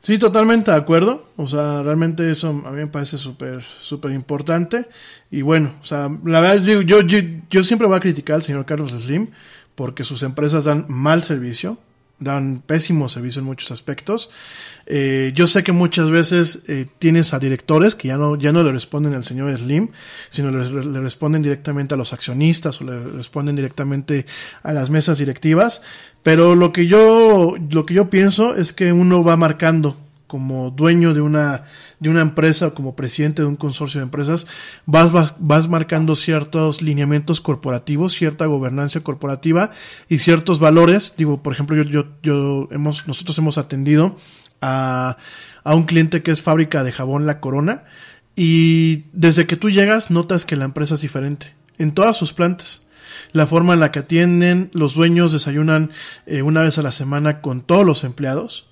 Sí, 0.00 0.18
totalmente 0.18 0.70
de 0.70 0.76
acuerdo. 0.76 1.26
O 1.36 1.48
sea, 1.48 1.82
realmente 1.82 2.30
eso 2.30 2.50
a 2.50 2.70
mí 2.70 2.76
me 2.76 2.86
parece 2.86 3.16
súper, 3.16 3.62
súper 3.62 4.12
importante. 4.12 4.86
Y 5.30 5.42
bueno, 5.42 5.72
o 5.80 5.84
sea, 5.84 6.10
la 6.24 6.40
verdad, 6.40 6.62
yo, 6.62 6.82
yo, 6.82 7.00
yo, 7.00 7.18
yo 7.50 7.62
siempre 7.62 7.88
voy 7.88 7.96
a 7.96 8.00
criticar 8.00 8.36
al 8.36 8.42
señor 8.42 8.66
Carlos 8.66 8.92
Slim 8.92 9.28
porque 9.74 10.04
sus 10.04 10.22
empresas 10.22 10.64
dan 10.64 10.84
mal 10.88 11.22
servicio, 11.22 11.78
dan 12.18 12.62
pésimo 12.64 13.08
servicio 13.08 13.40
en 13.40 13.46
muchos 13.46 13.70
aspectos. 13.70 14.30
Eh, 14.86 15.32
yo 15.34 15.46
sé 15.46 15.62
que 15.62 15.72
muchas 15.72 16.10
veces 16.10 16.64
eh, 16.68 16.86
tienes 16.98 17.34
a 17.34 17.38
directores 17.38 17.94
que 17.94 18.08
ya 18.08 18.16
no, 18.16 18.36
ya 18.36 18.52
no 18.52 18.62
le 18.62 18.72
responden 18.72 19.14
al 19.14 19.24
señor 19.24 19.56
Slim, 19.56 19.88
sino 20.28 20.50
le, 20.50 20.84
le 20.84 21.00
responden 21.00 21.42
directamente 21.42 21.94
a 21.94 21.96
los 21.96 22.12
accionistas 22.12 22.80
o 22.80 22.84
le 22.84 23.02
responden 23.04 23.56
directamente 23.56 24.26
a 24.62 24.72
las 24.72 24.90
mesas 24.90 25.18
directivas. 25.18 25.82
Pero 26.22 26.54
lo 26.54 26.72
que 26.72 26.86
yo, 26.86 27.54
lo 27.70 27.86
que 27.86 27.94
yo 27.94 28.10
pienso 28.10 28.54
es 28.56 28.72
que 28.72 28.92
uno 28.92 29.22
va 29.24 29.36
marcando 29.36 29.96
como 30.26 30.70
dueño 30.70 31.14
de 31.14 31.20
una, 31.20 31.64
de 32.04 32.10
una 32.10 32.20
empresa 32.20 32.68
o 32.68 32.74
como 32.74 32.94
presidente 32.94 33.42
de 33.42 33.48
un 33.48 33.56
consorcio 33.56 33.98
de 33.98 34.04
empresas, 34.04 34.46
vas, 34.86 35.10
vas, 35.10 35.34
vas 35.38 35.68
marcando 35.68 36.14
ciertos 36.14 36.82
lineamientos 36.82 37.40
corporativos, 37.40 38.12
cierta 38.12 38.46
gobernanza 38.46 39.00
corporativa 39.00 39.72
y 40.08 40.18
ciertos 40.18 40.60
valores. 40.60 41.14
Digo, 41.16 41.42
por 41.42 41.52
ejemplo, 41.52 41.76
yo, 41.76 41.84
yo, 41.84 42.06
yo 42.22 42.68
hemos, 42.70 43.08
nosotros 43.08 43.36
hemos 43.38 43.58
atendido 43.58 44.16
a, 44.60 45.16
a 45.64 45.74
un 45.74 45.84
cliente 45.84 46.22
que 46.22 46.30
es 46.30 46.42
fábrica 46.42 46.84
de 46.84 46.92
jabón 46.92 47.26
La 47.26 47.40
Corona 47.40 47.84
y 48.36 49.04
desde 49.12 49.46
que 49.46 49.56
tú 49.56 49.70
llegas 49.70 50.10
notas 50.10 50.44
que 50.44 50.56
la 50.56 50.64
empresa 50.66 50.94
es 50.94 51.00
diferente 51.00 51.54
en 51.78 51.92
todas 51.92 52.16
sus 52.16 52.32
plantas 52.32 52.84
la 53.32 53.46
forma 53.46 53.74
en 53.74 53.80
la 53.80 53.90
que 53.90 54.00
atienden, 54.00 54.70
los 54.72 54.94
dueños 54.94 55.32
desayunan 55.32 55.90
eh, 56.26 56.42
una 56.42 56.62
vez 56.62 56.78
a 56.78 56.82
la 56.82 56.92
semana 56.92 57.40
con 57.40 57.62
todos 57.62 57.84
los 57.84 58.04
empleados, 58.04 58.66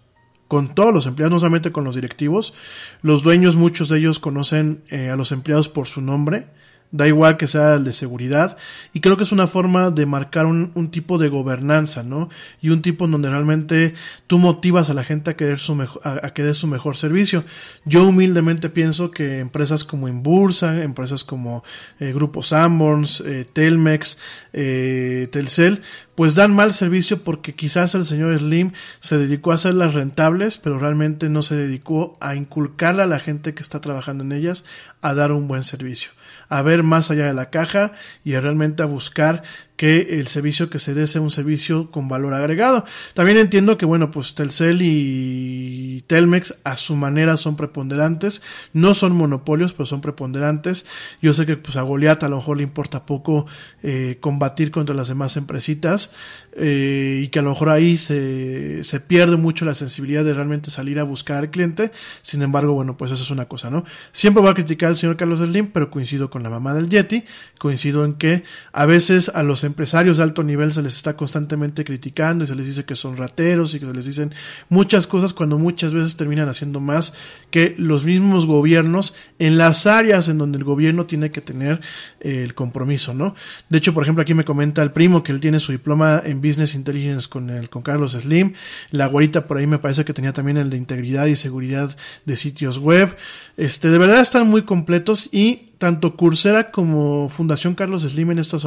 con 0.53 0.75
todos 0.75 0.93
los 0.93 1.07
empleados, 1.07 1.33
no 1.33 1.39
solamente 1.39 1.73
con 1.73 1.83
los 1.83 1.95
directivos. 1.95 2.53
Los 3.01 3.23
dueños, 3.23 3.57
muchos 3.57 3.89
de 3.89 3.97
ellos 3.97 4.19
conocen 4.19 4.83
eh, 4.91 5.09
a 5.09 5.17
los 5.17 5.33
empleados 5.33 5.71
por 5.71 5.87
su 5.87 6.03
nombre, 6.03 6.45
da 6.93 7.09
igual 7.09 7.37
que 7.37 7.49
sea 7.49 7.75
el 7.75 7.85
de 7.85 7.93
seguridad, 7.93 8.57
y 8.93 9.01
creo 9.01 9.17
que 9.17 9.25
es 9.25 9.33
una 9.33 9.47
forma 9.47 9.91
de 9.91 10.07
marcar 10.07 10.47
un, 10.47 10.71
un 10.75 10.91
tipo 10.91 11.19
de 11.19 11.29
gobernanza, 11.29 12.03
¿no? 12.03 12.29
Y 12.61 12.69
un 12.69 12.83
tipo 12.83 13.07
en 13.07 13.13
donde 13.13 13.31
realmente 13.31 13.95
tú 14.27 14.39
motivas 14.39 14.91
a 14.91 14.95
la 14.95 15.03
gente 15.03 15.31
a 15.31 15.37
querer 15.37 15.59
su 15.59 15.75
mejor, 15.75 16.03
a, 16.05 16.27
a 16.27 16.35
que 16.35 16.43
dé 16.43 16.55
su 16.55 16.67
mejor 16.67 16.97
servicio. 16.97 17.45
Yo 17.85 18.07
humildemente 18.07 18.69
pienso 18.69 19.11
que 19.11 19.41
empresas 19.41 19.85
como 19.85 20.07
Inbursa, 20.07 20.83
empresas 20.83 21.25
como 21.25 21.65
eh, 21.99 22.13
Grupo 22.13 22.43
Sanborns, 22.43 23.23
eh, 23.25 23.47
Telmex, 23.51 24.19
eh, 24.53 25.29
Telcel, 25.33 25.83
pues 26.15 26.35
dan 26.35 26.55
mal 26.55 26.75
servicio 26.75 27.23
porque 27.23 27.55
quizás 27.55 27.95
el 27.95 28.05
señor 28.05 28.39
Slim 28.39 28.73
se 29.01 29.19
dedicó 29.19 29.53
a 29.53 29.55
hacerlas 29.55 29.95
rentables, 29.95 30.59
pero 30.59 30.79
realmente 30.79 31.29
no 31.29 31.43
se 31.43 31.57
dedicó 31.57 32.17
a 32.21 32.37
inculcarle 32.37 33.03
a 33.03 33.07
la 33.07 33.19
gente 33.19 33.55
que 33.55 33.63
está 33.63 33.81
trabajando 33.81 34.25
en 34.25 34.33
ellas 34.33 34.65
a 35.01 35.15
dar 35.15 35.33
un 35.33 35.49
buen 35.49 35.65
servicio 35.65 36.11
a 36.53 36.61
ver 36.61 36.83
más 36.83 37.11
allá 37.11 37.27
de 37.27 37.33
la 37.33 37.49
caja 37.49 37.93
y 38.25 38.35
a 38.35 38.41
realmente 38.41 38.83
a 38.83 38.87
buscar 38.87 39.43
que 39.77 40.21
el 40.21 40.29
servicio 40.29 40.71
que 40.71 40.79
se 40.79 40.95
dé 40.95 41.07
sea 41.07 41.21
un 41.21 41.31
servicio 41.31 41.91
con 41.91 42.09
valor 42.09 42.35
agregado. 42.35 42.85
También 43.15 43.39
entiendo 43.39 43.79
que, 43.79 43.87
bueno, 43.87 44.11
pues 44.11 44.35
Telcel 44.35 44.81
y 44.83 46.05
Telmex 46.07 46.61
a 46.65 46.77
su 46.77 46.95
manera 46.95 47.37
son 47.37 47.57
preponderantes, 47.57 48.43
no 48.73 48.95
son 48.95 49.17
monopolios, 49.17 49.73
pero 49.73 49.87
son 49.87 50.01
preponderantes. 50.01 50.87
Yo 51.21 51.33
sé 51.33 51.47
que 51.47 51.57
pues 51.57 51.77
a 51.77 51.83
Goliat 51.83 52.23
a 52.23 52.29
lo 52.29 52.37
mejor 52.37 52.59
le 52.59 52.63
importa 52.63 53.07
poco 53.07 53.47
eh, 53.83 54.19
combatir 54.21 54.71
contra 54.71 54.95
las 54.95 55.09
demás 55.09 55.37
empresitas 55.37 56.13
eh, 56.55 57.23
y 57.25 57.29
que 57.29 57.39
a 57.39 57.43
lo 57.43 57.51
mejor 57.51 57.71
ahí 57.71 57.97
se, 57.97 58.85
se 58.85 59.01
pierde 59.01 59.37
mucho 59.37 59.65
la 59.65 59.75
sensibilidad 59.75 60.25
de 60.25 60.35
realmente 60.35 60.71
salir 60.71 60.99
a 60.99 61.03
buscar 61.03 61.39
al 61.39 61.51
cliente. 61.51 61.93
Sin 62.23 62.43
embargo, 62.43 62.75
bueno, 62.75 62.97
pues 62.97 63.11
eso 63.11 63.23
es 63.23 63.31
una 63.31 63.47
cosa, 63.47 63.71
¿no? 63.71 63.85
Siempre 64.13 64.43
voy 64.43 64.51
a 64.51 64.55
criticar 64.55 64.91
al 64.91 64.97
señor 64.97 65.17
Carlos 65.17 65.41
Slim, 65.41 65.69
pero 65.73 65.91
coincido 65.91 66.31
con 66.31 66.43
la 66.43 66.51
mamá 66.51 66.75
del 66.75 66.89
Yeti, 66.89 67.25
coincido 67.59 68.05
en 68.05 68.15
que 68.15 68.45
a 68.73 68.87
veces 68.87 69.31
a 69.31 69.43
los 69.43 69.65
empresarios 69.73 70.19
de 70.19 70.23
alto 70.23 70.43
nivel 70.43 70.71
se 70.71 70.83
les 70.83 70.95
está 70.95 71.17
constantemente 71.17 71.83
criticando 71.83 72.45
y 72.45 72.47
se 72.47 72.55
les 72.55 72.67
dice 72.67 72.85
que 72.85 72.95
son 72.95 73.17
rateros 73.17 73.73
y 73.73 73.81
que 73.81 73.87
se 73.87 73.95
les 73.95 74.05
dicen 74.05 74.35
muchas 74.69 75.07
cosas 75.07 75.33
cuando 75.33 75.57
muchas 75.59 75.95
veces 75.95 76.17
terminan 76.17 76.49
haciendo 76.49 76.79
más 76.79 77.15
que 77.51 77.75
los 77.79 78.05
mismos 78.05 78.45
gobiernos 78.45 79.15
en 79.39 79.57
las 79.57 79.87
áreas 79.87 80.29
en 80.29 80.37
donde 80.37 80.59
el 80.59 80.65
gobierno 80.65 81.07
tiene 81.07 81.31
que 81.31 81.41
tener 81.41 81.81
eh, 82.21 82.43
el 82.43 82.55
compromiso, 82.55 83.15
¿no? 83.15 83.35
De 83.71 83.79
hecho, 83.79 83.95
por 83.95 84.03
ejemplo, 84.03 84.21
aquí 84.21 84.35
me 84.35 84.45
comenta 84.45 84.83
el 84.83 84.93
primo 84.93 85.23
que 85.23 85.33
él 85.33 85.41
tiene 85.41 85.59
su 85.59 85.73
diploma 85.73 86.23
en 86.23 86.43
Business 86.43 86.75
Intelligence 86.75 87.29
con 87.29 87.49
el 87.49 87.71
con 87.71 87.83
Carlos 87.83 88.13
Slim, 88.13 88.53
la 88.91 89.07
güerita 89.07 89.47
por 89.47 89.57
ahí 89.57 89.67
me 89.67 89.79
parece 89.79 90.05
que 90.05 90.13
tenía 90.13 90.35
también 90.35 90.59
el 90.59 90.69
de 90.69 90.77
integridad 90.77 91.27
y 91.27 91.37
seguridad 91.37 91.97
de 92.27 92.37
sitios 92.37 92.79
web. 92.79 93.17
Este, 93.57 93.91
de 93.91 93.99
verdad 93.99 94.21
están 94.21 94.49
muy 94.49 94.63
completos 94.63 95.29
y 95.33 95.72
tanto 95.83 96.15
Coursera 96.15 96.71
como 96.71 97.29
Fundación 97.29 97.75
Carlos 97.75 98.03
Slim 98.03 98.31
en 98.31 98.39
estas, 98.39 98.65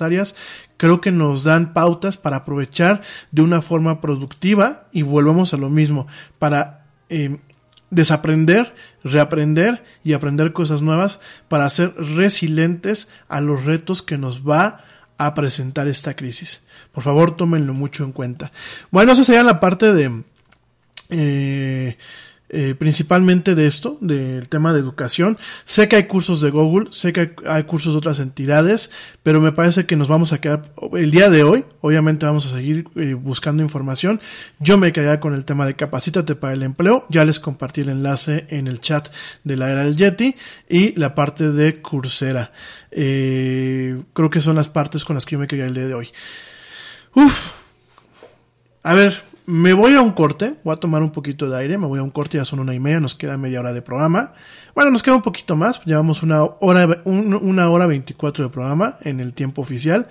áreas, 0.00 0.36
creo 0.76 1.00
que 1.00 1.10
nos 1.10 1.42
dan 1.42 1.72
pautas 1.72 2.18
para 2.18 2.36
aprovechar 2.36 3.02
de 3.32 3.42
una 3.42 3.62
forma 3.62 4.00
productiva 4.00 4.86
y 4.92 5.02
volvemos 5.02 5.52
a 5.54 5.56
lo 5.56 5.70
mismo, 5.70 6.06
para 6.38 6.86
eh, 7.08 7.38
desaprender, 7.90 8.76
reaprender 9.02 9.82
y 10.04 10.12
aprender 10.12 10.52
cosas 10.52 10.82
nuevas 10.82 11.18
para 11.48 11.68
ser 11.68 11.96
resilientes 11.96 13.12
a 13.26 13.40
los 13.40 13.64
retos 13.64 14.00
que 14.00 14.16
nos 14.16 14.48
va 14.48 14.84
a 15.18 15.34
presentar 15.34 15.88
esta 15.88 16.14
crisis. 16.14 16.64
Por 16.92 17.02
favor, 17.02 17.34
tómenlo 17.34 17.74
mucho 17.74 18.04
en 18.04 18.12
cuenta. 18.12 18.52
Bueno, 18.92 19.10
eso 19.10 19.24
sería 19.24 19.42
la 19.42 19.58
parte 19.58 19.92
de... 19.92 20.22
Eh, 21.10 21.96
eh, 22.48 22.76
principalmente 22.78 23.56
de 23.56 23.66
esto, 23.66 23.98
del 24.00 24.48
tema 24.48 24.72
de 24.72 24.78
educación. 24.78 25.36
Sé 25.64 25.88
que 25.88 25.96
hay 25.96 26.04
cursos 26.04 26.40
de 26.40 26.50
Google, 26.50 26.88
sé 26.92 27.12
que 27.12 27.34
hay, 27.46 27.64
cursos 27.64 27.94
de 27.94 27.98
otras 27.98 28.20
entidades, 28.20 28.92
pero 29.24 29.40
me 29.40 29.50
parece 29.50 29.84
que 29.84 29.96
nos 29.96 30.06
vamos 30.06 30.32
a 30.32 30.40
quedar 30.40 30.62
el 30.92 31.10
día 31.10 31.28
de 31.28 31.42
hoy. 31.42 31.64
Obviamente 31.80 32.24
vamos 32.24 32.46
a 32.46 32.50
seguir 32.50 32.86
eh, 32.94 33.14
buscando 33.14 33.64
información. 33.64 34.20
Yo 34.60 34.78
me 34.78 34.92
quedaría 34.92 35.18
con 35.18 35.34
el 35.34 35.44
tema 35.44 35.66
de 35.66 35.74
capacítate 35.74 36.36
para 36.36 36.54
el 36.54 36.62
empleo. 36.62 37.04
Ya 37.08 37.24
les 37.24 37.40
compartí 37.40 37.80
el 37.80 37.88
enlace 37.88 38.46
en 38.50 38.68
el 38.68 38.80
chat 38.80 39.08
de 39.42 39.56
la 39.56 39.70
era 39.70 39.84
del 39.84 39.96
Yeti 39.96 40.36
y 40.68 40.98
la 40.98 41.16
parte 41.16 41.50
de 41.50 41.82
Coursera. 41.82 42.52
Eh, 42.92 44.00
creo 44.12 44.30
que 44.30 44.40
son 44.40 44.54
las 44.54 44.68
partes 44.68 45.04
con 45.04 45.14
las 45.14 45.26
que 45.26 45.32
yo 45.32 45.40
me 45.40 45.48
quedaría 45.48 45.66
el 45.66 45.74
día 45.74 45.86
de 45.86 45.94
hoy. 45.94 46.10
Uf. 47.14 47.52
A 48.84 48.94
ver, 48.94 49.20
me 49.46 49.72
voy 49.72 49.94
a 49.94 50.00
un 50.00 50.10
corte, 50.12 50.56
voy 50.64 50.74
a 50.74 50.76
tomar 50.76 51.02
un 51.02 51.10
poquito 51.12 51.48
de 51.48 51.56
aire, 51.56 51.78
me 51.78 51.86
voy 51.86 52.00
a 52.00 52.02
un 52.02 52.10
corte, 52.10 52.36
ya 52.36 52.44
son 52.44 52.58
una 52.58 52.74
y 52.74 52.80
media, 52.80 52.98
nos 53.00 53.14
queda 53.14 53.36
media 53.38 53.60
hora 53.60 53.72
de 53.72 53.80
programa. 53.82 54.32
Bueno, 54.74 54.90
nos 54.90 55.02
queda 55.02 55.14
un 55.14 55.22
poquito 55.22 55.54
más, 55.56 55.84
llevamos 55.84 56.22
una 56.22 56.42
hora, 56.44 57.00
un- 57.04 57.34
una 57.34 57.68
hora 57.70 57.86
24 57.86 58.44
de 58.44 58.50
programa 58.50 58.98
en 59.02 59.20
el 59.20 59.34
tiempo 59.34 59.62
oficial. 59.62 60.08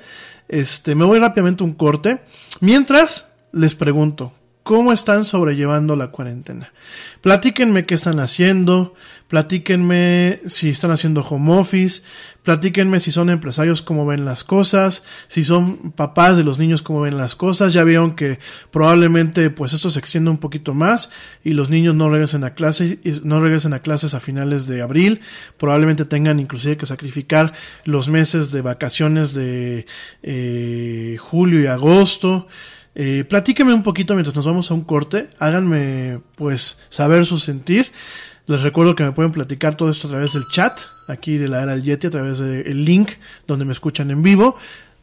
Este, 0.48 0.96
me 0.96 1.04
voy 1.06 1.20
rápidamente 1.20 1.64
a 1.64 1.68
un 1.68 1.74
corte. 1.74 2.20
Mientras, 2.62 3.36
les 3.52 3.76
pregunto, 3.76 4.32
¿cómo 4.66 4.92
están 4.92 5.24
sobrellevando 5.24 5.96
la 5.96 6.08
cuarentena? 6.08 6.74
Platíquenme 7.22 7.86
qué 7.86 7.94
están 7.94 8.20
haciendo, 8.20 8.96
platíquenme 9.28 10.40
si 10.48 10.72
están 10.72 10.90
haciendo 10.90 11.22
home 11.22 11.54
office, 11.60 12.02
platíquenme 12.42 13.00
si 13.00 13.12
son 13.12 13.30
empresarios, 13.30 13.84
cómo 13.84 14.08
ven 14.08 14.26
las 14.26 14.44
cosas, 14.44 15.04
si 15.28 15.44
son 15.44 15.92
papás 15.92 16.36
de 16.36 16.44
los 16.44 16.58
niños, 16.58 16.82
cómo 16.82 17.02
ven 17.02 17.16
las 17.16 17.36
cosas. 17.36 17.74
Ya 17.74 17.84
vieron 17.84 18.16
que 18.16 18.40
probablemente 18.72 19.52
pues 19.52 19.74
esto 19.74 19.92
se 19.92 20.00
extienda 20.00 20.32
un 20.32 20.40
poquito 20.40 20.74
más 20.74 21.12
y 21.44 21.54
los 21.54 21.70
niños 21.70 21.94
no 21.94 22.10
regresen 22.10 22.44
a 22.44 22.56
clases, 22.56 23.24
no 23.24 23.40
regresen 23.40 23.74
a 23.74 23.84
clases 23.84 24.16
a 24.16 24.20
finales 24.20 24.66
de 24.66 24.82
abril. 24.82 25.22
Probablemente 25.58 26.06
tengan 26.06 26.40
inclusive 26.40 26.76
que 26.76 26.88
sacrificar 26.88 27.54
los 27.84 28.10
meses 28.10 28.52
de 28.52 28.62
vacaciones 28.62 29.36
de 29.36 29.86
eh, 30.24 31.18
julio 31.20 31.62
y 31.62 31.68
agosto. 31.68 32.48
Eh, 32.96 33.26
platíquenme 33.28 33.74
un 33.74 33.84
poquito 33.84 34.14
mientras 34.14 34.36
nos 34.36 34.46
vamos 34.46 34.72
a 34.72 34.74
un 34.74 34.82
corte. 34.82 35.30
Háganme, 35.38 36.22
pues, 36.36 36.80
saber 36.90 37.26
su 37.26 37.38
sentir. 37.38 37.92
Les 38.48 38.62
recuerdo 38.62 38.96
que 38.96 39.04
me 39.04 39.12
pueden 39.12 39.32
platicar 39.32 39.76
todo 39.76 39.90
esto 39.90 40.08
a 40.08 40.12
través 40.12 40.34
del 40.34 40.44
chat, 40.52 40.80
aquí 41.08 41.38
de 41.38 41.48
la 41.48 41.64
era 41.64 41.74
del 41.74 41.84
Yeti, 41.84 42.08
a 42.08 42.12
través 42.12 42.40
del 42.40 42.86
link 42.86 43.12
donde 43.48 43.66
me 43.66 43.74
escuchan 43.74 44.12
en 44.12 44.22
vivo, 44.22 44.56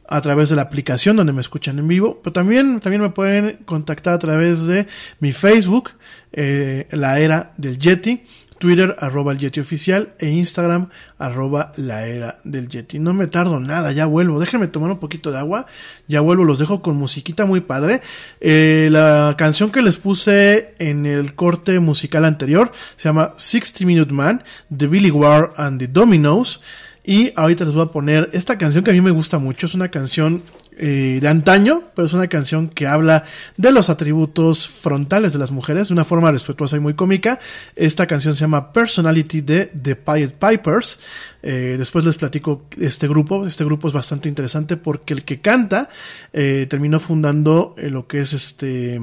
a 0.08 0.20
través 0.20 0.48
de 0.48 0.56
la 0.56 0.62
aplicación 0.62 1.16
donde 1.16 1.32
me 1.32 1.40
escuchan 1.40 1.78
en 1.78 1.88
vivo, 1.88 2.20
pero 2.22 2.32
también, 2.32 2.78
también 2.80 3.02
me 3.02 3.10
pueden 3.10 3.58
contactar 3.64 4.14
a 4.14 4.18
través 4.18 4.64
de 4.66 4.86
mi 5.18 5.32
Facebook, 5.32 5.90
eh, 6.32 6.86
la 6.92 7.18
era 7.18 7.52
del 7.56 7.78
Yeti, 7.78 8.22
Twitter, 8.62 8.94
arroba 9.00 9.32
el 9.32 9.38
Yeti 9.38 9.58
oficial, 9.58 10.12
e 10.20 10.28
Instagram, 10.28 10.88
arroba 11.18 11.72
la 11.76 12.06
era 12.06 12.38
del 12.44 12.68
Yeti. 12.68 13.00
No 13.00 13.12
me 13.12 13.26
tardo 13.26 13.58
nada, 13.58 13.90
ya 13.90 14.06
vuelvo. 14.06 14.38
Déjenme 14.38 14.68
tomar 14.68 14.92
un 14.92 15.00
poquito 15.00 15.32
de 15.32 15.38
agua, 15.38 15.66
ya 16.06 16.20
vuelvo, 16.20 16.44
los 16.44 16.60
dejo 16.60 16.80
con 16.80 16.94
musiquita 16.94 17.44
muy 17.44 17.60
padre. 17.60 18.02
Eh, 18.40 18.88
la 18.92 19.34
canción 19.36 19.72
que 19.72 19.82
les 19.82 19.96
puse 19.96 20.74
en 20.78 21.06
el 21.06 21.34
corte 21.34 21.80
musical 21.80 22.24
anterior 22.24 22.70
se 22.94 23.08
llama 23.08 23.34
60 23.36 23.84
Minute 23.84 24.14
Man, 24.14 24.44
de 24.68 24.86
Billy 24.86 25.10
Ward 25.10 25.54
and 25.56 25.80
the 25.80 25.88
Dominoes. 25.88 26.60
Y 27.04 27.32
ahorita 27.34 27.64
les 27.64 27.74
voy 27.74 27.86
a 27.86 27.90
poner 27.90 28.30
esta 28.32 28.58
canción 28.58 28.84
que 28.84 28.92
a 28.92 28.94
mí 28.94 29.00
me 29.00 29.10
gusta 29.10 29.38
mucho. 29.38 29.66
Es 29.66 29.74
una 29.74 29.90
canción 29.90 30.40
eh, 30.78 31.18
de 31.20 31.28
antaño, 31.28 31.82
pero 31.94 32.06
es 32.06 32.14
una 32.14 32.28
canción 32.28 32.68
que 32.68 32.86
habla 32.86 33.24
de 33.58 33.72
los 33.72 33.90
atributos 33.90 34.68
frontales 34.68 35.34
de 35.34 35.38
las 35.38 35.52
mujeres 35.52 35.88
de 35.88 35.94
una 35.94 36.06
forma 36.06 36.32
respetuosa 36.32 36.76
y 36.76 36.80
muy 36.80 36.94
cómica. 36.94 37.38
Esta 37.76 38.06
canción 38.06 38.34
se 38.34 38.40
llama 38.40 38.72
Personality 38.72 39.42
de 39.42 39.66
The 39.66 39.96
Pirate 39.96 40.34
Pipers. 40.40 40.98
Eh, 41.42 41.76
después 41.76 42.06
les 42.06 42.16
platico 42.16 42.64
este 42.80 43.06
grupo. 43.06 43.46
Este 43.46 43.64
grupo 43.64 43.88
es 43.88 43.92
bastante 43.92 44.30
interesante 44.30 44.78
porque 44.78 45.12
el 45.12 45.24
que 45.24 45.42
canta 45.42 45.90
eh, 46.32 46.66
terminó 46.70 46.98
fundando 47.00 47.74
lo 47.76 48.06
que 48.06 48.20
es 48.20 48.32
este. 48.32 49.00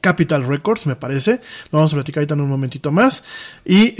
Capital 0.00 0.46
Records, 0.46 0.86
me 0.86 0.96
parece. 0.96 1.40
Lo 1.70 1.78
vamos 1.78 1.92
a 1.92 1.96
platicar 1.96 2.20
ahorita 2.20 2.34
en 2.34 2.40
un 2.40 2.48
momentito 2.48 2.90
más. 2.90 3.22
Y 3.64 3.92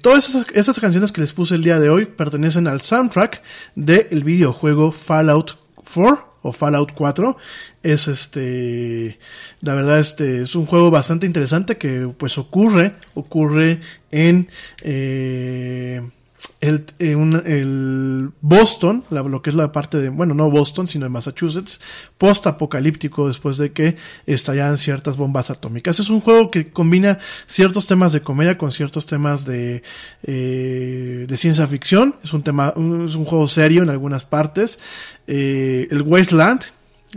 todas 0.00 0.32
esas, 0.54 0.78
canciones 0.78 1.10
que 1.10 1.20
les 1.20 1.32
puse 1.32 1.56
el 1.56 1.64
día 1.64 1.80
de 1.80 1.90
hoy 1.90 2.06
pertenecen 2.06 2.68
al 2.68 2.80
soundtrack 2.80 3.42
del 3.74 4.22
videojuego 4.22 4.92
Fallout 4.92 5.63
4 5.92 6.34
o 6.42 6.52
Fallout 6.52 6.92
4. 6.92 7.36
Es 7.82 8.08
este, 8.08 9.18
la 9.60 9.74
verdad, 9.74 9.98
este 9.98 10.42
es 10.42 10.54
un 10.54 10.66
juego 10.66 10.90
bastante 10.90 11.26
interesante 11.26 11.76
que 11.76 12.12
pues 12.16 12.38
ocurre, 12.38 12.92
ocurre 13.14 13.80
en 14.10 14.48
eh, 14.82 16.02
el, 16.60 16.86
eh, 16.98 17.12
el 17.46 18.30
Boston, 18.40 19.04
la- 19.10 19.22
lo 19.22 19.42
que 19.42 19.50
es 19.50 19.56
la 19.56 19.70
parte 19.72 19.98
de, 19.98 20.08
bueno, 20.08 20.34
no 20.34 20.50
Boston, 20.50 20.86
sino 20.86 21.04
de 21.04 21.10
Massachusetts, 21.10 21.80
post-apocalíptico 22.18 23.26
después 23.28 23.56
de 23.58 23.72
que 23.72 23.96
estallan 24.26 24.76
ciertas 24.76 25.16
bombas 25.16 25.50
atómicas. 25.50 26.00
Es 26.00 26.10
un 26.10 26.20
juego 26.20 26.50
que 26.50 26.70
combina 26.70 27.18
ciertos 27.46 27.86
temas 27.86 28.12
de 28.12 28.22
comedia 28.22 28.56
con 28.58 28.70
ciertos 28.70 29.06
temas 29.06 29.44
de, 29.44 29.82
eh, 30.22 31.26
de 31.28 31.36
ciencia 31.36 31.66
ficción. 31.66 32.16
Es 32.22 32.32
un 32.32 32.42
tema, 32.42 32.68
es 33.04 33.14
un 33.14 33.24
juego 33.24 33.46
serio 33.48 33.82
en 33.82 33.90
algunas 33.90 34.24
partes. 34.24 34.78
Eh, 35.26 35.88
el 35.90 36.02
Wasteland, 36.02 36.62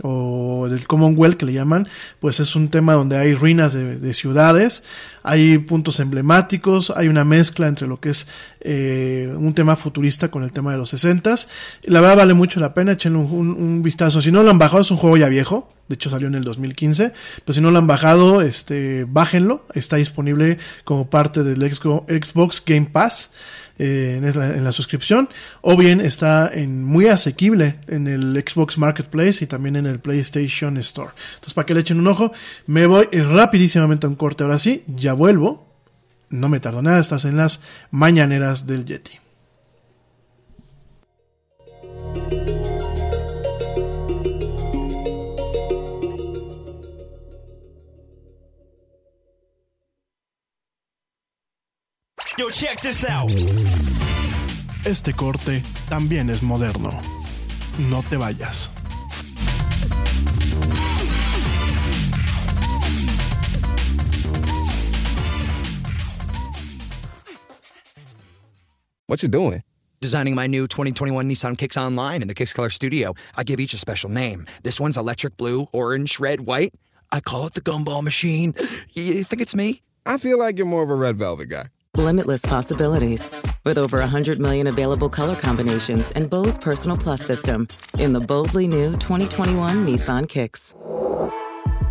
o 0.02 0.66
del 0.70 0.86
Commonwealth 0.86 1.36
que 1.36 1.46
le 1.46 1.52
llaman, 1.52 1.88
pues 2.20 2.40
es 2.40 2.54
un 2.56 2.68
tema 2.68 2.94
donde 2.94 3.16
hay 3.16 3.34
ruinas 3.34 3.72
de, 3.72 3.98
de 3.98 4.14
ciudades, 4.14 4.84
hay 5.22 5.58
puntos 5.58 6.00
emblemáticos, 6.00 6.92
hay 6.96 7.08
una 7.08 7.24
mezcla 7.24 7.68
entre 7.68 7.86
lo 7.86 8.00
que 8.00 8.10
es 8.10 8.28
eh, 8.60 9.32
un 9.36 9.54
tema 9.54 9.76
futurista 9.76 10.30
con 10.30 10.42
el 10.42 10.52
tema 10.52 10.72
de 10.72 10.78
los 10.78 10.90
60 10.90 11.34
La 11.84 12.00
verdad 12.00 12.16
vale 12.18 12.34
mucho 12.34 12.60
la 12.60 12.74
pena, 12.74 12.92
échenle 12.92 13.18
un, 13.18 13.50
un- 13.50 13.82
vistazo. 13.82 14.20
Si 14.20 14.32
no 14.32 14.42
lo 14.42 14.50
han 14.50 14.58
bajado, 14.58 14.80
es 14.82 14.90
un 14.90 14.96
juego 14.96 15.16
ya 15.16 15.28
viejo, 15.28 15.72
de 15.88 15.94
hecho 15.94 16.10
salió 16.10 16.28
en 16.28 16.34
el 16.34 16.44
2015, 16.44 17.12
pero 17.44 17.54
si 17.54 17.60
no 17.60 17.70
lo 17.70 17.78
han 17.78 17.86
bajado, 17.86 18.40
este, 18.42 19.04
bájenlo, 19.08 19.64
está 19.74 19.96
disponible 19.96 20.58
como 20.84 21.08
parte 21.10 21.42
del 21.42 21.60
Xbox 21.70 22.62
Game 22.64 22.86
Pass 22.92 23.32
eh, 23.78 24.20
en, 24.22 24.38
la, 24.38 24.46
en 24.56 24.64
la 24.64 24.72
suscripción 24.72 25.28
o 25.60 25.76
bien 25.76 26.00
está 26.00 26.50
en 26.52 26.84
muy 26.84 27.06
asequible 27.06 27.76
en 27.86 28.06
el 28.06 28.44
Xbox 28.46 28.78
Marketplace 28.78 29.44
y 29.44 29.46
también 29.46 29.76
en 29.76 29.86
el 29.86 30.00
PlayStation 30.00 30.76
Store. 30.78 31.10
Entonces, 31.34 31.54
para 31.54 31.66
que 31.66 31.74
le 31.74 31.80
echen 31.80 32.00
un 32.00 32.08
ojo, 32.08 32.32
me 32.66 32.86
voy 32.86 33.06
rapidísimamente 33.06 34.06
a 34.06 34.10
un 34.10 34.16
corte. 34.16 34.44
Ahora 34.44 34.58
sí, 34.58 34.84
ya 34.86 35.12
vuelvo. 35.12 35.66
No 36.30 36.48
me 36.48 36.60
tardo 36.60 36.82
nada, 36.82 36.98
estás 36.98 37.24
en 37.24 37.36
las 37.36 37.62
mañaneras 37.90 38.66
del 38.66 38.84
Yeti. 38.84 39.27
Yo, 52.38 52.50
check 52.50 52.80
this 52.80 53.04
out. 53.04 53.32
Este 54.84 55.12
corte 55.12 55.60
también 55.88 56.30
es 56.30 56.40
moderno. 56.40 56.92
No 57.90 58.00
te 58.02 58.16
vayas. 58.16 58.68
What 69.08 69.20
you 69.24 69.28
doing? 69.28 69.64
Designing 70.00 70.36
my 70.36 70.46
new 70.46 70.68
2021 70.68 71.28
Nissan 71.28 71.58
Kicks 71.58 71.76
online 71.76 72.22
in 72.22 72.28
the 72.28 72.34
Kicks 72.34 72.52
Color 72.52 72.70
Studio. 72.70 73.14
I 73.36 73.42
give 73.42 73.58
each 73.58 73.74
a 73.74 73.78
special 73.78 74.10
name. 74.10 74.46
This 74.62 74.78
one's 74.78 74.96
electric 74.96 75.36
blue, 75.36 75.66
orange, 75.72 76.20
red, 76.20 76.42
white. 76.42 76.72
I 77.10 77.18
call 77.18 77.48
it 77.48 77.54
the 77.54 77.60
gumball 77.60 78.04
machine. 78.04 78.54
You 78.92 79.24
think 79.24 79.42
it's 79.42 79.56
me? 79.56 79.82
I 80.06 80.18
feel 80.18 80.38
like 80.38 80.56
you're 80.56 80.66
more 80.66 80.84
of 80.84 80.90
a 80.90 80.94
red 80.94 81.16
velvet 81.16 81.48
guy. 81.48 81.64
Limitless 81.96 82.42
possibilities. 82.42 83.30
With 83.64 83.78
over 83.78 83.98
100 83.98 84.38
million 84.38 84.66
available 84.66 85.08
color 85.08 85.34
combinations 85.34 86.10
and 86.12 86.30
Bose 86.30 86.58
Personal 86.58 86.96
Plus 86.96 87.24
system 87.24 87.66
in 87.98 88.12
the 88.12 88.20
boldly 88.20 88.66
new 88.68 88.92
2021 88.92 89.84
Nissan 89.84 90.28
Kicks. 90.28 90.74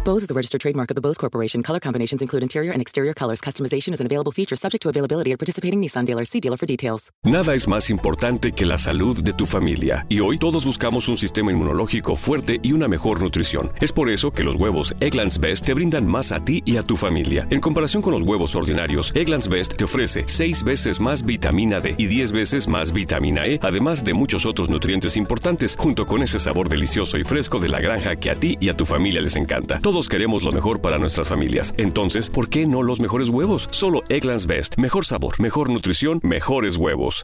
Bose 0.07 0.21
is 0.21 0.29
the 0.29 0.33
registered 0.33 0.61
trademark 0.61 0.89
of 0.89 0.95
the 0.95 1.01
Bose 1.01 1.17
Corporation. 1.17 1.61
Color 1.61 1.81
combinations 1.81 2.21
include 2.21 2.41
interior 2.41 2.71
and 2.71 2.81
exterior 2.81 3.13
colors. 3.13 3.41
Customization 3.41 3.93
is 3.93 3.99
an 3.99 4.05
available 4.05 4.31
feature 4.31 4.55
subject 4.55 4.81
to 4.83 4.87
availability 4.87 5.33
at 5.33 5.37
participating 5.37 5.81
Nissan 5.81 6.05
dealers. 6.05 6.29
See 6.29 6.39
dealer 6.39 6.55
for 6.55 6.65
details. 6.65 7.11
Nada 7.25 7.53
es 7.53 7.67
más 7.67 7.89
importante 7.89 8.53
que 8.53 8.65
la 8.65 8.77
salud 8.77 9.21
de 9.21 9.33
tu 9.33 9.45
familia 9.45 10.05
y 10.07 10.21
hoy 10.21 10.39
todos 10.39 10.63
buscamos 10.65 11.09
un 11.09 11.17
sistema 11.17 11.51
inmunológico 11.51 12.15
fuerte 12.15 12.61
y 12.63 12.71
una 12.71 12.87
mejor 12.87 13.21
nutrición. 13.21 13.73
Es 13.81 13.91
por 13.91 14.09
eso 14.09 14.31
que 14.31 14.45
los 14.45 14.55
huevos 14.55 14.95
Egglands 15.01 15.41
Best 15.41 15.65
te 15.65 15.73
brindan 15.73 16.07
más 16.07 16.31
a 16.31 16.39
ti 16.39 16.63
y 16.63 16.77
a 16.77 16.83
tu 16.83 16.95
familia. 16.95 17.45
En 17.49 17.59
comparación 17.59 18.01
con 18.01 18.13
los 18.13 18.21
huevos 18.21 18.55
ordinarios, 18.55 19.11
Egglands 19.13 19.49
Best 19.49 19.75
te 19.75 19.83
ofrece 19.83 20.23
6 20.25 20.63
veces 20.63 21.01
más 21.01 21.25
vitamina 21.25 21.81
D 21.81 21.95
y 21.97 22.05
10 22.05 22.31
veces 22.31 22.69
más 22.69 22.93
vitamina 22.93 23.45
E, 23.45 23.59
además 23.61 24.05
de 24.05 24.13
muchos 24.13 24.45
otros 24.45 24.69
nutrientes 24.69 25.17
importantes, 25.17 25.75
junto 25.77 26.07
con 26.07 26.23
ese 26.23 26.39
sabor 26.39 26.69
delicioso 26.69 27.17
y 27.17 27.25
fresco 27.25 27.59
de 27.59 27.67
la 27.67 27.81
granja 27.81 28.15
que 28.15 28.29
a 28.29 28.35
ti 28.35 28.55
y 28.61 28.69
a 28.69 28.77
tu 28.77 28.85
familia 28.85 29.19
les 29.19 29.35
encanta. 29.35 29.81
Todos 29.97 30.09
queremos 30.09 30.43
lo 30.43 30.51
mejor 30.51 30.79
para 30.79 30.99
nuestras 30.99 31.27
familias. 31.27 31.73
Entonces, 31.75 32.29
¿por 32.29 32.49
qué 32.49 32.67
no 32.67 32.83
los 32.83 32.99
mejores 32.99 33.29
huevos? 33.29 33.67
Solo 33.71 34.03
Egglands 34.09 34.45
Best. 34.45 34.77
Mejor 34.77 35.05
sabor, 35.05 35.39
mejor 35.41 35.71
nutrición, 35.71 36.19
mejores 36.21 36.77
huevos. 36.77 37.23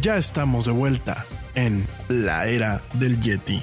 Ya 0.00 0.16
estamos 0.16 0.64
de 0.64 0.72
vuelta 0.72 1.26
en 1.54 1.86
la 2.08 2.46
era 2.46 2.80
del 2.94 3.20
Yeti. 3.20 3.62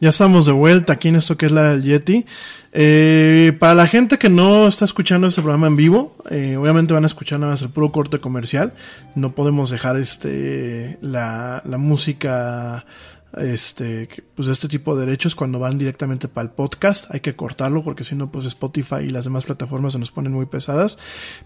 Ya 0.00 0.08
estamos 0.08 0.46
de 0.46 0.52
vuelta 0.52 0.94
aquí 0.94 1.08
en 1.08 1.16
esto 1.16 1.36
que 1.36 1.44
es 1.44 1.52
la 1.52 1.72
del 1.72 1.82
Yeti. 1.82 2.24
Eh, 2.72 3.54
para 3.58 3.74
la 3.74 3.86
gente 3.86 4.18
que 4.18 4.30
no 4.30 4.66
está 4.66 4.86
escuchando 4.86 5.26
este 5.26 5.42
programa 5.42 5.66
en 5.66 5.76
vivo, 5.76 6.16
eh, 6.30 6.56
obviamente 6.56 6.94
van 6.94 7.02
a 7.02 7.06
escuchar 7.06 7.38
nada 7.38 7.52
más 7.52 7.60
el 7.60 7.68
puro 7.68 7.92
corte 7.92 8.18
comercial. 8.18 8.72
No 9.14 9.34
podemos 9.34 9.68
dejar 9.68 9.98
este 9.98 10.96
la, 11.02 11.60
la 11.66 11.76
música 11.76 12.86
este 13.38 14.08
pues 14.34 14.48
este 14.48 14.66
tipo 14.68 14.96
de 14.96 15.06
derechos 15.06 15.34
cuando 15.34 15.58
van 15.58 15.78
directamente 15.78 16.26
para 16.26 16.46
el 16.46 16.50
podcast 16.50 17.12
hay 17.14 17.20
que 17.20 17.36
cortarlo 17.36 17.84
porque 17.84 18.02
si 18.02 18.16
no 18.16 18.32
pues 18.32 18.44
Spotify 18.46 19.04
y 19.06 19.10
las 19.10 19.24
demás 19.24 19.44
plataformas 19.44 19.92
se 19.92 19.98
nos 19.98 20.10
ponen 20.10 20.32
muy 20.32 20.46
pesadas. 20.46 20.98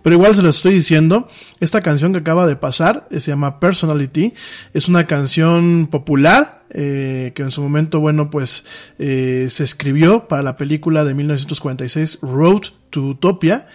Pero 0.02 0.16
igual 0.16 0.34
se 0.34 0.42
las 0.42 0.56
estoy 0.56 0.74
diciendo 0.74 1.28
esta 1.60 1.82
canción 1.82 2.12
que 2.12 2.20
acaba 2.20 2.46
de 2.46 2.56
pasar 2.56 3.06
eh, 3.10 3.20
se 3.20 3.30
llama 3.30 3.60
Personality. 3.60 4.32
Es 4.72 4.88
una 4.88 5.06
canción 5.06 5.88
popular 5.90 6.64
eh, 6.70 7.32
que 7.34 7.42
en 7.42 7.50
su 7.50 7.62
momento 7.62 8.00
bueno 8.00 8.30
pues 8.30 8.64
eh, 8.98 9.46
se 9.50 9.64
escribió 9.64 10.26
para 10.26 10.42
la 10.42 10.56
película 10.56 11.04
de 11.04 11.14
1946 11.14 12.20
Road 12.22 12.62
to 12.90 13.02
Utopia. 13.02 13.68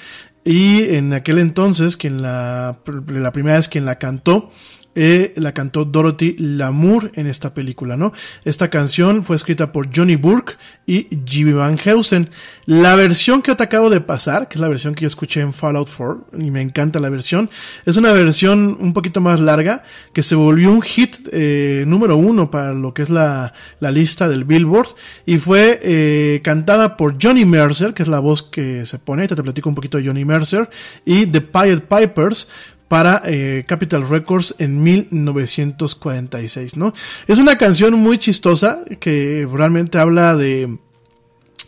Y 0.46 0.96
en 0.96 1.14
aquel 1.14 1.38
entonces 1.38 1.98
quien 1.98 2.22
la 2.22 2.80
la 3.08 3.32
primera 3.32 3.58
vez 3.58 3.68
quien 3.68 3.86
la 3.86 4.00
cantó 4.00 4.52
eh, 5.02 5.34
la 5.38 5.54
cantó 5.54 5.86
Dorothy 5.86 6.36
Lamour 6.38 7.14
en 7.16 7.26
esta 7.26 7.54
película, 7.54 7.96
¿no? 7.96 8.12
Esta 8.44 8.70
canción 8.70 9.24
fue 9.24 9.38
escrita 9.38 9.72
por 9.72 9.96
Johnny 9.96 10.18
Burke 10.18 10.58
y 10.86 11.08
Jimmy 11.26 11.54
Van 11.54 11.80
Heusen. 11.82 12.32
La 12.66 12.96
versión 12.96 13.42
que 13.42 13.56
te 13.56 13.64
acabo 13.64 13.90
de 13.90 14.02
pasar, 14.02 14.50
que 14.50 14.56
es 14.56 14.62
la 14.62 14.68
versión 14.68 14.96
que 14.96 15.04
yo 15.04 15.08
escuché 15.08 15.40
en 15.40 15.54
Fallout 15.54 15.88
4, 15.90 16.28
y 16.40 16.52
me 16.52 16.60
encanta 16.62 17.00
la 17.00 17.08
versión, 17.08 17.50
es 17.86 17.96
una 17.96 18.12
versión 18.12 18.76
un 18.78 18.92
poquito 18.92 19.22
más 19.22 19.40
larga, 19.40 19.84
que 20.14 20.22
se 20.22 20.36
volvió 20.36 20.70
un 20.70 20.82
hit 20.82 21.16
eh, 21.32 21.86
número 21.88 22.18
uno 22.18 22.52
para 22.52 22.74
lo 22.74 22.94
que 22.94 23.04
es 23.04 23.10
la, 23.10 23.54
la 23.80 23.92
lista 23.92 24.28
del 24.28 24.44
Billboard, 24.44 24.90
y 25.26 25.38
fue 25.38 25.80
eh, 25.82 26.42
cantada 26.44 26.98
por 26.98 27.16
Johnny 27.24 27.46
Mercer, 27.46 27.94
que 27.94 28.04
es 28.04 28.10
la 28.10 28.20
voz 28.20 28.44
que 28.44 28.86
se 28.86 29.00
pone, 29.00 29.30
te, 29.30 29.36
te 29.38 29.44
platico 29.44 29.70
un 29.70 29.76
poquito 29.76 29.98
de 29.98 30.06
Johnny 30.06 30.26
Mercer, 30.26 30.70
y 31.06 31.26
The 31.26 31.40
Pirate 31.40 31.88
Pipers, 31.88 32.50
para 32.90 33.22
eh, 33.26 33.64
Capital 33.68 34.10
Records 34.10 34.56
en 34.58 34.84
1946, 34.84 36.76
¿no? 36.76 36.94
Es 37.28 37.40
una 37.40 37.58
canción 37.58 37.94
muy 37.94 38.18
chistosa 38.18 38.80
que 39.00 39.48
realmente 39.50 40.00
habla 40.00 40.36
de 40.36 40.78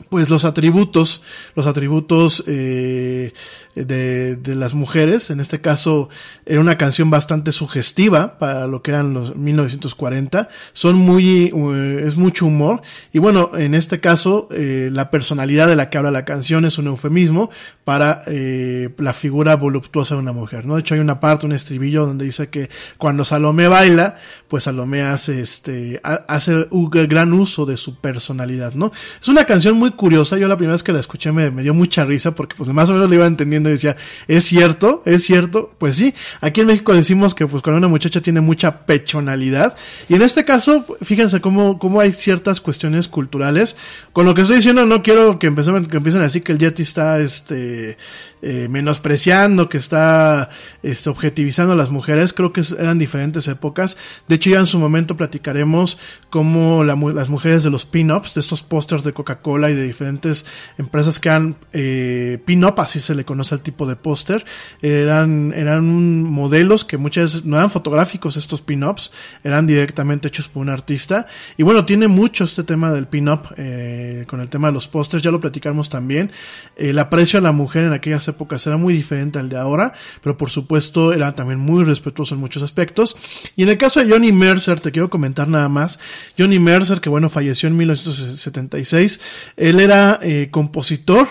pues 0.10 0.30
los 0.30 0.44
atributos, 0.44 1.22
los 1.56 1.68
atributos 1.68 2.44
eh, 2.48 3.34
de, 3.76 4.36
de, 4.36 4.56
las 4.56 4.74
mujeres. 4.74 5.30
En 5.30 5.40
este 5.40 5.62
caso 5.62 6.10
era 6.46 6.60
una 6.60 6.78
canción 6.78 7.10
bastante 7.10 7.52
sugestiva 7.52 8.38
para 8.38 8.68
lo 8.68 8.82
que 8.82 8.92
eran 8.92 9.14
los 9.14 9.36
1940. 9.36 10.50
Son 10.74 10.96
muy, 10.96 11.52
eh, 11.54 12.04
es 12.06 12.18
mucho 12.18 12.46
humor. 12.46 12.82
Y 13.14 13.20
bueno, 13.20 13.52
en 13.56 13.74
este 13.74 14.00
caso 14.00 14.50
eh, 14.52 14.90
la 14.92 15.10
personalidad 15.10 15.68
de 15.68 15.76
la 15.76 15.90
que 15.90 15.98
habla 15.98 16.12
la 16.12 16.26
canción 16.26 16.66
es 16.66 16.78
un 16.78 16.88
eufemismo 16.88 17.50
para 17.84 18.24
eh, 18.28 18.90
la 18.98 19.14
figura 19.14 19.56
voluptuosa 19.56 20.16
de 20.16 20.22
una 20.22 20.34
mujer. 20.34 20.66
¿no? 20.66 20.76
De 20.76 20.82
hecho 20.82 20.96
hay 20.96 21.02
una 21.02 21.20
parte, 21.20 21.46
un 21.46 21.54
estribillo 21.54 22.06
donde 22.06 22.26
dice 22.26 22.50
que 22.50 22.70
cuando 22.98 23.24
Salomé 23.24 23.68
baila, 23.68 24.18
pues 24.48 24.66
Salomé 24.66 25.02
hace 25.04 25.42
este, 25.42 26.00
hace 26.04 26.68
un 26.72 26.90
gran 26.90 27.34
uso 27.34 27.66
de 27.66 27.78
su 27.78 27.96
personalidad, 28.00 28.74
¿no? 28.74 28.92
Es 29.22 29.28
una 29.28 29.46
canción 29.46 29.78
muy 29.78 29.92
curiosa. 29.92 30.38
Yo 30.38 30.48
la 30.48 30.58
primera 30.58 30.74
vez 30.74 30.84
que 30.84 30.94
la 30.94 31.00
escuché 31.00 31.32
me, 31.32 31.52
me 31.52 31.64
dio 31.64 31.74
mucha 31.74 32.06
risa 32.06 32.36
porque 32.36 32.56
pues 32.56 32.70
más 32.70 32.90
o 32.90 32.94
menos 32.94 33.10
le 33.10 33.16
iba 33.16 33.26
entendiendo 33.26 33.61
y 33.70 33.74
decía, 33.74 33.98
¿es 34.28 34.46
cierto? 34.46 35.02
¿Es 35.06 35.24
cierto? 35.24 35.74
Pues 35.78 35.96
sí, 35.96 36.14
aquí 36.40 36.62
en 36.62 36.68
México 36.68 36.94
decimos 36.94 37.36
que 37.36 37.48
pues 37.48 37.64
cuando 37.64 37.78
una 37.78 37.88
muchacha 37.88 38.22
tiene 38.22 38.42
mucha 38.42 38.86
pechonalidad 38.86 39.76
y 40.10 40.16
en 40.16 40.22
este 40.22 40.46
caso, 40.46 40.86
fíjense 41.02 41.42
cómo, 41.42 41.80
cómo 41.80 42.00
hay 42.00 42.14
ciertas 42.14 42.62
cuestiones 42.62 43.08
culturales. 43.08 43.78
Con 44.14 44.26
lo 44.26 44.34
que 44.34 44.42
estoy 44.42 44.58
diciendo 44.58 44.86
no 44.86 45.04
quiero 45.04 45.40
que, 45.40 45.48
empiecen, 45.48 45.86
que 45.86 45.98
empiecen 45.98 46.22
a 46.22 46.26
decir 46.26 46.44
que 46.44 46.52
el 46.52 46.58
Yeti 46.58 46.82
está 46.82 47.20
este 47.20 47.98
eh, 48.42 48.68
menospreciando, 48.70 49.70
que 49.70 49.78
está 49.78 50.50
este, 50.84 51.10
objetivizando 51.10 51.74
a 51.74 51.76
las 51.76 51.92
mujeres. 51.92 52.34
Creo 52.34 52.52
que 52.54 52.62
eran 52.80 52.98
diferentes 52.98 53.48
épocas. 53.48 53.98
De 54.28 54.36
hecho, 54.36 54.50
ya 54.50 54.60
en 54.60 54.68
su 54.68 54.80
momento 54.80 55.16
platicaremos 55.16 56.00
cómo 56.30 56.84
la, 56.84 56.96
las 56.96 57.30
mujeres 57.30 57.64
de 57.64 57.70
los 57.70 57.86
pin-ups, 57.86 58.34
de 58.34 58.42
estos 58.42 58.64
pósters 58.64 59.04
de 59.04 59.14
Coca-Cola 59.14 59.70
y 59.70 59.76
de 59.76 59.84
diferentes 59.84 60.46
empresas 60.78 61.20
que 61.20 61.30
han 61.30 61.56
eh, 61.74 62.40
pin-up, 62.46 62.80
así 62.80 63.00
se 63.00 63.16
le 63.16 63.26
conoce 63.26 63.56
al 63.56 63.62
tipo 63.62 63.86
de 63.86 63.96
póster, 63.96 64.46
eran, 64.82 65.54
eran 65.56 66.24
modelos 66.24 66.86
que 66.86 66.98
muchas 66.98 67.26
veces 67.26 67.46
no 67.46 67.58
eran 67.58 67.70
fotográficos 67.70 68.38
estos 68.38 68.62
pin-ups, 68.62 69.12
eran 69.44 69.68
directamente 69.68 70.30
hechos 70.30 70.48
por 70.48 70.62
un 70.62 70.70
artista. 70.70 71.28
Y 71.58 71.64
bueno, 71.64 71.86
tiene 71.86 72.08
mucho 72.08 72.46
este 72.46 72.64
tema 72.64 72.92
del 72.92 73.08
pin-up 73.08 73.54
eh, 73.58 74.26
con 74.28 74.42
el 74.42 74.50
tema 74.50 74.70
de 74.70 74.74
los 74.74 74.88
pósters, 74.88 75.24
ya 75.24 75.32
lo 75.32 75.40
platicamos 75.40 75.90
también. 75.90 76.32
El 76.76 76.98
aprecio 77.00 77.40
a 77.40 77.42
la 77.42 77.52
mujer 77.52 77.86
en 77.86 77.94
aquellas 77.94 78.28
épocas 78.32 78.66
era 78.68 78.78
muy 78.78 78.94
diferente 78.94 79.40
al 79.40 79.50
de 79.50 79.58
ahora, 79.58 79.94
pero 80.24 80.38
por 80.38 80.50
supuesto 80.50 81.14
era 81.14 81.36
también 81.36 81.60
muy 81.60 81.84
respetuoso 81.84 82.36
en 82.36 82.42
muchos 82.42 82.64
aspectos. 82.64 83.16
Y 83.56 83.64
en 83.64 83.70
el 83.70 83.78
caso 83.78 84.04
de 84.04 84.12
Johnny 84.12 84.32
Mercer, 84.32 84.80
te 84.80 84.92
quiero 84.92 85.10
comentar 85.10 85.48
nada 85.48 85.70
más. 85.70 86.00
Johnny 86.38 86.60
Mercer, 86.60 87.02
que 87.02 87.10
bueno, 87.10 87.30
falleció 87.30 87.68
en 87.68 87.78
1976, 87.78 89.22
él 89.58 89.80
era 89.80 90.20
eh, 90.22 90.50
compositor, 90.52 91.28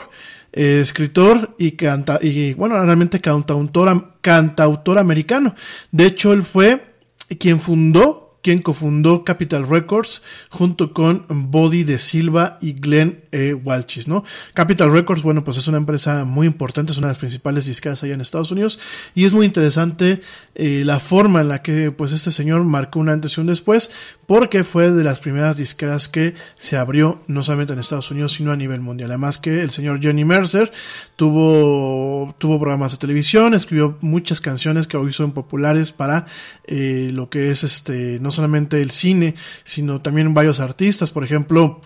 eh, 0.53 0.81
escritor 0.83 1.55
y 1.59 1.73
canta, 1.73 2.19
y 2.23 2.55
bueno, 2.55 2.79
realmente 2.85 3.21
cantautor, 3.21 4.15
cantautor 4.21 4.99
americano. 4.99 5.55
De 5.91 6.07
hecho, 6.07 6.33
él 6.33 6.43
fue 6.43 6.95
quien 7.39 7.61
fundó 7.61 8.30
quien 8.43 8.63
cofundó 8.63 9.25
Capital 9.25 9.69
Records 9.69 10.23
junto 10.49 10.93
con 10.93 11.27
Body 11.29 11.85
de 11.85 11.99
Silva 11.99 12.59
y 12.61 12.73
Glenn 12.73 13.21
E. 13.33 13.55
Walchis, 13.55 14.09
¿no? 14.09 14.25
Capital 14.55 14.93
Records, 14.93 15.23
bueno, 15.23 15.45
pues 15.45 15.57
es 15.59 15.69
una 15.69 15.79
empresa 15.79 16.25
muy 16.25 16.47
importante, 16.47 16.93
es 16.93 16.99
una 16.99 17.09
de 17.09 17.13
las 17.13 17.19
principales 17.19 17.67
disqueras 17.67 18.03
allá 18.03 18.15
en 18.15 18.21
Estados 18.21 18.51
Unidos 18.51 18.79
y 19.15 19.25
es 19.25 19.33
muy 19.33 19.47
interesante 19.47 20.23
eh, 20.55 20.83
la 20.85 21.01
forma 21.01 21.41
en 21.41 21.49
la 21.49 21.63
que 21.63 21.91
pues 21.91 22.13
este 22.13 22.31
señor 22.31 22.65
marcó 22.65 22.99
un 22.99 23.09
antes 23.09 23.37
y 23.37 23.41
un 23.41 23.47
después 23.47 23.91
porque 24.31 24.63
fue 24.63 24.93
de 24.93 25.03
las 25.03 25.19
primeras 25.19 25.57
disqueras 25.57 26.07
que 26.07 26.37
se 26.57 26.77
abrió 26.77 27.21
no 27.27 27.43
solamente 27.43 27.73
en 27.73 27.81
Estados 27.81 28.13
Unidos 28.13 28.35
sino 28.35 28.53
a 28.53 28.57
nivel 28.57 28.81
mundial. 28.81 29.11
Además 29.11 29.39
que 29.39 29.61
el 29.61 29.71
señor 29.71 29.99
Johnny 30.01 30.25
Mercer 30.25 30.71
tuvo, 31.17 32.33
tuvo 32.39 32.61
programas 32.61 32.93
de 32.93 32.99
televisión, 32.99 33.55
escribió 33.55 33.99
muchas 34.03 34.41
canciones 34.41 34.87
que 34.87 34.97
hoy 34.97 35.13
son 35.13 35.33
populares 35.33 35.91
para 35.91 36.27
eh, 36.65 37.11
lo 37.13 37.29
que 37.29 37.51
es 37.51 37.65
este, 37.65 38.21
no 38.21 38.31
solamente 38.31 38.81
el 38.81 38.93
cine, 38.93 39.35
sino 39.65 40.01
también 40.01 40.33
varios 40.33 40.61
artistas, 40.61 41.11
por 41.11 41.25
ejemplo, 41.25 41.81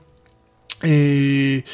eh, 0.82 1.64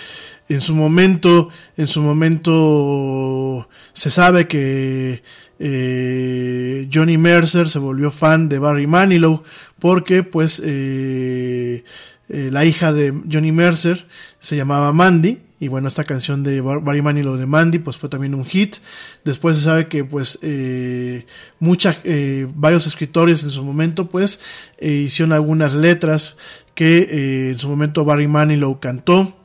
en 0.48 0.60
su 0.60 0.76
momento, 0.76 1.48
en 1.76 1.88
su 1.88 2.01
momento 2.01 3.68
se 3.92 4.12
sabe 4.12 4.47
que 4.47 5.24
eh, 5.62 6.88
Johnny 6.90 7.18
Mercer 7.18 7.68
se 7.68 7.78
volvió 7.78 8.10
fan 8.10 8.48
de 8.48 8.59
Barry 8.59 8.86
Manilow 8.86 9.42
porque 9.81 10.23
pues 10.23 10.62
eh, 10.65 11.85
eh, 12.28 12.51
la 12.52 12.65
hija 12.65 12.93
de 12.93 13.12
Johnny 13.31 13.52
Mercer 13.52 14.07
se 14.39 14.57
llamaba 14.57 14.93
Mandy 14.93 15.39
y 15.61 15.69
bueno 15.69 15.89
esta 15.89 16.05
canción 16.05 16.43
de 16.43 16.62
Barry 16.62 17.02
Manilow 17.02 17.36
de 17.36 17.47
Mandy 17.47 17.78
pues 17.78 17.98
fue 17.98 18.09
también 18.09 18.35
un 18.35 18.47
hit 18.47 18.77
después 19.24 19.59
se 19.59 19.62
sabe 19.62 19.86
que 19.86 20.05
pues 20.05 20.39
eh, 20.43 21.27
muchas 21.61 21.98
eh, 22.05 22.48
varios 22.55 22.86
escritores 22.86 23.44
en 23.44 23.51
su 23.51 23.62
momento 23.62 24.09
pues 24.09 24.43
eh, 24.78 24.90
hicieron 24.90 25.32
algunas 25.32 25.74
letras 25.74 26.39
que 26.74 27.51
en 27.51 27.59
su 27.59 27.69
momento 27.69 28.07
Barry 28.07 28.27
Manilow 28.27 28.81
cantó 28.81 29.36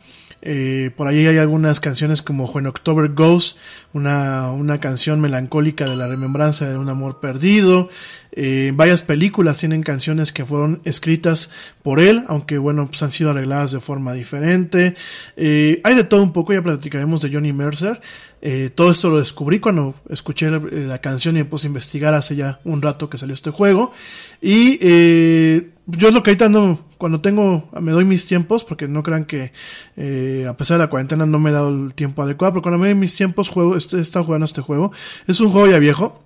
por 0.95 1.07
ahí 1.07 1.25
hay 1.25 1.39
algunas 1.39 1.79
canciones 1.79 2.21
como 2.21 2.45
When 2.45 2.67
October 2.67 3.09
Goes, 3.09 3.57
una, 3.93 4.51
una 4.51 4.77
canción 4.77 5.19
melancólica 5.19 5.85
de 5.85 5.95
la 5.95 6.07
remembranza 6.07 6.69
de 6.69 6.77
un 6.77 6.87
amor 6.87 7.19
perdido. 7.19 7.89
Eh, 8.35 8.71
varias 8.75 9.01
películas 9.01 9.59
tienen 9.59 9.81
canciones 9.81 10.31
que 10.31 10.45
fueron 10.45 10.81
escritas 10.83 11.51
por 11.81 11.99
él, 11.99 12.23
aunque 12.27 12.57
bueno, 12.57 12.87
pues 12.87 13.01
han 13.01 13.11
sido 13.11 13.31
arregladas 13.31 13.71
de 13.71 13.79
forma 13.79 14.13
diferente. 14.13 14.95
Eh, 15.37 15.81
hay 15.83 15.95
de 15.95 16.03
todo 16.03 16.21
un 16.21 16.33
poco, 16.33 16.53
ya 16.53 16.61
platicaremos 16.61 17.21
de 17.21 17.31
Johnny 17.31 17.53
Mercer. 17.53 18.01
Eh, 18.47 18.69
todo 18.69 18.91
esto 18.91 19.09
lo 19.09 19.17
descubrí 19.17 19.59
cuando 19.59 19.95
escuché 20.07 20.51
la, 20.51 20.59
la, 20.59 20.99
canción 20.99 21.35
y 21.35 21.43
me 21.43 21.49
a 21.49 21.65
investigar 21.65 22.13
hace 22.13 22.35
ya 22.35 22.59
un 22.63 22.79
rato 22.79 23.09
que 23.09 23.17
salió 23.17 23.33
este 23.33 23.49
juego. 23.49 23.91
Y 24.39 24.77
eh, 24.81 25.71
yo 25.87 26.09
es 26.09 26.13
lo 26.13 26.21
que 26.21 26.29
ahorita 26.29 26.47
no, 26.49 26.79
cuando 26.99 27.21
tengo, 27.21 27.69
me 27.81 27.91
doy 27.91 28.05
mis 28.05 28.27
tiempos, 28.27 28.63
porque 28.63 28.87
no 28.87 29.01
crean 29.01 29.25
que 29.25 29.51
eh, 29.97 30.45
a 30.47 30.55
pesar 30.55 30.77
de 30.77 30.83
la 30.83 30.91
cuarentena 30.91 31.25
no 31.25 31.39
me 31.39 31.49
he 31.49 31.53
dado 31.53 31.69
el 31.69 31.95
tiempo 31.95 32.21
adecuado, 32.21 32.53
pero 32.53 32.61
cuando 32.61 32.77
me 32.77 32.87
doy 32.87 32.95
mis 32.95 33.15
tiempos 33.15 33.49
juego, 33.49 33.75
este, 33.77 33.99
estado 33.99 34.25
jugando 34.25 34.45
este 34.45 34.61
juego. 34.61 34.91
Es 35.25 35.39
un 35.39 35.49
juego 35.49 35.67
ya 35.67 35.79
viejo. 35.79 36.21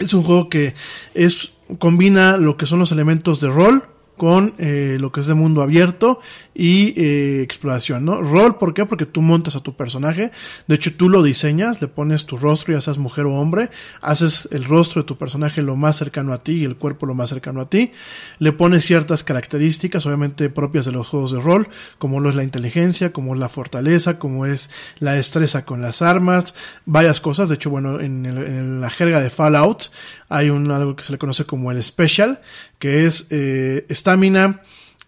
Es 0.00 0.12
un 0.14 0.24
juego 0.24 0.48
que 0.48 0.74
es, 1.14 1.52
combina 1.78 2.36
lo 2.36 2.56
que 2.56 2.66
son 2.66 2.80
los 2.80 2.90
elementos 2.90 3.40
de 3.40 3.48
rol 3.48 3.84
con 4.20 4.52
eh, 4.58 4.98
lo 5.00 5.12
que 5.12 5.20
es 5.20 5.26
de 5.28 5.32
mundo 5.32 5.62
abierto 5.62 6.20
y 6.54 6.92
eh, 7.00 7.40
exploración, 7.40 8.04
¿no? 8.04 8.20
Rol, 8.20 8.58
¿por 8.58 8.74
qué? 8.74 8.84
Porque 8.84 9.06
tú 9.06 9.22
montas 9.22 9.56
a 9.56 9.62
tu 9.62 9.76
personaje, 9.76 10.30
de 10.66 10.74
hecho 10.74 10.92
tú 10.94 11.08
lo 11.08 11.22
diseñas, 11.22 11.80
le 11.80 11.88
pones 11.88 12.26
tu 12.26 12.36
rostro, 12.36 12.74
ya 12.74 12.82
seas 12.82 12.98
mujer 12.98 13.24
o 13.24 13.36
hombre, 13.36 13.70
haces 14.02 14.46
el 14.52 14.66
rostro 14.66 15.00
de 15.00 15.06
tu 15.06 15.16
personaje 15.16 15.62
lo 15.62 15.74
más 15.74 15.96
cercano 15.96 16.34
a 16.34 16.42
ti 16.42 16.52
y 16.52 16.64
el 16.64 16.76
cuerpo 16.76 17.06
lo 17.06 17.14
más 17.14 17.30
cercano 17.30 17.62
a 17.62 17.70
ti, 17.70 17.92
le 18.38 18.52
pones 18.52 18.84
ciertas 18.84 19.24
características, 19.24 20.04
obviamente 20.04 20.50
propias 20.50 20.84
de 20.84 20.92
los 20.92 21.08
juegos 21.08 21.32
de 21.32 21.40
rol, 21.40 21.70
como 21.96 22.20
lo 22.20 22.28
es 22.28 22.36
la 22.36 22.44
inteligencia, 22.44 23.14
como 23.14 23.34
la 23.34 23.48
fortaleza, 23.48 24.18
como 24.18 24.44
es 24.44 24.68
la 24.98 25.12
destreza 25.12 25.64
con 25.64 25.80
las 25.80 26.02
armas, 26.02 26.54
varias 26.84 27.20
cosas, 27.20 27.48
de 27.48 27.54
hecho, 27.54 27.70
bueno, 27.70 28.00
en, 28.00 28.82
la 28.82 28.90
jerga 28.90 29.22
de 29.22 29.30
Fallout 29.30 29.84
hay 30.28 30.50
un 30.50 30.70
algo 30.70 30.94
que 30.94 31.02
se 31.04 31.12
le 31.12 31.18
conoce 31.18 31.46
como 31.46 31.72
el 31.72 31.82
special, 31.82 32.40
que 32.78 33.04
es 33.04 33.26
eh, 33.30 33.84
estamina, 34.10 34.62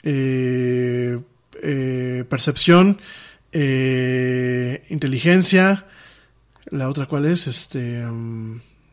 eh, 0.04 1.18
eh, 1.62 2.24
percepción, 2.28 3.00
eh, 3.52 4.84
inteligencia, 4.90 5.86
la 6.70 6.88
otra 6.88 7.06
cuál 7.06 7.26
es, 7.26 7.46
este, 7.48 8.04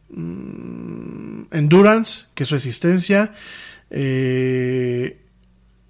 mm, 0.10 1.44
endurance, 1.52 2.26
que 2.34 2.44
es 2.44 2.50
resistencia, 2.50 3.34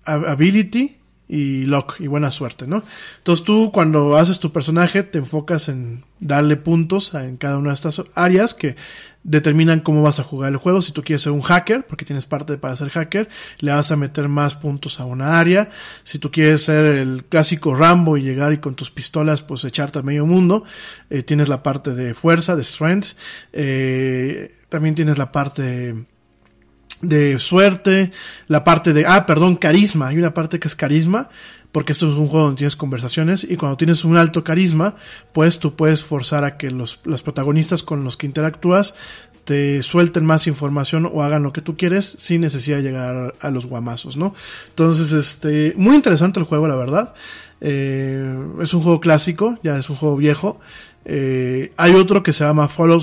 ab- 0.06 0.28
ability 0.28 0.98
y 1.30 1.66
luck 1.66 1.98
y 2.00 2.08
buena 2.08 2.32
suerte, 2.32 2.66
¿no? 2.66 2.84
Entonces 3.20 3.46
tú 3.46 3.72
cuando 3.72 4.18
haces 4.18 4.40
tu 4.40 4.52
personaje 4.52 5.04
te 5.04 5.20
enfocas 5.20 5.70
en 5.70 6.04
darle 6.20 6.58
puntos 6.58 7.14
en 7.14 7.38
cada 7.38 7.60
una 7.60 7.70
de 7.70 7.76
estas 7.76 8.02
áreas 8.16 8.56
que 8.56 8.76
determinan 9.24 9.82
cómo 9.82 10.02
vas 10.02 10.20
a 10.20 10.24
jugar 10.24 10.52
el 10.52 10.58
juego. 10.58 10.82
Si 10.82 10.92
tú 10.92 11.04
quieres 11.04 11.22
ser 11.22 11.32
un 11.32 11.42
hacker, 11.42 11.86
porque 11.86 12.04
tienes 12.04 12.26
parte 12.26 12.58
para 12.58 12.76
ser 12.76 12.90
hacker, 12.90 13.30
le 13.60 13.72
vas 13.72 13.92
a 13.92 13.96
meter 13.96 14.28
más 14.28 14.56
puntos 14.56 15.00
a 15.00 15.06
una 15.06 15.40
área. 15.40 15.70
Si 16.04 16.18
tú 16.18 16.32
quieres 16.32 16.64
ser 16.64 16.84
el 16.84 17.24
clásico 17.26 17.76
Rambo 17.76 18.18
y 18.18 18.24
llegar 18.24 18.52
y 18.52 18.58
con 18.58 18.76
tus 18.76 18.90
pistolas 18.90 19.44
pues 19.44 19.64
echarte 19.66 20.00
a 20.00 20.02
medio 20.02 20.26
mundo, 20.26 20.64
eh, 21.12 21.22
tienes 21.22 21.48
la 21.48 21.62
parte 21.62 21.94
de 21.94 22.16
fuerza, 22.16 22.56
de 22.56 22.64
strength. 22.64 23.16
Eh, 23.54 24.56
también 24.70 24.96
tienes 24.96 25.20
la 25.20 25.32
parte 25.32 25.62
de 25.62 26.06
suerte, 27.40 28.12
la 28.48 28.64
parte 28.64 28.94
de, 28.94 29.06
ah, 29.06 29.26
perdón, 29.26 29.56
carisma, 29.56 30.08
hay 30.08 30.18
una 30.18 30.34
parte 30.34 30.60
que 30.60 30.68
es 30.68 30.76
carisma, 30.76 31.30
porque 31.72 31.92
esto 31.92 32.08
es 32.08 32.16
un 32.16 32.28
juego 32.28 32.46
donde 32.46 32.60
tienes 32.60 32.76
conversaciones 32.76 33.44
y 33.44 33.56
cuando 33.56 33.78
tienes 33.78 34.04
un 34.04 34.18
alto 34.18 34.44
carisma, 34.44 34.96
pues 35.34 35.60
tú 35.60 35.76
puedes 35.76 36.04
forzar 36.04 36.44
a 36.44 36.58
que 36.58 36.72
los, 36.72 37.00
los 37.04 37.22
protagonistas 37.22 37.84
con 37.84 38.04
los 38.04 38.18
que 38.18 38.26
interactúas 38.26 38.96
te 39.50 39.82
suelten 39.82 40.26
más 40.26 40.46
información 40.46 41.10
o 41.12 41.24
hagan 41.24 41.42
lo 41.42 41.54
que 41.54 41.62
tú 41.62 41.76
quieres 41.76 42.06
sin 42.06 42.42
necesidad 42.42 42.78
de 42.78 42.84
llegar 42.84 43.34
a 43.40 43.50
los 43.50 43.66
guamazos, 43.66 44.16
¿no? 44.16 44.36
Entonces, 44.70 45.12
este, 45.12 45.74
muy 45.76 45.96
interesante 45.96 46.40
el 46.40 46.46
juego, 46.46 46.68
la 46.68 46.76
verdad. 46.76 47.16
Eh, 47.62 48.38
es 48.62 48.74
un 48.74 48.84
juego 48.84 49.00
clásico, 49.00 49.58
ya 49.64 49.76
es 49.78 49.90
un 49.90 49.96
juego 49.96 50.16
viejo. 50.16 50.60
Eh, 51.12 51.72
hay 51.76 51.96
otro 51.96 52.22
que 52.22 52.34
se 52.34 52.44
llama 52.44 52.68
Fallout 52.68 53.02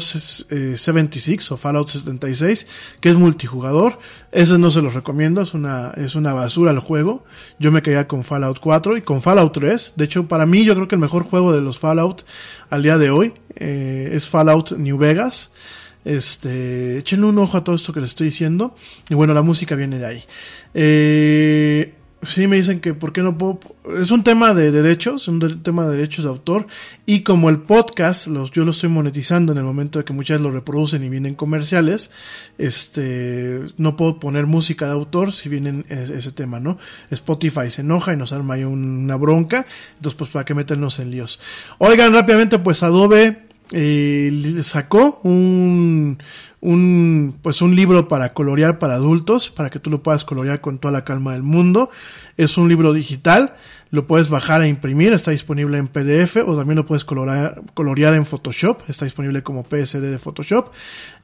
eh, 0.50 0.74
76 0.76 1.50
o 1.50 1.56
Fallout 1.56 1.88
76, 1.88 2.68
que 3.00 3.08
es 3.08 3.16
multijugador. 3.16 3.98
Ese 4.30 4.58
no 4.58 4.70
se 4.70 4.80
los 4.80 4.94
recomiendo, 4.94 5.40
es 5.40 5.54
una, 5.54 5.90
es 5.96 6.14
una 6.14 6.32
basura 6.32 6.70
el 6.70 6.78
juego. 6.78 7.24
Yo 7.58 7.72
me 7.72 7.82
quedé 7.82 8.06
con 8.06 8.22
Fallout 8.22 8.60
4 8.60 8.98
y 8.98 9.02
con 9.02 9.20
Fallout 9.20 9.52
3. 9.52 9.94
De 9.96 10.04
hecho, 10.04 10.28
para 10.28 10.46
mí 10.46 10.64
yo 10.64 10.74
creo 10.74 10.86
que 10.86 10.94
el 10.94 11.00
mejor 11.00 11.24
juego 11.24 11.52
de 11.52 11.60
los 11.60 11.80
Fallout 11.80 12.24
al 12.70 12.84
día 12.84 12.96
de 12.96 13.10
hoy 13.10 13.34
eh, 13.56 14.10
es 14.12 14.28
Fallout 14.28 14.78
New 14.78 14.98
Vegas. 14.98 15.52
Este, 16.04 16.98
échenle 16.98 17.26
un 17.26 17.38
ojo 17.40 17.56
a 17.56 17.64
todo 17.64 17.74
esto 17.74 17.92
que 17.92 18.00
les 18.00 18.10
estoy 18.10 18.26
diciendo. 18.26 18.76
Y 19.10 19.14
bueno, 19.14 19.34
la 19.34 19.42
música 19.42 19.74
viene 19.74 19.98
de 19.98 20.06
ahí. 20.06 20.24
Eh, 20.74 21.94
sí, 22.26 22.46
me 22.46 22.56
dicen 22.56 22.80
que 22.80 22.92
por 22.94 23.12
qué 23.12 23.22
no 23.22 23.38
puedo. 23.38 23.58
Es 24.00 24.10
un 24.10 24.24
tema 24.24 24.52
de 24.52 24.70
derechos, 24.72 25.28
un 25.28 25.62
tema 25.62 25.86
de 25.86 25.96
derechos 25.96 26.24
de 26.24 26.30
autor. 26.30 26.66
Y 27.06 27.20
como 27.22 27.48
el 27.50 27.58
podcast, 27.60 28.26
los, 28.26 28.50
yo 28.50 28.64
lo 28.64 28.72
estoy 28.72 28.88
monetizando 28.90 29.52
en 29.52 29.58
el 29.58 29.64
momento 29.64 29.98
de 29.98 30.04
que 30.04 30.12
muchas 30.12 30.40
lo 30.40 30.50
reproducen 30.50 31.04
y 31.04 31.08
vienen 31.08 31.34
comerciales, 31.36 32.10
este, 32.58 33.60
no 33.78 33.96
puedo 33.96 34.18
poner 34.20 34.46
música 34.46 34.86
de 34.86 34.92
autor 34.92 35.32
si 35.32 35.48
vienen 35.48 35.84
es- 35.88 36.10
ese 36.10 36.32
tema, 36.32 36.60
¿no? 36.60 36.78
Spotify 37.10 37.70
se 37.70 37.82
enoja 37.82 38.12
y 38.12 38.16
nos 38.16 38.32
arma 38.32 38.54
ahí 38.54 38.64
un- 38.64 39.04
una 39.04 39.16
bronca. 39.16 39.66
Entonces, 39.96 40.18
pues, 40.18 40.30
¿para 40.30 40.44
qué 40.44 40.54
meternos 40.54 40.98
en 40.98 41.10
líos? 41.10 41.40
Oigan, 41.78 42.12
rápidamente, 42.12 42.58
pues 42.58 42.82
Adobe 42.82 43.45
eh, 43.72 44.60
sacó 44.62 45.20
un, 45.22 46.18
un 46.60 47.38
pues 47.42 47.62
un 47.62 47.74
libro 47.74 48.08
para 48.08 48.30
colorear 48.30 48.78
para 48.78 48.94
adultos 48.94 49.50
para 49.50 49.70
que 49.70 49.78
tú 49.78 49.90
lo 49.90 50.02
puedas 50.02 50.24
colorear 50.24 50.60
con 50.60 50.78
toda 50.78 50.92
la 50.92 51.04
calma 51.04 51.32
del 51.32 51.42
mundo. 51.42 51.90
Es 52.36 52.58
un 52.58 52.68
libro 52.68 52.92
digital 52.92 53.54
lo 53.90 54.06
puedes 54.06 54.28
bajar 54.28 54.62
e 54.62 54.68
imprimir 54.68 55.12
está 55.12 55.30
disponible 55.30 55.78
en 55.78 55.88
PDF 55.88 56.36
o 56.46 56.56
también 56.56 56.76
lo 56.76 56.86
puedes 56.86 57.04
colorear, 57.04 57.62
colorear 57.74 58.14
en 58.14 58.26
Photoshop 58.26 58.82
está 58.88 59.04
disponible 59.04 59.42
como 59.42 59.62
PSD 59.62 60.02
de 60.02 60.18
Photoshop 60.18 60.72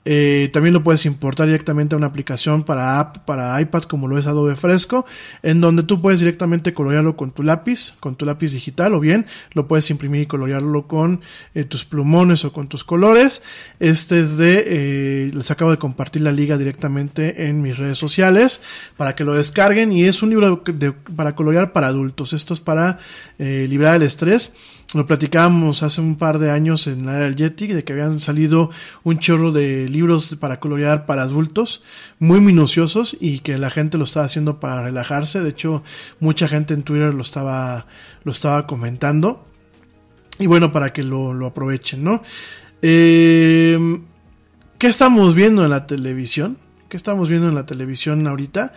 Eh, 0.05 0.51
también 0.53 0.75
lo 0.75 0.83
puedes 0.83 1.07
importar 1.07 1.47
directamente 1.47 1.95
a 1.95 1.99
una 1.99 2.09
aplicación 2.09 2.65
para 2.65 2.99
app 2.99 3.19
para 3.19 3.61
iPad 3.61 3.83
como 3.85 4.09
lo 4.09 4.19
es 4.19 4.27
Adobe 4.27 4.57
Fresco 4.57 5.07
en 5.45 5.61
donde 5.61 5.85
tú 5.85 6.03
puedes 6.03 6.19
directamente 6.19 6.75
colorearlo 6.75 7.17
con 7.17 7.31
tu 7.31 7.45
lápiz 7.45 7.95
con 8.01 8.17
tu 8.17 8.27
lápiz 8.27 8.53
digital 8.53 8.95
o 8.95 9.01
bien 9.01 9.27
lo 9.53 9.69
puedes 9.69 9.89
imprimir 9.91 10.23
y 10.23 10.27
colorearlo 10.27 10.89
con 10.89 11.21
eh, 11.55 11.63
tus 11.63 11.85
plumones 11.85 12.45
o 12.45 12.53
con 12.53 12.67
tus 12.69 12.83
colores. 12.83 13.45
Este 13.79 14.19
es 14.19 14.37
de 14.37 14.65
eh, 14.67 15.31
les 15.33 15.53
acabo 15.53 15.71
de 15.71 15.79
compartir 15.79 16.23
la 16.23 16.33
liga 16.33 16.59
directamente 16.59 17.47
en 17.47 17.63
mis 17.63 17.79
redes 17.79 17.99
sociales 17.99 18.61
para 18.97 19.15
que 19.15 19.23
lo 19.23 19.35
descarguen 19.35 19.93
y 19.93 20.07
es 20.07 20.21
un 20.21 20.31
libro 20.31 20.65
para 21.15 21.37
colorear 21.37 21.73
para 21.73 21.87
adultos. 21.87 22.33
Esto 22.33 22.55
es 22.55 22.61
para 22.61 22.99
librar 23.39 23.97
el 23.97 24.03
estrés 24.03 24.55
lo 24.95 25.07
platicábamos 25.07 25.83
hace 25.83 26.01
un 26.01 26.17
par 26.17 26.39
de 26.39 26.51
años 26.51 26.87
en 26.87 27.07
la 27.07 27.17
era 27.17 27.25
del 27.25 27.37
Yeti 27.37 27.67
de 27.69 27.85
que 27.85 27.93
habían 27.93 28.21
salido 28.21 28.71
un 29.05 29.19
chorro 29.19 29.53
de 29.53 29.89
libros 29.89 30.37
para 30.37 30.61
colorear 30.61 31.07
para 31.07 31.23
adultos 31.23 31.83
muy 32.19 32.41
minuciosos 32.41 33.17
y 33.21 33.39
que 33.41 33.57
la 33.59 33.71
gente 33.71 33.99
lo 33.99 34.05
estaba 34.05 34.27
haciendo 34.27 34.61
para 34.61 34.83
relajarse 34.83 35.41
de 35.41 35.51
hecho 35.51 35.83
mucha 36.21 36.49
gente 36.49 36.75
en 36.75 36.83
Twitter 36.83 37.15
lo 37.15 37.23
estaba 37.23 37.87
lo 38.25 38.33
estaba 38.33 38.67
comentando 38.67 39.45
y 40.39 40.47
bueno 40.47 40.73
para 40.73 40.93
que 40.93 41.03
lo, 41.03 41.33
lo 41.33 41.47
aprovechen 41.47 42.05
no 42.05 42.23
Eh, 42.83 43.79
¿Qué 44.79 44.89
estamos 44.89 45.37
viendo 45.37 45.63
en 45.63 45.71
la 45.71 45.87
televisión? 45.87 46.59
¿Qué 46.89 46.97
estamos 46.97 47.29
viendo 47.29 47.49
en 47.49 47.55
la 47.55 47.65
televisión 47.65 48.27
ahorita? 48.27 48.73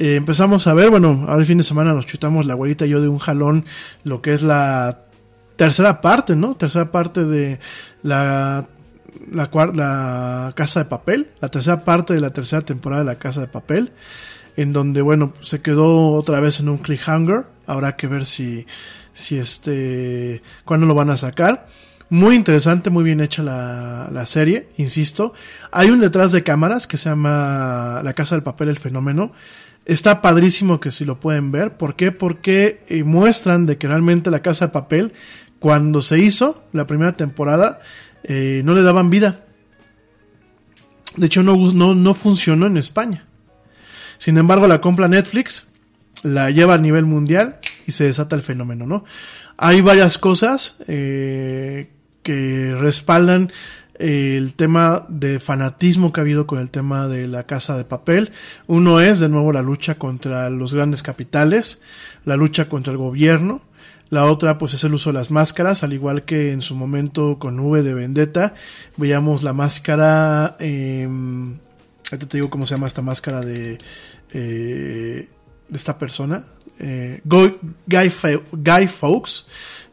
Eh, 0.00 0.16
empezamos 0.16 0.66
a 0.66 0.74
ver, 0.74 0.90
bueno, 0.90 1.26
ahora 1.28 1.38
el 1.38 1.46
fin 1.46 1.58
de 1.58 1.62
semana 1.62 1.94
nos 1.94 2.06
chutamos 2.06 2.46
la 2.46 2.54
abuelita 2.54 2.84
y 2.84 2.88
yo 2.88 3.00
de 3.00 3.06
un 3.06 3.18
jalón 3.18 3.64
lo 4.02 4.20
que 4.20 4.34
es 4.34 4.42
la 4.42 5.04
tercera 5.56 6.00
parte, 6.00 6.36
¿no? 6.36 6.54
Tercera 6.54 6.90
parte 6.90 7.24
de 7.24 7.60
la, 8.02 8.66
la, 9.32 10.52
Casa 10.54 10.80
de 10.80 10.86
Papel, 10.86 11.30
la 11.40 11.48
tercera 11.48 11.84
parte 11.84 12.14
de 12.14 12.20
la 12.20 12.30
tercera 12.30 12.62
temporada 12.62 13.02
de 13.02 13.10
la 13.10 13.18
Casa 13.18 13.40
de 13.40 13.46
Papel, 13.48 13.92
en 14.56 14.72
donde, 14.72 15.02
bueno, 15.02 15.32
se 15.40 15.62
quedó 15.62 16.12
otra 16.12 16.40
vez 16.40 16.60
en 16.60 16.68
un 16.68 16.78
cliffhanger. 16.78 17.44
Habrá 17.66 17.96
que 17.96 18.06
ver 18.06 18.26
si, 18.26 18.66
si 19.12 19.38
este, 19.38 20.42
cuándo 20.64 20.86
lo 20.86 20.94
van 20.94 21.10
a 21.10 21.16
sacar. 21.16 21.66
Muy 22.10 22.36
interesante, 22.36 22.90
muy 22.90 23.02
bien 23.02 23.20
hecha 23.20 23.42
la, 23.42 24.08
la 24.12 24.26
serie, 24.26 24.68
insisto. 24.76 25.32
Hay 25.72 25.90
un 25.90 26.00
detrás 26.00 26.32
de 26.32 26.42
cámaras 26.42 26.86
que 26.86 26.98
se 26.98 27.08
llama 27.08 28.02
La 28.04 28.12
Casa 28.12 28.34
del 28.34 28.44
Papel, 28.44 28.68
el 28.68 28.78
fenómeno. 28.78 29.32
Está 29.86 30.22
padrísimo 30.22 30.80
que 30.80 30.90
si 30.90 31.04
lo 31.04 31.20
pueden 31.20 31.52
ver. 31.52 31.76
¿Por 31.76 31.94
qué? 31.94 32.10
Porque 32.10 32.82
eh, 32.88 33.04
muestran 33.04 33.66
de 33.66 33.76
que 33.76 33.86
realmente 33.86 34.30
La 34.30 34.40
Casa 34.40 34.66
de 34.66 34.72
Papel, 34.72 35.12
cuando 35.64 36.02
se 36.02 36.18
hizo 36.18 36.62
la 36.74 36.86
primera 36.86 37.12
temporada, 37.12 37.80
eh, 38.22 38.60
no 38.66 38.74
le 38.74 38.82
daban 38.82 39.08
vida. 39.08 39.46
De 41.16 41.24
hecho, 41.24 41.42
no, 41.42 41.56
no, 41.72 41.94
no 41.94 42.12
funcionó 42.12 42.66
en 42.66 42.76
España. 42.76 43.24
Sin 44.18 44.36
embargo, 44.36 44.68
la 44.68 44.82
compra 44.82 45.08
Netflix, 45.08 45.68
la 46.22 46.50
lleva 46.50 46.74
a 46.74 46.78
nivel 46.78 47.06
mundial 47.06 47.60
y 47.86 47.92
se 47.92 48.04
desata 48.04 48.36
el 48.36 48.42
fenómeno, 48.42 48.84
¿no? 48.84 49.06
Hay 49.56 49.80
varias 49.80 50.18
cosas 50.18 50.76
eh, 50.86 51.88
que 52.22 52.76
respaldan 52.78 53.50
eh, 53.98 54.34
el 54.36 54.52
tema 54.52 55.06
de 55.08 55.40
fanatismo 55.40 56.12
que 56.12 56.20
ha 56.20 56.24
habido 56.24 56.46
con 56.46 56.58
el 56.58 56.68
tema 56.68 57.08
de 57.08 57.26
la 57.26 57.44
casa 57.44 57.78
de 57.78 57.84
papel. 57.84 58.32
Uno 58.66 59.00
es, 59.00 59.18
de 59.18 59.30
nuevo, 59.30 59.50
la 59.50 59.62
lucha 59.62 59.94
contra 59.94 60.50
los 60.50 60.74
grandes 60.74 61.02
capitales, 61.02 61.80
la 62.26 62.36
lucha 62.36 62.68
contra 62.68 62.92
el 62.92 62.98
gobierno. 62.98 63.62
La 64.14 64.26
otra, 64.26 64.58
pues, 64.58 64.74
es 64.74 64.84
el 64.84 64.94
uso 64.94 65.10
de 65.10 65.14
las 65.18 65.32
máscaras, 65.32 65.82
al 65.82 65.92
igual 65.92 66.24
que 66.24 66.52
en 66.52 66.62
su 66.62 66.76
momento 66.76 67.36
con 67.40 67.58
V 67.58 67.82
de 67.82 67.94
Vendetta, 67.94 68.54
veíamos 68.96 69.42
la 69.42 69.52
máscara, 69.52 70.56
eh, 70.60 71.08
te 72.08 72.36
digo 72.36 72.48
cómo 72.48 72.64
se 72.64 72.76
llama 72.76 72.86
esta 72.86 73.02
máscara 73.02 73.40
de, 73.40 73.76
eh, 74.32 75.28
de 75.68 75.76
esta 75.76 75.98
persona, 75.98 76.44
eh, 76.78 77.22
Guy, 77.24 77.56
Guy, 77.88 78.08
Fa- 78.10 78.40
Guy 78.52 78.86
Fawkes. 78.86 79.46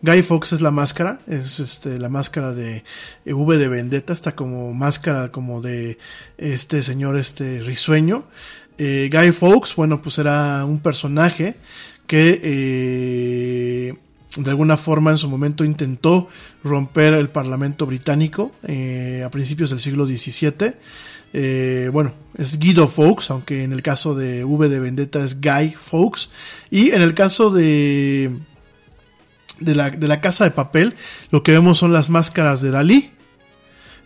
Guy 0.04 0.22
Fawkes 0.22 0.54
es 0.54 0.62
la 0.62 0.70
máscara, 0.72 1.20
es 1.26 1.60
este, 1.60 1.98
la 1.98 2.10
máscara 2.10 2.54
de 2.54 2.84
eh, 3.26 3.34
V 3.34 3.58
de 3.58 3.68
Vendetta, 3.70 4.14
está 4.14 4.36
como 4.36 4.72
máscara 4.72 5.32
como 5.32 5.62
de 5.62 5.98
este 6.38 6.84
señor 6.84 7.18
este 7.18 7.60
risueño. 7.60 8.26
Eh, 8.78 9.10
Guy 9.12 9.32
Fawkes, 9.32 9.76
bueno, 9.76 10.00
pues 10.00 10.20
era 10.20 10.64
un 10.64 10.80
personaje 10.80 11.56
que 12.06 14.00
de 14.38 14.50
alguna 14.50 14.78
forma 14.78 15.12
en 15.12 15.18
su 15.18 15.30
momento 15.30 15.66
intentó 15.66 16.30
romper 16.64 17.14
el 17.14 17.30
Parlamento 17.30 17.86
británico 17.86 18.52
eh, 18.64 19.24
a 19.26 19.30
principios 19.30 19.70
del 19.72 19.80
siglo 19.80 20.06
XVII. 20.06 20.74
Eh, 21.34 21.90
bueno, 21.92 22.14
es 22.38 22.58
Guido 22.60 22.88
Fawkes, 22.88 23.30
aunque 23.32 23.64
en 23.64 23.74
el 23.74 23.82
caso 23.82 24.16
de 24.16 24.44
V 24.44 24.70
de 24.70 24.80
Vendetta 24.80 25.24
es 25.24 25.42
Guy 25.42 25.76
Fawkes. 25.80 26.30
Y 26.70 26.92
en 26.92 27.02
el 27.02 27.14
caso 27.14 27.50
de, 27.50 28.32
de, 29.60 29.76
la, 29.76 29.90
de 29.90 30.08
la 30.08 30.22
Casa 30.22 30.46
de 30.46 30.52
Papel, 30.52 30.96
lo 31.30 31.44
que 31.44 31.52
vemos 31.52 31.78
son 31.78 31.92
las 31.92 32.10
máscaras 32.10 32.62
de 32.62 32.72
Dalí. 32.72 33.12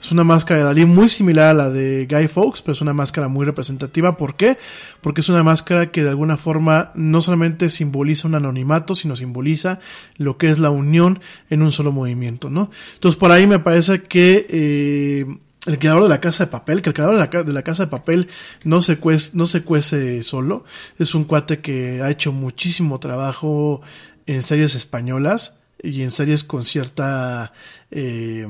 Es 0.05 0.11
una 0.11 0.23
máscara 0.23 0.59
de 0.59 0.65
Dalí 0.65 0.85
muy 0.85 1.09
similar 1.09 1.47
a 1.47 1.53
la 1.55 1.69
de 1.71 2.05
Guy 2.07 2.27
Fawkes, 2.27 2.61
pero 2.61 2.73
es 2.73 2.81
una 2.81 2.93
máscara 2.93 3.27
muy 3.27 3.43
representativa. 3.43 4.15
¿Por 4.17 4.35
qué? 4.35 4.59
Porque 5.01 5.21
es 5.21 5.29
una 5.29 5.41
máscara 5.41 5.89
que 5.89 6.03
de 6.03 6.09
alguna 6.09 6.37
forma 6.37 6.91
no 6.93 7.21
solamente 7.21 7.69
simboliza 7.69 8.27
un 8.27 8.35
anonimato, 8.35 8.93
sino 8.93 9.15
simboliza 9.15 9.79
lo 10.17 10.37
que 10.37 10.51
es 10.51 10.59
la 10.59 10.69
unión 10.69 11.21
en 11.49 11.63
un 11.63 11.71
solo 11.71 11.91
movimiento, 11.91 12.51
¿no? 12.51 12.69
Entonces 12.93 13.17
por 13.17 13.31
ahí 13.31 13.47
me 13.47 13.57
parece 13.57 14.03
que 14.03 14.45
eh, 14.47 15.25
el 15.65 15.79
creador 15.79 16.03
de 16.03 16.09
la 16.09 16.21
casa 16.21 16.45
de 16.45 16.51
papel, 16.51 16.83
que 16.83 16.89
el 16.89 16.93
creador 16.93 17.15
de 17.15 17.53
la, 17.53 17.63
casa 17.63 17.85
de 17.85 17.89
papel 17.89 18.27
no 18.63 18.81
se, 18.81 18.97
cuece, 18.97 19.35
no 19.35 19.47
se 19.47 19.63
cuece 19.63 20.21
solo, 20.21 20.65
es 20.99 21.15
un 21.15 21.23
cuate 21.23 21.61
que 21.61 22.03
ha 22.03 22.11
hecho 22.11 22.31
muchísimo 22.31 22.99
trabajo 22.99 23.81
en 24.27 24.43
series 24.43 24.75
españolas 24.75 25.61
y 25.81 26.03
en 26.03 26.11
series 26.11 26.43
con 26.43 26.63
cierta... 26.63 27.53
Eh, 27.89 28.45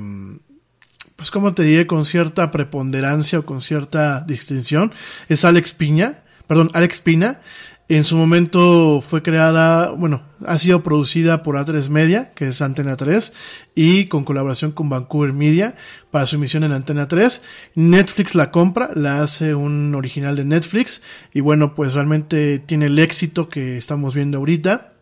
pues 1.16 1.32
como 1.32 1.54
te 1.54 1.64
diré, 1.64 1.88
con 1.88 2.06
cierta 2.06 2.52
preponderancia 2.52 3.40
o 3.40 3.46
con 3.46 3.62
cierta 3.62 4.22
distinción, 4.22 4.92
es 5.30 5.46
Alex 5.46 5.74
Piña, 5.74 6.20
perdón, 6.48 6.70
Alex 6.74 7.00
Pina. 7.00 7.42
En 7.88 8.04
su 8.04 8.18
momento 8.18 9.00
fue 9.08 9.22
creada, 9.22 9.92
bueno, 9.92 10.24
ha 10.48 10.58
sido 10.58 10.82
producida 10.82 11.44
por 11.44 11.56
A3 11.56 11.90
Media, 11.90 12.32
que 12.32 12.48
es 12.48 12.64
Antena 12.64 12.98
3, 12.98 13.32
y 13.76 14.06
con 14.08 14.26
colaboración 14.26 14.72
con 14.72 14.90
Vancouver 14.90 15.34
Media 15.34 15.76
para 16.10 16.26
su 16.26 16.38
emisión 16.38 16.64
en 16.64 16.72
Antena 16.72 17.08
3. 17.08 17.44
Netflix 17.76 18.34
la 18.34 18.50
compra, 18.50 18.90
la 18.96 19.22
hace 19.22 19.54
un 19.54 19.94
original 19.94 20.36
de 20.36 20.46
Netflix, 20.46 21.04
y 21.32 21.42
bueno, 21.42 21.76
pues 21.76 21.94
realmente 21.94 22.58
tiene 22.58 22.88
el 22.88 22.98
éxito 22.98 23.50
que 23.50 23.78
estamos 23.78 24.16
viendo 24.16 24.40
ahorita. 24.40 24.95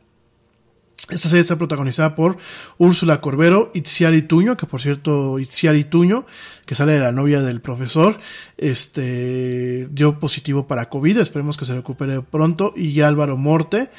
Esta 1.09 1.27
serie 1.27 1.41
está 1.41 1.57
protagonizada 1.57 2.15
por 2.15 2.37
Úrsula 2.77 3.19
Corbero, 3.19 3.71
Itziari 3.73 4.21
Tuño, 4.21 4.55
que 4.55 4.65
por 4.65 4.81
cierto, 4.81 5.37
Itziari 5.37 5.83
Tuño, 5.83 6.25
que 6.65 6.75
sale 6.75 6.93
de 6.93 6.99
la 6.99 7.11
novia 7.11 7.41
del 7.41 7.59
profesor, 7.59 8.19
este, 8.57 9.89
dio 9.91 10.17
positivo 10.17 10.65
para 10.65 10.87
COVID, 10.87 11.17
esperemos 11.17 11.57
que 11.57 11.65
se 11.65 11.75
recupere 11.75 12.21
pronto, 12.21 12.73
y 12.77 13.01
Álvaro 13.01 13.35
Morte. 13.35 13.89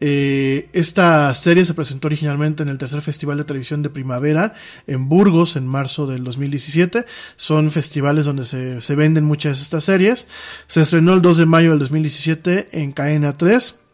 Eh, 0.00 0.68
esta 0.72 1.32
serie 1.34 1.64
se 1.64 1.74
presentó 1.74 2.08
originalmente 2.08 2.64
en 2.64 2.68
el 2.70 2.78
tercer 2.78 3.02
Festival 3.02 3.38
de 3.38 3.44
Televisión 3.44 3.82
de 3.82 3.90
Primavera 3.90 4.54
en 4.88 5.08
Burgos 5.08 5.54
en 5.54 5.64
marzo 5.64 6.08
del 6.08 6.24
2017. 6.24 7.04
Son 7.36 7.70
festivales 7.70 8.24
donde 8.24 8.44
se, 8.44 8.80
se 8.80 8.94
venden 8.96 9.24
muchas 9.24 9.58
de 9.58 9.62
estas 9.62 9.84
series. 9.84 10.26
Se 10.66 10.80
estrenó 10.80 11.14
el 11.14 11.22
2 11.22 11.36
de 11.36 11.46
mayo 11.46 11.70
del 11.70 11.78
2017 11.78 12.68
en 12.72 12.90
Cadena 12.90 13.36
3 13.36 13.87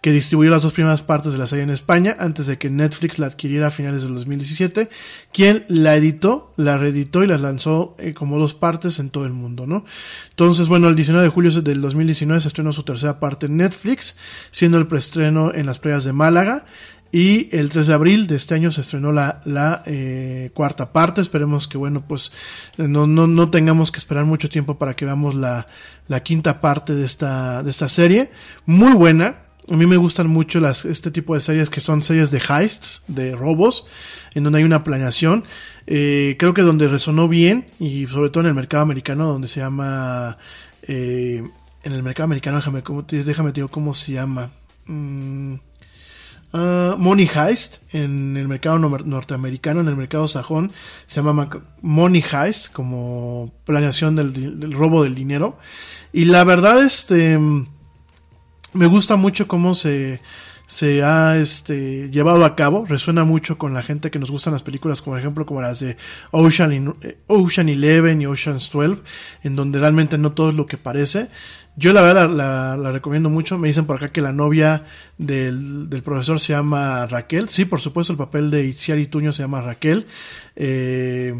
que 0.00 0.12
distribuyó 0.12 0.50
las 0.50 0.62
dos 0.62 0.72
primeras 0.72 1.02
partes 1.02 1.32
de 1.32 1.38
la 1.38 1.46
serie 1.46 1.64
en 1.64 1.70
España 1.70 2.16
antes 2.20 2.46
de 2.46 2.56
que 2.56 2.70
Netflix 2.70 3.18
la 3.18 3.26
adquiriera 3.26 3.66
a 3.66 3.70
finales 3.70 4.02
del 4.02 4.14
2017, 4.14 4.88
quien 5.32 5.64
la 5.68 5.96
editó, 5.96 6.54
la 6.56 6.78
reeditó 6.78 7.24
y 7.24 7.26
las 7.26 7.40
lanzó 7.40 7.96
eh, 7.98 8.14
como 8.14 8.38
dos 8.38 8.54
partes 8.54 9.00
en 9.00 9.10
todo 9.10 9.26
el 9.26 9.32
mundo, 9.32 9.66
¿no? 9.66 9.84
Entonces, 10.30 10.68
bueno, 10.68 10.88
el 10.88 10.94
19 10.94 11.24
de 11.24 11.30
julio 11.30 11.50
del 11.50 11.80
2019 11.80 12.40
se 12.40 12.48
estrenó 12.48 12.72
su 12.72 12.84
tercera 12.84 13.18
parte 13.18 13.46
en 13.46 13.56
Netflix, 13.56 14.16
siendo 14.50 14.78
el 14.78 14.86
preestreno 14.86 15.52
en 15.52 15.66
las 15.66 15.78
playas 15.78 16.04
de 16.04 16.12
Málaga. 16.12 16.64
Y 17.10 17.48
el 17.56 17.70
3 17.70 17.86
de 17.86 17.94
abril 17.94 18.26
de 18.26 18.36
este 18.36 18.54
año 18.54 18.70
se 18.70 18.82
estrenó 18.82 19.12
la, 19.12 19.40
la 19.46 19.82
eh, 19.86 20.50
cuarta 20.52 20.92
parte. 20.92 21.22
Esperemos 21.22 21.66
que, 21.66 21.78
bueno, 21.78 22.04
pues 22.06 22.32
no, 22.76 23.06
no, 23.06 23.26
no 23.26 23.50
tengamos 23.50 23.90
que 23.90 23.98
esperar 23.98 24.26
mucho 24.26 24.50
tiempo 24.50 24.76
para 24.76 24.94
que 24.94 25.06
veamos 25.06 25.34
la, 25.34 25.66
la 26.06 26.22
quinta 26.22 26.60
parte 26.60 26.94
de 26.94 27.06
esta, 27.06 27.62
de 27.62 27.70
esta 27.70 27.88
serie. 27.88 28.30
Muy 28.66 28.92
buena 28.92 29.47
a 29.70 29.76
mí 29.76 29.86
me 29.86 29.96
gustan 29.96 30.28
mucho 30.28 30.60
las, 30.60 30.84
este 30.84 31.10
tipo 31.10 31.34
de 31.34 31.40
series 31.40 31.70
que 31.70 31.80
son 31.80 32.02
series 32.02 32.30
de 32.30 32.40
heists, 32.48 33.02
de 33.08 33.34
robos, 33.34 33.86
en 34.34 34.44
donde 34.44 34.60
hay 34.60 34.64
una 34.64 34.84
planeación. 34.84 35.44
Eh, 35.86 36.36
creo 36.38 36.54
que 36.54 36.62
donde 36.62 36.88
resonó 36.88 37.28
bien, 37.28 37.66
y 37.78 38.06
sobre 38.06 38.30
todo 38.30 38.42
en 38.42 38.48
el 38.48 38.54
mercado 38.54 38.82
americano, 38.82 39.26
donde 39.26 39.48
se 39.48 39.60
llama... 39.60 40.38
Eh, 40.82 41.42
en 41.82 41.92
el 41.92 42.02
mercado 42.02 42.24
americano, 42.24 42.58
déjame, 42.58 42.82
déjame 43.10 43.52
digo 43.52 43.68
cómo 43.68 43.94
se 43.94 44.12
llama. 44.12 44.50
Mm, 44.86 45.54
uh, 46.52 46.96
Money 46.98 47.30
Heist, 47.34 47.94
en 47.94 48.36
el 48.36 48.48
mercado 48.48 48.78
norteamericano, 48.78 49.80
en 49.80 49.88
el 49.88 49.96
mercado 49.96 50.28
sajón, 50.28 50.72
se 51.06 51.22
llama 51.22 51.48
Money 51.80 52.24
Heist, 52.30 52.72
como 52.72 53.52
planeación 53.64 54.16
del, 54.16 54.58
del 54.58 54.72
robo 54.72 55.04
del 55.04 55.14
dinero. 55.14 55.58
Y 56.12 56.24
la 56.24 56.44
verdad, 56.44 56.82
este 56.84 57.38
me 58.72 58.86
gusta 58.86 59.16
mucho 59.16 59.48
cómo 59.48 59.74
se, 59.74 60.20
se 60.68 61.02
ha 61.02 61.38
este, 61.38 62.10
llevado 62.10 62.44
a 62.44 62.54
cabo. 62.54 62.84
Resuena 62.86 63.24
mucho 63.24 63.58
con 63.58 63.74
la 63.74 63.82
gente 63.82 64.10
que 64.10 64.18
nos 64.18 64.30
gustan 64.30 64.52
las 64.52 64.62
películas, 64.62 65.00
como 65.00 65.14
por 65.14 65.20
ejemplo 65.20 65.46
como 65.46 65.62
las 65.62 65.80
de 65.80 65.96
Ocean, 66.30 66.94
eh, 67.00 67.18
Ocean 67.26 67.68
Eleven 67.68 68.20
y 68.20 68.26
Ocean's 68.26 68.70
12, 68.70 69.00
en 69.44 69.56
donde 69.56 69.80
realmente 69.80 70.18
no 70.18 70.32
todo 70.32 70.50
es 70.50 70.54
lo 70.54 70.66
que 70.66 70.76
parece. 70.76 71.28
Yo 71.76 71.92
la 71.92 72.02
verdad 72.02 72.28
la, 72.28 72.76
la, 72.76 72.92
recomiendo 72.92 73.30
mucho. 73.30 73.56
Me 73.56 73.68
dicen 73.68 73.86
por 73.86 73.96
acá 73.96 74.10
que 74.10 74.20
la 74.20 74.32
novia 74.32 74.84
del, 75.16 75.88
del, 75.88 76.02
profesor 76.02 76.38
se 76.38 76.52
llama 76.52 77.06
Raquel. 77.06 77.48
Sí, 77.48 77.64
por 77.64 77.80
supuesto, 77.80 78.12
el 78.12 78.18
papel 78.18 78.50
de 78.50 78.66
Itziari 78.66 79.06
Tuño 79.06 79.32
se 79.32 79.42
llama 79.42 79.62
Raquel. 79.62 80.06
Eh, 80.56 81.34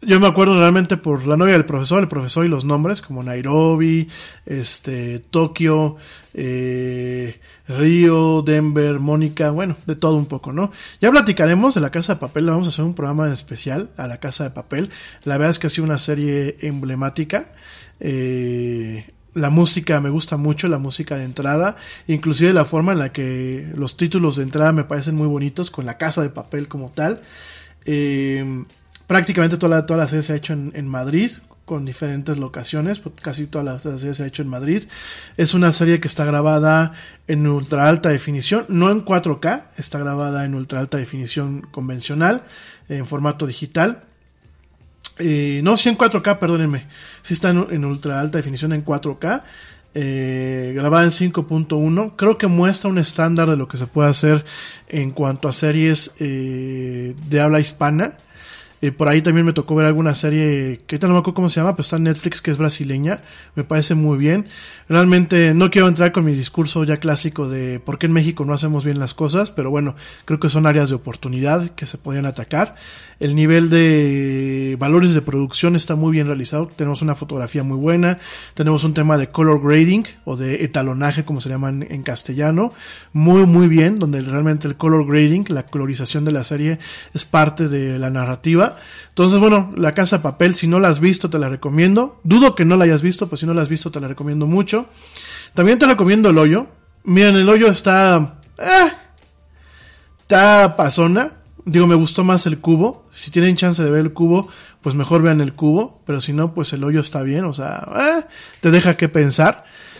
yo 0.00 0.20
me 0.20 0.28
acuerdo 0.28 0.56
realmente 0.56 0.96
por 0.96 1.26
la 1.26 1.36
novia 1.36 1.54
del 1.54 1.64
profesor, 1.64 2.00
el 2.00 2.08
profesor 2.08 2.46
y 2.46 2.48
los 2.48 2.64
nombres, 2.64 3.02
como 3.02 3.22
Nairobi, 3.22 4.08
este, 4.46 5.18
Tokio, 5.18 5.96
eh, 6.34 7.40
Río, 7.66 8.42
Denver, 8.42 9.00
Mónica, 9.00 9.50
bueno, 9.50 9.76
de 9.86 9.96
todo 9.96 10.14
un 10.14 10.26
poco, 10.26 10.52
¿no? 10.52 10.70
Ya 11.00 11.10
platicaremos 11.10 11.74
de 11.74 11.80
la 11.80 11.90
Casa 11.90 12.14
de 12.14 12.20
Papel, 12.20 12.46
le 12.46 12.52
vamos 12.52 12.68
a 12.68 12.70
hacer 12.70 12.84
un 12.84 12.94
programa 12.94 13.32
especial 13.32 13.90
a 13.96 14.06
la 14.06 14.18
Casa 14.18 14.44
de 14.44 14.50
Papel. 14.50 14.90
La 15.24 15.36
verdad 15.36 15.50
es 15.50 15.58
que 15.58 15.66
ha 15.66 15.70
sido 15.70 15.84
una 15.84 15.98
serie 15.98 16.56
emblemática. 16.60 17.50
Eh, 17.98 19.04
la 19.34 19.50
música 19.50 20.00
me 20.00 20.10
gusta 20.10 20.36
mucho, 20.36 20.68
la 20.68 20.78
música 20.78 21.16
de 21.16 21.24
entrada, 21.24 21.76
inclusive 22.06 22.52
la 22.52 22.64
forma 22.64 22.92
en 22.92 23.00
la 23.00 23.12
que 23.12 23.72
los 23.74 23.96
títulos 23.96 24.36
de 24.36 24.44
entrada 24.44 24.72
me 24.72 24.84
parecen 24.84 25.16
muy 25.16 25.26
bonitos, 25.26 25.72
con 25.72 25.86
la 25.86 25.98
Casa 25.98 26.22
de 26.22 26.30
Papel 26.30 26.68
como 26.68 26.90
tal. 26.90 27.20
Eh, 27.84 28.64
prácticamente 29.08 29.56
toda 29.56 29.76
la, 29.76 29.86
toda 29.86 29.98
la 29.98 30.06
serie 30.06 30.22
se 30.22 30.34
ha 30.34 30.36
hecho 30.36 30.52
en, 30.52 30.70
en 30.76 30.86
Madrid, 30.86 31.32
con 31.68 31.84
diferentes 31.84 32.38
locaciones, 32.38 32.98
pues 32.98 33.14
casi 33.20 33.46
toda 33.46 33.62
la 33.62 33.78
serie 33.78 34.14
se 34.14 34.22
ha 34.22 34.26
hecho 34.26 34.42
en 34.42 34.48
Madrid. 34.48 34.84
Es 35.36 35.52
una 35.52 35.70
serie 35.70 36.00
que 36.00 36.08
está 36.08 36.24
grabada 36.24 36.94
en 37.28 37.46
ultra 37.46 37.88
alta 37.88 38.08
definición, 38.08 38.64
no 38.68 38.90
en 38.90 39.04
4K, 39.04 39.64
está 39.76 39.98
grabada 39.98 40.46
en 40.46 40.54
ultra 40.54 40.80
alta 40.80 40.96
definición 40.96 41.68
convencional, 41.70 42.42
en 42.88 43.06
formato 43.06 43.46
digital. 43.46 44.04
Eh, 45.18 45.60
no, 45.62 45.76
sí 45.76 45.90
en 45.90 45.98
4K, 45.98 46.38
perdónenme, 46.38 46.86
sí 47.22 47.34
está 47.34 47.50
en, 47.50 47.84
ultra 47.84 48.18
alta 48.18 48.38
definición 48.38 48.72
en 48.72 48.82
4K. 48.82 49.42
Eh, 49.94 50.72
grabada 50.74 51.04
en 51.04 51.10
5.1 51.10 52.12
creo 52.14 52.36
que 52.36 52.46
muestra 52.46 52.90
un 52.90 52.98
estándar 52.98 53.48
de 53.48 53.56
lo 53.56 53.68
que 53.68 53.78
se 53.78 53.86
puede 53.86 54.10
hacer 54.10 54.44
en 54.86 55.10
cuanto 55.12 55.48
a 55.48 55.52
series 55.52 56.14
eh, 56.20 57.16
de 57.28 57.40
habla 57.40 57.58
hispana 57.58 58.12
eh, 58.80 58.92
por 58.92 59.08
ahí 59.08 59.22
también 59.22 59.44
me 59.44 59.52
tocó 59.52 59.74
ver 59.74 59.86
alguna 59.86 60.14
serie 60.14 60.80
que 60.86 60.94
ahorita 60.94 61.08
no 61.08 61.14
me 61.14 61.20
acuerdo 61.20 61.34
cómo 61.34 61.48
se 61.48 61.60
llama, 61.60 61.72
pero 61.74 61.82
está 61.82 61.96
en 61.96 62.04
Netflix 62.04 62.40
que 62.40 62.50
es 62.50 62.58
brasileña. 62.58 63.20
Me 63.54 63.64
parece 63.64 63.94
muy 63.94 64.18
bien. 64.18 64.46
Realmente 64.88 65.52
no 65.54 65.70
quiero 65.70 65.88
entrar 65.88 66.12
con 66.12 66.24
mi 66.24 66.32
discurso 66.32 66.84
ya 66.84 66.98
clásico 66.98 67.48
de 67.48 67.80
por 67.80 67.98
qué 67.98 68.06
en 68.06 68.12
México 68.12 68.44
no 68.44 68.54
hacemos 68.54 68.84
bien 68.84 68.98
las 68.98 69.14
cosas, 69.14 69.50
pero 69.50 69.70
bueno, 69.70 69.96
creo 70.24 70.38
que 70.38 70.48
son 70.48 70.66
áreas 70.66 70.88
de 70.90 70.94
oportunidad 70.94 71.70
que 71.70 71.86
se 71.86 71.98
podrían 71.98 72.26
atacar. 72.26 72.76
El 73.20 73.34
nivel 73.34 73.68
de 73.68 74.76
valores 74.78 75.12
de 75.12 75.22
producción 75.22 75.74
está 75.74 75.96
muy 75.96 76.12
bien 76.12 76.28
realizado. 76.28 76.68
Tenemos 76.68 77.02
una 77.02 77.16
fotografía 77.16 77.64
muy 77.64 77.76
buena. 77.76 78.18
Tenemos 78.54 78.84
un 78.84 78.94
tema 78.94 79.18
de 79.18 79.30
color 79.30 79.60
grading 79.60 80.06
o 80.24 80.36
de 80.36 80.64
etalonaje, 80.64 81.24
como 81.24 81.40
se 81.40 81.48
llama 81.48 81.70
en, 81.70 82.02
castellano. 82.04 82.72
Muy, 83.12 83.44
muy 83.44 83.66
bien, 83.66 83.98
donde 83.98 84.20
realmente 84.20 84.68
el 84.68 84.76
color 84.76 85.04
grading, 85.04 85.46
la 85.48 85.64
colorización 85.64 86.24
de 86.24 86.30
la 86.30 86.44
serie, 86.44 86.78
es 87.12 87.24
parte 87.24 87.66
de 87.66 87.98
la 87.98 88.10
narrativa. 88.10 88.76
Entonces, 89.08 89.40
bueno, 89.40 89.72
La 89.76 89.92
Casa 89.92 90.22
Papel, 90.22 90.54
si 90.54 90.68
no 90.68 90.78
la 90.78 90.86
has 90.86 91.00
visto, 91.00 91.28
te 91.28 91.40
la 91.40 91.48
recomiendo. 91.48 92.20
Dudo 92.22 92.54
que 92.54 92.64
no 92.64 92.76
la 92.76 92.84
hayas 92.84 93.02
visto, 93.02 93.28
pues 93.28 93.40
si 93.40 93.46
no 93.46 93.54
la 93.54 93.62
has 93.62 93.68
visto, 93.68 93.90
te 93.90 93.98
la 93.98 94.06
recomiendo 94.06 94.46
mucho. 94.46 94.86
También 95.54 95.80
te 95.80 95.86
recomiendo 95.86 96.30
El 96.30 96.38
Hoyo. 96.38 96.68
Miren, 97.02 97.34
El 97.34 97.48
Hoyo 97.48 97.66
está... 97.68 98.38
Eh, 98.58 98.92
está 100.20 100.76
pasona 100.76 101.37
Digo, 101.68 101.86
me 101.86 101.94
gustó 101.94 102.24
más 102.24 102.46
el 102.46 102.60
cubo. 102.60 103.04
Si 103.12 103.30
tienen 103.30 103.54
chance 103.54 103.84
de 103.84 103.90
ver 103.90 104.00
el 104.00 104.14
cubo, 104.14 104.48
pues 104.80 104.94
mejor 104.94 105.20
vean 105.20 105.42
el 105.42 105.52
cubo. 105.52 106.00
Pero 106.06 106.18
si 106.20 106.32
no, 106.32 106.54
pues 106.54 106.72
el 106.72 106.82
hoyo 106.82 107.00
está 107.00 107.22
bien. 107.22 107.44
O 107.44 107.52
sea, 107.52 107.86
eh, 107.94 108.24
te 108.60 108.70
deja 108.70 108.96
que 108.96 109.10
pensar. 109.10 109.64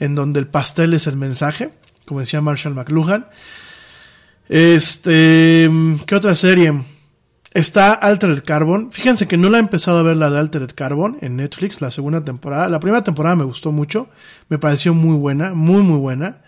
En 0.00 0.14
donde 0.14 0.40
el 0.40 0.46
pastel 0.46 0.94
es 0.94 1.06
el 1.06 1.16
mensaje, 1.16 1.70
como 2.06 2.20
decía 2.20 2.40
Marshall 2.40 2.74
McLuhan. 2.74 3.26
Este, 4.48 5.70
¿qué 6.06 6.14
otra 6.14 6.34
serie? 6.34 6.82
Está 7.54 7.92
Altered 7.92 8.42
Carbon. 8.44 8.92
Fíjense 8.92 9.28
que 9.28 9.36
no 9.36 9.50
la 9.50 9.58
he 9.58 9.60
empezado 9.60 9.98
a 9.98 10.02
ver 10.02 10.16
la 10.16 10.30
de 10.30 10.38
Altered 10.38 10.70
Carbon 10.74 11.18
en 11.20 11.36
Netflix, 11.36 11.80
la 11.80 11.90
segunda 11.90 12.24
temporada. 12.24 12.68
La 12.68 12.80
primera 12.80 13.04
temporada 13.04 13.36
me 13.36 13.44
gustó 13.44 13.72
mucho, 13.72 14.08
me 14.48 14.58
pareció 14.58 14.94
muy 14.94 15.16
buena, 15.16 15.52
muy 15.52 15.82
muy 15.82 15.98
buena. 15.98 16.38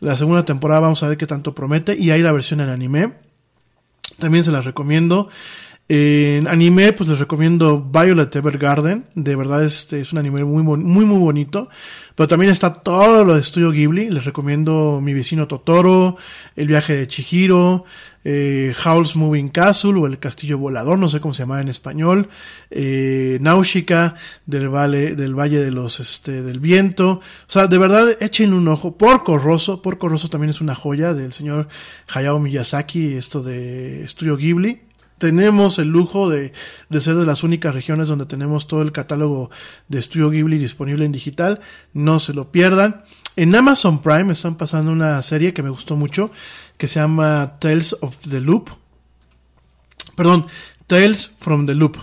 La 0.00 0.16
segunda 0.16 0.44
temporada 0.44 0.80
vamos 0.80 1.02
a 1.02 1.08
ver 1.08 1.18
qué 1.18 1.26
tanto 1.26 1.54
promete 1.54 1.96
y 1.96 2.10
hay 2.10 2.22
la 2.22 2.32
versión 2.32 2.60
en 2.60 2.68
anime. 2.68 3.14
También 4.18 4.44
se 4.44 4.50
las 4.50 4.64
recomiendo. 4.64 5.28
En 5.92 6.46
anime, 6.46 6.92
pues 6.92 7.10
les 7.10 7.18
recomiendo 7.18 7.82
Violet 7.82 8.36
Evergarden. 8.36 9.06
De 9.16 9.34
verdad, 9.34 9.64
este 9.64 10.00
es 10.00 10.12
un 10.12 10.20
anime 10.20 10.44
muy, 10.44 10.62
muy, 10.62 11.04
muy 11.04 11.18
bonito. 11.18 11.68
Pero 12.14 12.28
también 12.28 12.52
está 12.52 12.72
todo 12.72 13.24
lo 13.24 13.34
de 13.34 13.40
Estudio 13.40 13.72
Ghibli. 13.72 14.08
Les 14.08 14.24
recomiendo 14.24 15.00
Mi 15.02 15.14
vecino 15.14 15.48
Totoro, 15.48 16.16
El 16.54 16.68
viaje 16.68 16.94
de 16.94 17.08
Chihiro, 17.08 17.86
eh, 18.22 18.72
Howl's 18.84 19.16
Moving 19.16 19.48
Castle 19.48 19.94
o 19.94 20.06
El 20.06 20.20
castillo 20.20 20.58
volador, 20.58 20.96
no 20.96 21.08
sé 21.08 21.18
cómo 21.18 21.34
se 21.34 21.42
llama 21.42 21.60
en 21.60 21.66
español. 21.66 22.28
Eh, 22.70 23.40
del 24.46 24.68
valle, 24.68 25.16
del 25.16 25.34
valle 25.34 25.58
de 25.58 25.72
los, 25.72 25.98
este, 25.98 26.42
del 26.42 26.60
viento. 26.60 27.14
O 27.14 27.20
sea, 27.48 27.66
de 27.66 27.78
verdad, 27.78 28.16
échenle 28.20 28.54
un 28.54 28.68
ojo. 28.68 28.96
Porco 28.96 29.38
Rosso. 29.38 29.82
Porco 29.82 30.08
Rosso 30.08 30.28
también 30.28 30.50
es 30.50 30.60
una 30.60 30.76
joya 30.76 31.14
del 31.14 31.32
señor 31.32 31.66
Hayao 32.06 32.38
Miyazaki, 32.38 33.14
esto 33.14 33.42
de 33.42 34.04
Estudio 34.04 34.36
Ghibli 34.36 34.82
tenemos 35.20 35.78
el 35.78 35.88
lujo 35.88 36.30
de, 36.30 36.54
de, 36.88 37.00
ser 37.02 37.14
de 37.14 37.26
las 37.26 37.44
únicas 37.44 37.74
regiones 37.74 38.08
donde 38.08 38.24
tenemos 38.24 38.66
todo 38.66 38.80
el 38.80 38.90
catálogo 38.90 39.50
de 39.86 39.98
Estudio 39.98 40.30
Ghibli 40.30 40.58
disponible 40.58 41.04
en 41.04 41.12
digital. 41.12 41.60
No 41.92 42.18
se 42.18 42.32
lo 42.32 42.50
pierdan. 42.50 43.04
En 43.36 43.54
Amazon 43.54 44.00
Prime 44.00 44.32
están 44.32 44.54
pasando 44.56 44.90
una 44.90 45.20
serie 45.20 45.52
que 45.52 45.62
me 45.62 45.68
gustó 45.68 45.94
mucho 45.94 46.32
que 46.78 46.88
se 46.88 47.00
llama 47.00 47.58
Tales 47.60 47.94
of 48.00 48.16
the 48.30 48.40
Loop. 48.40 48.70
Perdón, 50.16 50.46
Tales 50.86 51.32
from 51.38 51.66
the 51.66 51.74
Loop. 51.74 51.98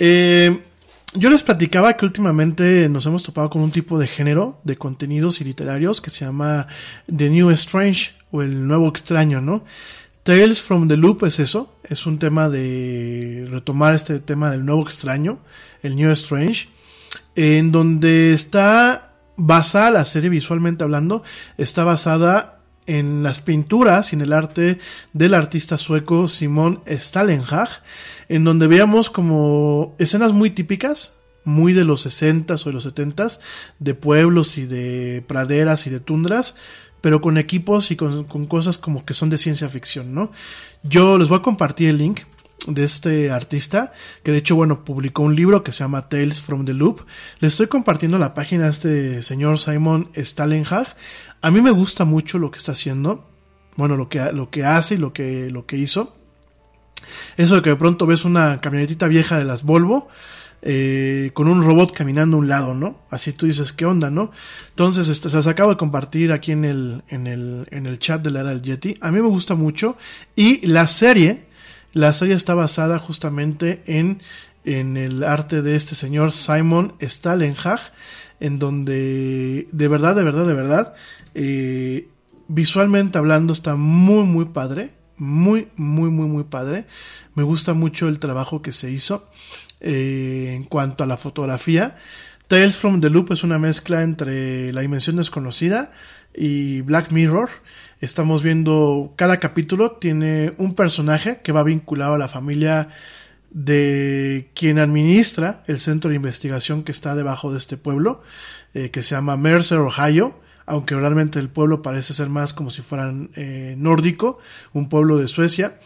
Eh, 0.00 0.60
yo 1.14 1.30
les 1.30 1.44
platicaba 1.44 1.96
que 1.96 2.04
últimamente 2.04 2.88
nos 2.88 3.06
hemos 3.06 3.22
topado 3.22 3.50
con 3.50 3.62
un 3.62 3.70
tipo 3.70 4.00
de 4.00 4.08
género 4.08 4.60
de 4.64 4.76
contenidos 4.76 5.40
y 5.40 5.44
literarios 5.44 6.00
que 6.00 6.10
se 6.10 6.24
llama 6.24 6.66
The 7.06 7.30
New 7.30 7.50
Strange 7.50 8.14
o 8.32 8.42
el 8.42 8.66
nuevo 8.66 8.88
extraño, 8.88 9.40
¿no? 9.40 9.64
Tales 10.28 10.60
from 10.60 10.88
the 10.88 10.96
Loop 10.98 11.24
es 11.24 11.40
eso, 11.40 11.74
es 11.82 12.04
un 12.04 12.18
tema 12.18 12.50
de 12.50 13.48
retomar 13.50 13.94
este 13.94 14.20
tema 14.20 14.50
del 14.50 14.62
nuevo 14.62 14.82
extraño, 14.82 15.38
el 15.82 15.96
New 15.96 16.10
Strange, 16.10 16.68
en 17.34 17.72
donde 17.72 18.34
está 18.34 19.14
basada 19.38 19.90
la 19.90 20.04
serie 20.04 20.28
visualmente 20.28 20.84
hablando, 20.84 21.22
está 21.56 21.82
basada 21.82 22.60
en 22.84 23.22
las 23.22 23.40
pinturas 23.40 24.12
y 24.12 24.16
en 24.16 24.20
el 24.20 24.34
arte 24.34 24.76
del 25.14 25.32
artista 25.32 25.78
sueco 25.78 26.28
Simon 26.28 26.82
Stalenhag, 26.86 27.70
en 28.28 28.44
donde 28.44 28.66
veamos 28.66 29.08
como 29.08 29.96
escenas 29.98 30.34
muy 30.34 30.50
típicas, 30.50 31.14
muy 31.44 31.72
de 31.72 31.84
los 31.84 32.06
60s 32.06 32.66
o 32.66 32.68
de 32.68 32.74
los 32.74 32.86
70s, 32.86 33.40
de 33.78 33.94
pueblos 33.94 34.58
y 34.58 34.66
de 34.66 35.24
praderas 35.26 35.86
y 35.86 35.90
de 35.90 36.00
tundras, 36.00 36.54
pero 37.00 37.20
con 37.20 37.38
equipos 37.38 37.90
y 37.90 37.96
con, 37.96 38.24
cosas 38.46 38.78
como 38.78 39.04
que 39.04 39.14
son 39.14 39.30
de 39.30 39.38
ciencia 39.38 39.68
ficción, 39.68 40.14
¿no? 40.14 40.32
Yo 40.82 41.18
les 41.18 41.28
voy 41.28 41.38
a 41.38 41.42
compartir 41.42 41.90
el 41.90 41.98
link 41.98 42.20
de 42.66 42.84
este 42.84 43.30
artista, 43.30 43.92
que 44.22 44.32
de 44.32 44.38
hecho, 44.38 44.56
bueno, 44.56 44.84
publicó 44.84 45.22
un 45.22 45.36
libro 45.36 45.62
que 45.62 45.72
se 45.72 45.84
llama 45.84 46.08
Tales 46.08 46.40
from 46.40 46.64
the 46.64 46.74
Loop. 46.74 47.02
Les 47.40 47.52
estoy 47.52 47.68
compartiendo 47.68 48.18
la 48.18 48.34
página 48.34 48.64
de 48.64 48.70
este 48.70 49.22
señor 49.22 49.58
Simon 49.58 50.10
Stalenhag. 50.16 50.96
A 51.40 51.50
mí 51.50 51.60
me 51.60 51.70
gusta 51.70 52.04
mucho 52.04 52.38
lo 52.38 52.50
que 52.50 52.58
está 52.58 52.72
haciendo, 52.72 53.28
bueno, 53.76 53.96
lo 53.96 54.08
que, 54.08 54.32
lo 54.32 54.50
que 54.50 54.64
hace 54.64 54.96
y 54.96 54.98
lo 54.98 55.12
que, 55.12 55.50
lo 55.50 55.66
que 55.66 55.76
hizo. 55.76 56.16
Eso 57.36 57.56
de 57.56 57.62
que 57.62 57.70
de 57.70 57.76
pronto 57.76 58.06
ves 58.06 58.24
una 58.24 58.60
camionetita 58.60 59.06
vieja 59.06 59.38
de 59.38 59.44
las 59.44 59.62
Volvo, 59.62 60.08
eh, 60.62 61.30
con 61.34 61.46
un 61.48 61.62
robot 61.62 61.92
caminando 61.92 62.36
a 62.36 62.40
un 62.40 62.48
lado, 62.48 62.74
¿no? 62.74 62.98
Así 63.10 63.32
tú 63.32 63.46
dices, 63.46 63.72
¿qué 63.72 63.86
onda, 63.86 64.10
no? 64.10 64.32
Entonces, 64.70 65.08
este, 65.08 65.30
se 65.30 65.36
las 65.36 65.46
acabo 65.46 65.70
de 65.70 65.76
compartir 65.76 66.32
aquí 66.32 66.52
en 66.52 66.64
el, 66.64 67.02
en 67.08 67.26
el, 67.26 67.68
en 67.70 67.86
el 67.86 67.98
chat 67.98 68.22
de 68.22 68.30
la 68.30 68.40
era 68.40 68.50
del 68.50 68.62
Yeti. 68.62 68.96
A 69.00 69.10
mí 69.10 69.20
me 69.20 69.28
gusta 69.28 69.54
mucho. 69.54 69.96
Y 70.34 70.66
la 70.66 70.86
serie, 70.86 71.46
la 71.92 72.12
serie 72.12 72.34
está 72.34 72.54
basada 72.54 72.98
justamente 72.98 73.82
en, 73.86 74.20
en 74.64 74.96
el 74.96 75.22
arte 75.22 75.62
de 75.62 75.76
este 75.76 75.94
señor 75.94 76.32
Simon 76.32 76.94
Stalenhag, 77.00 77.80
en 78.40 78.58
donde, 78.58 79.68
de 79.70 79.88
verdad, 79.88 80.16
de 80.16 80.24
verdad, 80.24 80.46
de 80.46 80.54
verdad, 80.54 80.94
eh, 81.34 82.08
visualmente 82.48 83.18
hablando 83.18 83.52
está 83.52 83.76
muy, 83.76 84.24
muy 84.24 84.46
padre. 84.46 84.90
Muy, 85.20 85.66
muy, 85.74 86.10
muy, 86.10 86.28
muy 86.28 86.44
padre. 86.44 86.84
Me 87.34 87.42
gusta 87.42 87.74
mucho 87.74 88.06
el 88.06 88.20
trabajo 88.20 88.62
que 88.62 88.70
se 88.70 88.92
hizo. 88.92 89.28
Eh, 89.80 90.54
en 90.56 90.64
cuanto 90.64 91.04
a 91.04 91.06
la 91.06 91.16
fotografía. 91.16 91.96
Tales 92.48 92.76
from 92.76 93.00
the 93.00 93.10
Loop 93.10 93.32
es 93.32 93.44
una 93.44 93.60
mezcla 93.60 94.02
entre 94.02 94.72
La 94.72 94.80
Dimensión 94.80 95.16
Desconocida 95.16 95.92
y 96.34 96.80
Black 96.80 97.12
Mirror. 97.12 97.48
Estamos 98.00 98.42
viendo 98.42 99.12
cada 99.14 99.38
capítulo 99.38 99.92
tiene 99.92 100.54
un 100.58 100.74
personaje 100.74 101.40
que 101.44 101.52
va 101.52 101.62
vinculado 101.62 102.14
a 102.14 102.18
la 102.18 102.26
familia 102.26 102.88
de 103.50 104.50
quien 104.54 104.80
administra 104.80 105.62
el 105.68 105.78
centro 105.78 106.10
de 106.10 106.16
investigación 106.16 106.82
que 106.82 106.92
está 106.92 107.14
debajo 107.14 107.52
de 107.52 107.58
este 107.58 107.76
pueblo, 107.76 108.22
eh, 108.74 108.90
que 108.90 109.02
se 109.02 109.14
llama 109.14 109.36
Mercer, 109.36 109.78
Ohio, 109.78 110.40
aunque 110.66 110.96
realmente 110.96 111.38
el 111.38 111.50
pueblo 111.50 111.82
parece 111.82 112.14
ser 112.14 112.28
más 112.28 112.52
como 112.52 112.70
si 112.70 112.82
fueran 112.82 113.30
eh, 113.36 113.74
nórdico, 113.78 114.38
un 114.72 114.88
pueblo 114.88 115.18
de 115.18 115.28
Suecia. 115.28 115.78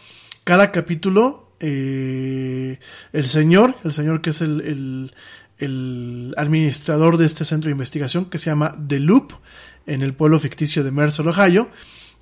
Cada 0.43 0.71
capítulo 0.71 1.42
eh, 1.59 2.79
el 3.11 3.25
señor, 3.25 3.75
el 3.83 3.93
señor 3.93 4.21
que 4.21 4.31
es 4.31 4.41
el, 4.41 5.13
administrador 6.35 7.17
de 7.17 7.25
este 7.25 7.45
centro 7.45 7.69
de 7.69 7.73
investigación 7.73 8.25
que 8.25 8.37
se 8.37 8.49
llama 8.49 8.75
The 8.87 8.99
Loop 8.99 9.31
en 9.85 10.01
el 10.01 10.13
pueblo 10.13 10.39
ficticio 10.39 10.83
de 10.83 10.91
Mercer, 10.91 11.25
Ohio, 11.27 11.69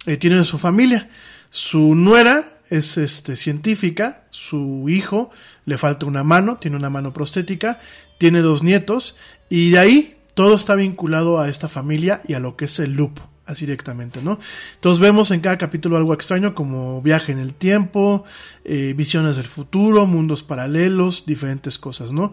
eh, 0.05 0.17
tiene 0.17 0.43
su 0.43 0.59
familia. 0.59 1.09
Su 1.49 1.95
nuera 1.95 2.59
es 2.69 2.97
este, 2.97 3.35
científica, 3.35 4.25
su 4.29 4.85
hijo 4.89 5.31
le 5.65 5.77
falta 5.77 6.05
una 6.05 6.23
mano, 6.23 6.57
tiene 6.57 6.77
una 6.77 6.89
mano 6.89 7.13
prostética, 7.13 7.79
tiene 8.19 8.41
dos 8.41 8.61
nietos 8.61 9.15
y 9.49 9.71
de 9.71 9.79
ahí 9.79 10.17
todo 10.35 10.55
está 10.55 10.75
vinculado 10.75 11.39
a 11.39 11.49
esta 11.49 11.67
familia 11.67 12.21
y 12.27 12.33
a 12.33 12.39
lo 12.39 12.55
que 12.55 12.65
es 12.65 12.79
el 12.79 12.93
loop 12.93 13.19
así 13.45 13.65
directamente, 13.65 14.21
¿no? 14.21 14.39
Entonces 14.75 14.99
vemos 14.99 15.31
en 15.31 15.41
cada 15.41 15.57
capítulo 15.57 15.97
algo 15.97 16.13
extraño 16.13 16.53
como 16.53 17.01
viaje 17.01 17.31
en 17.31 17.39
el 17.39 17.53
tiempo, 17.53 18.23
eh, 18.63 18.93
visiones 18.95 19.35
del 19.35 19.45
futuro, 19.45 20.05
mundos 20.05 20.43
paralelos, 20.43 21.25
diferentes 21.25 21.77
cosas, 21.77 22.11
¿no? 22.11 22.31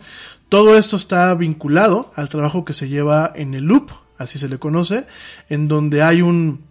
Todo 0.48 0.76
esto 0.76 0.97
está 0.97 1.35
vinculado 1.35 2.12
al 2.14 2.28
trabajo 2.28 2.64
que 2.64 2.72
se 2.72 2.89
lleva 2.89 3.32
en 3.35 3.55
el 3.55 3.64
loop, 3.64 3.90
así 4.18 4.39
se 4.39 4.48
le 4.48 4.59
conoce, 4.59 5.06
en 5.48 5.68
donde 5.68 6.02
hay 6.02 6.22
un, 6.22 6.62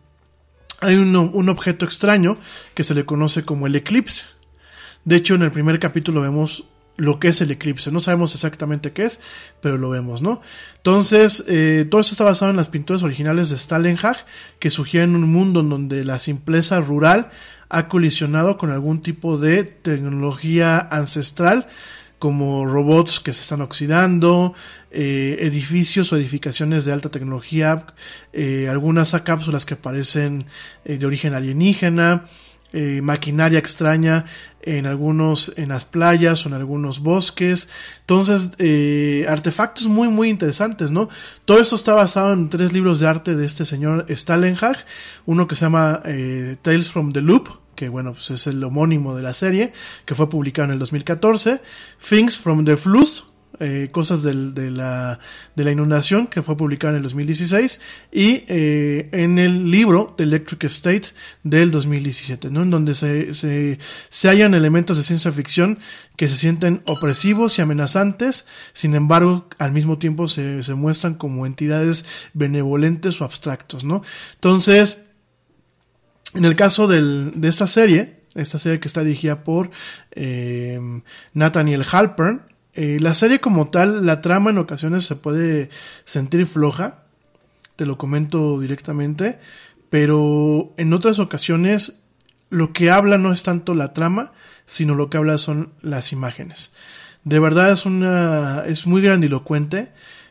hay 0.82 0.96
un, 0.96 1.16
un 1.16 1.50
objeto 1.50 1.86
extraño 1.86 2.38
que 2.74 2.84
se 2.84 2.94
le 2.94 3.06
conoce 3.06 3.44
como 3.44 3.68
el 3.68 3.76
eclipse. 3.76 4.26
De 5.04 5.16
hecho, 5.16 5.36
en 5.36 5.44
el 5.44 5.52
primer 5.52 5.80
capítulo 5.80 6.22
vemos 6.22 6.66
lo 6.98 7.20
que 7.20 7.30
es 7.30 7.40
el 7.42 7.52
eclipse. 7.52 7.92
No 7.92 8.00
sabemos 8.00 8.34
exactamente 8.34 8.92
qué 8.92 9.06
es, 9.06 9.22
pero 9.62 9.78
lo 9.78 9.90
vemos, 9.90 10.22
¿no? 10.22 10.42
Entonces, 10.78 11.46
eh, 11.48 11.86
todo 11.90 12.02
esto 12.02 12.14
está 12.14 12.24
basado 12.24 12.52
en 12.52 12.58
las 12.58 12.68
pinturas 12.68 13.04
originales 13.04 13.50
de 13.50 13.58
Stalenhag, 13.58 14.26
que 14.60 14.70
sugieren 14.70 15.16
un 15.16 15.32
mundo 15.32 15.62
en 15.62 15.70
donde 15.70 16.04
la 16.04 16.20
simpleza 16.20 16.82
rural 16.82 17.30
ha 17.70 17.88
colisionado 17.88 18.58
con 18.58 18.72
algún 18.72 19.02
tipo 19.02 19.38
de 19.38 19.64
tecnología 19.64 20.80
ancestral, 20.80 21.68
como 22.20 22.66
robots 22.66 23.20
que 23.20 23.32
se 23.32 23.44
están 23.44 23.62
oxidando, 23.62 24.56
eh, 24.90 25.38
edificios 25.42 26.12
o 26.12 26.16
edificaciones 26.16 26.84
de 26.84 26.94
alta 26.94 27.10
tecnología, 27.10 27.86
eh, 28.34 28.68
algunas 28.72 29.12
cápsulas 29.24 29.68
que 29.68 29.76
parecen 29.76 30.46
de 30.84 31.06
origen 31.06 31.36
alienígena, 31.36 32.26
eh, 32.74 33.02
maquinaria 33.02 33.60
extraña 33.60 34.26
en 34.62 34.86
algunos, 34.86 35.54
en 35.56 35.70
las 35.70 35.86
playas 35.86 36.46
o 36.46 36.50
en 36.50 36.56
algunos 36.56 37.00
bosques. 37.00 37.70
Entonces, 38.02 38.52
eh, 38.58 39.26
artefactos 39.30 39.88
muy, 39.88 40.10
muy 40.10 40.30
interesantes, 40.30 40.92
¿no? 40.92 41.08
Todo 41.46 41.62
esto 41.62 41.76
está 41.76 41.94
basado 41.94 42.34
en 42.34 42.50
tres 42.50 42.74
libros 42.74 43.00
de 43.00 43.08
arte 43.08 43.36
de 43.36 43.46
este 43.46 43.64
señor 43.64 44.06
Stalenhag. 44.10 44.86
Uno 45.26 45.48
que 45.48 45.56
se 45.56 45.66
llama 45.66 46.02
eh, 46.04 46.58
Tales 46.62 46.92
from 46.92 47.14
the 47.14 47.22
Loop, 47.22 47.48
que 47.76 47.88
bueno, 47.88 48.14
pues 48.14 48.32
es 48.32 48.48
el 48.48 48.62
homónimo 48.64 49.16
de 49.16 49.22
la 49.24 49.34
serie, 49.34 49.72
que 50.06 50.16
fue 50.16 50.30
publicado 50.30 50.66
en 50.66 50.74
el 50.74 50.80
2014. 50.80 51.62
Things 52.10 52.38
from 52.38 52.66
the 52.66 52.76
Flood, 52.76 53.24
eh, 53.60 53.90
cosas 53.92 54.24
de, 54.24 54.34
la, 54.72 55.20
de 55.56 55.64
la 55.64 55.72
inundación, 55.72 56.28
que 56.28 56.42
fue 56.44 56.56
publicado 56.58 56.92
en 56.92 56.98
el 56.98 57.04
2016, 57.04 57.82
y 58.12 58.44
eh, 58.48 59.10
en 59.12 59.40
el 59.40 59.72
libro 59.72 60.14
The 60.18 60.24
Electric 60.24 60.64
State 60.66 61.08
del 61.44 61.72
2017, 61.72 62.50
¿no? 62.50 62.62
en 62.64 62.70
donde 62.70 62.94
se, 62.96 63.34
se, 63.34 63.80
se 64.10 64.30
hallan 64.30 64.54
elementos 64.54 64.98
de 64.98 65.04
ciencia 65.04 65.32
ficción 65.32 65.80
que 66.16 66.28
se 66.28 66.36
sienten 66.36 66.82
opresivos 66.86 67.58
y 67.58 67.62
amenazantes, 67.62 68.48
sin 68.74 68.96
embargo, 68.96 69.48
al 69.60 69.72
mismo 69.72 69.98
tiempo 69.98 70.28
se, 70.28 70.64
se 70.64 70.74
muestran 70.74 71.16
como 71.16 71.46
entidades 71.46 72.06
benevolentes 72.34 73.22
o 73.22 73.24
abstractos. 73.26 73.84
¿no? 73.84 74.02
Entonces, 74.36 75.04
en 76.34 76.46
el 76.46 76.56
caso 76.56 76.88
del- 76.88 77.32
de 77.36 77.48
esta 77.48 77.68
serie, 77.68 78.18
esta 78.36 78.60
serie 78.60 78.80
que 78.80 78.88
está 78.88 79.04
dirigida 79.04 79.44
por 79.44 79.72
eh, 80.12 80.80
Nathaniel 81.34 81.84
Halpern, 81.92 82.44
eh, 82.78 83.00
la 83.00 83.16
serie 83.16 83.40
como 83.40 83.70
tal, 83.70 84.06
la 84.06 84.22
trama 84.22 84.52
en 84.52 84.60
ocasiones 84.60 85.04
se 85.04 85.16
puede 85.16 85.72
sentir 86.06 86.46
floja, 86.46 87.06
te 87.76 87.88
lo 87.88 87.98
comento 87.98 88.60
directamente, 88.60 89.40
pero 89.90 90.74
en 90.78 90.94
otras 90.94 91.18
ocasiones 91.18 92.04
lo 92.52 92.74
que 92.74 92.92
habla 92.92 93.18
no 93.18 93.32
es 93.32 93.42
tanto 93.42 93.74
la 93.74 93.94
trama, 93.94 94.32
sino 94.68 94.94
lo 94.94 95.10
que 95.10 95.18
habla 95.18 95.40
son 95.40 95.74
las 95.82 96.14
imágenes. 96.14 96.76
De 97.24 97.40
verdad 97.40 97.72
es 97.72 97.88
una 97.88 98.64
es 98.68 98.86
muy 98.86 99.02
grandilocuente. 99.02 99.90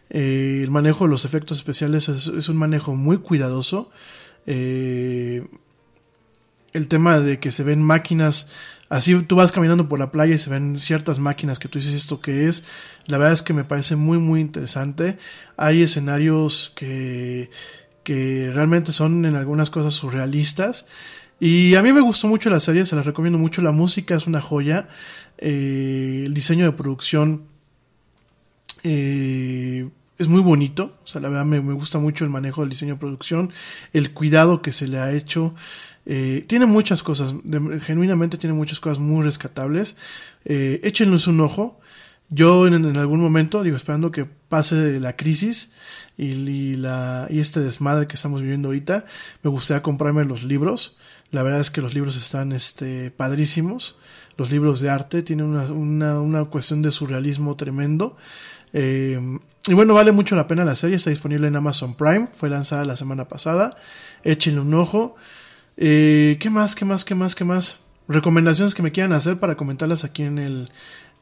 eh, 0.08 0.60
el 0.62 0.70
manejo 0.70 1.04
de 1.04 1.10
los 1.10 1.24
efectos 1.24 1.58
especiales 1.58 2.08
es, 2.08 2.28
es 2.28 2.48
un 2.48 2.56
manejo 2.56 2.94
muy 2.94 3.18
cuidadoso. 3.18 3.90
eh, 4.46 5.44
el 6.72 6.88
tema 6.88 7.20
de 7.20 7.40
que 7.40 7.50
se 7.50 7.64
ven 7.64 7.82
máquinas, 7.82 8.50
así 8.88 9.20
tú 9.22 9.36
vas 9.36 9.52
caminando 9.52 9.88
por 9.88 9.98
la 9.98 10.10
playa 10.10 10.34
y 10.34 10.38
se 10.38 10.50
ven 10.50 10.78
ciertas 10.78 11.18
máquinas 11.18 11.58
que 11.58 11.68
tú 11.68 11.78
dices 11.78 11.94
esto 11.94 12.20
que 12.20 12.46
es, 12.48 12.64
la 13.06 13.18
verdad 13.18 13.32
es 13.32 13.42
que 13.42 13.52
me 13.52 13.64
parece 13.64 13.96
muy 13.96 14.18
muy 14.18 14.40
interesante. 14.40 15.18
Hay 15.56 15.82
escenarios 15.82 16.72
que, 16.76 17.50
que 18.02 18.50
realmente 18.54 18.92
son 18.92 19.24
en 19.24 19.36
algunas 19.36 19.70
cosas 19.70 19.94
surrealistas. 19.94 20.86
Y 21.38 21.74
a 21.74 21.82
mí 21.82 21.92
me 21.92 22.00
gustó 22.00 22.28
mucho 22.28 22.48
la 22.48 22.60
serie, 22.60 22.86
se 22.86 22.96
las 22.96 23.04
recomiendo 23.04 23.38
mucho. 23.38 23.60
La 23.62 23.72
música 23.72 24.14
es 24.14 24.26
una 24.26 24.40
joya. 24.40 24.88
eh, 25.38 26.22
el 26.26 26.32
diseño 26.34 26.64
de 26.64 26.72
producción 26.72 27.44
eh, 28.82 29.88
es 30.18 30.28
muy 30.28 30.40
bonito. 30.40 30.96
O 31.04 31.06
sea, 31.06 31.20
la 31.20 31.28
verdad 31.28 31.44
me, 31.44 31.60
me 31.60 31.74
gusta 31.74 31.98
mucho 31.98 32.24
el 32.24 32.30
manejo 32.30 32.62
del 32.62 32.70
diseño 32.70 32.94
de 32.94 33.00
producción, 33.00 33.52
el 33.92 34.12
cuidado 34.12 34.62
que 34.62 34.72
se 34.72 34.86
le 34.88 34.98
ha 34.98 35.12
hecho. 35.12 35.54
Eh, 36.06 36.44
tiene 36.46 36.66
muchas 36.66 37.02
cosas, 37.02 37.34
genuinamente 37.82 38.38
tiene 38.38 38.54
muchas 38.54 38.80
cosas 38.80 39.00
muy 39.00 39.24
rescatables. 39.24 39.96
Eh, 40.44 40.80
échenles 40.84 41.26
un 41.26 41.40
ojo. 41.40 41.80
Yo 42.28 42.66
en, 42.66 42.96
algún 42.96 43.20
momento, 43.20 43.62
digo, 43.62 43.76
esperando 43.76 44.10
que 44.10 44.24
pase 44.24 44.98
la 44.98 45.14
crisis 45.14 45.74
y, 46.16 46.26
y 46.26 46.76
la, 46.76 47.26
y 47.30 47.38
este 47.38 47.60
desmadre 47.60 48.08
que 48.08 48.14
estamos 48.14 48.42
viviendo 48.42 48.68
ahorita, 48.68 49.04
me 49.42 49.50
gustaría 49.50 49.82
comprarme 49.82 50.24
los 50.24 50.42
libros. 50.42 50.96
La 51.30 51.42
verdad 51.42 51.60
es 51.60 51.70
que 51.70 51.80
los 51.80 51.94
libros 51.94 52.16
están 52.16 52.52
este, 52.52 53.10
padrísimos. 53.10 53.96
Los 54.36 54.50
libros 54.50 54.80
de 54.80 54.90
arte 54.90 55.22
tienen 55.22 55.46
una, 55.46 55.62
una, 55.72 56.20
una 56.20 56.44
cuestión 56.46 56.82
de 56.82 56.90
surrealismo 56.90 57.56
tremendo. 57.56 58.16
Eh, 58.72 59.20
y 59.66 59.74
bueno, 59.74 59.94
vale 59.94 60.12
mucho 60.12 60.36
la 60.36 60.46
pena 60.46 60.64
la 60.64 60.74
serie. 60.74 60.96
Está 60.96 61.10
disponible 61.10 61.48
en 61.48 61.56
Amazon 61.56 61.94
Prime. 61.94 62.28
Fue 62.34 62.50
lanzada 62.50 62.84
la 62.84 62.96
semana 62.96 63.26
pasada. 63.26 63.76
Échenle 64.22 64.60
un 64.60 64.74
ojo. 64.74 65.16
Eh, 65.76 66.36
¿Qué 66.40 66.50
más? 66.50 66.74
¿Qué 66.74 66.84
más? 66.84 67.04
¿Qué 67.04 67.14
más? 67.14 67.34
¿Qué 67.34 67.44
más? 67.44 67.80
Recomendaciones 68.08 68.74
que 68.74 68.82
me 68.82 68.92
quieran 68.92 69.12
hacer 69.12 69.38
para 69.38 69.56
comentarlas 69.56 70.04
aquí 70.04 70.22
en 70.22 70.38
el, 70.38 70.70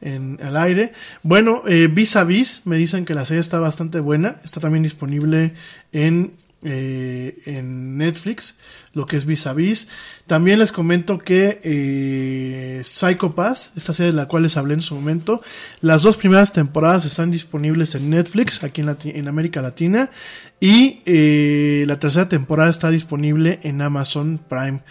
en 0.01 0.39
el 0.41 0.55
aire. 0.55 0.93
Bueno, 1.23 1.63
eh, 1.67 1.87
Vis 1.91 2.15
a 2.15 2.23
Vis, 2.23 2.61
me 2.65 2.77
dicen 2.77 3.05
que 3.05 3.13
la 3.13 3.25
serie 3.25 3.41
está 3.41 3.59
bastante 3.59 3.99
buena. 3.99 4.39
Está 4.43 4.59
también 4.59 4.83
disponible 4.83 5.53
en, 5.91 6.33
eh, 6.63 7.37
en 7.45 7.97
Netflix, 7.97 8.57
lo 8.95 9.05
que 9.05 9.17
es 9.17 9.25
Vis 9.25 9.45
a 9.45 9.53
Vis. 9.53 9.89
También 10.25 10.57
les 10.57 10.71
comento 10.71 11.19
que 11.19 11.59
eh, 11.63 12.81
Psycho 12.83 13.35
Pass, 13.35 13.73
esta 13.75 13.93
serie 13.93 14.11
de 14.11 14.17
la 14.17 14.27
cual 14.27 14.43
les 14.43 14.57
hablé 14.57 14.73
en 14.73 14.81
su 14.81 14.95
momento, 14.95 15.41
las 15.81 16.01
dos 16.01 16.17
primeras 16.17 16.51
temporadas 16.51 17.05
están 17.05 17.29
disponibles 17.29 17.93
en 17.93 18.09
Netflix, 18.09 18.63
aquí 18.63 18.81
en, 18.81 18.97
en 19.03 19.27
América 19.27 19.61
Latina. 19.61 20.09
Y 20.59 21.01
eh, 21.05 21.83
la 21.85 21.99
tercera 21.99 22.29
temporada 22.29 22.69
está 22.69 22.89
disponible 22.89 23.59
en 23.63 23.81
Amazon 23.81 24.39
Prime. 24.49 24.81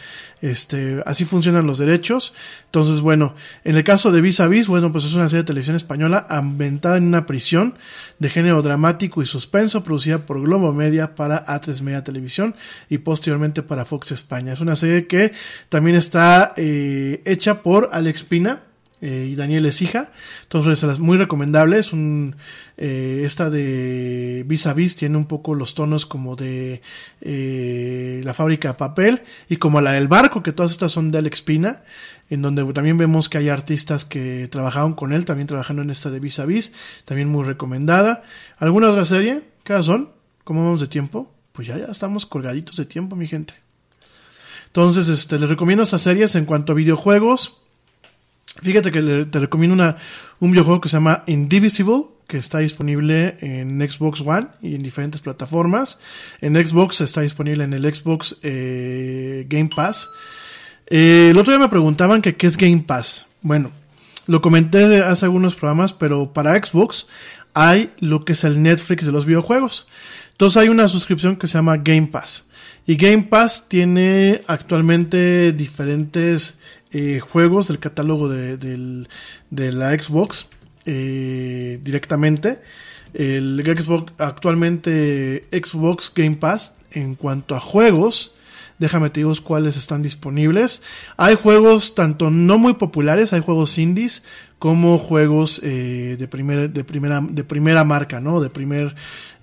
Este, 0.42 1.02
así 1.06 1.24
funcionan 1.24 1.66
los 1.66 1.78
derechos. 1.78 2.34
Entonces, 2.66 3.00
bueno, 3.00 3.34
en 3.64 3.76
el 3.76 3.82
caso 3.82 4.12
de 4.12 4.20
Vis 4.20 4.40
a 4.40 4.46
Vis, 4.46 4.66
bueno, 4.66 4.92
pues 4.92 5.04
es 5.04 5.14
una 5.14 5.26
serie 5.26 5.42
de 5.42 5.46
televisión 5.46 5.74
española 5.74 6.26
ambientada 6.28 6.98
en 6.98 7.04
una 7.04 7.24
prisión 7.24 7.78
de 8.18 8.28
género 8.28 8.60
dramático 8.60 9.22
y 9.22 9.26
suspenso, 9.26 9.82
producida 9.82 10.26
por 10.26 10.42
Globo 10.42 10.74
Media 10.74 11.14
para 11.14 11.46
A3 11.46 11.80
Media 11.80 12.04
Televisión 12.04 12.54
y 12.90 12.98
posteriormente 12.98 13.62
para 13.62 13.86
Fox 13.94 14.10
España. 14.10 14.52
Es 14.52 14.60
una 14.60 14.74
serie 14.74 15.06
que 15.06 15.32
también 15.68 15.96
está 15.96 16.52
eh, 16.56 17.22
hecha 17.24 17.62
por 17.62 17.90
Alex 17.92 18.24
Pina 18.24 18.62
eh, 19.00 19.28
y 19.30 19.36
Daniel 19.36 19.66
Esija. 19.66 20.10
Entonces, 20.42 20.82
es 20.82 20.98
muy 20.98 21.16
recomendable. 21.16 21.78
Es 21.78 21.92
un, 21.92 22.34
eh, 22.76 23.22
esta 23.24 23.50
de 23.50 24.42
Vis 24.48 24.66
a 24.66 24.72
Vis 24.72 24.96
tiene 24.96 25.16
un 25.16 25.26
poco 25.26 25.54
los 25.54 25.76
tonos 25.76 26.06
como 26.06 26.34
de 26.34 26.82
la 28.24 28.34
fábrica 28.34 28.68
de 28.68 28.74
papel 28.74 29.22
y 29.48 29.58
como 29.58 29.80
la 29.80 29.92
del 29.92 30.08
barco, 30.08 30.42
que 30.42 30.52
todas 30.52 30.72
estas 30.72 30.90
son 30.90 31.12
de 31.12 31.18
Alex 31.18 31.42
Pina, 31.42 31.84
en 32.30 32.42
donde 32.42 32.64
también 32.72 32.98
vemos 32.98 33.28
que 33.28 33.38
hay 33.38 33.48
artistas 33.48 34.04
que 34.04 34.48
trabajaron 34.50 34.94
con 34.94 35.12
él, 35.12 35.24
también 35.24 35.46
trabajando 35.46 35.82
en 35.82 35.90
esta 35.90 36.10
de 36.10 36.18
Vis 36.18 36.40
a 36.40 36.46
Vis, 36.46 36.74
también 37.04 37.28
muy 37.28 37.44
recomendada. 37.44 38.24
¿Alguna 38.58 38.90
otra 38.90 39.04
serie? 39.04 39.42
¿Qué 39.62 39.80
son? 39.84 40.10
¿Cómo 40.42 40.64
vamos 40.64 40.80
de 40.80 40.88
tiempo? 40.88 41.30
Pues 41.52 41.68
ya, 41.68 41.78
ya 41.78 41.86
estamos 41.86 42.26
colgaditos 42.26 42.76
de 42.76 42.84
tiempo, 42.84 43.14
mi 43.14 43.28
gente. 43.28 43.63
Entonces, 44.74 45.08
este, 45.08 45.38
les 45.38 45.48
recomiendo 45.48 45.84
esas 45.84 46.02
series 46.02 46.34
en 46.34 46.46
cuanto 46.46 46.72
a 46.72 46.74
videojuegos. 46.74 47.58
Fíjate 48.60 48.90
que 48.90 49.24
te 49.30 49.38
recomiendo 49.38 49.96
un 50.40 50.50
videojuego 50.50 50.80
que 50.80 50.88
se 50.88 50.96
llama 50.96 51.22
Indivisible, 51.28 52.06
que 52.26 52.38
está 52.38 52.58
disponible 52.58 53.36
en 53.40 53.88
Xbox 53.88 54.20
One 54.20 54.48
y 54.62 54.74
en 54.74 54.82
diferentes 54.82 55.20
plataformas. 55.20 56.00
En 56.40 56.56
Xbox 56.56 57.02
está 57.02 57.20
disponible 57.20 57.62
en 57.62 57.72
el 57.72 57.94
Xbox 57.94 58.40
eh, 58.42 59.46
Game 59.48 59.70
Pass. 59.74 60.08
Eh, 60.88 61.28
el 61.30 61.38
otro 61.38 61.52
día 61.52 61.60
me 61.60 61.68
preguntaban 61.68 62.20
que 62.20 62.34
qué 62.34 62.48
es 62.48 62.56
Game 62.56 62.82
Pass. 62.84 63.26
Bueno, 63.42 63.70
lo 64.26 64.42
comenté 64.42 65.04
hace 65.04 65.26
algunos 65.26 65.54
programas, 65.54 65.92
pero 65.92 66.32
para 66.32 66.60
Xbox 66.60 67.06
hay 67.54 67.92
lo 68.00 68.24
que 68.24 68.32
es 68.32 68.42
el 68.42 68.60
Netflix 68.60 69.06
de 69.06 69.12
los 69.12 69.24
videojuegos. 69.24 69.86
Entonces 70.32 70.56
hay 70.56 70.68
una 70.68 70.88
suscripción 70.88 71.36
que 71.36 71.46
se 71.46 71.58
llama 71.58 71.76
Game 71.76 72.08
Pass. 72.08 72.48
Y 72.86 72.96
Game 72.96 73.24
Pass 73.24 73.68
tiene 73.68 74.42
actualmente 74.46 75.52
diferentes 75.52 76.60
eh, 76.92 77.18
juegos 77.20 77.68
del 77.68 77.78
catálogo 77.78 78.28
de, 78.28 79.06
la 79.50 79.90
Xbox 79.90 80.48
eh, 80.84 81.80
directamente. 81.82 82.60
El 83.14 83.62
Xbox, 83.64 84.12
actualmente 84.18 85.44
Xbox 85.50 86.12
Game 86.14 86.36
Pass, 86.36 86.76
en 86.90 87.14
cuanto 87.14 87.54
a 87.56 87.60
juegos, 87.60 88.34
déjame 88.78 89.10
te 89.10 89.20
digo 89.20 89.32
cuáles 89.42 89.76
están 89.76 90.02
disponibles. 90.02 90.82
Hay 91.16 91.36
juegos 91.36 91.94
tanto 91.94 92.30
no 92.30 92.58
muy 92.58 92.74
populares, 92.74 93.32
hay 93.32 93.40
juegos 93.40 93.78
indies, 93.78 94.24
como 94.58 94.98
juegos 94.98 95.60
eh, 95.62 96.16
de, 96.18 96.28
primer, 96.28 96.70
de, 96.70 96.84
primera, 96.84 97.20
de 97.20 97.44
primera 97.44 97.84
marca, 97.84 98.20
¿no? 98.20 98.40
De 98.40 98.50
primer, 98.50 98.94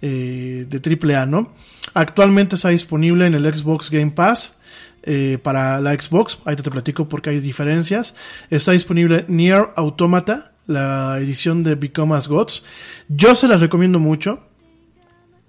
eh, 0.01 0.65
de 0.69 0.79
triple 0.79 1.15
A, 1.15 1.25
¿no? 1.25 1.53
Actualmente 1.93 2.55
está 2.55 2.69
disponible 2.69 3.25
en 3.25 3.33
el 3.33 3.53
Xbox 3.53 3.89
Game 3.89 4.11
Pass. 4.11 4.59
eh, 5.03 5.39
para 5.41 5.81
la 5.81 5.93
Xbox, 5.99 6.39
ahí 6.45 6.55
te, 6.55 6.63
te 6.63 6.71
platico 6.71 7.07
porque 7.09 7.31
hay 7.31 7.39
diferencias. 7.39 8.15
Está 8.49 8.71
disponible 8.71 9.25
Nier 9.27 9.69
Automata, 9.75 10.51
la 10.67 11.17
edición 11.17 11.63
de 11.63 11.75
Become 11.75 12.15
as 12.15 12.27
Gods. 12.27 12.65
Yo 13.07 13.35
se 13.35 13.47
las 13.47 13.61
recomiendo 13.61 13.99
mucho. 13.99 14.43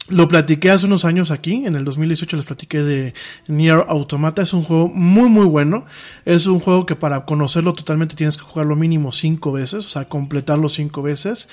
Lo 0.08 0.26
platiqué 0.26 0.72
hace 0.72 0.86
unos 0.86 1.04
años 1.04 1.30
aquí, 1.30 1.64
en 1.64 1.76
el 1.76 1.84
2018 1.84 2.36
les 2.36 2.44
platiqué 2.44 2.82
de 2.82 3.14
Nier 3.46 3.84
Automata, 3.88 4.42
es 4.42 4.52
un 4.52 4.64
juego 4.64 4.88
muy 4.88 5.28
muy 5.28 5.46
bueno, 5.46 5.86
es 6.24 6.46
un 6.46 6.58
juego 6.58 6.86
que 6.86 6.96
para 6.96 7.24
conocerlo 7.24 7.72
totalmente 7.72 8.16
tienes 8.16 8.36
que 8.36 8.42
jugarlo 8.42 8.74
mínimo 8.74 9.12
cinco 9.12 9.52
veces, 9.52 9.86
o 9.86 9.88
sea, 9.88 10.06
completarlo 10.06 10.68
cinco 10.68 11.02
veces. 11.02 11.48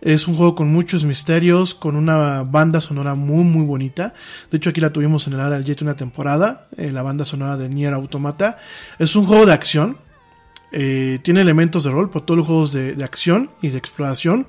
Es 0.00 0.28
un 0.28 0.36
juego 0.36 0.54
con 0.54 0.68
muchos 0.72 1.04
misterios, 1.04 1.74
con 1.74 1.96
una 1.96 2.44
banda 2.44 2.80
sonora 2.80 3.16
muy 3.16 3.42
muy 3.42 3.66
bonita. 3.66 4.14
De 4.48 4.58
hecho 4.58 4.70
aquí 4.70 4.80
la 4.80 4.92
tuvimos 4.92 5.26
en 5.26 5.32
el 5.32 5.40
área 5.40 5.58
Jet 5.60 5.82
una 5.82 5.96
temporada, 5.96 6.68
en 6.76 6.94
la 6.94 7.02
banda 7.02 7.24
sonora 7.24 7.56
de 7.56 7.68
Nier 7.68 7.94
Automata. 7.94 8.58
Es 9.00 9.16
un 9.16 9.24
juego 9.24 9.44
de 9.44 9.54
acción, 9.54 9.98
eh, 10.70 11.18
tiene 11.22 11.40
elementos 11.40 11.82
de 11.82 11.90
rol, 11.90 12.10
por 12.10 12.22
todos 12.22 12.38
los 12.38 12.46
juegos 12.46 12.72
de, 12.72 12.94
de 12.94 13.02
acción 13.02 13.50
y 13.60 13.70
de 13.70 13.78
exploración. 13.78 14.46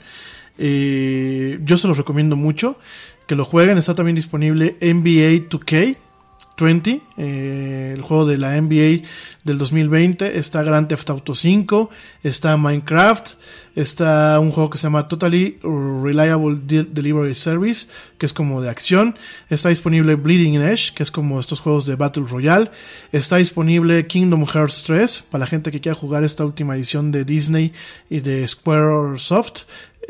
Eh, 0.61 1.57
yo 1.63 1.77
se 1.77 1.87
los 1.87 1.97
recomiendo 1.97 2.35
mucho 2.35 2.77
que 3.29 3.35
lo 3.35 3.45
jueguen. 3.45 3.77
Está 3.77 3.93
también 3.93 4.15
disponible 4.15 4.75
NBA 4.81 5.47
2K 5.49 5.97
20, 6.59 6.99
eh, 7.17 7.93
el 7.95 8.01
juego 8.01 8.25
de 8.25 8.37
la 8.37 8.59
NBA 8.59 9.07
del 9.45 9.57
2020. 9.59 10.37
Está 10.39 10.61
Grand 10.63 10.87
Theft 10.89 11.09
Auto 11.09 11.33
5, 11.33 11.89
está 12.21 12.57
Minecraft, 12.57 13.35
está 13.77 14.37
un 14.41 14.51
juego 14.51 14.69
que 14.69 14.77
se 14.77 14.83
llama 14.83 15.07
Totally 15.07 15.57
Reliable 15.63 16.57
De- 16.65 16.83
Delivery 16.83 17.33
Service, 17.33 17.87
que 18.17 18.25
es 18.25 18.33
como 18.33 18.61
de 18.61 18.69
acción. 18.69 19.15
Está 19.49 19.69
disponible 19.69 20.15
Bleeding 20.15 20.55
Edge, 20.55 20.93
que 20.93 21.03
es 21.03 21.11
como 21.11 21.39
estos 21.39 21.61
juegos 21.61 21.85
de 21.85 21.95
Battle 21.95 22.25
Royale. 22.29 22.71
Está 23.13 23.37
disponible 23.37 24.05
Kingdom 24.07 24.45
Hearts 24.45 24.83
3, 24.85 25.27
para 25.31 25.45
la 25.45 25.47
gente 25.47 25.71
que 25.71 25.79
quiera 25.79 25.95
jugar 25.97 26.25
esta 26.25 26.43
última 26.43 26.75
edición 26.75 27.13
de 27.13 27.23
Disney 27.23 27.71
y 28.09 28.19
de 28.19 28.45
Squaresoft. 28.45 29.61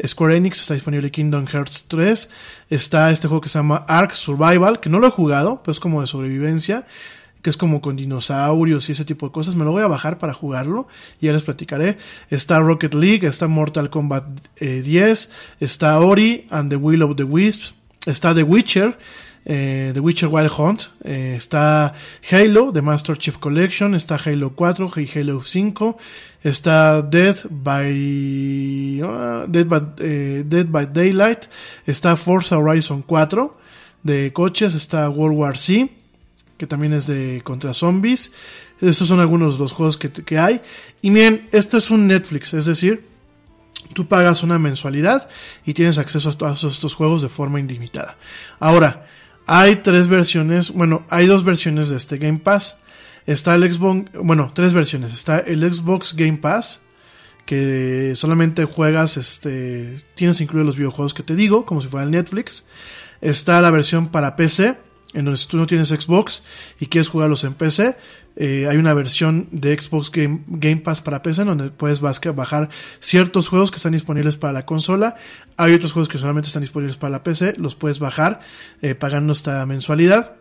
Square 0.05 0.35
Enix 0.35 0.61
está 0.61 0.73
disponible 0.73 1.11
Kingdom 1.11 1.45
Hearts 1.45 1.85
3. 1.87 2.29
Está 2.69 3.11
este 3.11 3.27
juego 3.27 3.41
que 3.41 3.49
se 3.49 3.59
llama 3.59 3.85
Ark 3.87 4.13
Survival, 4.13 4.79
que 4.79 4.89
no 4.89 4.99
lo 4.99 5.07
he 5.07 5.11
jugado, 5.11 5.61
pero 5.63 5.71
es 5.71 5.79
como 5.79 6.01
de 6.01 6.07
sobrevivencia, 6.07 6.85
que 7.41 7.49
es 7.49 7.57
como 7.57 7.81
con 7.81 7.95
dinosaurios 7.95 8.89
y 8.89 8.93
ese 8.93 9.05
tipo 9.05 9.27
de 9.27 9.31
cosas. 9.31 9.55
Me 9.55 9.65
lo 9.65 9.71
voy 9.71 9.83
a 9.83 9.87
bajar 9.87 10.17
para 10.17 10.33
jugarlo 10.33 10.87
y 11.19 11.25
ya 11.27 11.33
les 11.33 11.43
platicaré. 11.43 11.97
Está 12.29 12.59
Rocket 12.59 12.93
League, 12.93 13.27
está 13.27 13.47
Mortal 13.47 13.89
Kombat 13.89 14.25
eh, 14.57 14.81
10, 14.83 15.31
está 15.59 15.99
Ori 15.99 16.47
and 16.49 16.69
the 16.69 16.75
Will 16.75 17.01
of 17.01 17.15
the 17.15 17.23
Wisps, 17.23 17.75
está 18.05 18.33
The 18.33 18.43
Witcher. 18.43 18.97
eh, 19.45 19.91
The 19.93 19.99
Witcher 19.99 20.29
Wild 20.29 20.51
Hunt, 20.57 20.81
eh, 21.03 21.35
está 21.35 21.93
Halo, 22.29 22.71
The 22.71 22.81
Master 22.81 23.17
Chief 23.17 23.37
Collection, 23.37 23.95
está 23.95 24.15
Halo 24.15 24.51
4 24.53 24.91
y 24.97 25.09
Halo 25.17 25.41
5, 25.41 25.97
está 26.43 27.01
Dead 27.01 27.37
by, 27.49 29.01
ah, 29.03 29.45
Dead, 29.47 29.65
by 29.65 29.81
eh, 29.99 30.43
Dead 30.45 30.67
by 30.67 30.87
Daylight, 30.91 31.45
está 31.85 32.15
Forza 32.15 32.57
Horizon 32.57 33.01
4 33.01 33.51
de 34.03 34.31
coches, 34.33 34.73
está 34.73 35.09
World 35.09 35.37
War 35.37 35.57
C, 35.57 35.89
que 36.57 36.67
también 36.67 36.93
es 36.93 37.07
de 37.07 37.41
contra 37.43 37.73
zombies. 37.73 38.33
Estos 38.81 39.09
son 39.09 39.19
algunos 39.19 39.55
de 39.55 39.59
los 39.59 39.73
juegos 39.73 39.97
que, 39.97 40.09
que 40.09 40.37
hay. 40.37 40.61
Y 41.01 41.11
miren, 41.11 41.49
esto 41.51 41.77
es 41.77 41.91
un 41.91 42.07
Netflix, 42.07 42.53
es 42.53 42.65
decir, 42.65 43.05
tú 43.93 44.07
pagas 44.07 44.43
una 44.43 44.59
mensualidad 44.59 45.29
y 45.65 45.73
tienes 45.73 45.97
acceso 45.97 46.29
a 46.29 46.37
todos 46.37 46.63
estos 46.63 46.93
juegos 46.93 47.21
de 47.21 47.29
forma 47.29 47.59
ilimitada. 47.59 48.17
Ahora, 48.59 49.07
hay 49.45 49.77
tres 49.77 50.07
versiones, 50.07 50.71
bueno, 50.71 51.05
hay 51.09 51.25
dos 51.25 51.43
versiones 51.43 51.89
de 51.89 51.97
este 51.97 52.17
Game 52.17 52.39
Pass. 52.39 52.79
Está 53.25 53.55
el 53.55 53.71
Xbox, 53.71 54.11
bueno, 54.13 54.51
tres 54.53 54.73
versiones. 54.73 55.13
Está 55.13 55.39
el 55.39 55.61
Xbox 55.71 56.15
Game 56.15 56.37
Pass, 56.37 56.83
que 57.45 58.13
solamente 58.15 58.65
juegas, 58.65 59.17
este, 59.17 59.97
tienes 60.15 60.41
incluidos 60.41 60.67
los 60.67 60.77
videojuegos 60.77 61.13
que 61.13 61.23
te 61.23 61.35
digo, 61.35 61.65
como 61.65 61.81
si 61.81 61.87
fuera 61.87 62.05
el 62.05 62.11
Netflix. 62.11 62.65
Está 63.21 63.61
la 63.61 63.71
versión 63.71 64.07
para 64.07 64.35
PC, 64.35 64.77
en 65.13 65.25
donde 65.25 65.37
si 65.37 65.47
tú 65.47 65.57
no 65.57 65.65
tienes 65.65 65.89
Xbox 65.89 66.43
y 66.79 66.85
quieres 66.85 67.09
jugarlos 67.09 67.43
en 67.43 67.53
PC, 67.53 67.97
eh, 68.35 68.67
hay 68.69 68.77
una 68.77 68.93
versión 68.93 69.47
de 69.51 69.77
Xbox 69.77 70.11
Game, 70.11 70.41
Game 70.47 70.77
Pass 70.77 71.01
para 71.01 71.21
PC 71.21 71.41
en 71.41 71.47
donde 71.49 71.69
puedes 71.71 71.99
bajar 71.99 72.69
ciertos 72.99 73.47
juegos 73.47 73.71
que 73.71 73.77
están 73.77 73.91
disponibles 73.91 74.37
para 74.37 74.53
la 74.53 74.65
consola. 74.65 75.15
Hay 75.57 75.73
otros 75.73 75.91
juegos 75.91 76.07
que 76.07 76.19
solamente 76.19 76.47
están 76.47 76.61
disponibles 76.61 76.97
para 76.97 77.11
la 77.11 77.23
PC, 77.23 77.55
los 77.57 77.75
puedes 77.75 77.99
bajar 77.99 78.39
eh, 78.81 78.95
pagando 78.95 79.33
esta 79.33 79.65
mensualidad. 79.65 80.35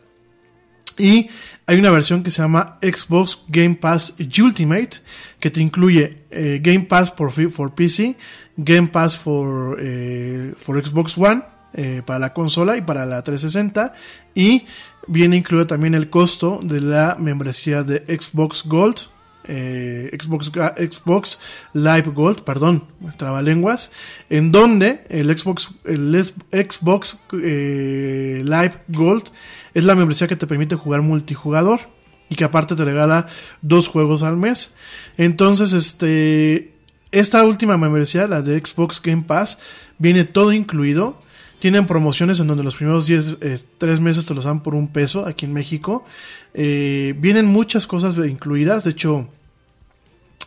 Y 0.96 1.28
hay 1.69 1.78
una 1.78 1.90
versión 1.90 2.23
que 2.23 2.31
se 2.31 2.40
llama 2.40 2.78
Xbox 2.81 3.43
Game 3.47 3.74
Pass 3.74 4.16
Ultimate, 4.19 4.89
que 5.39 5.51
te 5.51 5.61
incluye 5.61 6.24
eh, 6.31 6.61
Game 6.62 6.86
Pass 6.86 7.12
for, 7.15 7.74
PC, 7.74 8.16
Game 8.57 8.89
Pass 8.89 9.19
for, 9.19 9.78
Xbox 9.78 11.19
One, 11.19 11.43
eh, 11.74 12.01
para 12.07 12.20
la 12.20 12.32
consola 12.32 12.78
y 12.78 12.81
para 12.81 13.05
la 13.05 13.23
360. 13.23 13.93
Y 14.35 14.65
viene 15.07 15.36
incluido 15.36 15.66
también 15.66 15.95
el 15.95 16.09
costo 16.09 16.59
de 16.62 16.81
la 16.81 17.16
membresía 17.20 17.82
de 17.82 17.99
Xbox 18.19 18.65
Gold, 18.65 19.01
eh, 19.45 20.09
Xbox, 20.19 20.51
Xbox 20.51 21.39
Live 21.74 22.11
Gold, 22.15 22.45
perdón, 22.45 22.85
trabalenguas, 23.19 23.93
en 24.31 24.53
donde 24.53 25.05
el 25.11 25.39
Xbox, 25.39 25.69
el 25.85 26.24
Xbox 26.51 27.20
Live 27.31 28.74
Gold 28.89 29.31
es 29.74 29.85
la 29.85 29.95
membresía 29.95 30.28
que 30.28 30.36
te 30.36 30.47
permite 30.47 30.77
jugar 30.77 31.03
multijugador 31.03 31.81
y 32.28 32.35
que 32.35 32.45
aparte 32.45 32.77
te 32.77 32.85
regala 32.85 33.27
dos 33.62 33.89
juegos 33.89 34.23
al 34.23 34.36
mes. 34.36 34.74
Entonces, 35.16 35.73
este, 35.73 36.73
esta 37.11 37.45
última 37.45 37.78
membresía, 37.78 38.27
la 38.27 38.43
de 38.43 38.59
Xbox 38.59 39.01
Game 39.03 39.24
Pass, 39.27 39.59
viene 39.99 40.24
todo 40.24 40.53
incluido. 40.53 41.20
Tienen 41.59 41.86
promociones 41.86 42.39
en 42.39 42.47
donde 42.47 42.62
los 42.62 42.77
primeros 42.77 43.07
10, 43.07 43.39
eh, 43.40 43.59
3 43.78 44.01
meses 44.01 44.27
te 44.27 44.35
los 44.35 44.45
dan 44.45 44.62
por 44.62 44.74
un 44.74 44.89
peso 44.89 45.27
aquí 45.27 45.45
en 45.45 45.53
México. 45.53 46.05
Eh, 46.55 47.15
vienen 47.19 47.47
muchas 47.47 47.86
cosas 47.86 48.16
incluidas. 48.16 48.85
De 48.85 48.90
hecho, 48.90 49.28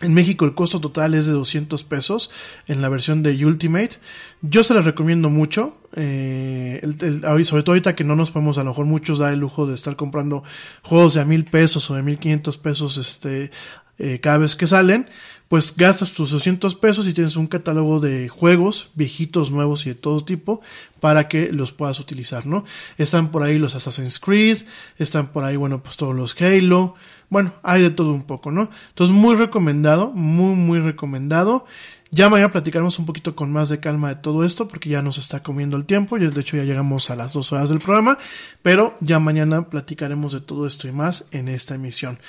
en 0.02 0.14
México 0.16 0.46
el 0.46 0.56
costo 0.56 0.80
total 0.80 1.14
es 1.14 1.26
de 1.28 1.34
200 1.34 1.84
pesos 1.84 2.32
en 2.68 2.82
la 2.82 2.90
versión 2.90 3.22
de 3.22 3.46
Ultimate. 3.46 4.00
Yo 4.42 4.64
se 4.64 4.74
las 4.74 4.86
recomiendo 4.86 5.30
mucho. 5.30 5.78
eh, 5.94 6.80
el- 6.84 7.24
el- 7.26 7.46
sobre 7.46 7.64
todo 7.64 7.74
ahorita 7.74 7.96
que 7.98 8.06
no 8.06 8.16
nos 8.16 8.32
podemos 8.32 8.58
a 8.58 8.64
lo 8.64 8.70
mejor 8.70 8.86
muchos 8.86 9.20
dar 9.20 9.34
el 9.34 9.40
lujo 9.40 9.68
de 9.68 9.74
estar 9.74 9.98
comprando 9.98 10.42
juegos 10.84 11.14
de 11.16 11.20
a 11.22 11.26
mil 11.26 11.44
pesos 11.44 11.92
o 11.92 11.96
de 11.96 12.02
1500 12.02 12.58
pesos 12.58 12.96
este, 12.96 13.52
eh, 14.00 14.20
cada 14.22 14.38
vez 14.38 14.56
que 14.56 14.68
salen. 14.68 15.10
Pues 15.50 15.76
gastas 15.76 16.14
tus 16.14 16.32
200 16.32 16.76
pesos 16.76 17.06
y 17.10 17.14
tienes 17.14 17.36
un 17.36 17.46
catálogo 17.48 18.00
de 18.00 18.30
juegos 18.30 18.92
viejitos, 18.96 19.52
nuevos 19.52 19.86
y 19.86 19.90
de 19.90 19.96
todo 19.96 20.24
tipo 20.24 20.62
para 21.02 21.28
que 21.28 21.52
los 21.52 21.74
puedas 21.74 22.00
utilizar, 22.00 22.46
¿no? 22.46 22.64
Están 22.98 23.32
por 23.32 23.44
ahí 23.44 23.58
los 23.58 23.76
Assassin's 23.76 24.18
Creed, 24.18 24.60
están 24.98 25.34
por 25.34 25.44
ahí, 25.44 25.58
bueno, 25.58 25.84
pues 25.84 25.98
todos 25.98 26.16
los 26.16 26.42
Halo, 26.42 26.96
bueno, 27.32 27.54
hay 27.64 27.82
de 27.82 27.90
todo 27.90 28.14
un 28.14 28.24
poco, 28.24 28.52
¿no? 28.52 28.70
Entonces, 28.90 29.16
muy 29.16 29.36
recomendado, 29.36 30.12
muy, 30.12 30.54
muy 30.54 30.80
recomendado. 30.80 31.66
Ya 32.12 32.30
mañana 32.30 32.52
platicaremos 32.52 33.00
un 33.00 33.06
poquito 33.06 33.38
con 33.38 33.54
más 33.54 33.70
de 33.70 33.80
calma 33.80 34.10
de 34.10 34.16
todo 34.16 34.44
esto, 34.44 34.68
porque 34.68 34.90
ya 34.90 35.02
nos 35.02 35.18
está 35.18 35.42
comiendo 35.42 35.78
el 35.78 35.86
tiempo, 35.86 36.18
y 36.18 36.28
de 36.28 36.42
hecho 36.42 36.58
ya 36.58 36.66
llegamos 36.66 37.10
a 37.10 37.16
las 37.16 37.32
dos 37.32 37.54
horas 37.54 37.70
del 37.70 37.80
programa, 37.80 38.18
pero 38.62 38.98
ya 39.00 39.20
mañana 39.20 39.70
platicaremos 39.70 40.34
de 40.34 40.42
todo 40.42 40.68
esto 40.68 40.90
y 40.90 40.92
más 40.92 41.30
en 41.32 41.48
esta 41.48 41.76
emisión. 41.76 42.20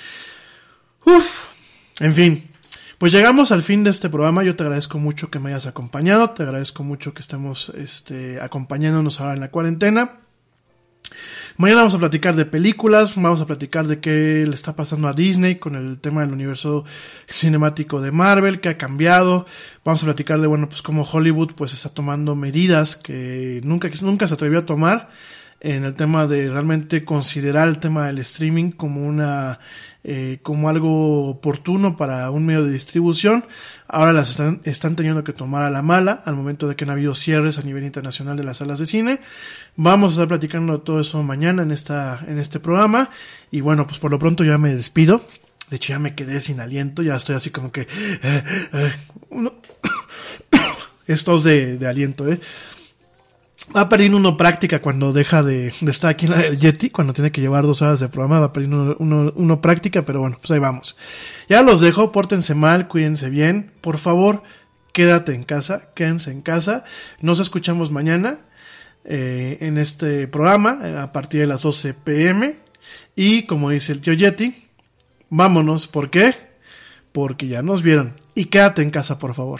Uf, 1.05 1.47
en 1.99 2.13
fin, 2.13 2.43
pues 2.97 3.11
llegamos 3.11 3.51
al 3.51 3.61
fin 3.61 3.83
de 3.83 3.89
este 3.89 4.09
programa. 4.09 4.41
Yo 4.45 4.55
te 4.55 4.63
agradezco 4.63 4.99
mucho 4.99 5.29
que 5.29 5.39
me 5.39 5.49
hayas 5.49 5.65
acompañado. 5.65 6.29
Te 6.29 6.43
agradezco 6.43 6.85
mucho 6.85 7.13
que 7.13 7.19
estemos 7.19 7.73
este, 7.75 8.39
acompañándonos 8.39 9.19
ahora 9.19 9.33
en 9.33 9.41
la 9.41 9.51
cuarentena. 9.51 10.19
Mañana 11.55 11.81
vamos 11.81 11.93
a 11.93 11.99
platicar 11.99 12.35
de 12.35 12.45
películas, 12.45 13.13
vamos 13.15 13.39
a 13.39 13.45
platicar 13.45 13.85
de 13.85 13.99
qué 13.99 14.43
le 14.43 14.55
está 14.55 14.75
pasando 14.75 15.07
a 15.07 15.13
Disney 15.13 15.55
con 15.55 15.75
el 15.75 15.99
tema 15.99 16.21
del 16.21 16.33
universo 16.33 16.83
cinemático 17.27 18.01
de 18.01 18.11
Marvel, 18.11 18.59
que 18.59 18.69
ha 18.69 18.77
cambiado. 18.79 19.45
Vamos 19.85 20.01
a 20.01 20.07
platicar 20.07 20.41
de, 20.41 20.47
bueno, 20.47 20.67
pues 20.67 20.81
cómo 20.81 21.03
Hollywood 21.03 21.51
pues 21.53 21.73
está 21.73 21.89
tomando 21.89 22.35
medidas 22.35 22.95
que 22.95 23.61
nunca, 23.63 23.87
nunca 24.01 24.27
se 24.27 24.33
atrevió 24.33 24.59
a 24.59 24.65
tomar 24.65 25.09
en 25.63 25.85
el 25.85 25.95
tema 25.95 26.27
de 26.27 26.49
realmente 26.49 27.03
considerar 27.03 27.67
el 27.69 27.79
tema 27.79 28.05
del 28.07 28.19
streaming 28.19 28.71
como 28.71 29.07
una 29.07 29.59
eh, 30.03 30.39
como 30.43 30.67
algo 30.67 31.29
oportuno 31.29 31.95
para 31.95 32.29
un 32.29 32.45
medio 32.45 32.65
de 32.65 32.71
distribución. 32.73 33.45
Ahora 33.87 34.11
las 34.11 34.29
están, 34.31 34.59
están 34.65 34.97
teniendo 34.97 35.23
que 35.23 35.31
tomar 35.31 35.63
a 35.63 35.69
la 35.69 35.81
mala 35.81 36.21
al 36.25 36.35
momento 36.35 36.67
de 36.67 36.75
que 36.75 36.83
han 36.83 36.89
habido 36.89 37.15
cierres 37.15 37.57
a 37.57 37.63
nivel 37.63 37.85
internacional 37.85 38.35
de 38.35 38.43
las 38.43 38.57
salas 38.57 38.79
de 38.79 38.85
cine. 38.85 39.21
Vamos 39.77 40.11
a 40.11 40.13
estar 40.15 40.27
platicando 40.27 40.81
todo 40.81 40.99
eso 40.99 41.23
mañana 41.23 41.63
en, 41.63 41.71
esta, 41.71 42.19
en 42.27 42.37
este 42.37 42.59
programa. 42.59 43.09
Y 43.49 43.61
bueno, 43.61 43.87
pues 43.87 43.99
por 43.99 44.11
lo 44.11 44.19
pronto 44.19 44.43
ya 44.43 44.57
me 44.57 44.75
despido. 44.75 45.25
De 45.69 45.77
hecho 45.77 45.93
ya 45.93 45.99
me 45.99 46.13
quedé 46.13 46.41
sin 46.41 46.59
aliento, 46.59 47.01
ya 47.01 47.15
estoy 47.15 47.35
así 47.35 47.49
como 47.49 47.71
que... 47.71 47.81
eh, 47.81 48.43
eh, 48.73 48.91
uno- 49.29 49.53
Estos 51.07 51.43
de, 51.43 51.77
de 51.77 51.87
aliento, 51.87 52.27
¿eh? 52.29 52.39
Va 53.75 53.87
perdiendo 53.87 54.17
uno 54.17 54.35
práctica 54.35 54.81
cuando 54.81 55.13
deja 55.13 55.41
de, 55.41 55.67
estar 55.67 56.09
aquí 56.11 56.25
en 56.25 56.33
del 56.33 56.59
Yeti, 56.59 56.89
cuando 56.89 57.13
tiene 57.13 57.31
que 57.31 57.39
llevar 57.41 57.65
dos 57.65 57.81
horas 57.81 57.99
de 58.01 58.09
programa, 58.09 58.39
va 58.39 58.51
perdiendo 58.53 58.81
uno, 58.83 58.95
uno- 58.99 59.33
uno 59.35 59.61
práctica, 59.61 60.03
pero 60.03 60.19
bueno, 60.19 60.37
pues 60.39 60.51
ahí 60.51 60.59
vamos. 60.59 60.97
Ya 61.47 61.61
los 61.63 61.79
dejo, 61.79 62.11
pórtense 62.11 62.55
mal, 62.55 62.87
cuídense 62.87 63.29
bien, 63.29 63.71
por 63.81 63.97
favor, 63.97 64.43
quédate 64.91 65.33
en 65.33 65.43
casa, 65.43 65.89
quédense 65.95 66.29
en 66.31 66.41
casa, 66.41 66.83
nos 67.21 67.39
escuchamos 67.39 67.91
mañana. 67.91 68.39
eh, 69.05 69.57
en 69.59 69.77
este 69.77 70.29
programa 70.29 70.79
a 71.01 71.11
partir 71.11 71.41
de 71.41 71.47
las 71.47 71.61
12 71.63 71.93
pm. 71.93 72.55
Y 73.17 73.43
como 73.47 73.69
dice 73.69 73.91
el 73.91 73.99
tío 73.99 74.13
Yeti, 74.13 74.55
vámonos. 75.29 75.87
¿Por 75.87 76.09
qué? 76.09 76.35
Porque 77.11 77.47
ya 77.49 77.61
nos 77.63 77.81
vieron. 77.83 78.13
Y 78.33 78.45
quédate 78.45 78.81
en 78.81 78.91
casa, 78.91 79.19
por 79.19 79.33
favor. 79.33 79.59